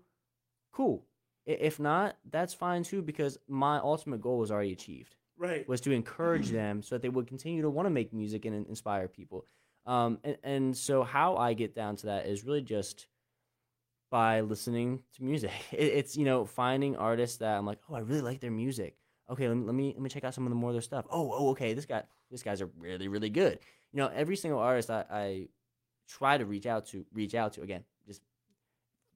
cool. 0.72 1.06
If 1.46 1.78
not, 1.80 2.16
that's 2.32 2.54
fine 2.54 2.84
too, 2.84 3.02
because 3.02 3.38
my 3.50 3.78
ultimate 3.80 4.22
goal 4.22 4.38
was 4.38 4.50
already 4.50 4.72
achieved 4.72 5.16
right 5.44 5.68
was 5.68 5.82
to 5.82 5.92
encourage 5.92 6.50
them 6.50 6.82
so 6.82 6.96
that 6.96 7.02
they 7.02 7.10
would 7.10 7.28
continue 7.28 7.62
to 7.62 7.70
want 7.70 7.86
to 7.86 7.90
make 7.90 8.14
music 8.14 8.46
and 8.46 8.66
inspire 8.68 9.08
people. 9.08 9.46
Um, 9.86 10.20
and, 10.24 10.38
and 10.44 10.78
so 10.78 11.04
how 11.04 11.36
I 11.36 11.54
get 11.54 11.76
down 11.76 11.98
to 11.98 12.06
that 12.08 12.26
is 12.26 12.46
really 12.46 12.62
just 12.62 13.08
by 14.10 14.42
listening 14.42 15.02
to 15.16 15.24
music. 15.24 15.52
It, 15.72 15.94
it's 15.94 16.16
you 16.16 16.26
know 16.26 16.46
finding 16.46 16.96
artists 16.96 17.38
that 17.38 17.58
I'm 17.58 17.66
like, 17.66 17.80
oh, 17.90 17.96
I 17.96 18.00
really 18.00 18.22
like 18.22 18.40
their 18.40 18.52
music. 18.52 18.96
Okay, 19.30 19.48
let 19.48 19.58
me 19.58 19.66
let 19.66 19.76
me 19.76 19.94
let 19.94 20.02
me 20.02 20.10
check 20.10 20.24
out 20.24 20.34
some 20.34 20.46
of 20.46 20.50
the 20.50 20.56
more 20.56 20.70
of 20.70 20.76
their 20.76 20.82
stuff. 20.82 21.06
Oh, 21.10 21.32
oh, 21.34 21.50
okay, 21.50 21.74
this 21.74 21.86
guy, 21.86 22.04
this 22.32 22.44
guy's 22.44 22.62
are 22.62 22.70
really 22.80 23.08
really 23.08 23.30
good. 23.30 23.60
You 23.92 23.98
know, 23.98 24.12
every 24.14 24.36
single 24.36 24.60
artist 24.60 24.90
I, 24.90 25.06
I 25.12 25.48
try 26.08 26.38
to 26.38 26.46
reach 26.46 26.66
out 26.66 26.88
to, 26.88 27.06
reach 27.14 27.36
out 27.36 27.54
to 27.54 27.62
again, 27.62 27.84
just 28.08 28.22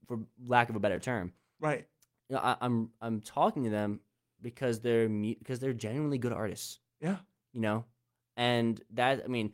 for 0.07 0.19
lack 0.45 0.69
of 0.69 0.75
a 0.75 0.80
better 0.80 0.99
term 0.99 1.34
right 1.59 1.86
you 2.30 2.36
know, 2.36 2.41
I, 2.41 2.55
I'm 2.61 2.89
I'm 3.01 3.21
talking 3.21 3.63
to 3.63 3.69
them 3.69 3.99
because 4.42 4.80
they're 4.80 5.08
because 5.10 5.60
they're 5.60 5.74
genuinely 5.74 6.18
good 6.18 6.34
artists. 6.34 6.80
Yeah. 7.02 7.18
You 7.54 7.62
know, 7.62 7.86
and 8.36 8.82
that 8.94 9.22
I 9.24 9.28
mean, 9.28 9.54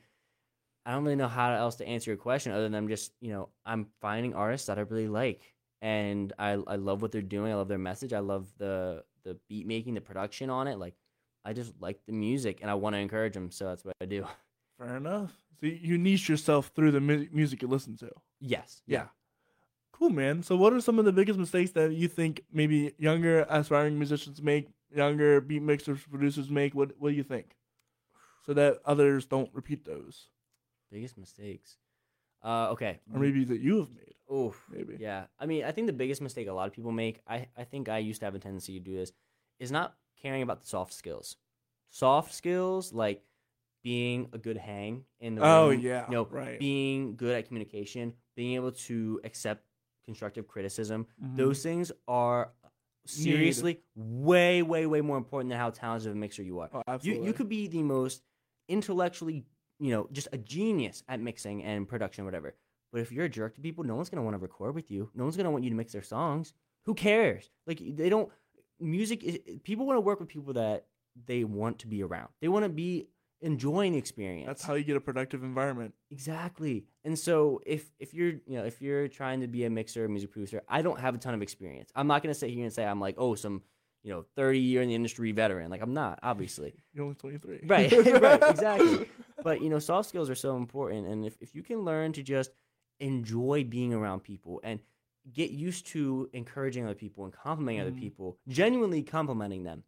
I 0.86 0.92
don't 0.92 1.04
really 1.04 1.16
know 1.16 1.28
how 1.28 1.54
else 1.54 1.76
to 1.78 1.88
answer 1.88 2.12
your 2.12 2.18
question 2.18 2.52
other 2.52 2.64
than 2.64 2.76
I'm 2.76 2.88
just 2.88 3.12
you 3.22 3.32
know 3.32 3.50
I'm 3.66 3.88
finding 4.02 4.34
artists 4.34 4.68
that 4.68 4.78
I 4.78 4.82
really 4.82 5.08
like 5.08 5.54
and 5.82 6.34
I 6.38 6.52
I 6.68 6.76
love 6.76 7.02
what 7.02 7.12
they're 7.12 7.22
doing. 7.22 7.52
I 7.52 7.56
love 7.56 7.68
their 7.68 7.78
message. 7.78 8.14
I 8.14 8.20
love 8.20 8.48
the 8.58 9.04
the 9.24 9.38
beat 9.48 9.66
making, 9.68 9.94
the 9.94 10.02
production 10.02 10.50
on 10.50 10.68
it. 10.68 10.78
Like 10.78 10.96
I 11.46 11.54
just 11.54 11.74
like 11.80 12.00
the 12.06 12.14
music 12.14 12.60
and 12.62 12.70
I 12.70 12.74
want 12.74 12.94
to 12.96 13.00
encourage 13.00 13.34
them. 13.34 13.52
So 13.52 13.66
that's 13.66 13.86
what 13.86 13.96
I 14.02 14.06
do. 14.06 14.26
fair 14.80 14.98
enough 14.98 15.32
so 15.62 15.68
you- 15.68 15.98
niche 15.98 16.28
yourself 16.28 16.72
through 16.76 16.92
the 16.92 17.00
mu- 17.00 17.28
music 17.32 17.62
you 17.62 17.68
listen 17.68 17.96
to 17.98 18.10
Yes. 18.42 18.82
yeah 18.88 19.06
cool 19.94 20.10
man 20.10 20.44
so 20.44 20.58
what 20.58 20.74
are 20.74 20.82
some 20.82 21.00
of 21.00 21.06
the 21.06 21.14
biggest 21.14 21.39
mistakes 21.39 21.72
that 21.72 21.94
you 21.94 22.10
think 22.10 22.41
maybe 22.52 22.94
younger 22.98 23.46
aspiring 23.50 23.98
musicians 23.98 24.41
make 24.41 24.68
younger 24.94 25.39
beat 25.39 25.62
mixers 25.62 26.02
producers 26.10 26.50
make 26.50 26.76
what 26.76 26.91
what 27.00 27.10
do 27.10 27.16
you 27.16 27.24
think 27.24 27.56
so 28.46 28.54
that 28.54 28.80
others 28.86 29.26
don't 29.26 29.50
repeat 29.54 29.86
those 29.86 30.28
Biggest 30.91 31.18
mistakes. 31.18 31.78
Uh, 32.44 32.68
okay. 32.72 33.00
or 33.12 33.20
maybe 33.20 33.44
that 33.46 33.62
you 33.62 33.80
have 33.80 33.89
made 33.89 34.14
Oh, 34.30 34.54
maybe 34.70 34.98
Yeah. 35.00 35.26
I 35.39 35.46
mean, 35.46 35.64
I 35.64 35.72
think 35.72 35.88
the 35.88 35.94
biggest 35.94 36.22
mistake 36.22 36.48
a 36.48 36.54
lot 36.54 36.68
of 36.68 36.74
people 36.74 36.91
make, 36.91 37.22
I, 37.28 37.48
I 37.58 37.64
think 37.64 37.89
I 37.89 37.98
used 38.00 38.20
to 38.20 38.26
have 38.26 38.36
a 38.36 38.39
tendency 38.39 38.80
to 38.80 38.84
do 38.84 38.96
this, 38.96 39.12
is 39.60 39.72
not 39.72 39.96
caring 40.22 40.41
about 40.41 40.62
the 40.62 40.68
soft 40.68 40.94
skills. 40.94 41.36
Soft 41.89 42.34
skills 42.34 42.94
like 42.94 43.24
being 43.84 44.30
a 44.34 44.38
good 44.38 44.58
hang 44.58 45.04
in 45.20 45.36
the 45.36 45.41
room. 45.41 45.50
Oh, 45.50 45.70
room, 45.70 45.80
yeah, 45.82 46.06
you 46.08 46.14
know, 46.14 46.28
right. 46.30 46.60
being 46.60 47.16
good 47.16 47.36
at 47.36 47.48
communication, 47.48 48.14
being 48.36 48.56
able 48.56 48.72
to 48.72 49.20
accept 49.24 49.66
constructive 50.06 50.47
criticism. 50.47 51.08
Mhm. 51.24 51.38
Those 51.38 51.64
things 51.64 51.91
are 52.08 52.51
seriously 53.06 53.82
way, 53.95 54.62
way, 54.62 54.86
way 54.86 55.01
more 55.01 55.18
important 55.18 55.49
than 55.49 55.60
how 55.60 55.70
talented 55.70 56.10
of 56.10 56.16
a 56.16 56.20
mixer 56.20 56.41
you 56.43 56.60
are. 56.60 56.70
oh, 56.74 56.99
You 57.01 57.24
you 57.24 57.34
could 57.34 57.49
be 57.49 57.68
the 57.68 57.84
most 57.84 58.24
intellectually, 58.70 59.45
you 59.80 59.91
know, 59.91 60.08
just 60.12 60.28
a 60.32 60.38
genius 60.38 61.04
at 61.08 61.20
mixing 61.20 61.64
and 61.64 61.88
production, 61.88 62.26
whatever. 62.26 62.56
But 62.91 63.01
if 63.01 63.12
you're 63.12 63.26
a 63.26 63.30
jerk 63.30 63.56
to 63.56 63.62
people, 63.62 63.84
no 63.84 63.95
one's 63.95 64.10
gonna 64.10 64.24
want 64.24 64.36
to 64.36 64.39
record 64.39 64.76
with 64.76 64.89
you. 64.91 65.10
No 65.16 65.24
one's 65.24 65.36
gonna 65.36 65.51
want 65.51 65.64
you 65.64 65.70
to 65.70 65.76
mix 65.76 65.91
their 65.91 66.04
songs. 66.04 66.54
Who 66.86 66.93
cares? 66.93 67.49
Like 67.68 67.80
they 67.82 68.10
don't. 68.10 68.30
Music. 68.80 69.24
Is, 69.24 69.39
people 69.64 69.86
want 69.86 69.97
to 69.97 70.01
work 70.01 70.20
with 70.20 70.30
people 70.30 70.54
that 70.54 70.88
they 71.26 71.43
want 71.43 71.80
to 71.80 71.88
be 71.88 72.04
around. 72.04 72.30
They 72.41 72.47
want 72.49 72.64
to 72.64 72.70
be 72.70 73.08
enjoying 73.44 73.91
the 73.91 73.98
experience. 74.00 74.48
That's 74.48 74.64
how 74.64 74.74
you 74.74 74.84
get 74.84 74.96
a 74.96 75.02
productive 75.02 75.44
environment. 75.44 75.94
Exactly. 76.10 76.86
And 77.04 77.18
so 77.18 77.62
if 77.66 77.91
if 78.00 78.14
you're 78.14 78.30
you 78.48 78.58
know 78.58 78.64
if 78.66 78.82
you're 78.82 79.08
trying 79.08 79.41
to 79.41 79.48
be 79.48 79.66
a 79.66 79.70
mixer, 79.70 80.06
a 80.06 80.10
music 80.10 80.32
producer, 80.32 80.64
I 80.68 80.82
don't 80.82 81.00
have 81.00 81.14
a 81.16 81.18
ton 81.18 81.34
of 81.36 81.41
experience. 81.41 81.91
I'm 81.96 82.08
not 82.08 82.24
gonna 82.24 82.34
sit 82.34 82.50
here 82.50 82.64
and 82.64 82.74
say 82.74 82.86
I'm 82.86 83.00
like 83.00 83.16
oh 83.18 83.36
some 83.36 83.62
you 84.04 84.12
know 84.12 84.26
30 84.36 84.60
year 84.60 84.82
in 84.82 84.88
the 84.89 84.96
industry 84.96 85.32
veteran. 85.32 85.70
Like 85.70 85.82
I'm 85.82 85.94
not 85.94 86.20
obviously. 86.24 86.74
You're 86.94 87.04
only 87.04 87.16
23. 87.16 87.62
Right, 87.68 87.91
right, 88.22 88.44
exactly. 88.50 89.08
But 89.44 89.62
you 89.62 89.70
know, 89.70 89.80
soft 89.80 90.08
skills 90.08 90.30
are 90.30 90.36
so 90.36 90.56
important, 90.56 91.06
and 91.08 91.26
if, 91.26 91.36
if 91.41 91.54
you 91.54 91.64
can 91.64 91.80
learn 91.80 92.14
to 92.14 92.24
just 92.24 92.52
enjoy 93.02 93.66
being 93.66 93.94
around 93.94 94.22
people 94.24 94.62
and 94.64 94.80
get 95.34 95.52
used 95.52 95.88
to 95.88 96.30
encouraging 96.34 96.86
other 96.86 96.96
people 96.96 97.26
and 97.26 97.34
complimenting 97.34 97.82
other 97.82 97.91
Mhm. 97.91 98.00
people, 98.00 98.38
genuinely 98.48 99.04
complimenting 99.04 99.64
them, 99.64 99.84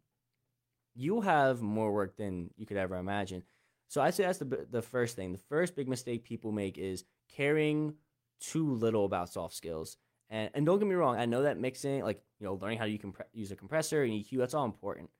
you'll 0.96 1.22
have 1.22 1.60
more 1.60 1.92
work 1.92 2.16
than 2.16 2.50
you 2.56 2.66
could 2.66 2.76
ever 2.76 2.96
imagine. 2.96 3.42
So 3.88 4.00
I'd 4.00 4.14
say 4.14 4.24
that's 4.24 4.38
the 4.38 4.66
the 4.70 4.82
first 4.82 5.14
thing. 5.16 5.32
The 5.32 5.38
first 5.48 5.76
big 5.76 5.88
mistake 5.88 6.24
people 6.24 6.52
make 6.52 6.78
is 6.78 7.04
caring 7.32 7.94
too 8.40 8.74
little 8.74 9.04
about 9.04 9.28
soft 9.28 9.54
skills. 9.54 9.96
And 10.28 10.50
and 10.54 10.66
don't 10.66 10.78
get 10.78 10.88
me 10.88 10.94
wrong, 10.94 11.16
I 11.16 11.26
know 11.26 11.42
that 11.42 11.58
mixing, 11.58 12.02
like 12.02 12.20
you 12.40 12.46
know, 12.46 12.54
learning 12.54 12.78
how 12.78 12.86
to 12.86 12.98
compre- 12.98 13.22
use 13.32 13.52
a 13.52 13.56
compressor 13.56 14.02
and 14.02 14.12
EQ, 14.12 14.38
that's 14.38 14.54
all 14.54 14.64
important. 14.64 15.10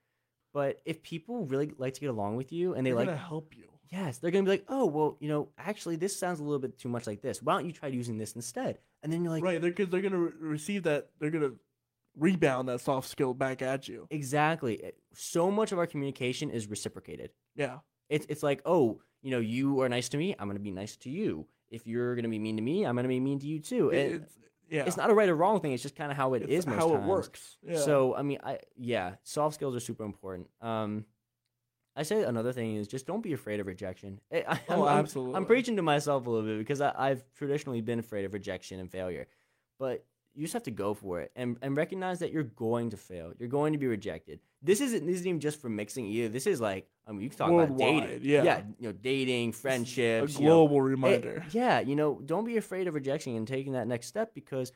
But 0.53 0.81
if 0.85 1.03
people 1.03 1.45
really 1.47 1.73
like 1.79 1.95
to 1.95 2.01
get 2.01 2.11
along 2.11 2.37
with 2.37 2.51
you 2.51 2.75
and 2.75 2.85
they 2.85 2.91
They're 2.91 3.01
like 3.01 3.07
gonna 3.09 3.19
help 3.19 3.57
you. 3.57 3.69
Yes, 3.89 4.19
they're 4.19 4.33
gonna 4.33 4.45
be 4.45 4.51
like, 4.51 4.65
oh, 4.69 4.87
well, 4.87 5.17
you 5.21 5.29
know, 5.29 5.51
actually, 5.59 5.95
this 5.95 6.19
sounds 6.19 6.41
a 6.41 6.43
little 6.43 6.59
bit 6.59 6.77
too 6.77 6.89
much 6.89 7.07
like 7.07 7.23
this. 7.23 7.41
Why 7.41 7.53
don't 7.53 7.67
you 7.67 7.73
try 7.73 7.89
using 7.89 8.19
this 8.19 8.33
instead? 8.33 8.79
And 9.03 9.13
then 9.13 9.23
you're 9.23 9.33
like, 9.33 9.45
right, 9.45 9.61
because 9.61 9.91
they're 9.91 10.01
gonna 10.01 10.19
re- 10.19 10.33
receive 10.41 10.83
that. 10.85 11.11
They're 11.21 11.31
gonna 11.31 11.53
rebound 12.17 12.69
that 12.69 12.81
soft 12.81 13.09
skill 13.09 13.35
back 13.35 13.63
at 13.63 13.89
you. 13.89 14.07
exactly. 14.11 14.83
Eh, 14.83 14.91
So 15.15 15.51
much 15.51 15.73
of 15.73 15.79
our 15.79 15.87
communication 15.87 16.51
is 16.51 16.67
reciprocated. 16.67 17.31
Yeah, 17.55 17.79
It's 18.09 18.27
it's 18.29 18.43
like, 18.43 18.63
oh, 18.65 19.01
you 19.23 19.31
know, 19.31 19.41
you 19.41 19.81
are 19.83 19.89
nice 19.89 20.09
to 20.11 20.17
me, 20.17 20.35
I'm 20.39 20.49
gonna 20.49 20.59
be 20.61 20.71
nice 20.71 20.97
to 20.99 21.11
you. 21.11 21.47
If 21.69 21.87
you're 21.87 22.15
gonna 22.17 22.29
be 22.29 22.39
mean 22.39 22.57
to 22.57 22.63
me, 22.63 22.85
I'm 22.87 22.97
gonna 22.97 23.09
be 23.09 23.21
mean 23.21 23.39
to 23.41 23.47
you 23.47 23.59
too. 23.61 23.91
It- 23.91 24.13
it's 24.23 24.39
yeah, 24.69 24.85
it's 24.85 24.97
not 24.97 25.11
a 25.11 25.15
right 25.15 25.29
or 25.29 25.37
wrong 25.37 25.61
thing. 25.61 25.73
It's 25.73 25.83
just 25.83 25.95
kind 25.95 26.11
of 26.11 26.17
how 26.17 26.35
it 26.35 26.43
is. 26.43 26.49
It's 26.59 26.67
most 26.67 26.79
how 26.81 26.89
it 26.95 26.99
times. 26.99 27.07
works. 27.07 27.59
Yeah. 27.63 27.79
So 27.79 28.17
I 28.17 28.23
mean, 28.23 28.39
I 28.43 28.59
yeah, 28.77 29.15
soft 29.23 29.55
skills 29.55 29.77
are 29.77 29.81
super 29.81 30.03
important. 30.05 30.49
Um, 30.61 31.05
I 31.95 32.03
say 32.03 32.23
another 32.25 32.53
thing 32.53 32.75
is 32.75 32.89
just 32.89 33.07
don't 33.07 33.23
be 33.23 33.33
afraid 33.33 33.61
of 33.61 33.67
rejection. 33.69 34.21
I, 34.33 34.45
I, 34.49 34.61
Oh, 34.69 34.83
I'm, 34.83 34.89
I'm- 34.89 34.99
absolutely. 34.99 35.35
I'm 35.37 35.47
preaching 35.47 35.77
to 35.77 35.83
myself 35.83 36.27
a 36.27 36.31
little 36.31 36.47
bit 36.49 36.59
because 36.59 36.81
I, 36.81 36.93
I've 36.97 37.25
traditionally 37.35 37.81
been 37.81 37.99
afraid 38.01 38.25
of 38.25 38.33
rejection 38.35 38.81
and 38.81 38.91
failure, 38.91 39.29
but 39.79 40.05
you 40.37 40.43
just 40.43 40.53
have 40.53 40.63
to 40.65 40.71
go 40.71 40.95
for 40.95 41.21
it 41.21 41.33
and, 41.35 41.57
and 41.63 41.77
recognize 41.77 42.19
that 42.21 42.31
you're 42.31 42.43
going 42.45 42.91
to 42.91 42.97
fail. 42.97 43.33
You're 43.39 43.49
going 43.49 43.73
to 43.73 43.79
be 43.79 43.87
rejected. 43.87 44.39
This 44.63 44.81
isn't 44.81 45.07
this 45.07 45.17
isn't 45.17 45.27
even 45.27 45.41
just 45.41 45.61
for 45.61 45.69
mixing 45.69 46.07
either. 46.07 46.29
This 46.29 46.47
is 46.47 46.61
like 46.61 46.87
I 47.07 47.13
mean 47.13 47.23
you 47.23 47.29
can 47.31 47.39
talk 47.39 47.51
about 47.51 47.77
dating, 47.79 48.21
yeah. 48.23 48.63
you 48.79 48.89
know, 48.89 48.93
dating, 48.93 49.51
a 49.51 49.53
friendships, 49.53 50.35
you 50.39 50.45
know, 50.45 50.67
global 50.67 50.77
it- 50.87 50.91
reminder. 50.91 51.45
yeah, 51.51 51.81
you 51.81 51.97
know, 51.97 52.21
don't 52.25 52.45
be 52.45 52.57
afraid 52.59 52.87
of 52.87 52.95
rejection 52.95 53.35
and 53.37 53.49
taking 53.49 53.73
that 53.73 53.87
next 53.89 54.07
step 54.09 54.35
because, 54.35 54.73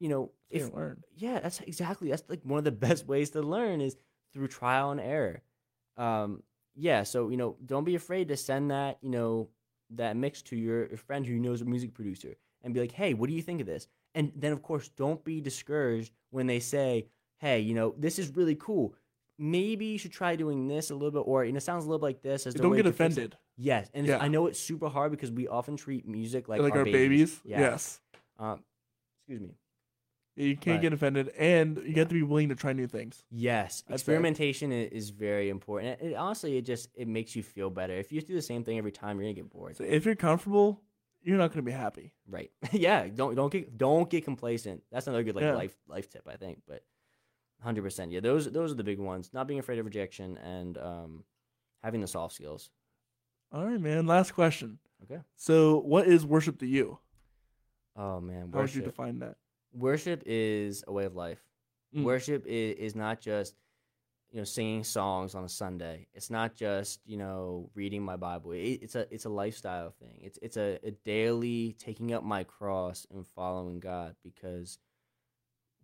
you 0.00 0.08
know, 0.08 0.32
You 0.50 0.66
if 0.66 0.74
learn. 0.74 1.02
yeah, 1.14 1.38
that's 1.40 1.60
exactly 1.60 2.10
that's 2.10 2.24
like 2.28 2.40
one 2.42 2.58
of 2.58 2.64
the 2.64 2.72
best 2.88 3.06
ways 3.06 3.30
to 3.30 3.42
learn 3.42 3.80
is 3.80 3.96
through 4.32 4.48
trial 4.48 4.90
and 4.90 5.00
error. 5.00 5.42
Um, 5.96 6.42
yeah, 6.74 7.04
so 7.04 7.30
you 7.30 7.36
know, 7.36 7.56
don't 7.64 7.84
be 7.84 7.94
afraid 7.94 8.28
to 8.28 8.36
send 8.36 8.70
that 8.70 8.98
you 9.02 9.10
know 9.10 9.48
that 9.90 10.16
mix 10.16 10.42
to 10.42 10.56
your 10.56 10.88
friend 10.96 11.24
who 11.24 11.38
knows 11.38 11.62
a 11.62 11.64
music 11.64 11.94
producer 11.94 12.34
and 12.62 12.74
be 12.74 12.80
like, 12.80 12.90
hey, 12.92 13.14
what 13.14 13.28
do 13.28 13.34
you 13.36 13.42
think 13.42 13.60
of 13.60 13.66
this? 13.66 13.86
And 14.16 14.32
then, 14.34 14.52
of 14.52 14.62
course, 14.62 14.88
don't 14.88 15.22
be 15.24 15.40
discouraged 15.40 16.12
when 16.30 16.46
they 16.48 16.58
say, 16.58 17.06
hey, 17.38 17.60
you 17.60 17.74
know, 17.74 17.94
this 17.98 18.18
is 18.18 18.34
really 18.34 18.54
cool. 18.56 18.94
Maybe 19.38 19.84
you 19.86 19.98
should 19.98 20.12
try 20.12 20.34
doing 20.36 20.66
this 20.66 20.90
a 20.90 20.94
little 20.94 21.10
bit, 21.10 21.28
or 21.28 21.44
you 21.44 21.52
know, 21.52 21.58
it 21.58 21.62
sounds 21.62 21.84
a 21.84 21.86
little 21.88 21.98
bit 21.98 22.06
like 22.06 22.22
this. 22.22 22.46
As 22.46 22.54
the 22.54 22.62
Don't 22.62 22.70
way 22.70 22.78
get 22.78 22.84
to 22.84 22.88
it." 22.88 22.94
offended. 22.94 23.36
Yes, 23.58 23.90
and 23.94 24.06
Yeah. 24.06 24.18
I 24.18 24.28
know 24.28 24.46
it's 24.46 24.58
super 24.58 24.88
hard 24.88 25.10
because 25.10 25.30
we 25.30 25.46
often 25.46 25.76
treat 25.76 26.08
music 26.08 26.48
like, 26.48 26.60
Like, 26.62 26.72
our, 26.72 26.78
our 26.80 26.84
babies. 26.84 27.38
Yeah. 27.44 27.60
Yes. 27.60 28.00
Um, 28.38 28.64
excuse 29.20 29.42
me. 29.42 29.54
You 30.36 30.54
can't 30.56 30.74
Right. 30.76 30.82
get 30.82 30.92
offended, 30.92 31.28
and 31.38 31.78
you 31.78 31.94
have 31.96 32.08
to 32.08 32.14
be 32.14 32.22
willing 32.22 32.50
to 32.50 32.54
try 32.54 32.72
new 32.74 32.86
things. 32.86 33.24
Yes, 33.30 33.82
That's 33.88 34.02
experimentation 34.02 34.70
is 34.72 35.08
very 35.10 35.48
important. 35.50 36.00
It, 36.00 36.12
it- 36.12 36.14
honestly, 36.14 36.56
it 36.56 36.62
just 36.66 36.88
it 36.94 37.08
makes 37.08 37.34
you 37.36 37.42
feel 37.42 37.68
better. 37.70 37.94
If 37.94 38.12
you 38.12 38.20
do 38.22 38.34
the 38.34 38.42
same 38.42 38.62
thing 38.64 38.76
every 38.78 38.92
time, 38.92 39.16
you're 39.18 39.24
gonna 39.24 39.34
get 39.34 39.50
bored. 39.50 39.76
So 39.76 39.84
if 39.84 40.04
you're 40.06 40.14
comfortable, 40.14 40.82
you're 41.26 41.36
not 41.38 41.48
going 41.52 41.64
to 41.64 41.68
be 41.70 41.72
happy. 41.72 42.12
Right? 42.28 42.50
yeah. 42.72 43.08
Don't 43.08 43.34
don't 43.34 43.52
get 43.52 43.76
don't 43.76 44.08
get 44.08 44.24
complacent. 44.24 44.82
That's 44.90 45.06
another 45.06 45.24
good 45.24 45.34
like 45.34 45.44
Yeah. 45.44 45.54
life 45.54 45.76
life 45.88 46.08
tip, 46.08 46.26
I 46.26 46.36
think. 46.36 46.62
But 46.66 46.82
hundred 47.60 47.82
percent, 47.82 48.12
yeah. 48.12 48.20
Those 48.20 48.50
those 48.50 48.70
are 48.72 48.76
the 48.76 48.84
big 48.84 48.98
ones. 49.00 49.30
Not 49.34 49.46
being 49.48 49.58
afraid 49.60 49.78
of 49.78 49.84
rejection 49.84 50.38
and 50.38 50.78
um, 50.78 51.24
having 51.82 52.00
the 52.00 52.06
soft 52.06 52.34
skills. 52.34 52.70
All 53.52 53.64
right, 53.64 53.80
man. 53.80 54.06
Last 54.06 54.32
question. 54.32 54.78
Okay. 55.04 55.20
So, 55.36 55.80
what 55.80 56.06
is 56.06 56.24
worship 56.24 56.58
to 56.60 56.66
you? 56.66 56.98
Oh 57.96 58.20
man, 58.20 58.50
How 58.52 58.60
would 58.60 58.74
you 58.74 58.82
define 58.82 59.18
that? 59.20 59.36
worship 59.72 60.22
is 60.26 60.84
a 60.86 60.92
way 60.92 61.04
of 61.04 61.14
life. 61.14 61.42
Mm. 61.94 62.04
Worship 62.04 62.44
is, 62.46 62.76
is 62.76 62.94
not 62.96 63.20
just 63.20 63.54
you 64.36 64.42
know 64.42 64.44
singing 64.44 64.84
songs 64.84 65.34
on 65.34 65.44
a 65.44 65.48
Sunday. 65.48 66.08
It's 66.12 66.28
not 66.28 66.54
just 66.54 67.00
you 67.06 67.16
know 67.16 67.70
reading 67.74 68.02
my 68.02 68.16
Bible. 68.16 68.52
It, 68.52 68.80
it's 68.82 68.94
a 68.94 69.06
it's 69.10 69.24
a 69.24 69.30
lifestyle 69.30 69.94
thing. 69.98 70.20
It's 70.20 70.38
it's 70.42 70.58
a, 70.58 70.78
a 70.84 70.90
daily 71.06 71.74
taking 71.78 72.12
up 72.12 72.22
my 72.22 72.44
cross 72.44 73.06
and 73.10 73.26
following 73.26 73.80
God 73.80 74.14
because 74.22 74.78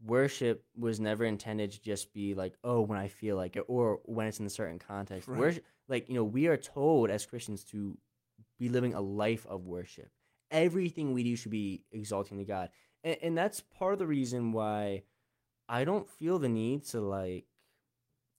worship 0.04 0.66
was 0.76 1.00
never 1.00 1.24
intended 1.24 1.72
to 1.72 1.80
just 1.80 2.12
be 2.12 2.34
like 2.34 2.52
oh 2.62 2.82
when 2.82 2.98
I 2.98 3.08
feel 3.08 3.36
like 3.36 3.56
it 3.56 3.64
or 3.68 4.00
when 4.04 4.26
it's 4.26 4.38
in 4.38 4.44
a 4.44 4.50
certain 4.50 4.78
context. 4.78 5.28
Right. 5.28 5.40
Worship 5.40 5.64
like 5.88 6.10
you 6.10 6.14
know 6.14 6.24
we 6.24 6.46
are 6.48 6.58
told 6.58 7.08
as 7.08 7.24
Christians 7.24 7.64
to 7.70 7.96
be 8.58 8.68
living 8.68 8.92
a 8.92 9.00
life 9.00 9.46
of 9.48 9.64
worship. 9.64 10.10
Everything 10.50 11.14
we 11.14 11.24
do 11.24 11.36
should 11.36 11.52
be 11.52 11.84
exalting 11.90 12.36
to 12.36 12.44
God. 12.44 12.68
And, 13.02 13.16
and 13.22 13.38
that's 13.38 13.62
part 13.78 13.94
of 13.94 13.98
the 13.98 14.06
reason 14.06 14.52
why 14.52 15.04
I 15.70 15.84
don't 15.84 16.06
feel 16.06 16.38
the 16.38 16.50
need 16.50 16.84
to 16.88 17.00
like 17.00 17.46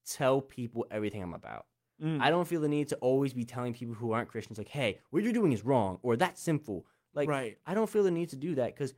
tell 0.06 0.42
people 0.42 0.86
everything 0.92 1.22
I'm 1.22 1.34
about. 1.34 1.66
Mm. 2.02 2.22
I 2.22 2.30
don't 2.30 2.48
feel 2.48 2.62
the 2.62 2.68
need 2.68 2.90
to 2.90 2.96
always 2.98 3.34
be 3.34 3.46
telling 3.46 3.74
people 3.74 3.94
who 3.96 4.12
aren't 4.12 4.30
Christians 4.30 4.58
like, 4.58 4.68
"Hey, 4.68 5.00
what 5.12 5.24
you're 5.24 5.34
doing 5.34 5.52
is 5.52 5.64
wrong" 5.64 6.00
or 6.02 6.16
"That's 6.16 6.42
sinful." 6.42 6.86
Like 7.14 7.30
right. 7.30 7.58
I 7.66 7.74
don't 7.74 7.90
feel 7.90 8.04
the 8.04 8.12
need 8.12 8.30
to 8.30 8.36
do 8.36 8.56
that 8.56 8.76
cuz 8.76 8.94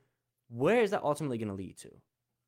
where 0.50 0.82
is 0.82 0.92
that 0.92 1.04
ultimately 1.04 1.38
going 1.38 1.50
to 1.50 1.56
lead 1.56 1.78
to? 1.80 1.92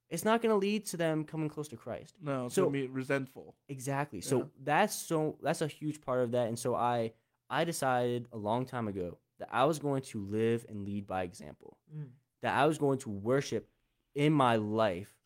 It's 0.10 0.24
not 0.24 0.42
going 0.42 0.52
to 0.52 0.58
lead 0.58 0.86
to 0.88 0.98
them 0.98 1.26
coming 1.26 1.50
close 1.50 1.68
to 1.70 1.78
Christ. 1.78 2.16
No, 2.22 2.46
it's 2.46 2.56
So- 2.56 2.64
going 2.70 2.74
to 2.74 2.88
be 2.88 2.88
resentful. 2.88 3.56
Exactly. 3.68 4.22
So 4.22 4.50
that's 4.64 4.96
so 4.96 5.38
that's 5.42 5.62
a 5.62 5.68
huge 5.68 6.00
part 6.02 6.20
of 6.20 6.32
that 6.32 6.48
and 6.48 6.58
so 6.58 6.76
I 6.76 7.14
I 7.50 7.64
decided 7.64 8.28
a 8.32 8.38
long 8.38 8.66
time 8.66 8.88
ago 8.88 9.18
that 9.40 9.50
I 9.52 9.66
was 9.66 9.80
going 9.80 10.02
to 10.04 10.22
live 10.26 10.66
and 10.70 10.86
lead 10.86 11.06
by 11.08 11.24
example. 11.24 11.78
Mm. 11.94 12.10
That 12.42 12.56
I 12.56 12.66
was 12.66 12.78
going 12.78 13.00
to 13.00 13.10
worship 13.10 13.70
in 14.16 14.32
my 14.34 14.56
life 14.56 15.17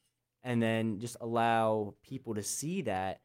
and 0.44 0.62
then 0.62 1.00
just 1.00 1.18
allow 1.22 1.94
people 2.04 2.36
to 2.36 2.44
see 2.44 2.82
that 2.82 3.22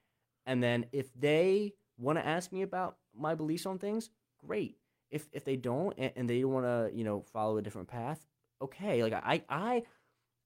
and 0.46 0.62
then 0.62 0.86
if 0.92 1.12
they 1.14 1.74
want 1.98 2.18
to 2.18 2.26
ask 2.26 2.52
me 2.52 2.62
about 2.62 2.96
my 3.14 3.34
beliefs 3.34 3.66
on 3.66 3.78
things, 3.78 4.10
great. 4.46 4.76
If 5.10 5.28
if 5.32 5.44
they 5.44 5.56
don't 5.56 5.94
and, 5.98 6.12
and 6.16 6.30
they 6.30 6.44
want 6.44 6.66
to, 6.66 6.96
you 6.96 7.04
know, 7.04 7.22
follow 7.32 7.58
a 7.58 7.62
different 7.62 7.88
path, 7.88 8.24
okay. 8.62 9.02
Like 9.02 9.12
I 9.12 9.42
I 9.48 9.82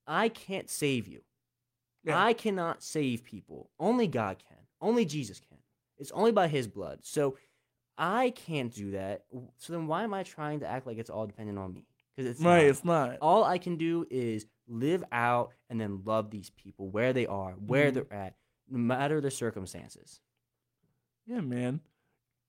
I 0.07 0.29
can't 0.31 0.69
save 0.69 1.07
you. 1.07 1.21
Yeah. 2.05 2.23
I 2.23 2.33
cannot 2.33 2.83
save 2.83 3.25
people. 3.25 3.71
Only 3.79 4.07
God 4.07 4.39
can. 4.39 4.57
Only 4.81 5.05
Jesus 5.05 5.39
can. 5.39 5.59
It's 5.99 6.11
only 6.13 6.33
by 6.33 6.49
his 6.49 6.67
blood. 6.67 7.01
So 7.03 7.37
I 7.99 8.31
can't 8.31 8.75
do 8.75 8.93
that. 8.93 9.25
So 9.59 9.75
then 9.75 9.87
why 9.87 10.05
am 10.05 10.15
I 10.15 10.23
trying 10.23 10.61
to 10.61 10.67
act 10.67 10.87
like 10.87 10.97
it's 10.97 11.11
all 11.11 11.27
dependent 11.27 11.59
on 11.59 11.75
me? 11.75 11.87
Because 12.17 12.31
it's 12.31 12.41
right. 12.41 12.63
not. 12.63 12.65
It's 12.65 12.85
not. 12.85 13.19
all 13.21 13.45
I 13.45 13.59
can 13.59 13.77
do 13.77 14.07
is 14.11 14.47
live 14.71 15.05
out 15.13 15.53
and 15.69 15.81
then 15.81 16.03
love 16.05 16.31
these 16.31 16.51
people 16.51 16.89
where 16.89 17.13
they 17.13 17.27
are, 17.27 17.53
where 17.53 17.91
Mhm. 17.91 17.95
they're 17.95 18.13
at, 18.13 18.37
no 18.69 18.79
matter 18.79 19.21
the 19.21 19.31
circumstances. 19.31 20.21
Yeah, 21.27 21.41
man. 21.41 21.81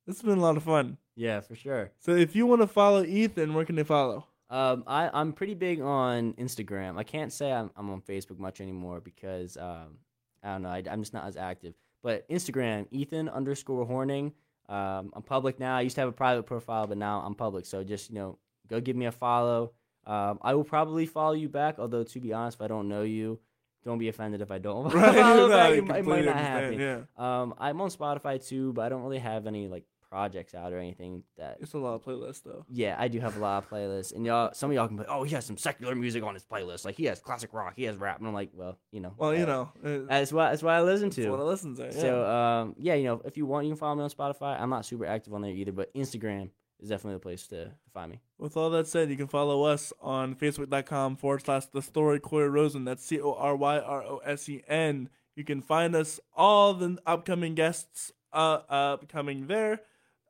This 0.05 0.17
has 0.17 0.23
been 0.23 0.37
a 0.37 0.41
lot 0.41 0.57
of 0.57 0.63
fun. 0.63 0.97
Yeah, 1.15 1.41
for 1.41 1.55
sure. 1.55 1.91
So, 1.99 2.15
if 2.15 2.35
you 2.35 2.45
want 2.45 2.61
to 2.61 2.67
follow 2.67 3.03
Ethan, 3.03 3.53
where 3.53 3.65
can 3.65 3.75
they 3.75 3.83
follow? 3.83 4.25
Um, 4.49 4.83
I, 4.85 5.09
I'm 5.13 5.31
pretty 5.33 5.53
big 5.53 5.79
on 5.81 6.33
Instagram. 6.33 6.97
I 6.97 7.03
can't 7.03 7.31
say 7.31 7.51
I'm, 7.51 7.71
I'm 7.75 7.89
on 7.89 8.01
Facebook 8.01 8.37
much 8.37 8.59
anymore 8.59 8.99
because 8.99 9.55
um, 9.57 9.97
I 10.43 10.53
don't 10.53 10.63
know. 10.63 10.69
I, 10.69 10.83
am 10.87 11.01
just 11.01 11.13
not 11.13 11.25
as 11.25 11.37
active. 11.37 11.73
But 12.03 12.27
Instagram, 12.29 12.87
Ethan 12.91 13.29
underscore 13.29 13.85
Horning. 13.85 14.33
Um, 14.67 15.11
I'm 15.13 15.21
public 15.23 15.59
now. 15.59 15.77
I 15.77 15.81
used 15.81 15.95
to 15.95 16.01
have 16.01 16.09
a 16.09 16.13
private 16.13 16.43
profile, 16.43 16.87
but 16.87 16.97
now 16.97 17.21
I'm 17.21 17.35
public. 17.35 17.65
So 17.65 17.83
just 17.83 18.09
you 18.09 18.15
know, 18.15 18.39
go 18.67 18.81
give 18.81 18.95
me 18.95 19.05
a 19.05 19.11
follow. 19.11 19.73
Um, 20.11 20.39
I 20.41 20.53
will 20.55 20.63
probably 20.63 21.05
follow 21.05 21.33
you 21.33 21.49
back. 21.49 21.75
Although 21.79 22.03
to 22.03 22.19
be 22.19 22.33
honest, 22.33 22.57
if 22.57 22.61
I 22.61 22.67
don't 22.67 22.87
know 22.89 23.03
you, 23.03 23.39
don't 23.85 23.97
be 23.97 24.09
offended 24.09 24.41
if 24.41 24.51
I 24.51 24.57
don't 24.59 24.85
Right. 24.93 25.15
follow 25.15 25.47
No, 25.47 25.49
back. 25.49 25.69
I 25.71 25.73
It, 25.75 25.85
might- 25.85 25.99
it 25.99 26.05
might 26.05 26.25
not 26.25 26.35
happen. 26.35 26.79
Yeah. 26.79 26.99
Um, 27.17 27.53
I'm 27.57 27.79
on 27.81 27.89
Spotify 27.89 28.45
too, 28.45 28.73
but 28.73 28.81
I 28.85 28.89
don't 28.89 29.03
really 29.03 29.19
have 29.19 29.47
any 29.47 29.67
like 29.67 29.85
projects 30.09 30.53
out 30.53 30.73
or 30.73 30.77
anything 30.77 31.23
that 31.37 31.55
It's 31.61 31.73
a 31.73 31.77
lot 31.77 31.93
of 31.93 32.03
playlists, 32.03 32.43
though. 32.43 32.65
yeah, 32.69 32.97
I 32.99 33.07
do 33.07 33.21
have 33.21 33.37
a 33.37 33.39
lot 33.39 33.63
of 33.63 33.69
playlists, 33.69 34.13
and 34.13 34.25
y'all, 34.25 34.51
some 34.53 34.69
of 34.69 34.75
y'all 34.75 34.89
can 34.89 34.97
be 34.97 35.03
"Oh, 35.07 35.23
he 35.23 35.33
has 35.35 35.45
some 35.45 35.55
secular 35.55 35.95
music 35.95 36.21
on 36.21 36.33
his 36.33 36.43
playlist. 36.43 36.83
Like 36.83 36.95
he 36.95 37.05
has 37.05 37.21
classic 37.21 37.53
rock, 37.53 37.75
he 37.77 37.83
has 37.85 37.95
rap." 37.95 38.19
And 38.19 38.27
I'm 38.27 38.33
like, 38.33 38.49
"Well, 38.53 38.77
you 38.91 38.99
know, 38.99 39.13
Well, 39.17 39.33
you 39.33 39.43
uh, 39.43 39.45
know, 39.45 39.71
uh, 39.85 39.99
that's 40.09 40.33
what 40.33 40.49
that's 40.49 40.61
what 40.63 40.73
I 40.73 40.81
listen 40.81 41.11
that's 41.11 41.19
what 41.29 41.35
I 41.39 41.43
to." 41.43 41.45
listen 41.45 41.75
to. 41.77 41.83
Yeah. 41.85 41.91
So, 41.91 42.25
um, 42.29 42.75
yeah, 42.77 42.95
you 42.95 43.05
know, 43.05 43.21
if 43.23 43.37
you 43.37 43.45
want, 43.45 43.67
you 43.67 43.71
can 43.71 43.77
follow 43.77 43.95
me 43.95 44.03
on 44.03 44.09
Spotify. 44.09 44.59
I'm 44.59 44.69
not 44.69 44.85
super 44.85 45.05
active 45.05 45.33
on 45.33 45.43
there 45.43 45.51
either, 45.51 45.71
but 45.71 45.93
Instagram 45.93 46.49
is 46.81 46.89
definitely 46.89 47.15
the 47.15 47.19
place 47.19 47.47
to, 47.47 47.71
find 47.93 48.11
me. 48.11 48.19
With 48.37 48.57
all 48.57 48.69
that 48.71 48.87
said, 48.87 49.09
you 49.09 49.17
can 49.17 49.27
follow 49.27 49.63
us 49.63 49.93
on 50.01 50.35
facebook.com 50.35 51.17
forward 51.17 51.43
slash 51.43 51.65
the 51.67 51.81
story 51.81 52.19
Cory 52.19 52.49
Rosen. 52.49 52.85
That's 52.85 53.05
C 53.05 53.19
O 53.19 53.33
R 53.33 53.55
Y 53.55 53.79
R 53.79 54.03
O 54.03 54.21
S 54.25 54.47
E 54.49 54.63
N. 54.67 55.09
You 55.35 55.43
can 55.43 55.61
find 55.61 55.95
us 55.95 56.19
all 56.35 56.73
the 56.73 56.97
upcoming 57.05 57.55
guests 57.55 58.11
uh, 58.33 58.59
upcoming 58.69 59.47
there, 59.47 59.81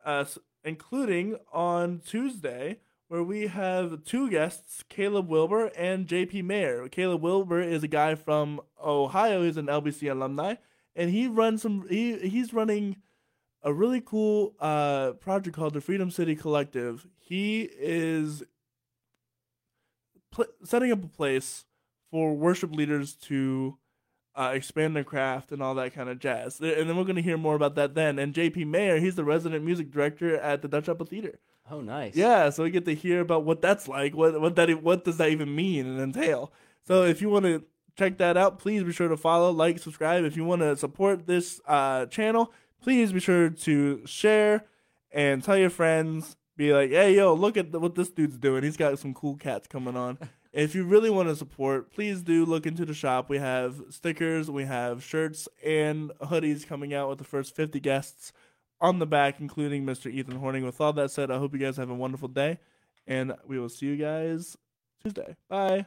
uh, 0.05 0.25
including 0.63 1.37
on 1.51 2.01
Tuesday, 2.05 2.79
where 3.07 3.23
we 3.23 3.47
have 3.47 4.03
two 4.03 4.29
guests, 4.29 4.83
Caleb 4.89 5.27
Wilbur 5.27 5.67
and 5.77 6.07
JP 6.07 6.43
Mayer. 6.45 6.87
Caleb 6.87 7.21
Wilbur 7.21 7.61
is 7.61 7.83
a 7.83 7.87
guy 7.87 8.15
from 8.15 8.61
Ohio. 8.83 9.43
He's 9.43 9.57
an 9.57 9.67
LVC 9.67 10.09
alumni, 10.09 10.55
and 10.95 11.09
he 11.11 11.27
runs 11.27 11.61
some. 11.61 11.87
He 11.89 12.17
he's 12.17 12.53
running 12.53 12.97
a 13.63 13.73
really 13.73 14.01
cool 14.01 14.55
uh, 14.59 15.11
project 15.13 15.55
called 15.55 15.73
the 15.73 15.81
Freedom 15.81 16.09
City 16.11 16.35
Collective. 16.35 17.07
He 17.17 17.69
is 17.79 18.43
pl- 20.31 20.45
setting 20.63 20.91
up 20.91 21.03
a 21.03 21.07
place 21.07 21.65
for 22.09 22.33
worship 22.33 22.73
leaders 22.73 23.13
to 23.13 23.77
uh, 24.35 24.51
expand 24.53 24.95
their 24.95 25.03
craft 25.03 25.51
and 25.51 25.61
all 25.61 25.75
that 25.75 25.93
kind 25.93 26.09
of 26.09 26.19
jazz. 26.19 26.59
And 26.59 26.89
then 26.89 26.95
we're 26.95 27.03
going 27.03 27.15
to 27.15 27.21
hear 27.21 27.37
more 27.37 27.55
about 27.55 27.75
that 27.75 27.95
then. 27.95 28.17
And 28.17 28.33
JP 28.33 28.67
Mayer, 28.67 28.99
he's 28.99 29.15
the 29.15 29.23
resident 29.23 29.63
music 29.63 29.91
director 29.91 30.37
at 30.37 30.61
the 30.61 30.67
Dutch 30.67 30.89
Apple 30.89 31.05
Theater. 31.05 31.39
Oh, 31.69 31.81
nice. 31.81 32.15
Yeah, 32.15 32.49
so 32.49 32.63
we 32.63 32.71
get 32.71 32.85
to 32.85 32.95
hear 32.95 33.21
about 33.21 33.43
what 33.43 33.61
that's 33.61 33.87
like. 33.87 34.15
What 34.15 34.41
what 34.41 34.55
that 34.55 34.83
what 34.83 35.05
does 35.05 35.17
that 35.17 35.29
even 35.29 35.55
mean 35.55 35.85
and 35.85 35.99
entail? 36.01 36.51
So 36.85 37.03
if 37.03 37.21
you 37.21 37.29
want 37.29 37.45
to 37.45 37.63
check 37.97 38.17
that 38.17 38.35
out, 38.35 38.59
please 38.59 38.83
be 38.83 38.91
sure 38.91 39.07
to 39.07 39.15
follow, 39.15 39.51
like, 39.51 39.79
subscribe. 39.79 40.25
If 40.25 40.35
you 40.35 40.43
want 40.43 40.61
to 40.61 40.75
support 40.75 41.27
this 41.27 41.61
uh, 41.67 42.07
channel, 42.07 42.51
please 42.81 43.11
be 43.11 43.19
sure 43.19 43.49
to 43.49 44.01
share 44.05 44.65
and 45.11 45.43
tell 45.43 45.57
your 45.57 45.69
friends. 45.69 46.35
Be 46.57 46.73
like, 46.73 46.89
hey, 46.89 47.15
yo, 47.15 47.33
look 47.33 47.57
at 47.57 47.71
the, 47.71 47.79
what 47.79 47.95
this 47.95 48.09
dude's 48.09 48.37
doing. 48.37 48.63
He's 48.63 48.77
got 48.77 48.99
some 48.99 49.13
cool 49.13 49.35
cats 49.37 49.67
coming 49.67 49.95
on. 49.95 50.17
if 50.53 50.75
you 50.75 50.83
really 50.83 51.09
want 51.09 51.29
to 51.29 51.35
support, 51.35 51.91
please 51.93 52.21
do 52.21 52.45
look 52.45 52.65
into 52.65 52.85
the 52.85 52.93
shop. 52.93 53.29
We 53.29 53.37
have 53.37 53.81
stickers, 53.89 54.51
we 54.51 54.65
have 54.65 55.03
shirts 55.03 55.47
and 55.65 56.11
hoodies 56.21 56.67
coming 56.67 56.93
out 56.93 57.09
with 57.09 57.17
the 57.19 57.23
first 57.23 57.55
50 57.55 57.79
guests 57.79 58.33
on 58.79 58.99
the 58.99 59.05
back, 59.05 59.39
including 59.39 59.85
Mr. 59.85 60.11
Ethan 60.11 60.37
Horning. 60.37 60.65
With 60.65 60.81
all 60.81 60.93
that 60.93 61.11
said, 61.11 61.31
I 61.31 61.37
hope 61.37 61.53
you 61.53 61.59
guys 61.59 61.77
have 61.77 61.89
a 61.89 61.95
wonderful 61.95 62.27
day, 62.27 62.59
and 63.07 63.33
we 63.47 63.59
will 63.59 63.69
see 63.69 63.85
you 63.85 63.97
guys 63.97 64.57
Tuesday. 65.03 65.35
Bye. 65.47 65.85